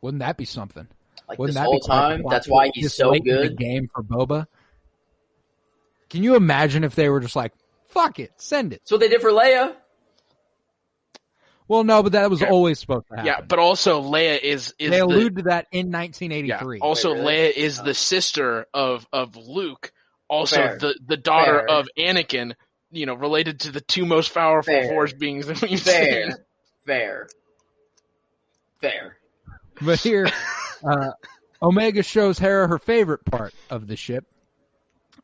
wouldn't 0.00 0.20
that 0.20 0.36
be 0.36 0.44
something? 0.44 0.86
Like 1.28 1.38
Wouldn't 1.38 1.54
this 1.54 1.60
that 1.60 1.64
whole 1.66 1.80
be 1.80 1.86
time, 1.86 2.22
that's 2.28 2.46
why 2.46 2.70
he's 2.74 2.94
so 2.94 3.12
good. 3.14 3.56
game 3.56 3.88
for 3.94 4.02
Boba. 4.02 4.46
Can 6.10 6.22
you 6.22 6.36
imagine 6.36 6.84
if 6.84 6.94
they 6.94 7.08
were 7.08 7.20
just 7.20 7.34
like, 7.34 7.52
"Fuck 7.86 8.18
it, 8.18 8.32
send 8.36 8.72
it"? 8.72 8.82
So 8.84 8.98
they 8.98 9.08
did 9.08 9.20
for 9.20 9.30
Leia. 9.30 9.74
Well, 11.66 11.82
no, 11.84 12.02
but 12.02 12.12
that 12.12 12.28
was 12.30 12.40
Yeah. 12.42 12.48
always 12.50 12.78
supposed 12.78 13.06
to 13.08 13.16
happen. 13.16 13.26
Yeah, 13.26 13.40
but 13.40 13.58
also 13.58 14.02
Leia 14.02 14.38
is 14.40 14.74
is 14.78 14.90
they 14.90 14.98
the, 14.98 15.04
allude 15.04 15.36
to 15.36 15.42
that 15.44 15.66
in 15.72 15.90
yeah. 15.90 15.98
1983. 15.98 16.80
Also, 16.80 17.12
Wait, 17.14 17.20
really? 17.20 17.32
Leia 17.32 17.52
is 17.52 17.82
the 17.82 17.94
sister 17.94 18.66
of 18.74 19.06
of 19.12 19.36
Luke. 19.36 19.92
Also, 20.28 20.56
Fair. 20.56 20.78
the 20.78 20.98
the 21.06 21.16
daughter 21.16 21.64
Fair. 21.66 21.68
of 21.78 21.88
Anakin. 21.98 22.54
You 22.90 23.06
know, 23.06 23.14
related 23.14 23.60
to 23.60 23.72
the 23.72 23.80
two 23.80 24.04
most 24.06 24.32
powerful 24.34 24.72
Fair. 24.74 24.88
Force 24.88 25.12
beings 25.12 25.46
that 25.46 25.60
we've 25.62 25.80
seen. 25.80 25.82
Fair, 25.94 26.38
fair, 26.86 27.28
fair. 28.80 29.16
But 29.80 29.98
here, 30.00 30.28
uh, 30.88 31.10
Omega 31.62 32.02
shows 32.02 32.38
Hera 32.38 32.68
her 32.68 32.78
favorite 32.78 33.24
part 33.24 33.54
of 33.70 33.86
the 33.86 33.96
ship. 33.96 34.26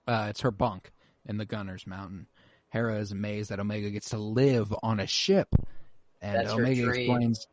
Uh, 0.07 0.26
it's 0.30 0.41
her 0.41 0.51
bunk 0.51 0.91
in 1.26 1.36
the 1.36 1.45
Gunner's 1.45 1.86
Mountain. 1.86 2.26
Hera 2.70 2.97
is 2.97 3.12
amazed 3.12 3.51
that 3.51 3.61
Omega 3.61 3.91
gets 3.91 4.11
to 4.11 4.18
live 4.18 4.74
on 4.82 4.99
a 5.01 5.07
ship, 5.07 5.49
and 6.21 6.37
That's 6.37 6.53
Omega 6.53 6.89
explains, 6.89 7.47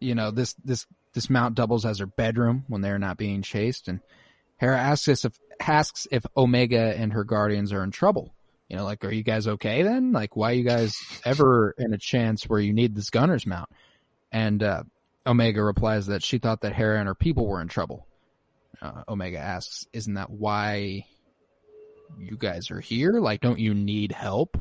you 0.00 0.14
know, 0.14 0.30
this 0.30 0.54
this 0.64 0.86
this 1.12 1.30
mount 1.30 1.54
doubles 1.54 1.84
as 1.84 1.98
her 1.98 2.06
bedroom 2.06 2.64
when 2.68 2.80
they're 2.80 2.98
not 2.98 3.16
being 3.16 3.42
chased. 3.42 3.88
And 3.88 4.00
Hera 4.58 4.78
asks 4.78 5.08
us 5.08 5.24
if 5.24 5.38
asks 5.60 6.06
if 6.10 6.24
Omega 6.36 6.94
and 6.96 7.12
her 7.12 7.24
guardians 7.24 7.72
are 7.72 7.82
in 7.82 7.90
trouble. 7.90 8.34
You 8.68 8.76
know, 8.76 8.84
like, 8.84 9.04
are 9.04 9.12
you 9.12 9.22
guys 9.22 9.46
okay 9.46 9.82
then? 9.82 10.12
Like, 10.12 10.34
why 10.34 10.52
you 10.52 10.64
guys 10.64 10.96
ever 11.24 11.74
in 11.78 11.94
a 11.94 11.98
chance 11.98 12.48
where 12.48 12.58
you 12.58 12.72
need 12.72 12.96
this 12.96 13.10
Gunner's 13.10 13.46
Mount? 13.46 13.70
And 14.32 14.60
uh, 14.60 14.82
Omega 15.24 15.62
replies 15.62 16.06
that 16.06 16.24
she 16.24 16.38
thought 16.38 16.62
that 16.62 16.72
Hera 16.72 16.98
and 16.98 17.06
her 17.06 17.14
people 17.14 17.46
were 17.46 17.60
in 17.60 17.68
trouble. 17.68 18.06
Uh, 18.82 19.04
Omega 19.08 19.38
asks, 19.38 19.86
"Isn't 19.92 20.14
that 20.14 20.30
why 20.30 21.06
you 22.18 22.36
guys 22.36 22.70
are 22.70 22.80
here? 22.80 23.12
Like, 23.20 23.40
don't 23.40 23.58
you 23.58 23.72
need 23.72 24.12
help? 24.12 24.58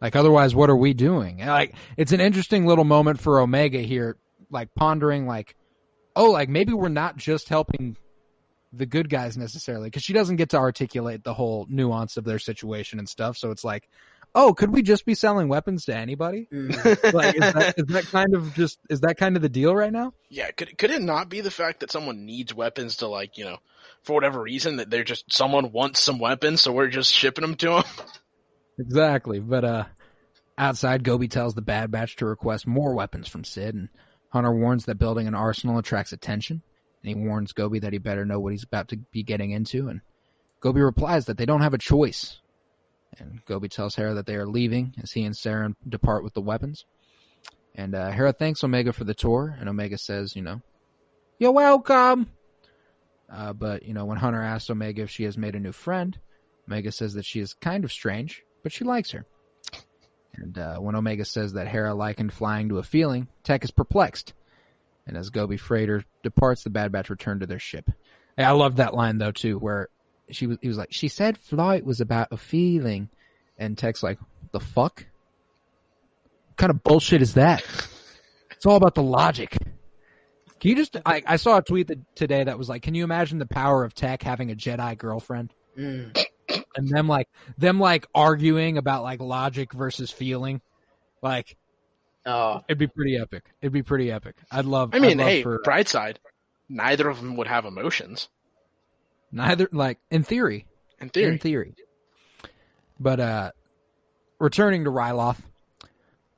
Like, 0.00 0.16
otherwise, 0.16 0.54
what 0.54 0.70
are 0.70 0.76
we 0.76 0.94
doing?" 0.94 1.40
And, 1.40 1.50
like, 1.50 1.74
it's 1.96 2.12
an 2.12 2.20
interesting 2.20 2.66
little 2.66 2.84
moment 2.84 3.20
for 3.20 3.40
Omega 3.40 3.78
here, 3.78 4.16
like 4.50 4.74
pondering, 4.74 5.26
like, 5.26 5.56
oh, 6.16 6.30
like 6.30 6.48
maybe 6.48 6.72
we're 6.72 6.88
not 6.88 7.16
just 7.16 7.48
helping 7.48 7.96
the 8.72 8.86
good 8.86 9.08
guys 9.08 9.36
necessarily, 9.36 9.88
because 9.88 10.02
she 10.02 10.12
doesn't 10.12 10.36
get 10.36 10.50
to 10.50 10.56
articulate 10.56 11.24
the 11.24 11.34
whole 11.34 11.66
nuance 11.68 12.16
of 12.16 12.24
their 12.24 12.38
situation 12.38 12.98
and 12.98 13.08
stuff. 13.08 13.36
So 13.36 13.50
it's 13.50 13.64
like, 13.64 13.88
oh, 14.34 14.52
could 14.52 14.70
we 14.70 14.82
just 14.82 15.04
be 15.04 15.14
selling 15.14 15.48
weapons 15.48 15.84
to 15.86 15.96
anybody? 15.96 16.48
Mm. 16.52 16.74
Like, 17.14 17.36
is 17.36 17.52
that, 17.52 17.74
is 17.78 17.86
that 17.86 18.06
kind 18.06 18.34
of 18.34 18.54
just 18.54 18.78
is 18.90 19.00
that 19.00 19.16
kind 19.16 19.36
of 19.36 19.42
the 19.42 19.48
deal 19.48 19.74
right 19.74 19.92
now? 19.92 20.12
Yeah, 20.28 20.50
could 20.50 20.76
could 20.76 20.90
it 20.90 21.02
not 21.02 21.28
be 21.28 21.40
the 21.40 21.50
fact 21.50 21.80
that 21.80 21.90
someone 21.90 22.26
needs 22.26 22.52
weapons 22.52 22.96
to 22.98 23.06
like 23.06 23.38
you 23.38 23.44
know, 23.44 23.58
for 24.02 24.14
whatever 24.14 24.42
reason 24.42 24.76
that 24.76 24.90
they're 24.90 25.04
just 25.04 25.32
someone 25.32 25.70
wants 25.72 26.00
some 26.00 26.18
weapons, 26.18 26.62
so 26.62 26.72
we're 26.72 26.88
just 26.88 27.12
shipping 27.12 27.42
them 27.42 27.54
to 27.56 27.66
them? 27.66 27.84
Exactly. 28.78 29.40
But 29.40 29.64
uh 29.64 29.84
outside 30.56 31.04
Gobi 31.04 31.28
tells 31.28 31.54
the 31.54 31.62
Bad 31.62 31.90
Batch 31.90 32.16
to 32.16 32.26
request 32.26 32.66
more 32.66 32.94
weapons 32.94 33.28
from 33.28 33.44
Cid 33.44 33.74
and 33.74 33.88
Hunter 34.28 34.54
warns 34.54 34.84
that 34.86 34.98
building 34.98 35.26
an 35.26 35.34
arsenal 35.34 35.78
attracts 35.78 36.12
attention 36.12 36.62
and 37.02 37.08
he 37.08 37.14
warns 37.14 37.52
Gobi 37.52 37.80
that 37.80 37.92
he 37.92 37.98
better 37.98 38.24
know 38.24 38.40
what 38.40 38.52
he's 38.52 38.64
about 38.64 38.88
to 38.88 38.96
be 38.96 39.22
getting 39.22 39.50
into 39.50 39.88
and 39.88 40.00
Gobi 40.64 40.80
replies 40.80 41.26
that 41.26 41.36
they 41.36 41.44
don't 41.44 41.60
have 41.60 41.74
a 41.74 41.78
choice. 41.78 42.40
And 43.18 43.44
Gobi 43.44 43.68
tells 43.68 43.94
Hera 43.94 44.14
that 44.14 44.24
they 44.24 44.36
are 44.36 44.46
leaving 44.46 44.94
as 45.02 45.12
he 45.12 45.24
and 45.24 45.34
Saren 45.34 45.74
depart 45.86 46.24
with 46.24 46.32
the 46.32 46.40
weapons. 46.40 46.86
And 47.74 47.94
uh, 47.94 48.10
Hera 48.10 48.32
thanks 48.32 48.64
Omega 48.64 48.94
for 48.94 49.04
the 49.04 49.12
tour, 49.12 49.54
and 49.60 49.68
Omega 49.68 49.98
says, 49.98 50.34
you 50.34 50.40
know, 50.40 50.62
you're 51.38 51.52
welcome. 51.52 52.30
Uh, 53.30 53.52
but, 53.52 53.82
you 53.82 53.92
know, 53.92 54.06
when 54.06 54.16
Hunter 54.16 54.40
asks 54.40 54.70
Omega 54.70 55.02
if 55.02 55.10
she 55.10 55.24
has 55.24 55.36
made 55.36 55.54
a 55.54 55.60
new 55.60 55.72
friend, 55.72 56.18
Omega 56.66 56.90
says 56.90 57.12
that 57.12 57.26
she 57.26 57.40
is 57.40 57.52
kind 57.52 57.84
of 57.84 57.92
strange, 57.92 58.42
but 58.64 58.72
she 58.72 58.82
likes 58.82 59.12
her. 59.12 59.24
And 60.34 60.58
uh, 60.58 60.78
when 60.78 60.96
Omega 60.96 61.24
says 61.24 61.52
that 61.52 61.68
Hera 61.68 61.94
likened 61.94 62.32
flying 62.32 62.70
to 62.70 62.78
a 62.78 62.82
feeling, 62.82 63.28
Tech 63.44 63.62
is 63.62 63.70
perplexed. 63.70 64.34
And 65.06 65.16
as 65.16 65.30
Gobi 65.30 65.56
Freighter 65.56 66.02
departs, 66.24 66.64
the 66.64 66.70
Bad 66.70 66.90
Batch 66.90 67.10
return 67.10 67.38
to 67.40 67.46
their 67.46 67.60
ship. 67.60 67.88
I 68.36 68.50
love 68.50 68.76
that 68.76 68.94
line 68.94 69.18
though 69.18 69.30
too, 69.30 69.58
where 69.58 69.88
she 70.30 70.48
was 70.48 70.58
he 70.60 70.66
was 70.66 70.76
like, 70.76 70.92
she 70.92 71.06
said 71.06 71.38
flight 71.38 71.84
was 71.84 72.00
about 72.00 72.28
a 72.32 72.36
feeling, 72.36 73.10
and 73.58 73.78
Tech's 73.78 74.02
like, 74.02 74.18
the 74.50 74.58
fuck? 74.58 75.06
What 76.48 76.56
kind 76.56 76.70
of 76.70 76.82
bullshit 76.82 77.22
is 77.22 77.34
that? 77.34 77.62
It's 78.50 78.66
all 78.66 78.76
about 78.76 78.94
the 78.94 79.02
logic. 79.02 79.56
Can 80.58 80.70
you 80.70 80.76
just? 80.76 80.96
I, 81.04 81.22
I 81.26 81.36
saw 81.36 81.58
a 81.58 81.62
tweet 81.62 81.88
that, 81.88 82.16
today 82.16 82.42
that 82.42 82.58
was 82.58 82.68
like, 82.68 82.82
can 82.82 82.94
you 82.94 83.04
imagine 83.04 83.38
the 83.38 83.46
power 83.46 83.84
of 83.84 83.94
Tech 83.94 84.22
having 84.22 84.50
a 84.50 84.54
Jedi 84.54 84.96
girlfriend? 84.96 85.52
Mm. 85.78 86.16
And 86.76 86.88
them 86.88 87.08
like 87.08 87.28
them 87.58 87.78
like 87.80 88.06
arguing 88.14 88.78
about 88.78 89.02
like 89.02 89.20
logic 89.20 89.72
versus 89.72 90.10
feeling 90.10 90.60
like 91.22 91.56
Oh, 92.26 92.62
it'd 92.68 92.78
be 92.78 92.86
pretty 92.86 93.16
epic 93.18 93.44
it'd 93.60 93.72
be 93.72 93.82
pretty 93.82 94.10
epic 94.10 94.36
i'd 94.50 94.64
love 94.64 94.90
I 94.94 94.98
mean, 94.98 95.18
love 95.18 95.26
hey, 95.26 95.42
for, 95.42 95.60
bright 95.62 95.88
side. 95.88 96.18
neither 96.68 97.08
of 97.08 97.18
them 97.20 97.36
would 97.36 97.46
have 97.48 97.64
emotions 97.66 98.28
Neither, 99.32 99.68
like 99.72 99.98
in 100.12 100.22
theory, 100.22 100.64
in 101.00 101.08
theory. 101.08 101.32
in 101.32 101.38
theory. 101.40 101.74
But 103.00 103.18
uh, 103.18 103.50
returning 104.38 104.84
to 104.84 104.90
Ryloth, 104.90 105.40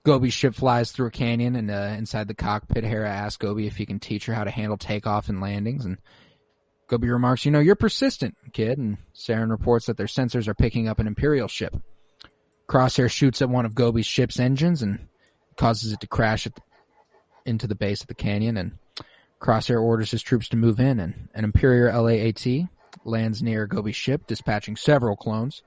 Gobi's 0.05 0.33
ship 0.33 0.55
flies 0.55 0.93
through 0.93 1.09
a 1.09 1.11
canyon, 1.11 1.57
and 1.57 1.71
uh, 1.71 1.95
inside 1.99 2.27
the 2.27 2.35
cockpit, 2.35 2.85
Hera 2.85 3.11
asks 3.11 3.37
Gobi 3.37 3.67
if 3.67 3.77
he 3.77 3.85
can 3.85 4.01
teach 4.01 4.25
her 4.27 4.33
how 4.35 4.45
to 4.45 4.51
handle 4.51 4.79
takeoff 4.79 5.29
and 5.29 5.43
landings. 5.43 5.85
And 5.85 5.99
Gobi 6.89 7.09
remarks, 7.09 7.45
"You 7.45 7.51
know, 7.51 7.59
you're 7.59 7.77
persistent, 7.77 8.37
kid." 8.53 8.79
And 8.79 8.99
Saren 9.15 9.51
reports 9.51 9.87
that 9.87 9.97
their 9.97 10.07
sensors 10.07 10.49
are 10.49 10.55
picking 10.55 10.89
up 10.89 10.99
an 10.99 11.07
Imperial 11.07 11.49
ship. 11.49 11.77
Crosshair 12.69 13.11
shoots 13.11 13.43
at 13.43 13.49
one 13.49 13.67
of 13.67 13.75
Gobi's 13.75 14.07
ship's 14.07 14.41
engines 14.41 14.83
and 14.83 15.09
causes 15.57 15.93
it 15.93 16.01
to 16.01 16.07
crash 16.07 16.45
the, 16.45 16.53
into 17.45 17.67
the 17.67 17.75
base 17.75 18.01
of 18.03 18.09
the 18.09 18.15
canyon. 18.15 18.57
And 18.57 18.79
Crosshair 19.41 19.81
orders 19.81 20.11
his 20.11 20.23
troops 20.23 20.49
to 20.51 20.57
move 20.57 20.81
in, 20.81 20.99
and 21.01 21.29
an 21.35 21.45
Imperial 21.45 22.05
LAAT 22.05 22.69
lands 23.05 23.43
near 23.43 23.67
Gobi's 23.67 23.97
ship, 23.97 24.27
dispatching 24.27 24.77
several 24.77 25.17
clones. 25.17 25.63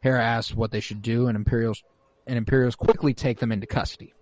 Hera 0.00 0.22
asks 0.22 0.54
what 0.54 0.70
they 0.70 0.80
should 0.80 1.02
do, 1.02 1.26
and 1.26 1.36
Imperials 1.36 1.82
and 2.26 2.36
Imperials 2.36 2.76
quickly 2.76 3.14
take 3.14 3.38
them 3.40 3.50
into 3.50 3.66
custody. 3.66 4.12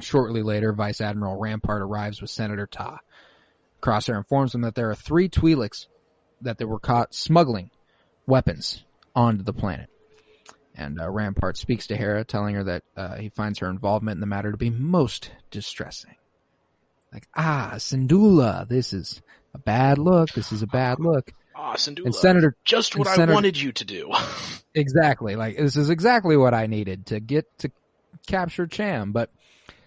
Shortly 0.00 0.42
later, 0.42 0.72
Vice 0.72 1.00
Admiral 1.00 1.36
Rampart 1.36 1.82
arrives 1.82 2.20
with 2.20 2.30
Senator 2.30 2.66
Ta. 2.66 2.98
Crosshair 3.80 4.16
informs 4.16 4.52
them 4.52 4.62
that 4.62 4.74
there 4.74 4.90
are 4.90 4.94
three 4.94 5.28
Twi'leks 5.28 5.86
that 6.40 6.58
they 6.58 6.64
were 6.64 6.78
caught 6.78 7.14
smuggling 7.14 7.70
weapons 8.26 8.84
onto 9.14 9.42
the 9.42 9.52
planet. 9.52 9.88
And 10.74 11.00
uh, 11.00 11.10
Rampart 11.10 11.56
speaks 11.56 11.88
to 11.88 11.96
Hera, 11.96 12.24
telling 12.24 12.54
her 12.54 12.64
that 12.64 12.82
uh, 12.96 13.16
he 13.16 13.30
finds 13.30 13.58
her 13.58 13.68
involvement 13.68 14.16
in 14.16 14.20
the 14.20 14.26
matter 14.26 14.52
to 14.52 14.56
be 14.56 14.70
most 14.70 15.32
distressing. 15.50 16.14
Like, 17.12 17.26
ah, 17.34 17.72
Syndulla, 17.76 18.68
this 18.68 18.92
is 18.92 19.20
a 19.54 19.58
bad 19.58 19.98
look. 19.98 20.30
This 20.30 20.52
is 20.52 20.62
a 20.62 20.66
bad 20.66 21.00
look. 21.00 21.32
Ah, 21.56 21.74
Syndulla, 21.74 22.06
And 22.06 22.14
Senator 22.14 22.54
just 22.64 22.96
what 22.96 23.08
and 23.18 23.30
I 23.30 23.34
wanted 23.34 23.58
you 23.58 23.72
to 23.72 23.84
do. 23.84 24.12
Exactly. 24.74 25.34
Like 25.34 25.56
this 25.56 25.76
is 25.76 25.90
exactly 25.90 26.36
what 26.36 26.54
I 26.54 26.66
needed 26.66 27.06
to 27.06 27.18
get 27.18 27.46
to 27.60 27.70
capture 28.28 28.66
Cham. 28.66 29.10
But 29.10 29.30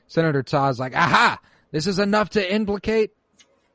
Senator 0.08 0.44
Ta's 0.44 0.80
like, 0.80 0.96
aha, 0.96 1.40
this 1.72 1.88
is 1.88 1.98
enough 2.00 2.32
to 2.32 2.54
implicate 2.54 3.12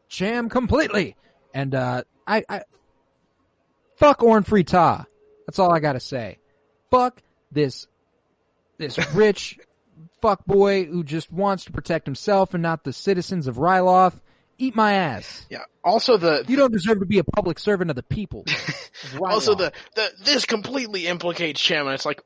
Cham 0.08 0.48
completely. 0.48 1.16
And 1.54 1.74
uh 1.74 2.02
I, 2.26 2.44
I 2.48 2.62
fuck 3.96 4.22
Orn 4.22 4.42
Free 4.42 4.64
Ta. 4.64 5.06
That's 5.46 5.58
all 5.58 5.72
I 5.72 5.80
gotta 5.80 6.00
say. 6.00 6.38
Fuck 6.90 7.22
this 7.52 7.86
this 8.78 8.98
rich 9.14 9.58
fuck 10.20 10.44
boy 10.44 10.84
who 10.84 11.04
just 11.04 11.30
wants 11.30 11.64
to 11.66 11.72
protect 11.72 12.06
himself 12.06 12.54
and 12.54 12.62
not 12.62 12.84
the 12.84 12.92
citizens 12.92 13.46
of 13.46 13.56
Ryloth. 13.56 14.20
Eat 14.58 14.74
my 14.74 14.94
ass. 14.94 15.46
yeah. 15.50 15.64
Also 15.84 16.16
the 16.16 16.44
You 16.48 16.56
don't 16.56 16.72
deserve 16.72 17.00
to 17.00 17.06
be 17.06 17.18
a 17.18 17.24
public 17.24 17.58
servant 17.58 17.90
of 17.90 17.96
the 17.96 18.02
people. 18.02 18.44
also 19.20 19.54
the, 19.54 19.72
the 19.94 20.10
this 20.24 20.46
completely 20.46 21.06
implicates 21.06 21.60
Cham, 21.60 21.86
and 21.86 21.94
it's 21.94 22.06
like, 22.06 22.22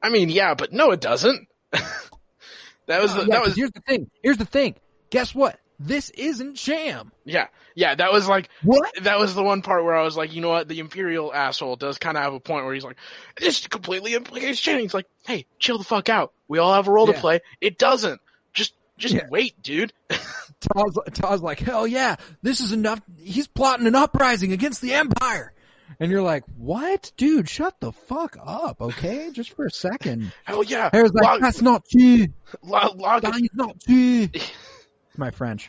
I 0.00 0.08
mean, 0.08 0.28
yeah, 0.28 0.54
but 0.54 0.72
no, 0.72 0.92
it 0.92 1.00
doesn't. 1.00 1.48
that 1.72 3.02
was 3.02 3.14
the, 3.14 3.22
Yeah, 3.22 3.26
that 3.26 3.44
was 3.44 3.56
here's 3.56 3.72
the 3.72 3.80
thing. 3.80 4.08
Here's 4.22 4.36
the 4.38 4.44
thing. 4.44 4.76
Guess 5.10 5.34
what? 5.34 5.58
This 5.84 6.10
isn't 6.10 6.54
Cham. 6.56 7.12
yeah 7.24 7.46
yeah 7.74 7.94
that 7.94 8.12
was 8.12 8.28
like 8.28 8.48
What? 8.62 8.90
that 9.02 9.18
was 9.18 9.34
the 9.34 9.42
one 9.42 9.62
part 9.62 9.84
where 9.84 9.96
I 9.96 10.02
was 10.04 10.16
like, 10.16 10.32
you 10.34 10.40
know 10.40 10.50
what, 10.50 10.68
the 10.68 10.78
Imperial 10.78 11.32
asshole 11.32 11.76
does 11.76 11.98
kind 11.98 12.16
of 12.16 12.22
have 12.22 12.34
a 12.34 12.40
point 12.40 12.64
where 12.64 12.74
he's 12.74 12.84
like, 12.84 12.96
this 13.38 13.66
completely 13.66 14.14
implicates 14.14 14.60
Cham. 14.60 14.78
He's 14.80 14.94
like, 14.94 15.06
hey, 15.26 15.46
chill 15.58 15.78
the 15.78 15.84
fuck 15.84 16.08
out. 16.08 16.32
We 16.48 16.58
all 16.58 16.72
have 16.74 16.88
a 16.88 16.92
role 16.92 17.06
Yeah. 17.08 17.14
to 17.14 17.20
play. 17.20 17.40
It 17.60 17.78
doesn't. 17.78 18.20
Just 18.52 18.74
just 18.98 19.14
Yeah. 19.14 19.26
wait, 19.30 19.60
dude. 19.62 19.92
Ta's, 20.08 20.98
Ta's 21.14 21.42
like, 21.42 21.58
hell 21.58 21.86
yeah, 21.86 22.16
this 22.42 22.60
is 22.60 22.72
enough. 22.72 23.00
He's 23.18 23.48
plotting 23.48 23.86
an 23.86 23.94
uprising 23.96 24.52
against 24.52 24.80
the 24.80 24.94
Empire. 24.94 25.52
And 26.00 26.10
you're 26.10 26.22
like, 26.22 26.44
what? 26.56 27.12
Dude, 27.16 27.48
shut 27.48 27.78
the 27.80 27.92
fuck 27.92 28.36
up, 28.42 28.80
okay? 28.80 29.30
Just 29.32 29.54
for 29.54 29.66
a 29.66 29.70
second. 29.70 30.32
Hell 30.44 30.64
yeah. 30.64 30.88
Harry's 30.90 31.12
like, 31.12 31.22
Log- 31.24 31.40
that's 31.42 31.60
not 31.60 31.84
true. 31.90 32.28
log- 32.62 32.98
log- 32.98 33.22
That 33.22 33.36
is 33.36 33.50
not 33.54 33.78
true. 33.80 34.28
It's 35.12 35.18
my 35.18 35.30
French. 35.30 35.68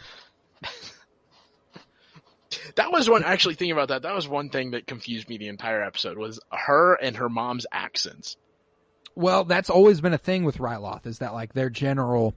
That 2.76 2.92
was 2.92 3.10
one 3.10 3.24
actually 3.24 3.56
thinking 3.56 3.72
about 3.74 3.90
that. 3.90 4.04
That 4.04 4.16
was 4.16 4.28
one 4.28 4.50
thing 4.50 4.72
that 4.72 4.88
confused 4.88 5.28
me 5.28 5.38
the 5.38 5.48
entire 5.48 5.84
episode 5.84 6.18
was 6.18 6.40
her 6.52 6.94
and 6.96 7.16
her 7.18 7.30
mom's 7.30 7.66
accents. 7.72 8.38
Well, 9.16 9.44
that's 9.44 9.70
always 9.70 10.02
been 10.02 10.14
a 10.14 10.18
thing 10.20 10.44
with 10.44 10.58
Ryloth, 10.58 11.06
is 11.06 11.20
that 11.20 11.34
like 11.34 11.54
their 11.54 11.70
general 11.70 12.36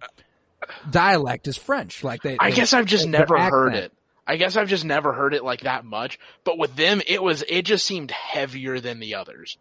dialect 0.91 1.49
is 1.49 1.57
French. 1.57 2.03
Like 2.03 2.23
they, 2.23 2.37
I 2.41 2.51
they- 2.51 2.57
guess 2.57 2.73
I've 2.73 2.87
just 2.87 3.07
never 3.07 3.39
heard 3.39 3.75
it. 3.75 3.93
I 4.27 4.37
guess 4.37 4.57
I've 4.57 4.69
just 4.69 4.85
never 4.85 5.13
heard 5.13 5.35
it 5.35 5.45
like 5.45 5.61
that 5.61 5.85
much. 5.85 6.19
But 6.45 6.59
with 6.59 6.75
them, 6.77 7.01
it 7.07 7.23
was 7.23 7.45
it 7.49 7.63
just 7.63 7.87
seemed 7.87 8.11
heavier 8.11 8.81
than 8.81 8.99
the 9.01 9.15
others. 9.17 9.57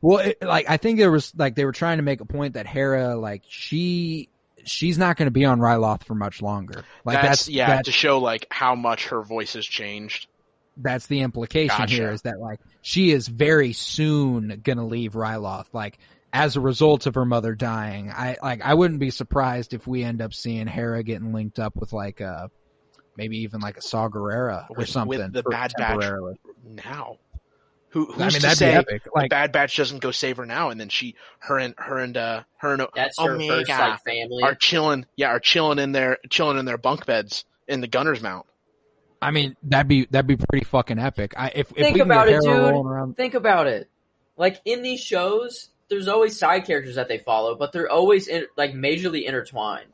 Well, 0.00 0.18
it, 0.18 0.38
like 0.40 0.66
I 0.70 0.76
think 0.76 0.98
there 0.98 1.10
was 1.10 1.32
like 1.36 1.54
they 1.56 1.64
were 1.64 1.72
trying 1.72 1.98
to 1.98 2.02
make 2.02 2.20
a 2.20 2.24
point 2.26 2.54
that 2.54 2.66
Hera, 2.66 3.16
like 3.16 3.42
she, 3.48 4.28
she's 4.66 4.98
not 4.98 5.16
going 5.16 5.26
to 5.26 5.30
be 5.32 5.44
on 5.44 5.60
Ryloth 5.60 6.04
for 6.04 6.14
much 6.14 6.42
longer. 6.42 6.84
Like 7.04 7.16
that's, 7.16 7.46
that's, 7.46 7.48
yeah 7.48 7.66
that's 7.68 7.86
to 7.86 7.92
show 7.92 8.18
like 8.18 8.46
how 8.50 8.74
much 8.74 9.06
her 9.08 9.22
voice 9.22 9.54
has 9.54 9.64
changed. 9.66 10.28
that's 10.76 11.06
the 11.06 11.20
implication 11.20 11.76
Gotcha. 11.78 11.94
here 11.94 12.10
is 12.10 12.22
that 12.22 12.38
like 12.38 12.60
she 12.82 13.10
is 13.10 13.28
very 13.28 13.72
soon 13.72 14.60
going 14.62 14.78
to 14.78 14.84
leave 14.84 15.12
Ryloth. 15.12 15.66
Like 15.72 15.98
as 16.32 16.56
a 16.56 16.60
result 16.60 17.06
of 17.06 17.14
her 17.14 17.24
mother 17.24 17.54
dying, 17.54 18.10
I 18.10 18.36
like 18.42 18.62
I 18.62 18.74
wouldn't 18.74 19.00
be 19.00 19.10
surprised 19.10 19.72
if 19.72 19.86
we 19.86 20.02
end 20.02 20.20
up 20.20 20.34
seeing 20.34 20.66
Hera 20.66 21.02
getting 21.02 21.32
linked 21.32 21.58
up 21.58 21.76
with 21.76 21.92
like 21.92 22.20
a 22.20 22.50
maybe 23.16 23.38
even 23.38 23.60
like 23.60 23.78
a 23.78 23.82
Saw 23.82 24.08
Gerrera 24.08 24.64
or 24.64 24.66
With- 24.70 24.78
with 24.78 24.88
something 24.88 25.30
the 25.32 25.42
Bad 25.42 25.72
Batch. 25.78 26.04
Now, 26.68 27.16
who 27.96 28.12
who's 28.12 28.20
I 28.20 28.24
mean 28.26 28.32
to 28.32 28.40
that'd 28.40 28.58
say 28.58 28.70
be 28.72 28.76
epic. 28.76 29.02
Like 29.14 29.30
Bad 29.30 29.52
Batch 29.52 29.74
doesn't 29.74 30.00
go 30.00 30.10
save 30.10 30.36
her 30.36 30.44
now, 30.44 30.68
and 30.68 30.78
then 30.78 30.90
she 30.90 31.14
her 31.38 31.58
and 31.58 31.74
her 31.78 31.96
and 31.96 32.14
uh 32.14 32.42
her 32.58 32.74
and 32.74 32.86
That's 32.94 33.18
her 33.18 33.38
first 33.38 33.70
like 33.70 34.02
family. 34.04 34.42
are 34.42 34.54
chilling. 34.54 35.06
Yeah, 35.16 35.28
are 35.28 35.40
chilling 35.40 35.78
in 35.78 35.92
their 35.92 36.18
chilling 36.28 36.58
in 36.58 36.66
their 36.66 36.76
bunk 36.76 37.06
beds 37.06 37.46
in 37.66 37.80
the 37.80 37.86
gunner's 37.88 38.22
mount. 38.22 38.44
I 39.22 39.30
mean 39.30 39.56
that'd 39.62 39.88
be 39.88 40.04
that'd 40.10 40.26
be 40.26 40.36
pretty 40.36 40.66
fucking 40.66 40.98
epic. 40.98 41.32
I 41.38 41.48
if, 41.54 41.70
if 41.70 41.76
Think 41.76 41.94
we 41.94 42.00
can 42.00 42.10
about 42.10 42.28
it, 42.28 42.32
Hera 42.32 42.42
dude. 42.42 42.70
rolling 42.70 42.86
around 42.86 43.16
Think 43.16 43.32
about 43.32 43.66
it. 43.66 43.88
Like 44.36 44.60
in 44.66 44.82
these 44.82 45.00
shows, 45.00 45.70
there's 45.88 46.06
always 46.06 46.38
side 46.38 46.66
characters 46.66 46.96
that 46.96 47.08
they 47.08 47.16
follow, 47.16 47.54
but 47.54 47.72
they're 47.72 47.90
always 47.90 48.28
in, 48.28 48.44
like 48.58 48.74
majorly 48.74 49.26
intertwined. 49.26 49.92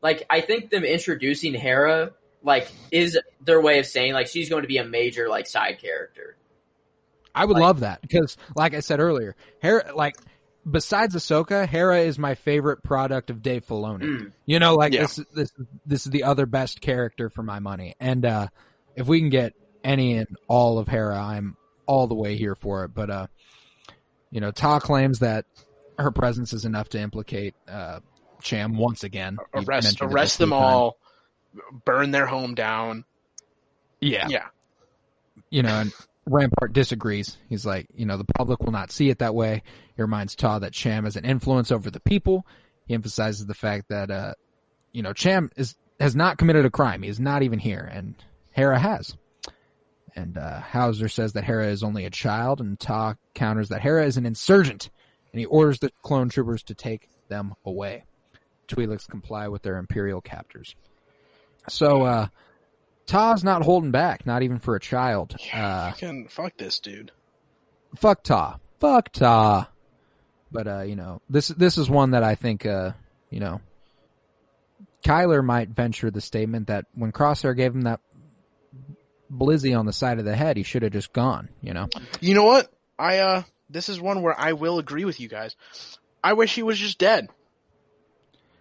Like 0.00 0.24
I 0.30 0.40
think 0.40 0.70
them 0.70 0.84
introducing 0.84 1.52
Hera 1.52 2.12
like 2.42 2.72
is 2.90 3.18
their 3.44 3.60
way 3.60 3.78
of 3.78 3.84
saying 3.84 4.14
like 4.14 4.26
she's 4.26 4.48
going 4.48 4.62
to 4.62 4.68
be 4.68 4.78
a 4.78 4.84
major 4.86 5.28
like 5.28 5.46
side 5.46 5.78
character. 5.82 6.36
I 7.34 7.44
would 7.44 7.54
Like- 7.54 7.62
love 7.62 7.80
that 7.80 8.02
because, 8.02 8.36
like 8.56 8.74
I 8.74 8.80
said 8.80 9.00
earlier, 9.00 9.34
Hera, 9.60 9.94
like 9.94 10.16
besides 10.70 11.14
Ahsoka, 11.14 11.66
Hera 11.66 12.00
is 12.00 12.18
my 12.18 12.34
favorite 12.34 12.82
product 12.82 13.30
of 13.30 13.42
Dave 13.42 13.66
Filoni. 13.66 14.02
Mm. 14.02 14.32
You 14.46 14.58
know, 14.58 14.74
like 14.76 14.92
Yeah. 14.92 15.02
this, 15.02 15.16
this, 15.34 15.52
this 15.86 16.06
is 16.06 16.12
the 16.12 16.24
other 16.24 16.46
best 16.46 16.80
character 16.80 17.28
for 17.30 17.42
my 17.42 17.58
money. 17.58 17.94
And 17.98 18.24
uh 18.26 18.48
if 18.94 19.06
we 19.06 19.20
can 19.20 19.30
get 19.30 19.54
any 19.82 20.18
and 20.18 20.36
all 20.48 20.78
of 20.78 20.86
Hera, 20.86 21.18
I'm 21.18 21.56
all 21.86 22.06
the 22.06 22.14
way 22.14 22.36
here 22.36 22.54
for 22.54 22.84
it. 22.84 22.94
But 22.94 23.10
uh, 23.10 23.26
you 24.30 24.40
know, 24.40 24.50
Ta 24.50 24.78
claims 24.78 25.18
that 25.20 25.46
her 25.98 26.10
presence 26.10 26.52
is 26.52 26.64
enough 26.64 26.90
to 26.90 27.00
implicate 27.00 27.54
uh 27.68 28.00
Cham 28.42 28.76
once 28.76 29.02
again. 29.04 29.38
Arrest 29.54 29.68
mentioned 29.68 29.96
it 29.96 30.02
a 30.02 30.06
arrest 30.14 30.38
them 30.38 30.52
all, 30.52 30.96
burn 31.84 32.10
their 32.10 32.26
home 32.26 32.54
down. 32.54 33.04
Yeah. 34.00 34.26
Yeah, 34.28 34.46
you 35.48 35.62
know, 35.62 35.80
and 35.80 35.92
Rampart 36.26 36.72
disagrees. 36.72 37.36
He's 37.48 37.66
like, 37.66 37.88
you 37.94 38.06
know, 38.06 38.16
the 38.16 38.24
public 38.24 38.60
will 38.60 38.72
not 38.72 38.92
see 38.92 39.10
it 39.10 39.18
that 39.18 39.34
way. 39.34 39.62
He 39.96 40.02
reminds 40.02 40.36
Ta 40.36 40.60
that 40.60 40.72
Cham 40.72 41.04
has 41.04 41.16
an 41.16 41.24
influence 41.24 41.72
over 41.72 41.90
the 41.90 42.00
people. 42.00 42.46
He 42.86 42.94
emphasizes 42.94 43.46
the 43.46 43.54
fact 43.54 43.88
that, 43.88 44.10
uh, 44.10 44.34
you 44.92 45.02
know, 45.02 45.12
Cham 45.12 45.50
is, 45.56 45.76
has 45.98 46.14
not 46.14 46.38
committed 46.38 46.64
a 46.64 46.70
crime. 46.70 47.02
He 47.02 47.08
is 47.08 47.20
not 47.20 47.42
even 47.42 47.58
here, 47.58 47.88
and 47.92 48.14
Hera 48.50 48.78
has. 48.78 49.16
And, 50.14 50.36
uh, 50.36 50.60
Howzer 50.60 51.08
says 51.08 51.32
that 51.32 51.44
Hera 51.44 51.68
is 51.68 51.82
only 51.82 52.04
a 52.04 52.10
child, 52.10 52.60
and 52.60 52.78
Ta 52.78 53.16
counters 53.34 53.70
that 53.70 53.82
Hera 53.82 54.04
is 54.04 54.16
an 54.16 54.26
insurgent, 54.26 54.90
and 55.32 55.40
he 55.40 55.46
orders 55.46 55.78
the 55.80 55.90
clone 56.02 56.28
troopers 56.28 56.62
to 56.64 56.74
take 56.74 57.08
them 57.28 57.54
away. 57.64 58.04
Twi'leks 58.68 59.08
comply 59.08 59.48
with 59.48 59.62
their 59.62 59.78
Imperial 59.78 60.20
captors. 60.20 60.74
So, 61.68 62.02
uh, 62.02 62.26
Ta's 63.12 63.44
not 63.44 63.62
holding 63.62 63.90
back, 63.90 64.24
not 64.24 64.42
even 64.42 64.58
for 64.58 64.74
a 64.74 64.80
child. 64.80 65.36
Uh, 65.52 65.90
fucking 65.90 66.28
fuck 66.28 66.56
this 66.56 66.80
dude. 66.80 67.12
fuck 67.94 68.22
Ta. 68.22 68.58
Fuck 68.80 69.12
Ta. 69.12 69.68
But 70.50 70.66
uh, 70.66 70.80
you 70.80 70.96
know, 70.96 71.20
this 71.28 71.48
this 71.48 71.76
is 71.76 71.90
one 71.90 72.12
that 72.12 72.22
I 72.22 72.36
think 72.36 72.64
uh, 72.64 72.92
you 73.28 73.40
know, 73.40 73.60
Kyler 75.04 75.44
might 75.44 75.68
venture 75.68 76.10
the 76.10 76.22
statement 76.22 76.68
that 76.68 76.86
when 76.94 77.12
Crosshair 77.12 77.54
gave 77.54 77.74
him 77.74 77.82
that 77.82 78.00
blizzy 79.30 79.78
on 79.78 79.84
the 79.84 79.92
side 79.92 80.18
of 80.18 80.24
the 80.24 80.34
head, 80.34 80.56
he 80.56 80.62
should 80.62 80.82
have 80.82 80.92
just 80.92 81.12
gone, 81.12 81.50
you 81.60 81.74
know. 81.74 81.90
You 82.20 82.34
know 82.34 82.44
what? 82.44 82.72
I 82.98 83.18
uh, 83.18 83.42
this 83.68 83.90
is 83.90 84.00
one 84.00 84.22
where 84.22 84.38
I 84.38 84.54
will 84.54 84.78
agree 84.78 85.04
with 85.04 85.20
you 85.20 85.28
guys. 85.28 85.54
I 86.24 86.32
wish 86.32 86.54
he 86.54 86.62
was 86.62 86.78
just 86.78 86.98
dead. 86.98 87.28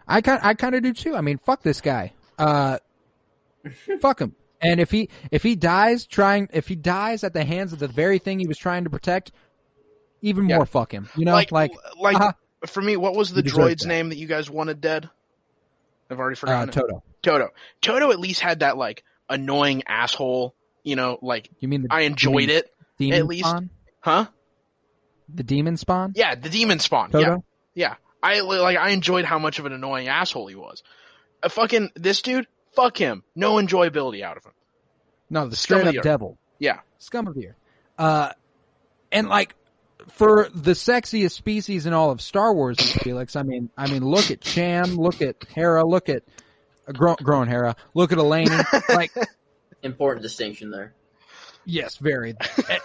I 0.06 0.20
kind 0.20 0.42
I 0.44 0.56
kind 0.56 0.76
of 0.76 0.84
do 0.84 0.92
too. 0.92 1.16
I 1.16 1.22
mean, 1.22 1.38
fuck 1.38 1.64
this 1.64 1.80
guy. 1.80 2.12
Uh 2.38 2.80
fuck 4.02 4.20
him. 4.20 4.36
And 4.62 4.80
if 4.80 4.92
he 4.92 5.10
if 5.32 5.44
he 5.44 5.56
dies 5.56 6.06
trying 6.06 6.50
if 6.54 6.68
he 6.68 6.76
dies 6.76 7.24
at 7.24 7.34
the 7.34 7.44
hands 7.44 7.74
of 7.74 7.80
the 7.80 7.88
very 7.88 8.20
thing 8.20 8.40
he 8.40 8.48
was 8.48 8.58
trying 8.58 8.84
to 8.84 8.90
protect, 8.90 9.32
even 10.22 10.48
Yeah. 10.48 10.58
more 10.58 10.66
fuck 10.66 10.92
him. 10.94 11.10
You 11.16 11.26
know, 11.26 11.32
like, 11.34 11.52
like, 11.52 11.72
like 12.00 12.16
uh-huh. 12.16 12.34
for 12.68 12.82
me, 12.82 12.96
what 12.98 13.16
was 13.16 13.32
the 13.34 13.42
droid's 13.44 13.82
that. 13.84 13.88
name 13.88 14.10
that 14.10 14.18
you 14.18 14.28
guys 14.28 14.50
wanted 14.50 14.80
dead? 14.82 15.10
I've 16.10 16.20
already 16.20 16.36
uh, 16.36 16.40
forgotten. 16.40 16.70
it. 16.70 16.74
Toto. 16.74 17.04
Toto. 17.24 17.50
Toto 17.82 18.12
at 18.12 18.20
least 18.20 18.42
had 18.42 18.60
that 18.60 18.78
like 18.78 19.04
annoying 19.30 19.84
asshole. 19.88 20.54
You 20.84 20.96
know, 20.96 21.20
like 21.22 21.50
You 21.60 21.68
mean 21.68 21.84
the 21.84 21.88
I 21.92 22.02
enjoyed 22.02 22.36
mean- 22.36 22.50
it, 22.50 22.74
demon 22.98 23.20
at 23.20 23.28
least- 23.28 23.46
spawn? 23.50 23.70
huh? 24.02 24.26
The 25.34 25.44
demon 25.44 25.78
spawn? 25.78 26.12
Yeah, 26.16 26.36
the 26.36 26.50
demon 26.50 26.80
spawn. 26.80 27.12
Toto? 27.12 27.44
Yeah, 27.74 27.88
yeah. 27.90 27.96
I 28.22 28.42
like 28.42 28.78
I 28.78 28.90
enjoyed 28.90 29.26
how 29.26 29.40
much 29.40 29.60
of 29.60 29.66
an 29.66 29.72
annoying 29.74 30.08
asshole 30.08 30.48
he 30.48 30.56
was. 30.56 30.84
A 31.42 31.50
fucking 31.50 31.90
this 31.96 32.22
dude, 32.22 32.48
fuck 32.76 32.98
him. 32.98 33.24
No 33.36 33.54
enjoyability 33.56 34.22
out 34.22 34.38
of 34.38 34.46
him. 34.46 34.52
No, 35.30 35.48
the 35.48 35.56
Scum 35.56 35.78
of 35.78 35.82
straight 35.84 35.98
up 35.98 36.04
the 36.04 36.10
devil. 36.10 36.38
Yeah. 36.60 36.80
Scum 37.00 37.28
of 37.28 37.36
the 37.36 37.48
earth. 37.50 37.56
Uh, 37.98 38.32
and 39.12 39.28
like 39.30 39.56
for 40.10 40.50
the 40.54 40.72
sexiest 40.72 41.32
species 41.32 41.86
in 41.86 41.94
all 41.94 42.12
of 42.12 42.22
Star 42.22 42.54
Wars, 42.54 42.78
Felix. 42.80 43.36
I 43.36 43.44
mean, 43.44 43.70
I 43.78 43.90
mean, 43.90 44.04
look 44.04 44.32
at 44.32 44.42
Cham, 44.42 44.96
look 44.96 45.22
at 45.22 45.36
Hera, 45.54 45.86
look 45.86 46.10
at 46.10 46.24
uh, 46.88 46.92
grown, 46.92 47.16
grown 47.22 47.48
Hera, 47.48 47.76
look 47.94 48.12
at 48.12 48.18
Eleni. 48.18 48.90
like, 48.96 49.12
Important 49.84 50.22
distinction 50.24 50.70
there. 50.72 50.94
yes, 51.66 51.98
very. 51.98 52.36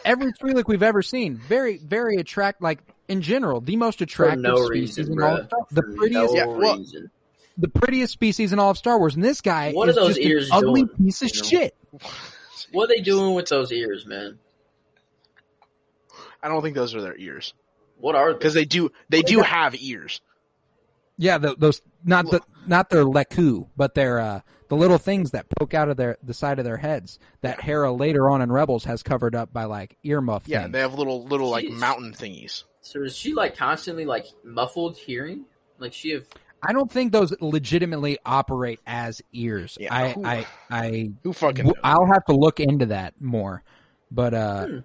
Every 0.04 0.32
Twi'lek 0.32 0.64
we've 0.66 0.82
ever 0.82 1.02
seen, 1.02 1.36
very, 1.36 1.76
very 1.78 2.16
attract. 2.16 2.62
Like 2.62 2.80
in 3.08 3.22
general, 3.22 3.60
the 3.60 3.76
most 3.76 4.00
attractive 4.02 4.40
no 4.42 4.64
species 4.66 4.98
reason, 4.98 5.12
in 5.14 5.22
all 5.22 5.36
of 5.38 5.46
Star 5.46 5.60
The 5.72 5.82
prettiest, 5.82 6.34
no 6.34 6.38
Yeah, 6.38 6.46
well- 6.46 6.78
reason. 6.78 7.10
The 7.58 7.68
prettiest 7.68 8.12
species 8.12 8.52
in 8.52 8.58
all 8.58 8.70
of 8.70 8.78
Star 8.78 8.98
Wars, 8.98 9.14
and 9.14 9.24
this 9.24 9.40
guy 9.40 9.72
What 9.72 9.88
is 9.88 9.96
are 9.96 10.00
those 10.00 10.16
just 10.16 10.26
ears 10.26 10.50
an 10.50 10.56
ugly 10.56 10.82
doing, 10.84 10.96
piece 10.96 11.22
of 11.22 11.34
you 11.34 11.42
know? 11.42 11.48
shit. 11.48 11.76
What 12.72 12.84
are 12.84 12.94
they 12.96 13.00
doing 13.00 13.34
with 13.34 13.48
those 13.48 13.72
ears, 13.72 14.06
man? 14.06 14.38
I 16.42 16.48
don't 16.48 16.62
think 16.62 16.74
those 16.74 16.94
are 16.94 17.00
their 17.00 17.16
ears 17.16 17.54
What 17.98 18.14
are 18.14 18.32
they? 18.32 18.38
because 18.38 18.54
they 18.54 18.64
do 18.64 18.90
they 19.08 19.22
do 19.22 19.40
have 19.40 19.74
ears. 19.74 20.20
Yeah, 21.18 21.38
the, 21.38 21.54
those 21.56 21.80
not 22.04 22.26
the 22.30 22.40
not 22.66 22.90
their 22.90 23.04
leku, 23.04 23.68
but 23.76 23.94
their 23.94 24.20
uh, 24.20 24.40
the 24.68 24.76
little 24.76 24.98
things 24.98 25.30
that 25.30 25.46
poke 25.58 25.72
out 25.72 25.88
of 25.88 25.96
their 25.96 26.18
the 26.22 26.34
side 26.34 26.58
of 26.58 26.64
their 26.66 26.76
heads 26.76 27.18
that 27.40 27.60
Hera 27.60 27.90
later 27.92 28.28
on 28.28 28.42
in 28.42 28.52
Rebels 28.52 28.84
has 28.84 29.02
covered 29.02 29.34
up 29.34 29.50
by 29.52 29.64
like 29.64 29.96
earmuff. 30.04 30.42
Yeah, 30.46 30.62
things. 30.62 30.72
they 30.72 30.80
have 30.80 30.94
little 30.94 31.24
little 31.24 31.48
like 31.48 31.64
Jeez. 31.64 31.78
mountain 31.78 32.12
thingies. 32.12 32.64
So 32.82 33.02
is 33.02 33.16
she 33.16 33.32
like 33.32 33.56
constantly 33.56 34.04
like 34.04 34.26
muffled 34.44 34.98
hearing? 34.98 35.46
Like 35.78 35.94
she 35.94 36.10
have 36.10 36.26
I 36.68 36.72
don't 36.72 36.90
think 36.90 37.12
those 37.12 37.34
legitimately 37.40 38.18
operate 38.26 38.80
as 38.86 39.22
ears. 39.32 39.76
Yeah, 39.80 39.94
I, 39.94 40.08
who- 40.12 40.24
I 40.24 40.46
I 40.70 41.10
Who 41.22 41.32
fucking? 41.32 41.64
w- 41.66 41.74
knows? 41.74 41.80
I'll 41.84 42.06
have 42.06 42.24
to 42.26 42.34
look 42.34 42.60
into 42.60 42.86
that 42.86 43.14
more, 43.20 43.62
but 44.10 44.34
uh, 44.34 44.66
Hmm. 44.66 44.78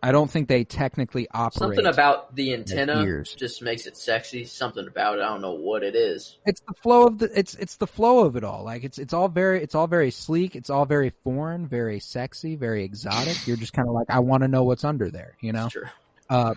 I 0.00 0.12
don't 0.12 0.30
think 0.30 0.46
they 0.46 0.62
technically 0.62 1.26
operate. 1.34 1.58
something 1.74 1.86
about 1.86 2.36
the 2.36 2.54
antenna 2.54 3.02
ears. 3.02 3.34
just 3.34 3.62
makes 3.62 3.84
it 3.88 3.96
sexy. 3.96 4.44
Something 4.44 4.86
about 4.86 5.18
it. 5.18 5.22
I 5.22 5.28
don't 5.30 5.42
know 5.42 5.54
what 5.54 5.82
it 5.82 5.96
is. 5.96 6.38
it's 6.46 6.60
the 6.60 6.74
flow 6.74 7.08
of 7.08 7.18
the 7.18 7.28
it's 7.36 7.56
it's 7.56 7.78
the 7.78 7.86
flow 7.88 8.20
of 8.24 8.36
it 8.36 8.44
all. 8.44 8.62
Like 8.62 8.84
it's 8.84 8.98
it's 8.98 9.12
all 9.12 9.26
very 9.28 9.60
it's 9.60 9.74
all 9.74 9.88
very 9.88 10.12
sleek. 10.12 10.54
It's 10.54 10.70
all 10.70 10.84
very 10.86 11.10
foreign, 11.10 11.66
very 11.66 11.98
sexy, 11.98 12.54
very 12.54 12.84
exotic. 12.84 13.44
You're 13.48 13.56
just 13.56 13.72
kind 13.72 13.88
of 13.88 13.94
like 13.94 14.06
I 14.08 14.20
want 14.20 14.44
to 14.44 14.48
know 14.48 14.62
what's 14.62 14.84
under 14.84 15.10
there. 15.10 15.36
You 15.40 15.52
know. 15.52 15.64
It's 15.64 15.72
true. 15.72 15.86
Uh, 16.30 16.54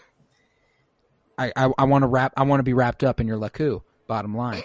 I 1.39 1.51
I, 1.55 1.71
I 1.79 1.83
want 1.85 2.03
to 2.03 2.07
wrap. 2.07 2.33
I 2.37 2.43
want 2.43 2.59
to 2.59 2.63
be 2.63 2.73
wrapped 2.73 3.03
up 3.03 3.19
in 3.19 3.27
your 3.27 3.39
laku. 3.39 3.81
Bottom 4.11 4.35
line, 4.35 4.61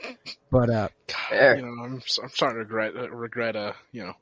but 0.51 0.69
uh, 0.71 0.89
Fair. 1.29 1.55
You 1.59 1.63
know, 1.67 1.85
I'm 1.85 1.97
s- 1.99 2.19
I'm 2.21 2.29
starting 2.31 2.57
to 2.57 2.65
regret 2.65 2.97
uh, 2.97 3.09
regret 3.11 3.55
uh 3.55 3.75
you 3.93 4.03
know 4.03 4.15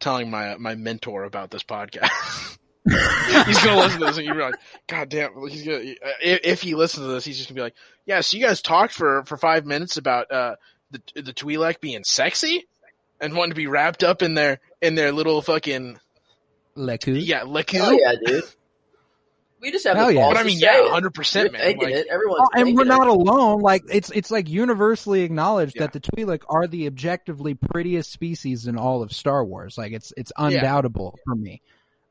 telling 0.00 0.30
my 0.30 0.56
my 0.56 0.74
mentor 0.74 1.24
about 1.24 1.50
this 1.50 1.62
podcast. 1.62 2.56
he's 2.88 3.62
gonna 3.62 3.76
listen 3.76 4.00
to 4.00 4.06
this 4.06 4.16
and 4.16 4.24
you're 4.24 4.36
like, 4.40 4.54
God 4.86 5.10
damn! 5.10 5.32
He's 5.50 5.64
gonna 5.64 5.80
if, 6.22 6.40
if 6.44 6.62
he 6.62 6.74
listens 6.74 7.06
to 7.06 7.12
this, 7.12 7.26
he's 7.26 7.36
just 7.36 7.50
gonna 7.50 7.58
be 7.58 7.62
like, 7.62 7.74
Yeah, 8.06 8.22
so 8.22 8.38
you 8.38 8.42
guys 8.42 8.62
talked 8.62 8.94
for 8.94 9.22
for 9.24 9.36
five 9.36 9.66
minutes 9.66 9.98
about 9.98 10.32
uh 10.32 10.56
the 10.90 11.02
the 11.14 11.34
Twi'lek 11.34 11.80
being 11.80 12.02
sexy 12.02 12.66
and 13.20 13.34
wanting 13.36 13.50
to 13.50 13.56
be 13.56 13.66
wrapped 13.66 14.02
up 14.02 14.22
in 14.22 14.32
their 14.32 14.60
in 14.80 14.94
their 14.94 15.12
little 15.12 15.42
fucking 15.42 15.98
laku. 16.74 17.20
yeah 17.22 17.40
leku. 17.42 17.72
Hell 17.74 18.00
yeah, 18.00 18.14
dude. 18.24 18.44
We 19.64 19.72
just 19.72 19.86
have 19.86 19.96
Hell 19.96 20.06
the 20.08 20.14
yeah. 20.14 20.20
balls 20.20 20.34
But 20.34 20.40
I 20.40 20.44
mean, 20.44 20.58
say 20.58 20.66
yeah, 20.84 20.90
hundred 20.90 21.14
percent, 21.14 21.52
man. 21.52 21.60
thinking 21.62 21.82
Like, 21.88 21.94
it. 21.94 22.06
Everyone's 22.08 22.42
Oh, 22.42 22.48
and 22.60 22.66
we're 22.76 22.84
thinking 22.84 22.86
not 22.88 23.06
it. 23.08 23.10
alone. 23.10 23.60
Like 23.60 23.82
it's 23.90 24.10
it's 24.10 24.30
like 24.30 24.48
universally 24.48 25.22
acknowledged 25.22 25.74
Yeah. 25.76 25.82
that 25.86 25.92
the 25.94 26.00
Twi'lek 26.00 26.42
are 26.48 26.66
the 26.66 26.86
objectively 26.86 27.54
prettiest 27.54 28.12
species 28.12 28.66
in 28.66 28.76
all 28.76 29.02
of 29.02 29.12
Star 29.12 29.44
Wars. 29.44 29.76
Like 29.78 29.92
it's 29.92 30.12
it's 30.16 30.30
undoubtable 30.36 31.18
for 31.24 31.34
me. 31.34 31.62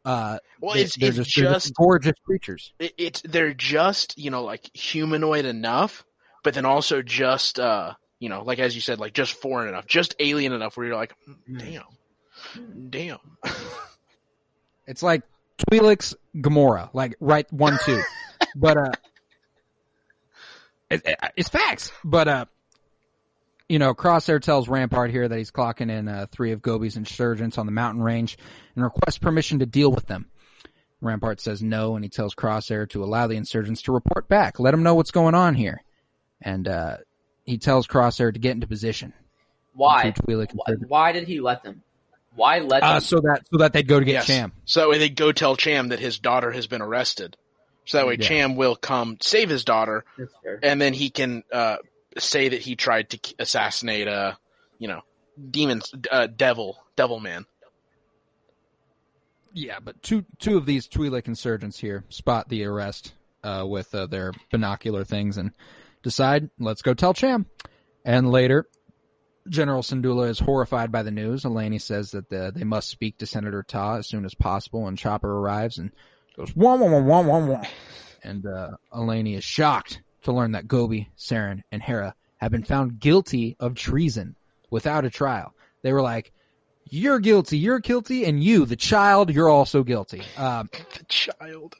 Uh, 0.05 0.39
well, 0.59 0.73
they- 0.73 0.81
it's 0.81 0.97
they're 0.97 1.09
it's 1.09 1.17
just, 1.17 1.35
they're 1.37 1.53
just 1.53 1.73
gorgeous 1.75 2.15
creatures. 2.25 2.73
it, 2.79 2.93
it's 2.97 3.21
they're 3.21 3.53
just 3.53 4.17
you 4.17 4.31
know 4.31 4.43
like 4.43 4.69
humanoid 4.75 5.45
enough, 5.45 6.03
but 6.43 6.53
then 6.55 6.65
also 6.65 7.01
just 7.01 7.59
uh 7.59 7.93
you 8.19 8.27
know 8.29 8.41
like 8.43 8.59
as 8.59 8.75
you 8.75 8.81
said 8.81 8.99
like 8.99 9.13
just 9.13 9.33
foreign 9.33 9.69
enough, 9.69 9.85
just 9.85 10.15
alien 10.19 10.51
enough 10.53 10.75
where 10.75 10.87
you're 10.87 10.95
like, 10.97 11.13
Hmm. 11.47 11.57
damn, 11.57 12.89
damn. 12.89 13.19
It's 14.85 15.01
like 15.01 15.21
Twi'lek's 15.57 16.15
Gamora, 16.35 16.89
like 16.93 17.15
right 17.19 17.51
one 17.51 17.77
two. 17.85 18.01
but 18.55 18.77
uh, 18.77 18.91
it- 20.89 21.17
it's 21.35 21.49
facts. 21.49 21.91
But 22.03 22.27
uh, 22.27 22.45
you 23.69 23.79
know, 23.79 23.93
Crosshair 23.93 24.41
tells 24.41 24.67
Rampart 24.67 25.09
here 25.11 25.27
that 25.27 25.37
he's 25.37 25.51
clocking 25.51 25.89
in 25.89 26.07
uh, 26.07 26.25
three 26.31 26.51
of 26.51 26.61
Gobi's 26.61 26.97
insurgents 26.97 27.57
on 27.57 27.65
the 27.65 27.71
mountain 27.71 28.03
range 28.03 28.37
and 28.75 28.83
requests 28.83 29.17
permission 29.17 29.59
to 29.59 29.65
deal 29.65 29.91
with 29.91 30.05
them. 30.07 30.27
Rampart 31.01 31.41
says 31.41 31.61
no, 31.61 31.95
and 31.95 32.05
he 32.05 32.09
tells 32.09 32.33
Crosshair 32.35 32.87
to 32.89 33.03
allow 33.03 33.27
the 33.27 33.35
insurgents 33.35 33.81
to 33.83 33.91
report 33.91 34.27
back. 34.29 34.59
Let 34.59 34.71
them 34.71 34.83
know 34.83 34.95
what's 34.95 35.11
going 35.11 35.35
on 35.35 35.53
here, 35.55 35.81
and 36.41 36.65
uh, 36.67 36.97
he 37.45 37.57
tells 37.57 37.87
Crosshair 37.87 38.31
to 38.33 38.39
get 38.39 38.51
into 38.51 38.67
position. 38.67 39.13
Why? 39.73 40.03
Why? 40.53 40.75
Why 40.87 41.11
did 41.11 41.27
he 41.27 41.41
let 41.41 41.63
them? 41.63 41.83
Why 42.35 42.59
let 42.59 42.81
them? 42.81 42.89
Uh, 42.89 42.99
so 42.99 43.19
that 43.21 43.41
so 43.51 43.57
that 43.57 43.73
they'd 43.73 43.87
go 43.87 43.99
to 43.99 44.05
get 44.05 44.13
Yes. 44.13 44.27
Cham. 44.27 44.51
So 44.65 44.79
that 44.81 44.89
way 44.89 44.97
they 44.97 45.09
go 45.09 45.31
tell 45.31 45.55
Cham 45.55 45.89
that 45.89 45.99
his 45.99 46.19
daughter 46.19 46.51
has 46.51 46.67
been 46.67 46.81
arrested. 46.81 47.37
So 47.85 47.97
that 47.97 48.07
way 48.07 48.15
Yeah. 48.19 48.27
Cham 48.27 48.55
will 48.55 48.75
come 48.75 49.17
save 49.21 49.49
his 49.49 49.63
daughter, 49.65 50.05
and 50.61 50.81
then 50.81 50.93
he 50.93 51.09
can 51.09 51.43
uh 51.51 51.77
say 52.17 52.49
that 52.49 52.61
he 52.61 52.75
tried 52.75 53.09
to 53.11 53.17
k- 53.17 53.35
assassinate 53.39 54.07
uh 54.07 54.33
you 54.79 54.87
know 54.87 55.01
demon 55.49 55.81
uh, 56.11 56.27
devil 56.27 56.77
devil 56.95 57.19
man. 57.19 57.45
Yeah, 59.53 59.79
but 59.83 60.01
two 60.01 60.25
two 60.39 60.57
of 60.57 60.65
these 60.65 60.87
Twi'lek 60.87 61.27
insurgents 61.27 61.79
here 61.79 62.03
spot 62.09 62.49
the 62.49 62.65
arrest 62.65 63.13
uh, 63.43 63.65
with 63.67 63.93
uh, 63.93 64.07
their 64.07 64.33
binocular 64.51 65.03
things 65.03 65.37
and 65.37 65.51
decide, 66.01 66.49
let's 66.59 66.81
go 66.81 66.93
tell 66.93 67.13
Cham. 67.13 67.45
And 68.03 68.31
later, 68.31 68.67
General 69.49 69.81
Syndulla 69.81 70.29
is 70.29 70.39
horrified 70.39 70.91
by 70.91 71.03
the 71.03 71.11
news. 71.11 71.43
Eleni 71.43 71.81
says 71.81 72.11
that 72.11 72.29
the, 72.29 72.51
they 72.55 72.63
must 72.63 72.89
speak 72.89 73.17
to 73.17 73.25
Senator 73.25 73.63
Ta 73.63 73.97
as 73.97 74.07
soon 74.07 74.25
as 74.25 74.33
possible, 74.33 74.87
and 74.87 74.97
Chopper 74.97 75.31
arrives 75.31 75.77
and 75.77 75.91
goes 76.37 76.55
wah 76.55 76.75
wah 76.75 76.87
wah 76.87 76.99
wah 76.99 77.21
wah 77.21 77.45
wah. 77.45 77.63
And 78.23 78.45
uh, 78.45 78.71
Eleni 78.93 79.35
is 79.37 79.43
shocked 79.43 80.01
to 80.23 80.31
learn 80.31 80.53
that 80.53 80.67
Gobi, 80.67 81.09
Saren, 81.17 81.61
and 81.71 81.81
Hera 81.81 82.15
have 82.37 82.51
been 82.51 82.63
found 82.63 82.99
guilty 82.99 83.55
of 83.59 83.75
treason 83.75 84.35
without 84.69 85.05
a 85.05 85.09
trial. 85.09 85.53
They 85.81 85.91
were 85.91 86.01
like, 86.01 86.31
"You're 86.89 87.19
guilty, 87.19 87.57
you're 87.57 87.79
guilty, 87.79 88.23
and 88.25 88.41
you, 88.41 88.65
the 88.65 88.77
child, 88.77 89.29
you're 89.29 89.49
also 89.49 89.83
guilty." 89.83 90.23
Um, 90.37 90.69
The 90.97 91.03
child. 91.09 91.75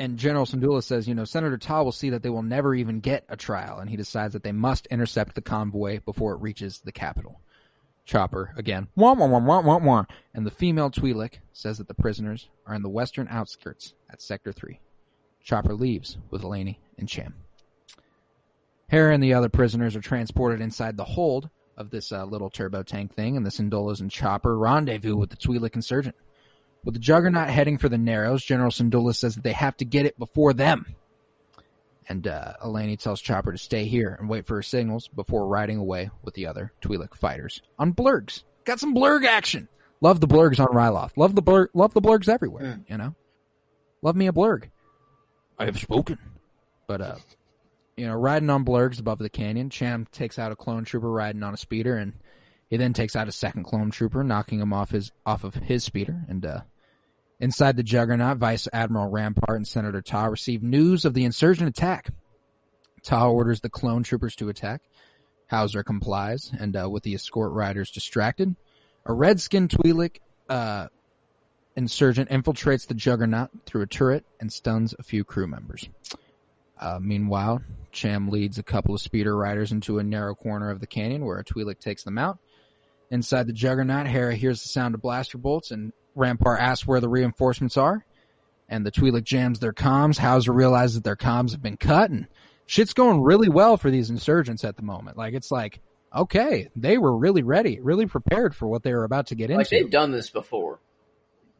And 0.00 0.18
General 0.18 0.46
Syndulla 0.46 0.82
says, 0.82 1.06
you 1.06 1.14
know, 1.14 1.24
Senator 1.24 1.58
Ta 1.58 1.82
will 1.82 1.92
see 1.92 2.10
that 2.10 2.22
they 2.22 2.30
will 2.30 2.42
never 2.42 2.74
even 2.74 3.00
get 3.00 3.24
a 3.28 3.36
trial, 3.36 3.78
and 3.78 3.90
he 3.90 3.96
decides 3.96 4.32
that 4.32 4.42
they 4.42 4.52
must 4.52 4.86
intercept 4.86 5.34
the 5.34 5.42
convoy 5.42 6.00
before 6.00 6.32
it 6.34 6.40
reaches 6.40 6.80
the 6.80 6.92
capital. 6.92 7.40
Chopper, 8.06 8.52
again, 8.56 8.88
wah, 8.96 9.14
wah, 9.14 9.26
wah, 9.26 9.38
wah, 9.38 9.60
wah, 9.60 9.78
wah. 9.78 10.04
And 10.34 10.46
the 10.46 10.50
female 10.50 10.90
Twi'lek 10.90 11.38
says 11.52 11.78
that 11.78 11.88
the 11.88 11.94
prisoners 11.94 12.48
are 12.66 12.74
in 12.74 12.82
the 12.82 12.88
western 12.88 13.28
outskirts 13.28 13.94
at 14.10 14.20
Sector 14.20 14.52
3. 14.52 14.78
Chopper 15.42 15.74
leaves 15.74 16.18
with 16.30 16.42
Eleni 16.42 16.76
and 16.98 17.08
Cham. 17.08 17.34
Hera 18.88 19.14
and 19.14 19.22
the 19.22 19.34
other 19.34 19.48
prisoners 19.48 19.96
are 19.96 20.00
transported 20.00 20.60
inside 20.60 20.96
the 20.96 21.04
hold 21.04 21.48
of 21.76 21.90
this 21.90 22.12
uh, 22.12 22.24
little 22.24 22.50
turbo 22.50 22.82
tank 22.82 23.14
thing, 23.14 23.36
and 23.36 23.44
the 23.44 23.50
Syndullas 23.50 24.00
and 24.00 24.10
Chopper 24.10 24.56
rendezvous 24.56 25.16
with 25.16 25.30
the 25.30 25.36
Twi'lek 25.36 25.74
insurgent. 25.74 26.14
With 26.84 26.94
the 26.94 27.00
Juggernaut 27.00 27.48
heading 27.48 27.78
for 27.78 27.88
the 27.88 27.98
Narrows, 27.98 28.44
General 28.44 28.70
Syndulla 28.70 29.14
says 29.16 29.34
that 29.36 29.44
they 29.44 29.52
have 29.52 29.76
to 29.78 29.84
get 29.84 30.06
it 30.06 30.18
before 30.18 30.52
them. 30.52 30.94
And 32.06 32.26
uh, 32.28 32.52
Eleni 32.62 32.98
tells 32.98 33.22
Chopper 33.22 33.52
to 33.52 33.58
stay 33.58 33.86
here 33.86 34.14
and 34.20 34.28
wait 34.28 34.46
for 34.46 34.56
her 34.56 34.62
signals 34.62 35.08
before 35.08 35.46
riding 35.46 35.78
away 35.78 36.10
with 36.22 36.34
the 36.34 36.46
other 36.48 36.72
Twi'lek 36.82 37.14
fighters 37.14 37.62
on 37.78 37.94
blurgs. 37.94 38.42
Got 38.64 38.80
some 38.80 38.94
blurg 38.94 39.24
action. 39.24 39.68
Love 40.02 40.20
the 40.20 40.28
blurgs 40.28 40.60
on 40.60 40.66
Ryloth. 40.66 41.16
Love 41.16 41.34
the 41.34 41.42
blurg. 41.42 41.68
Love 41.72 41.94
the 41.94 42.02
blurgs 42.02 42.28
everywhere. 42.28 42.80
You 42.90 42.98
know, 42.98 43.14
love 44.02 44.16
me 44.16 44.26
a 44.26 44.32
blurg. 44.32 44.64
I 45.58 45.64
have 45.64 45.78
spoken. 45.78 46.18
But 46.86 47.00
uh, 47.00 47.16
you 47.96 48.06
know, 48.06 48.14
riding 48.14 48.50
on 48.50 48.66
blurgs 48.66 49.00
above 49.00 49.18
the 49.18 49.30
canyon, 49.30 49.70
Cham 49.70 50.06
takes 50.12 50.38
out 50.38 50.52
a 50.52 50.56
clone 50.56 50.84
trooper 50.84 51.10
riding 51.10 51.42
on 51.42 51.54
a 51.54 51.56
speeder, 51.56 51.96
and 51.96 52.12
He 52.68 52.76
then 52.76 52.92
takes 52.92 53.16
out 53.16 53.28
a 53.28 53.32
second 53.32 53.64
clone 53.64 53.90
trooper, 53.90 54.22
knocking 54.24 54.60
him 54.60 54.72
off 54.74 54.90
his 54.90 55.12
off 55.24 55.44
of 55.44 55.54
his 55.54 55.84
speeder. 55.84 56.22
And 56.28 56.44
uh, 56.44 56.60
inside 57.40 57.76
the 57.76 57.82
Juggernaut, 57.82 58.38
Vice 58.38 58.68
Admiral 58.72 59.10
Rampart 59.10 59.56
and 59.56 59.66
Senator 59.66 60.02
Ta 60.02 60.26
receive 60.26 60.62
news 60.62 61.04
of 61.04 61.14
the 61.14 61.24
insurgent 61.24 61.68
attack. 61.68 62.10
Ta 63.02 63.28
orders 63.28 63.60
the 63.60 63.70
clone 63.70 64.02
troopers 64.02 64.36
to 64.36 64.48
attack. 64.48 64.82
Howzer 65.46 65.82
complies, 65.82 66.50
and 66.58 66.76
uh, 66.76 66.88
with 66.88 67.02
the 67.02 67.14
escort 67.14 67.52
riders 67.52 67.90
distracted, 67.90 68.56
a 69.04 69.12
red-skinned 69.12 69.70
Twi'lek 69.70 70.20
uh, 70.48 70.88
insurgent 71.76 72.30
infiltrates 72.30 72.86
the 72.86 72.94
Juggernaut 72.94 73.50
through 73.66 73.82
a 73.82 73.86
turret 73.86 74.24
and 74.40 74.52
stuns 74.52 74.94
a 74.98 75.02
few 75.02 75.22
crew 75.22 75.46
members. 75.46 75.88
Uh, 76.80 76.98
meanwhile, 77.00 77.62
Cham 77.92 78.28
leads 78.28 78.58
a 78.58 78.62
couple 78.62 78.94
of 78.94 79.00
speeder 79.00 79.36
riders 79.36 79.70
into 79.70 79.98
a 79.98 80.02
narrow 80.02 80.34
corner 80.34 80.70
of 80.70 80.80
the 80.80 80.86
canyon 80.86 81.24
where 81.24 81.38
a 81.38 81.44
Twi'lek 81.44 81.78
takes 81.78 82.02
them 82.02 82.18
out. 82.18 82.38
Inside 83.10 83.46
the 83.46 83.52
Juggernaut, 83.52 84.06
Hera 84.06 84.34
hears 84.34 84.62
the 84.62 84.68
sound 84.68 84.94
of 84.94 85.02
blaster 85.02 85.38
bolts, 85.38 85.70
and 85.70 85.92
Rampart 86.14 86.60
asks 86.60 86.86
where 86.86 87.00
the 87.00 87.08
reinforcements 87.08 87.76
are. 87.76 88.04
And 88.68 88.84
the 88.86 88.90
Twi'lek 88.90 89.24
jams 89.24 89.58
their 89.60 89.74
comms. 89.74 90.16
Howzer 90.16 90.52
realizes 90.52 90.94
that 90.96 91.04
their 91.04 91.16
comms 91.16 91.50
have 91.52 91.62
been 91.62 91.76
cut, 91.76 92.10
and 92.10 92.26
shit's 92.66 92.94
going 92.94 93.20
really 93.20 93.50
well 93.50 93.76
for 93.76 93.90
these 93.90 94.08
insurgents 94.08 94.64
at 94.64 94.76
the 94.76 94.82
moment. 94.82 95.18
Like 95.18 95.34
it's 95.34 95.50
like, 95.50 95.80
okay, 96.16 96.70
they 96.74 96.96
were 96.96 97.14
really 97.14 97.42
ready, 97.42 97.78
really 97.80 98.06
prepared 98.06 98.56
for 98.56 98.66
what 98.66 98.82
they 98.82 98.94
were 98.94 99.04
about 99.04 99.26
to 99.28 99.34
get 99.34 99.50
Like 99.50 99.70
into. 99.70 99.84
they've 99.84 99.90
done 99.92 100.12
this 100.12 100.30
before. 100.30 100.80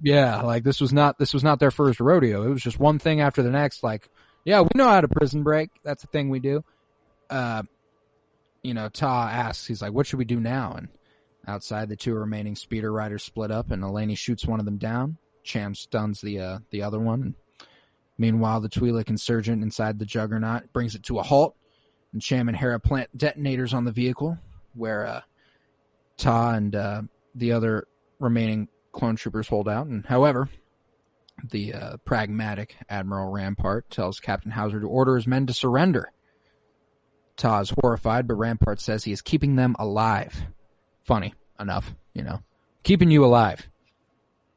Yeah, 0.00 0.40
like 0.42 0.64
this 0.64 0.80
was 0.80 0.94
not 0.94 1.18
this 1.18 1.34
was 1.34 1.44
not 1.44 1.60
their 1.60 1.70
first 1.70 2.00
rodeo. 2.00 2.42
It 2.44 2.48
was 2.48 2.62
just 2.62 2.78
one 2.80 2.98
thing 2.98 3.20
after 3.20 3.42
the 3.42 3.50
next. 3.50 3.82
Like, 3.82 4.08
yeah, 4.46 4.62
we 4.62 4.68
know 4.74 4.88
how 4.88 5.02
to 5.02 5.08
prison 5.08 5.42
break. 5.42 5.68
That's 5.84 6.00
the 6.02 6.08
thing 6.08 6.30
we 6.30 6.40
do. 6.40 6.64
Uh, 7.28 7.64
you 8.62 8.72
know, 8.72 8.88
Ta 8.88 9.28
asks, 9.28 9.66
he's 9.66 9.82
like, 9.82 9.92
"What 9.92 10.06
should 10.06 10.18
we 10.18 10.24
do 10.24 10.40
now?" 10.40 10.72
And 10.72 10.88
outside, 11.48 11.88
the 11.88 11.96
two 11.96 12.14
remaining 12.14 12.56
speeder 12.56 12.92
riders 12.92 13.22
split 13.22 13.50
up, 13.50 13.70
and 13.70 13.82
Eleni 13.82 14.16
shoots 14.16 14.46
one 14.46 14.60
of 14.60 14.66
them 14.66 14.78
down. 14.78 15.18
Cham 15.42 15.74
stuns 15.74 16.20
the 16.20 16.40
uh, 16.40 16.58
the 16.70 16.82
other 16.82 16.98
one. 16.98 17.34
Meanwhile, 18.16 18.60
the 18.60 18.68
Twi'lek 18.68 19.10
insurgent 19.10 19.62
inside 19.62 19.98
the 19.98 20.06
Juggernaut 20.06 20.72
brings 20.72 20.94
it 20.94 21.02
to 21.04 21.18
a 21.18 21.22
halt, 21.22 21.56
and 22.12 22.22
Cham 22.22 22.48
and 22.48 22.56
Hera 22.56 22.78
plant 22.80 23.16
detonators 23.16 23.74
on 23.74 23.84
the 23.84 23.92
vehicle, 23.92 24.38
where 24.74 25.06
uh, 25.06 25.20
Ta 26.16 26.54
and 26.54 26.74
uh, 26.74 27.02
the 27.34 27.52
other 27.52 27.86
remaining 28.18 28.68
clone 28.92 29.16
troopers 29.16 29.48
hold 29.48 29.68
out. 29.68 29.86
And 29.86 30.06
however, 30.06 30.48
the 31.50 31.74
uh, 31.74 31.96
pragmatic 32.04 32.76
Admiral 32.88 33.30
Rampart 33.30 33.90
tells 33.90 34.20
Captain 34.20 34.52
Howzer 34.52 34.80
to 34.80 34.88
order 34.88 35.16
his 35.16 35.26
men 35.26 35.46
to 35.46 35.52
surrender. 35.52 36.12
Ta 37.36 37.60
is 37.60 37.70
horrified, 37.70 38.28
but 38.28 38.34
Rampart 38.34 38.80
says 38.80 39.02
he 39.02 39.12
is 39.12 39.22
keeping 39.22 39.56
them 39.56 39.74
alive. 39.78 40.40
Funny 41.04 41.34
enough, 41.60 41.94
you 42.14 42.22
know, 42.22 42.40
keeping 42.82 43.10
you 43.10 43.24
alive, 43.24 43.68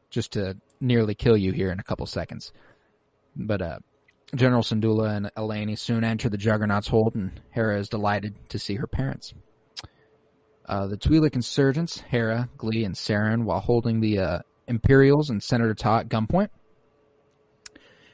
just 0.09 0.33
to 0.33 0.57
nearly 0.79 1.13
kill 1.13 1.37
you 1.37 1.51
here 1.51 1.71
in 1.71 1.79
a 1.79 1.83
couple 1.83 2.05
seconds. 2.05 2.53
But 3.35 3.61
uh, 3.61 3.79
General 4.35 4.63
Syndulla 4.63 5.15
and 5.15 5.31
Eleni 5.35 5.77
soon 5.77 6.03
enter 6.03 6.29
the 6.29 6.37
Juggernaut's 6.37 6.87
hold, 6.87 7.15
and 7.15 7.39
Hera 7.51 7.79
is 7.79 7.89
delighted 7.89 8.49
to 8.49 8.59
see 8.59 8.75
her 8.75 8.87
parents. 8.87 9.33
Uh, 10.65 10.87
the 10.87 10.97
Twi'lek 10.97 11.35
insurgents, 11.35 11.99
Hera, 11.99 12.49
Glie, 12.57 12.85
and 12.85 12.95
Saren, 12.95 13.43
while 13.43 13.59
holding 13.59 14.01
the 14.01 14.19
uh, 14.19 14.39
Imperials 14.67 15.29
and 15.29 15.41
Senator 15.41 15.73
Ta 15.73 15.99
at 15.99 16.09
gunpoint. 16.09 16.49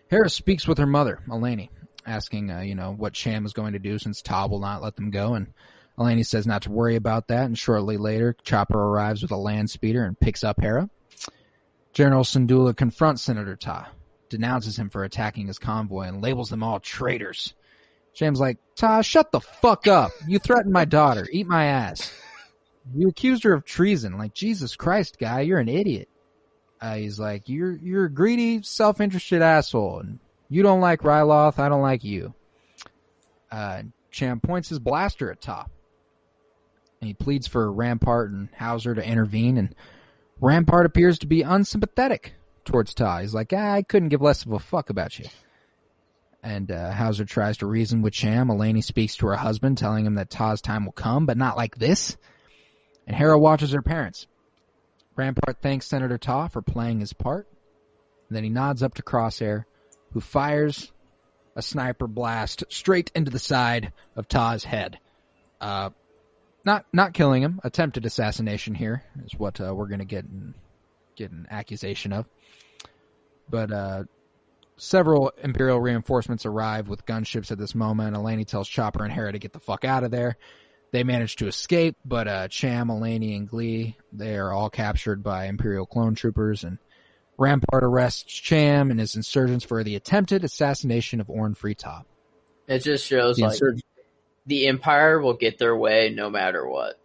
Hera 0.07 0.29
speaks 0.29 0.67
with 0.67 0.77
her 0.77 0.85
mother, 0.85 1.19
Eleni, 1.27 1.69
asking, 2.05 2.51
uh, 2.51 2.59
you 2.59 2.75
know, 2.75 2.93
what 2.93 3.13
Cham 3.13 3.45
is 3.45 3.53
going 3.53 3.73
to 3.73 3.79
do 3.79 3.97
since 3.97 4.21
Ta 4.21 4.45
will 4.45 4.59
not 4.59 4.83
let 4.83 4.95
them 4.95 5.09
go, 5.09 5.33
and 5.33 5.47
Eleni 5.97 6.25
says 6.25 6.47
not 6.47 6.63
to 6.63 6.71
worry 6.71 6.95
about 6.95 7.27
that, 7.27 7.45
and 7.45 7.57
shortly 7.57 7.97
later, 7.97 8.35
Chopper 8.43 8.79
arrives 8.79 9.21
with 9.21 9.31
a 9.31 9.37
land 9.37 9.69
speeder 9.69 10.03
and 10.03 10.19
picks 10.19 10.43
up 10.43 10.59
Hera. 10.59 10.89
General 11.93 12.23
Syndulla 12.23 12.75
confronts 12.75 13.21
Senator 13.21 13.55
Ta, 13.55 13.89
denounces 14.29 14.77
him 14.77 14.89
for 14.89 15.03
attacking 15.03 15.47
his 15.47 15.59
convoy, 15.59 16.07
and 16.07 16.21
labels 16.21 16.49
them 16.49 16.63
all 16.63 16.79
traitors. 16.79 17.53
Cham's 18.15 18.39
like, 18.39 18.57
Ta, 18.75 19.01
shut 19.01 19.31
the 19.31 19.39
fuck 19.39 19.87
up. 19.87 20.11
You 20.27 20.39
threatened 20.39 20.73
my 20.73 20.85
daughter. 20.85 21.27
Eat 21.31 21.47
my 21.47 21.65
ass. 21.65 22.11
You 22.95 23.09
accused 23.09 23.43
her 23.43 23.53
of 23.53 23.63
treason. 23.63 24.17
Like, 24.17 24.33
Jesus 24.33 24.75
Christ, 24.75 25.19
guy, 25.19 25.41
you're 25.41 25.59
an 25.59 25.69
idiot. 25.69 26.09
Uh, 26.81 26.95
he's 26.95 27.19
like, 27.19 27.47
you're, 27.47 27.77
you're 27.77 28.05
a 28.05 28.11
greedy, 28.11 28.61
self-interested 28.61 29.41
asshole, 29.41 29.99
and 29.99 30.19
you 30.49 30.63
don't 30.63 30.81
like 30.81 31.01
Ryloth, 31.01 31.59
I 31.59 31.69
don't 31.69 31.81
like 31.81 32.03
you. 32.03 32.33
Uh, 33.51 33.83
Cham 34.11 34.39
points 34.39 34.69
his 34.69 34.79
blaster 34.79 35.31
at 35.31 35.39
Ta. 35.39 35.67
And 37.03 37.09
he 37.09 37.13
pleads 37.13 37.47
for 37.47 37.69
Rampart 37.69 38.31
and 38.31 38.47
Howzer 38.55 38.95
to 38.95 39.05
intervene, 39.05 39.57
and 39.57 39.75
Rampart 40.39 40.85
appears 40.85 41.19
to 41.19 41.27
be 41.27 41.41
unsympathetic 41.41 42.33
towards 42.63 42.93
Ta. 42.93 43.19
He's 43.19 43.33
like, 43.33 43.51
ah, 43.51 43.73
I 43.73 43.81
couldn't 43.81 44.07
give 44.07 44.21
less 44.21 44.45
of 44.45 44.53
a 44.53 44.59
fuck 44.59 44.89
about 44.89 45.19
you. 45.19 45.25
And 46.41 46.71
uh, 46.71 46.91
Howzer 46.91 47.25
tries 47.25 47.57
to 47.57 47.65
reason 47.65 48.03
with 48.03 48.13
Cham. 48.13 48.47
Eleni 48.47 48.81
speaks 48.81 49.17
to 49.17 49.27
her 49.27 49.35
husband, 49.35 49.77
telling 49.77 50.05
him 50.05 50.15
that 50.15 50.29
Ta's 50.29 50.61
time 50.61 50.85
will 50.85 50.93
come, 50.93 51.25
but 51.25 51.35
not 51.35 51.57
like 51.57 51.75
this. 51.75 52.15
And 53.05 53.17
Hera 53.17 53.37
watches 53.37 53.73
her 53.73 53.81
parents. 53.81 54.25
Rampart 55.17 55.57
thanks 55.61 55.87
Senator 55.87 56.17
Ta 56.17 56.47
for 56.47 56.61
playing 56.61 57.01
his 57.01 57.11
part. 57.11 57.49
And 58.29 58.37
then 58.37 58.45
he 58.45 58.49
nods 58.49 58.81
up 58.81 58.93
to 58.93 59.03
Crosshair, 59.03 59.65
who 60.13 60.21
fires 60.21 60.89
a 61.57 61.61
sniper 61.61 62.07
blast 62.07 62.63
straight 62.69 63.11
into 63.13 63.29
the 63.29 63.39
side 63.39 63.91
of 64.15 64.29
Ta's 64.29 64.63
head. 64.63 64.99
Uh, 65.59 65.89
not 66.65 66.85
not 66.93 67.13
killing 67.13 67.41
him. 67.41 67.59
Attempted 67.63 68.05
assassination 68.05 68.75
here 68.75 69.03
is 69.25 69.33
what 69.37 69.59
uh, 69.59 69.73
we're 69.73 69.87
gonna 69.87 70.05
get 70.05 70.25
in, 70.25 70.53
get 71.15 71.31
an 71.31 71.47
accusation 71.49 72.13
of. 72.13 72.25
But 73.49 73.71
uh, 73.71 74.03
several 74.77 75.31
Imperial 75.41 75.79
reinforcements 75.79 76.45
arrive 76.45 76.87
with 76.87 77.05
gunships 77.05 77.51
at 77.51 77.57
this 77.57 77.75
moment. 77.75 78.15
Eleni 78.15 78.47
tells 78.47 78.67
Chopper 78.67 79.03
and 79.03 79.13
Hera 79.13 79.31
to 79.31 79.39
get 79.39 79.53
the 79.53 79.59
fuck 79.59 79.85
out 79.85 80.03
of 80.03 80.11
there. 80.11 80.37
They 80.91 81.03
manage 81.03 81.37
to 81.37 81.47
escape, 81.47 81.97
but 82.05 82.27
uh, 82.27 82.47
Cham, 82.49 82.87
Eleni, 82.87 83.35
and 83.35 83.49
Glie 83.49 83.95
they 84.11 84.37
are 84.37 84.51
all 84.51 84.69
captured 84.69 85.23
by 85.23 85.45
Imperial 85.45 85.87
clone 85.87 86.13
troopers, 86.13 86.63
and 86.63 86.77
Rampart 87.37 87.83
arrests 87.83 88.31
Cham 88.31 88.91
and 88.91 88.99
his 88.99 89.15
insurgents 89.15 89.65
for 89.65 89.83
the 89.83 89.95
attempted 89.95 90.43
assassination 90.43 91.19
of 91.19 91.29
Orn 91.29 91.55
Free 91.55 91.75
Ta. 91.75 92.03
It 92.67 92.79
just 92.79 93.05
shows 93.05 93.37
The 93.37 93.43
like 93.43 93.53
insurgents 93.53 93.83
the 94.45 94.67
Empire 94.67 95.19
will 95.21 95.35
get 95.35 95.57
their 95.57 95.75
way 95.75 96.13
no 96.15 96.29
matter 96.29 96.67
what. 96.67 96.99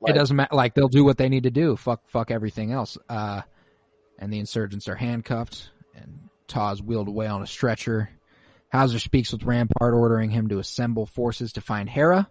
Like, 0.00 0.14
it 0.14 0.18
doesn't 0.18 0.36
matter. 0.36 0.54
Like 0.54 0.74
they'll 0.74 0.88
do 0.88 1.04
what 1.04 1.18
they 1.18 1.28
need 1.28 1.42
to 1.42 1.50
do. 1.50 1.76
Fuck, 1.76 2.06
fuck 2.08 2.30
everything 2.30 2.72
else. 2.72 2.96
Uh, 3.08 3.42
and 4.18 4.32
the 4.32 4.38
insurgents 4.38 4.88
are 4.88 4.94
handcuffed, 4.94 5.70
and 5.94 6.28
Ta's 6.46 6.82
wheeled 6.82 7.08
away 7.08 7.26
on 7.26 7.42
a 7.42 7.46
stretcher. 7.46 8.10
Howzer 8.70 8.98
speaks 8.98 9.32
with 9.32 9.44
Rampart, 9.44 9.94
ordering 9.94 10.30
him 10.30 10.48
to 10.48 10.58
assemble 10.58 11.06
forces 11.06 11.54
to 11.54 11.60
find 11.60 11.88
Hera. 11.88 12.28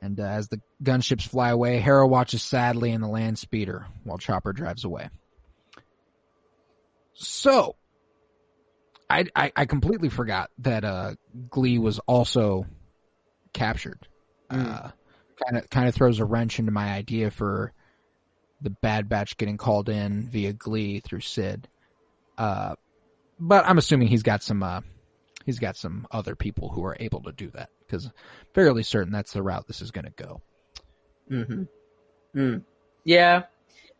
And 0.00 0.18
uh, 0.18 0.24
as 0.24 0.48
the 0.48 0.60
gunships 0.82 1.26
fly 1.26 1.50
away, 1.50 1.78
Hera 1.80 2.06
watches 2.06 2.42
sadly 2.42 2.92
in 2.92 3.00
the 3.00 3.08
land 3.08 3.38
speeder 3.38 3.86
while 4.04 4.18
Chopper 4.18 4.52
drives 4.52 4.84
away. 4.84 5.10
So, 7.12 7.76
I 9.10 9.26
I, 9.36 9.52
I 9.54 9.64
completely 9.66 10.08
forgot 10.08 10.50
that 10.58 10.84
uh, 10.84 11.14
Glie 11.50 11.78
was 11.78 11.98
also 12.00 12.66
captured. 13.52 14.06
Uh, 14.50 14.90
kind 15.46 15.56
of 15.56 15.70
kind 15.70 15.88
of 15.88 15.94
throws 15.94 16.18
a 16.18 16.24
wrench 16.24 16.58
into 16.58 16.72
my 16.72 16.92
idea 16.92 17.30
for 17.30 17.72
the 18.60 18.70
Bad 18.70 19.08
Batch 19.08 19.36
getting 19.36 19.56
called 19.56 19.88
in 19.88 20.28
via 20.28 20.52
Glie 20.52 21.00
through 21.00 21.20
Cid. 21.20 21.68
Uh, 22.36 22.74
but 23.38 23.64
I'm 23.66 23.78
assuming 23.78 24.08
he's 24.08 24.22
got 24.22 24.42
some 24.42 24.62
uh, 24.62 24.80
he's 25.46 25.58
got 25.58 25.76
some 25.76 26.06
other 26.10 26.34
people 26.34 26.68
who 26.68 26.84
are 26.84 26.96
able 27.00 27.22
to 27.22 27.32
do 27.32 27.50
that 27.50 27.70
because 27.86 28.10
fairly 28.54 28.82
certain 28.82 29.12
that's 29.12 29.32
the 29.32 29.42
route 29.42 29.66
this 29.66 29.80
is 29.82 29.90
going 29.90 30.04
to 30.06 30.10
go. 30.10 30.40
Mm-hmm. 31.30 31.62
Mm. 32.38 32.62
Yeah. 33.04 33.42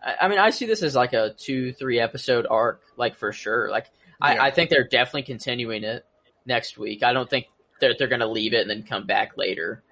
I, 0.04 0.14
I 0.22 0.28
mean, 0.28 0.38
I 0.38 0.50
see 0.50 0.66
this 0.66 0.82
as 0.82 0.94
like 0.94 1.12
a 1.12 1.34
two, 1.36 1.72
three 1.72 2.00
episode 2.00 2.46
arc, 2.48 2.82
like 2.96 3.16
for 3.16 3.32
sure. 3.32 3.70
Like, 3.70 3.86
Yeah. 4.22 4.28
I, 4.42 4.46
I 4.46 4.50
think 4.50 4.70
they're 4.70 4.86
definitely 4.86 5.22
continuing 5.22 5.84
it 5.84 6.04
next 6.44 6.76
week. 6.78 7.02
I 7.02 7.12
don't 7.12 7.28
think 7.28 7.46
they're, 7.80 7.94
they're 7.98 8.08
going 8.08 8.20
to 8.20 8.26
leave 8.28 8.52
it 8.54 8.60
and 8.62 8.70
then 8.70 8.82
come 8.82 9.06
back 9.06 9.36
later. 9.36 9.82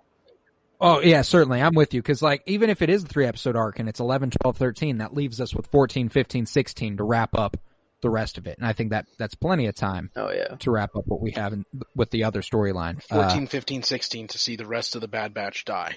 Oh 0.81 1.01
yeah, 1.01 1.23
certainly. 1.23 1.61
I'm 1.61 1.75
with 1.75 1.93
you 1.93 2.01
because 2.01 2.23
like 2.23 2.43
even 2.47 2.71
if 2.71 2.83
it 2.83 2.89
is 2.91 3.03
a 3.03 3.07
three 3.09 3.27
episode 3.27 3.57
arc 3.57 3.81
and 3.81 3.89
it's 3.89 3.99
11, 4.01 4.31
12, 4.43 4.57
13, 4.57 4.99
that 4.99 5.13
leaves 5.15 5.41
us 5.41 5.53
with 5.55 5.67
14, 5.67 6.09
15, 6.09 6.47
16 6.47 6.97
to 6.99 7.05
wrap 7.05 7.37
up 7.37 7.57
the 8.01 8.09
rest 8.11 8.39
of 8.39 8.47
it. 8.47 8.59
And 8.59 8.67
I 8.67 8.73
think 8.75 8.91
that 8.91 9.07
that's 9.19 9.35
plenty 9.35 9.67
of 9.67 9.75
time 9.75 10.13
Oh, 10.15 10.31
yeah. 10.31 10.55
to 10.61 10.71
wrap 10.71 10.95
up 10.95 11.03
what 11.07 11.21
we 11.21 11.33
have 11.33 11.53
in, 11.53 11.65
with 11.97 12.11
the 12.11 12.23
other 12.25 12.43
storyline. 12.43 13.03
14, 13.03 13.43
Uh, 13.43 13.47
15, 13.49 13.83
16 13.83 14.29
to 14.29 14.39
see 14.39 14.55
the 14.55 14.67
rest 14.67 14.95
of 14.95 15.01
the 15.01 15.09
Bad 15.09 15.35
Batch 15.35 15.65
die. 15.65 15.97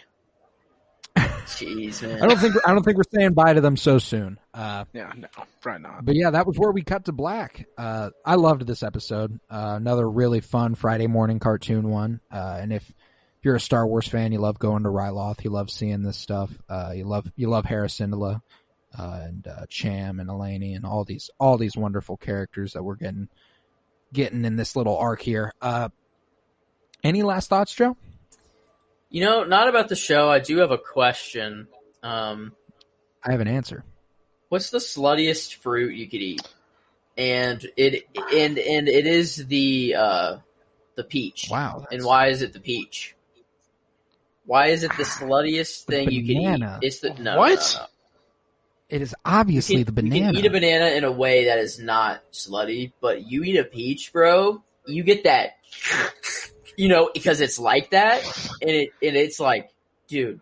Jeez, 1.45 2.01
man. 2.01 2.21
I 2.21 2.27
don't 2.27 2.39
think 2.39 2.55
I 2.65 2.73
don't 2.73 2.83
think 2.83 2.97
we're 2.97 3.03
saying 3.13 3.33
bye 3.33 3.53
to 3.53 3.61
them 3.61 3.77
so 3.77 3.97
soon. 3.97 4.39
Uh, 4.53 4.85
Yeah, 4.93 5.11
no, 5.15 5.27
probably 5.61 5.83
not. 5.83 6.05
But 6.05 6.15
yeah, 6.15 6.31
that 6.31 6.47
was 6.47 6.57
where 6.57 6.71
we 6.71 6.83
cut 6.83 7.05
to 7.05 7.11
black. 7.11 7.67
Uh, 7.77 8.11
I 8.25 8.35
loved 8.35 8.65
this 8.65 8.83
episode. 8.83 9.39
Uh, 9.49 9.73
another 9.77 10.09
really 10.09 10.39
fun 10.39 10.75
Friday 10.75 11.07
morning 11.07 11.39
cartoon 11.39 11.89
one. 11.89 12.19
Uh, 12.31 12.57
and 12.61 12.73
if 12.73 12.87
if 12.89 13.45
you're 13.45 13.55
a 13.55 13.59
Star 13.59 13.87
Wars 13.87 14.07
fan, 14.07 14.31
you 14.31 14.39
love 14.39 14.59
going 14.59 14.83
to 14.83 14.89
Ryloth. 14.89 15.43
You 15.43 15.49
love 15.49 15.69
seeing 15.71 16.03
this 16.03 16.17
stuff. 16.17 16.51
Uh, 16.69 16.91
you 16.95 17.05
love 17.05 17.31
you 17.35 17.49
love 17.49 17.65
Hera 17.65 17.87
Syndulla, 17.87 18.41
uh, 18.97 19.19
and 19.23 19.47
uh, 19.47 19.65
Cham 19.69 20.19
and 20.19 20.29
Eleni 20.29 20.75
and 20.75 20.85
all 20.85 21.03
these 21.03 21.29
all 21.39 21.57
these 21.57 21.75
wonderful 21.75 22.17
characters 22.17 22.73
that 22.73 22.83
we're 22.83 22.95
getting 22.95 23.29
getting 24.13 24.45
in 24.45 24.55
this 24.57 24.75
little 24.75 24.97
arc 24.97 25.21
here. 25.21 25.53
Uh, 25.61 25.89
any 27.03 27.23
last 27.23 27.49
thoughts, 27.49 27.73
Joe? 27.73 27.97
You 29.11 29.21
know, 29.25 29.43
not 29.43 29.67
about 29.67 29.89
the 29.89 29.95
show. 29.95 30.29
I 30.29 30.39
do 30.39 30.57
have 30.59 30.71
a 30.71 30.77
question. 30.77 31.67
Um, 32.01 32.53
I 33.23 33.31
have 33.31 33.41
an 33.41 33.47
answer. 33.47 33.83
what's 34.49 34.69
the 34.71 34.79
sluttiest 34.79 35.55
fruit 35.55 35.93
you 35.95 36.07
could 36.09 36.21
eat? 36.21 36.41
And 37.17 37.63
it 37.75 38.07
and 38.33 38.57
and 38.57 38.87
it 38.87 39.05
is 39.05 39.35
the 39.47 39.95
uh, 39.95 40.37
the 40.95 41.03
peach. 41.03 41.49
Wow, 41.51 41.85
And 41.91 42.03
why 42.05 42.27
is 42.27 42.41
it 42.41 42.53
the 42.53 42.59
peach? 42.61 43.15
Why 44.45 44.67
is 44.67 44.83
it 44.83 44.91
the 44.97 45.03
sluttiest 45.03 45.85
The 45.85 45.91
thing 45.91 46.11
you 46.11 46.25
can 46.25 46.63
eat? 46.63 46.79
It's 46.81 46.99
the 47.01 47.13
no. 47.13 47.37
What? 47.37 47.59
no, 47.75 47.81
no. 47.81 47.85
It 48.89 49.01
is 49.01 49.13
obviously 49.23 49.77
can- 49.77 49.85
the 49.85 49.91
banana. 49.91 50.15
You 50.15 50.25
can 50.25 50.35
eat 50.37 50.45
a 50.45 50.51
banana 50.51 50.85
in 50.95 51.03
a 51.03 51.11
way 51.11 51.45
that 51.45 51.59
is 51.59 51.79
not 51.79 52.23
slutty, 52.31 52.91
but 53.01 53.29
you 53.29 53.43
eat 53.43 53.57
a 53.57 53.63
peach, 53.65 54.11
bro. 54.11 54.63
You 54.85 55.03
get 55.03 55.23
that, 55.25 55.57
you 56.77 56.87
know, 56.87 57.09
because 57.13 57.41
it's 57.41 57.59
like 57.59 57.91
that, 57.91 58.23
and 58.61 58.71
it 58.71 58.89
and 59.01 59.15
it's 59.15 59.39
like, 59.39 59.69
dude, 60.07 60.39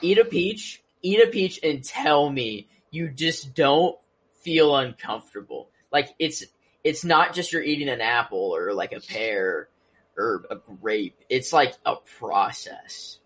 eat 0.00 0.18
a 0.18 0.24
peach, 0.24 0.82
eat 1.02 1.20
a 1.20 1.28
peach, 1.28 1.60
and 1.62 1.84
tell 1.84 2.28
me 2.28 2.68
you 2.90 3.08
just 3.08 3.54
don't 3.54 3.96
feel 4.42 4.76
uncomfortable. 4.76 5.70
Like 5.92 6.14
it's 6.18 6.44
it's 6.84 7.04
not 7.04 7.34
just 7.34 7.52
you're 7.52 7.62
eating 7.62 7.88
an 7.88 8.00
apple 8.00 8.54
or 8.54 8.72
like 8.72 8.92
a 8.92 9.00
pear 9.00 9.68
or 10.16 10.44
a 10.50 10.56
grape. 10.56 11.18
It's 11.28 11.52
like 11.52 11.74
a 11.84 11.96
process. 12.18 13.18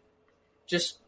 Just 0.66 0.98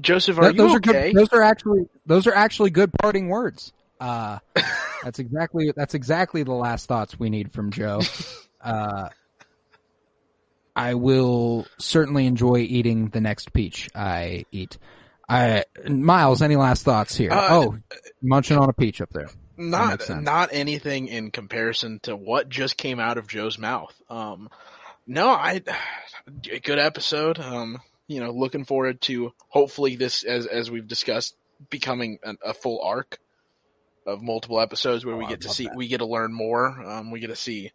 Joseph, 0.00 0.38
are 0.38 0.42
Th- 0.42 0.56
those 0.56 0.70
you 0.70 0.76
are 0.76 0.80
good. 0.80 1.14
Those 1.14 1.32
are 1.32 1.42
actually 1.42 1.88
those 2.04 2.26
are 2.26 2.34
actually 2.34 2.70
good 2.70 2.92
parting 3.00 3.28
words. 3.28 3.72
Uh, 3.98 4.38
that's 5.02 5.18
exactly 5.18 5.72
that's 5.74 5.94
exactly 5.94 6.42
the 6.42 6.52
last 6.52 6.86
thoughts 6.86 7.18
we 7.18 7.30
need 7.30 7.52
from 7.52 7.70
Joe. 7.70 8.00
Uh, 8.58 9.10
I 10.76 10.94
will 10.94 11.66
certainly 11.78 12.26
enjoy 12.26 12.58
eating 12.58 13.08
the 13.08 13.22
next 13.22 13.52
peach 13.54 13.88
I 13.94 14.44
eat. 14.52 14.76
I 15.28 15.64
Miles, 15.88 16.42
any 16.42 16.54
last 16.56 16.84
thoughts 16.84 17.16
here? 17.16 17.32
Uh, 17.32 17.48
oh, 17.50 17.78
munching 18.22 18.58
on 18.58 18.68
a 18.68 18.74
peach 18.74 19.00
up 19.00 19.10
there. 19.10 19.28
not 19.56 20.08
not 20.22 20.50
anything 20.52 21.08
in 21.08 21.30
comparison 21.30 21.98
to 22.02 22.14
what 22.14 22.50
just 22.50 22.76
came 22.76 23.00
out 23.00 23.16
of 23.16 23.26
Joe's 23.26 23.58
mouth. 23.58 23.94
Um, 24.10 24.50
no, 25.06 25.28
I 25.28 25.62
good 26.62 26.78
episode. 26.78 27.40
Um, 27.40 27.80
you 28.06 28.20
know, 28.20 28.30
looking 28.30 28.64
forward 28.66 29.00
to 29.02 29.32
hopefully 29.48 29.96
this 29.96 30.24
as 30.24 30.46
as 30.46 30.70
we've 30.70 30.86
discussed 30.86 31.34
becoming 31.70 32.18
an, 32.22 32.36
a 32.44 32.52
full 32.52 32.82
arc 32.82 33.18
of 34.06 34.22
multiple 34.22 34.60
episodes 34.60 35.04
where 35.04 35.16
we 35.16 35.24
Oh, 35.24 35.28
I 35.28 35.30
get 35.30 35.40
to 35.40 35.48
see 35.48 35.64
that. 35.64 35.74
we 35.74 35.88
get 35.88 35.98
to 35.98 36.06
learn 36.06 36.32
more. 36.32 36.68
Um, 36.68 37.10
we 37.10 37.18
get 37.18 37.28
to 37.28 37.36
see 37.36 37.72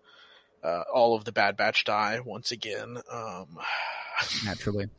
uh, 0.63 0.83
all 0.93 1.15
of 1.15 1.25
the 1.25 1.31
Bad 1.31 1.57
Batch 1.57 1.83
die 1.85 2.19
once 2.23 2.51
again. 2.51 2.97
Um, 3.11 3.57
Naturally, 4.45 4.89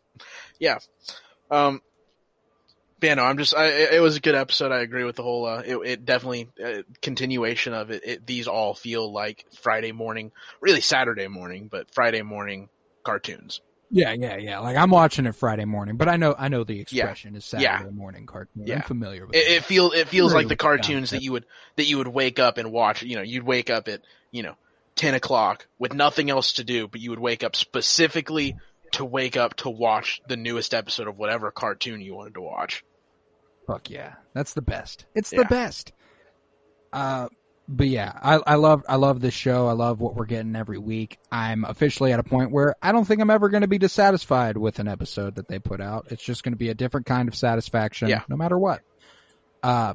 Um, 1.51 1.80
but 3.01 3.06
yeah, 3.06 3.14
no, 3.14 3.24
I'm 3.24 3.36
just, 3.39 3.55
I, 3.55 3.66
it 3.66 3.94
it 3.94 4.01
was 4.01 4.16
a 4.16 4.20
good 4.20 4.34
episode. 4.34 4.70
I 4.72 4.80
agree 4.80 5.05
with 5.05 5.16
the 5.16 5.22
whole, 5.22 5.44
uh, 5.47 5.62
it, 5.66 5.76
it 5.76 6.05
definitely, 6.05 6.48
uh, 6.64 6.82
continuation 7.01 7.74
of 7.74 7.90
it, 7.90 8.02
it. 8.05 8.26
These 8.26 8.47
all 8.47 8.74
feel 8.74 9.12
like 9.12 9.44
Friday 9.60 9.93
morning, 9.93 10.30
really 10.60 10.80
Saturday 10.80 11.26
morning, 11.28 11.68
but 11.70 11.93
Friday 11.93 12.22
morning 12.22 12.68
cartoons. 13.02 13.60
yeah, 13.90 14.12
yeah, 14.12 14.36
yeah. 14.36 14.60
Like 14.60 14.76
I'm 14.76 14.90
watching 14.90 15.26
it 15.26 15.34
Friday 15.34 15.64
morning, 15.64 15.97
but 15.97 16.09
I 16.09 16.16
know 16.16 16.34
I 16.39 16.48
know 16.48 16.62
the 16.64 16.80
expression 16.80 17.34
is 17.34 17.52
Yeah. 17.52 17.78
Saturday 17.78 17.94
morning 17.94 18.24
cartoon. 18.26 18.66
Yeah. 18.66 18.76
I'm 18.76 18.82
familiar 18.82 19.26
with 19.26 19.34
It, 19.34 19.48
it 19.48 19.64
feels, 19.64 19.94
it 19.94 20.09
feels 20.09 20.32
like 20.32 20.47
the 20.48 20.56
cartoons 20.56 21.10
that 21.10 21.22
you 21.22 21.32
would, 21.32 21.44
that 21.76 21.86
you 21.86 21.98
would 21.98 22.09
wake 22.09 22.39
up 22.39 22.56
and 22.56 22.70
watch, 22.72 23.02
you 23.02 23.16
know, 23.16 23.22
you'd 23.22 23.43
wake 23.43 23.68
up 23.68 23.89
at, 23.89 24.01
you 24.30 24.43
know, 24.44 24.55
10 25.03 25.15
o'clock 25.15 25.66
with 25.81 25.93
nothing 25.95 26.31
else 26.31 26.53
to 26.55 26.65
do, 26.65 26.87
but 26.87 27.01
you 27.01 27.11
would 27.11 27.19
wake 27.19 27.43
up 27.43 27.57
specifically 27.57 28.57
to 28.93 29.05
wake 29.05 29.37
up 29.37 29.55
to 29.57 29.69
watch 29.69 30.20
the 30.29 30.37
newest 30.37 30.73
episode 30.74 31.09
of 31.09 31.19
whatever 31.19 31.51
cartoon 31.51 32.01
you 32.01 32.15
wanted 32.15 32.35
to 32.35 32.41
watch. 32.41 32.85
Fuck 33.66 33.91
yeah, 33.91 34.15
that's 34.33 34.55
the 34.55 34.62
best. 34.62 35.07
It's 35.12 35.33
Yeah. 35.33 35.41
the 35.43 35.45
best. 35.49 35.93
Uh, 36.93 37.29
but 37.69 37.89
yeah, 37.89 38.12
I, 38.23 38.39
I 38.47 38.55
love 38.55 38.85
I 38.89 38.95
love 38.95 39.20
this 39.20 39.35
show. 39.35 39.66
I 39.66 39.73
love 39.73 40.01
what 40.01 40.15
we're 40.15 40.27
getting 40.27 40.55
every 40.55 40.79
week. 40.79 41.19
I'm 41.33 41.65
officially 41.65 42.12
at 42.12 42.20
a 42.20 42.24
point 42.24 42.53
where 42.53 42.77
I 42.81 42.93
don't 42.93 43.05
think 43.05 43.20
I'm 43.20 43.31
ever 43.31 43.49
going 43.49 43.62
to 43.62 43.69
be 43.69 43.79
dissatisfied 43.79 44.57
with 44.57 44.79
an 44.79 44.87
episode 44.87 45.35
that 45.35 45.49
they 45.49 45.59
put 45.59 45.81
out. 45.81 46.07
It's 46.11 46.23
just 46.23 46.45
going 46.45 46.53
to 46.53 46.59
be 46.59 46.69
a 46.69 46.74
different 46.74 47.07
kind 47.07 47.29
of 47.29 47.35
satisfaction, 47.35 48.09
Yeah. 48.09 48.23
no 48.29 48.37
matter 48.37 48.57
what. 48.59 48.83
Uh, 49.65 49.95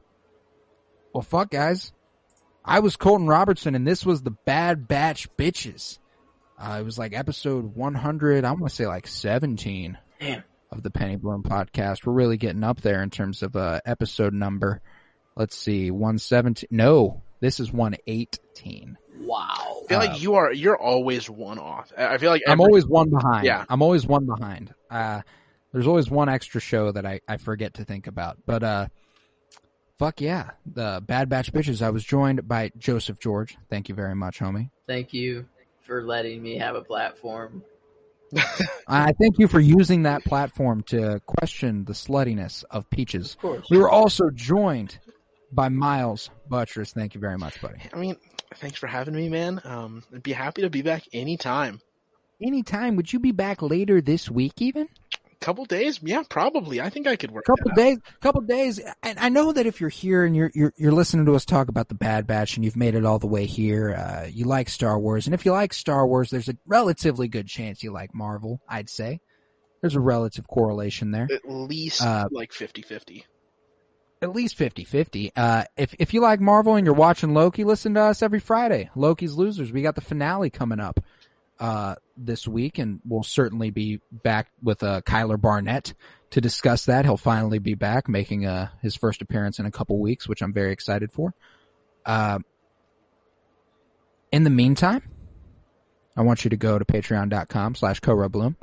well, 1.14 1.22
fuck, 1.22 1.50
guys. 1.50 1.94
I 2.68 2.80
was 2.80 2.98
Colton 2.98 3.27
Robertson, 3.27 3.76
and 3.76 3.88
this 3.88 4.06
was 4.06 4.22
the 4.23 4.31
Bad 4.31 4.88
Batch 4.88 5.30
Bitches. 5.38 5.99
Uh, 6.60 6.77
it 6.80 6.84
was 6.84 6.98
like 6.98 7.14
episode 7.14 7.76
100. 7.76 8.44
I 8.44 8.52
want 8.52 8.68
to 8.68 8.76
say 8.76 8.88
like 8.88 9.07
17 9.07 9.98
damn. 10.19 10.44
of 10.72 10.84
the 10.84 10.89
Penny 10.91 11.15
Bloom 11.15 11.44
podcast. 11.44 12.06
We're 12.06 12.14
really 12.14 12.38
getting 12.38 12.64
up 12.64 12.81
there 12.81 13.02
in 13.03 13.10
terms 13.10 13.41
of 13.44 13.56
uh, 13.56 13.80
episode 13.85 14.34
number. 14.34 14.81
Let's 15.35 15.56
see, 15.56 15.91
one 15.91 16.18
seventeen. 16.18 16.68
No, 16.72 17.22
this 17.41 17.60
is 17.60 17.72
one 17.72 17.95
eighteen. 18.07 18.98
Wow. 19.19 19.84
I 19.84 19.88
feel 19.88 19.98
Uh, 19.99 20.06
like 20.07 20.22
you 20.22 20.34
are, 20.35 20.52
you're 20.52 20.77
always 20.77 21.30
one 21.30 21.60
off. 21.60 21.94
I 21.95 22.15
I 22.15 22.18
feel 22.18 22.31
like 22.31 22.41
I'm 22.48 22.60
always 22.60 22.88
one 22.88 23.11
behind. 23.11 23.45
Yeah. 23.45 23.64
I'm 23.69 23.84
always 23.84 24.06
one 24.07 24.26
behind. 24.26 24.73
Uh, 24.89 25.22
there's 25.72 25.85
always 25.85 26.10
one 26.10 26.27
extra 26.27 26.60
show 26.60 26.91
that 26.91 27.06
I, 27.06 27.22
I 27.27 27.38
forget 27.38 27.76
to 27.76 27.85
think 27.85 28.07
about. 28.07 28.38
But 28.48 28.64
uh, 28.64 28.88
fuck 29.98 30.22
yeah, 30.22 30.52
the 30.65 31.03
Bad 31.06 31.30
Batch 31.30 31.52
bitches. 31.52 31.82
I 31.82 31.90
was 31.90 32.03
joined 32.03 32.48
by 32.48 32.72
Joseph 32.78 33.19
George. 33.19 33.57
Thank 33.69 33.90
you 33.90 33.95
very 33.95 34.15
much, 34.15 34.40
homie. 34.40 34.69
Thank 34.88 35.14
you 35.14 35.48
for 35.82 36.03
letting 36.03 36.41
me 36.41 36.57
have 36.57 36.76
a 36.76 36.82
platform. 36.82 37.64
I 38.88 39.14
thank 39.14 39.40
you 39.40 39.48
for 39.48 39.60
using 39.60 40.03
that 40.03 40.24
platform 40.26 40.84
to 40.88 41.22
question 41.26 41.86
the 41.86 41.94
sluttiness 41.94 42.65
of 42.69 42.90
peaches. 42.90 43.34
Of 43.34 43.40
course. 43.40 43.68
We 43.69 43.78
were 43.78 43.90
also 43.90 44.30
joined 44.30 44.99
by 45.52 45.69
Miles 45.69 46.30
Buttress. 46.49 46.91
Thank 46.91 47.15
you 47.15 47.22
very 47.22 47.38
much, 47.38 47.61
buddy. 47.61 47.80
I 47.94 47.98
mean, 47.98 48.18
thanks 48.56 48.78
for 48.78 48.88
having 48.88 49.15
me, 49.15 49.30
man. 49.30 49.61
Um, 49.64 50.03
I'd 50.14 50.24
be 50.24 50.34
happy 50.34 50.61
to 50.64 50.69
be 50.69 50.82
back 50.82 51.03
anytime. 51.14 51.80
Anytime. 52.41 52.98
Would 52.98 53.11
you 53.11 53.19
be 53.19 53.32
back 53.32 53.61
later 53.61 54.02
this 54.02 54.30
week, 54.30 54.53
even? 54.57 54.90
Couple 55.39 55.65
days, 55.65 55.99
yeah, 56.03 56.23
probably. 56.30 56.81
I 56.81 56.89
think 56.89 57.05
I 57.07 57.15
could 57.15 57.31
work. 57.31 57.45
couple 57.45 57.69
out. 57.72 57.77
days 57.77 57.97
couple 58.22 58.41
days 58.41 58.80
and 59.03 59.19
i 59.19 59.30
know 59.30 59.51
that 59.53 59.65
if 59.68 59.80
you're 59.80 59.89
here 59.89 60.26
and 60.26 60.35
you're, 60.35 60.51
you're 60.55 60.73
you're 60.77 60.91
listening 60.91 61.26
to 61.27 61.35
us 61.35 61.45
talk 61.45 61.69
about 61.69 61.88
the 61.88 61.95
bad 61.95 62.26
batch 62.26 62.55
and 62.55 62.65
you've 62.65 62.76
made 62.76 62.95
it 62.95 63.05
all 63.05 63.19
the 63.19 63.27
way 63.27 63.45
here 63.45 63.93
uh, 63.93 64.26
you 64.27 64.45
like 64.45 64.68
star 64.68 64.97
wars 64.99 65.27
and 65.27 65.34
if 65.35 65.45
you 65.45 65.51
like 65.51 65.73
star 65.73 66.07
wars 66.07 66.30
there's 66.31 66.49
a 66.49 66.57
relatively 66.65 67.27
good 67.27 67.47
chance 67.47 67.84
you 67.84 67.91
like 67.91 68.14
marvel 68.15 68.59
i'd 68.68 68.89
say 68.89 69.19
there's 69.81 69.95
a 69.95 69.99
relative 69.99 70.47
correlation 70.47 71.11
there 71.11 71.27
At 71.31 71.47
least 71.49 72.01
Uh, 72.01 72.27
like 72.31 72.51
50-50. 72.51 73.23
at 74.23 74.34
least 74.35 74.57
50-50 74.57 75.31
uh, 75.35 75.64
if, 75.77 75.93
if 75.99 76.14
you 76.14 76.22
like 76.22 76.39
marvel 76.41 76.76
and 76.76 76.85
you're 76.85 76.95
watching 76.95 77.34
loki 77.35 77.64
listen 77.64 77.93
to 77.93 78.01
us 78.01 78.22
every 78.23 78.39
friday 78.39 78.89
loki's 78.95 79.35
losers 79.35 79.72
we 79.72 79.84
got 79.84 79.93
the 79.95 80.01
finale 80.01 80.49
coming 80.49 80.80
up 80.80 80.99
uh, 81.60 81.96
this 82.16 82.48
week 82.48 82.78
and 82.78 83.00
we'll 83.06 83.24
certainly 83.24 83.70
be 83.70 84.00
back 84.12 84.50
with 84.62 84.84
uh, 84.84 85.02
kyler 85.02 85.40
barnett 85.40 85.94
to 86.30 86.42
discuss 86.42 86.86
that 86.86 87.06
he'll 87.06 87.18
finally 87.18 87.60
be 87.60 87.74
back 87.74 88.08
making 88.08 88.46
uh, 88.46 88.70
his 88.82 88.96
first 88.96 89.22
appearance 89.22 89.60
in 89.60 89.66
a 89.66 89.72
couple 89.72 90.00
weeks 90.00 90.28
which 90.28 90.42
i'm 90.42 90.54
very 90.54 90.72
excited 90.72 91.12
for 91.12 91.34
uh, 92.06 92.40
in 94.32 94.44
the 94.44 94.50
meantime 94.50 95.02
i 96.16 96.22
want 96.22 96.44
you 96.44 96.50
to 96.50 96.58
go 96.58 96.78
to 96.78 96.86
patreon.com 96.86 97.76
slash 97.76 98.00
bloom 98.00 98.56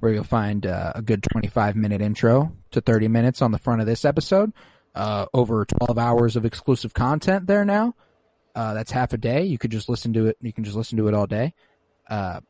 where 0.00 0.12
you'll 0.12 0.24
find 0.24 0.66
uh, 0.66 0.92
a 0.96 1.02
good 1.02 1.22
25 1.22 1.76
minute 1.76 2.00
intro 2.00 2.52
to 2.72 2.80
30 2.80 3.08
minutes 3.08 3.40
on 3.40 3.52
the 3.52 3.58
front 3.58 3.80
of 3.80 3.86
this 3.86 4.04
episode 4.04 4.52
uh, 4.94 5.26
over 5.32 5.64
12 5.64 5.98
hours 5.98 6.36
of 6.36 6.44
exclusive 6.44 6.94
content 6.94 7.46
there 7.46 7.64
now. 7.64 7.94
Uh, 8.54 8.74
that's 8.74 8.90
half 8.90 9.12
a 9.12 9.16
day. 9.16 9.44
You 9.44 9.58
could 9.58 9.70
just 9.70 9.88
listen 9.88 10.12
to 10.14 10.26
it. 10.26 10.36
You 10.40 10.52
can 10.52 10.64
just 10.64 10.76
listen 10.76 10.98
to 10.98 11.08
it 11.08 11.14
all 11.14 11.26
day. 11.26 11.54
Uh, 12.12 12.40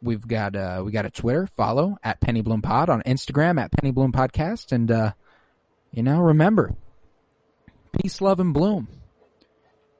we've 0.00 0.24
got, 0.26 0.54
uh, 0.54 0.80
we 0.84 0.92
got 0.92 1.04
a 1.04 1.10
Twitter 1.10 1.48
follow 1.48 1.96
at 2.04 2.20
Penny 2.20 2.42
Bloom 2.42 2.62
Pod 2.62 2.88
on 2.88 3.02
Instagram 3.02 3.60
at 3.60 3.72
Penny 3.72 3.90
Bloom 3.90 4.12
Podcast. 4.12 4.70
And, 4.70 4.88
uh, 4.88 5.12
you 5.90 6.04
know, 6.04 6.20
remember 6.20 6.76
peace, 8.00 8.20
love, 8.20 8.38
and 8.38 8.54
bloom. 8.54 8.86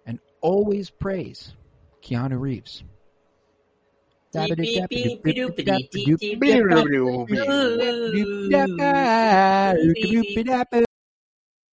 And 0.06 0.20
always 0.40 0.90
praise 0.90 1.54
Keanu 2.04 2.38
Reeves. 2.38 2.84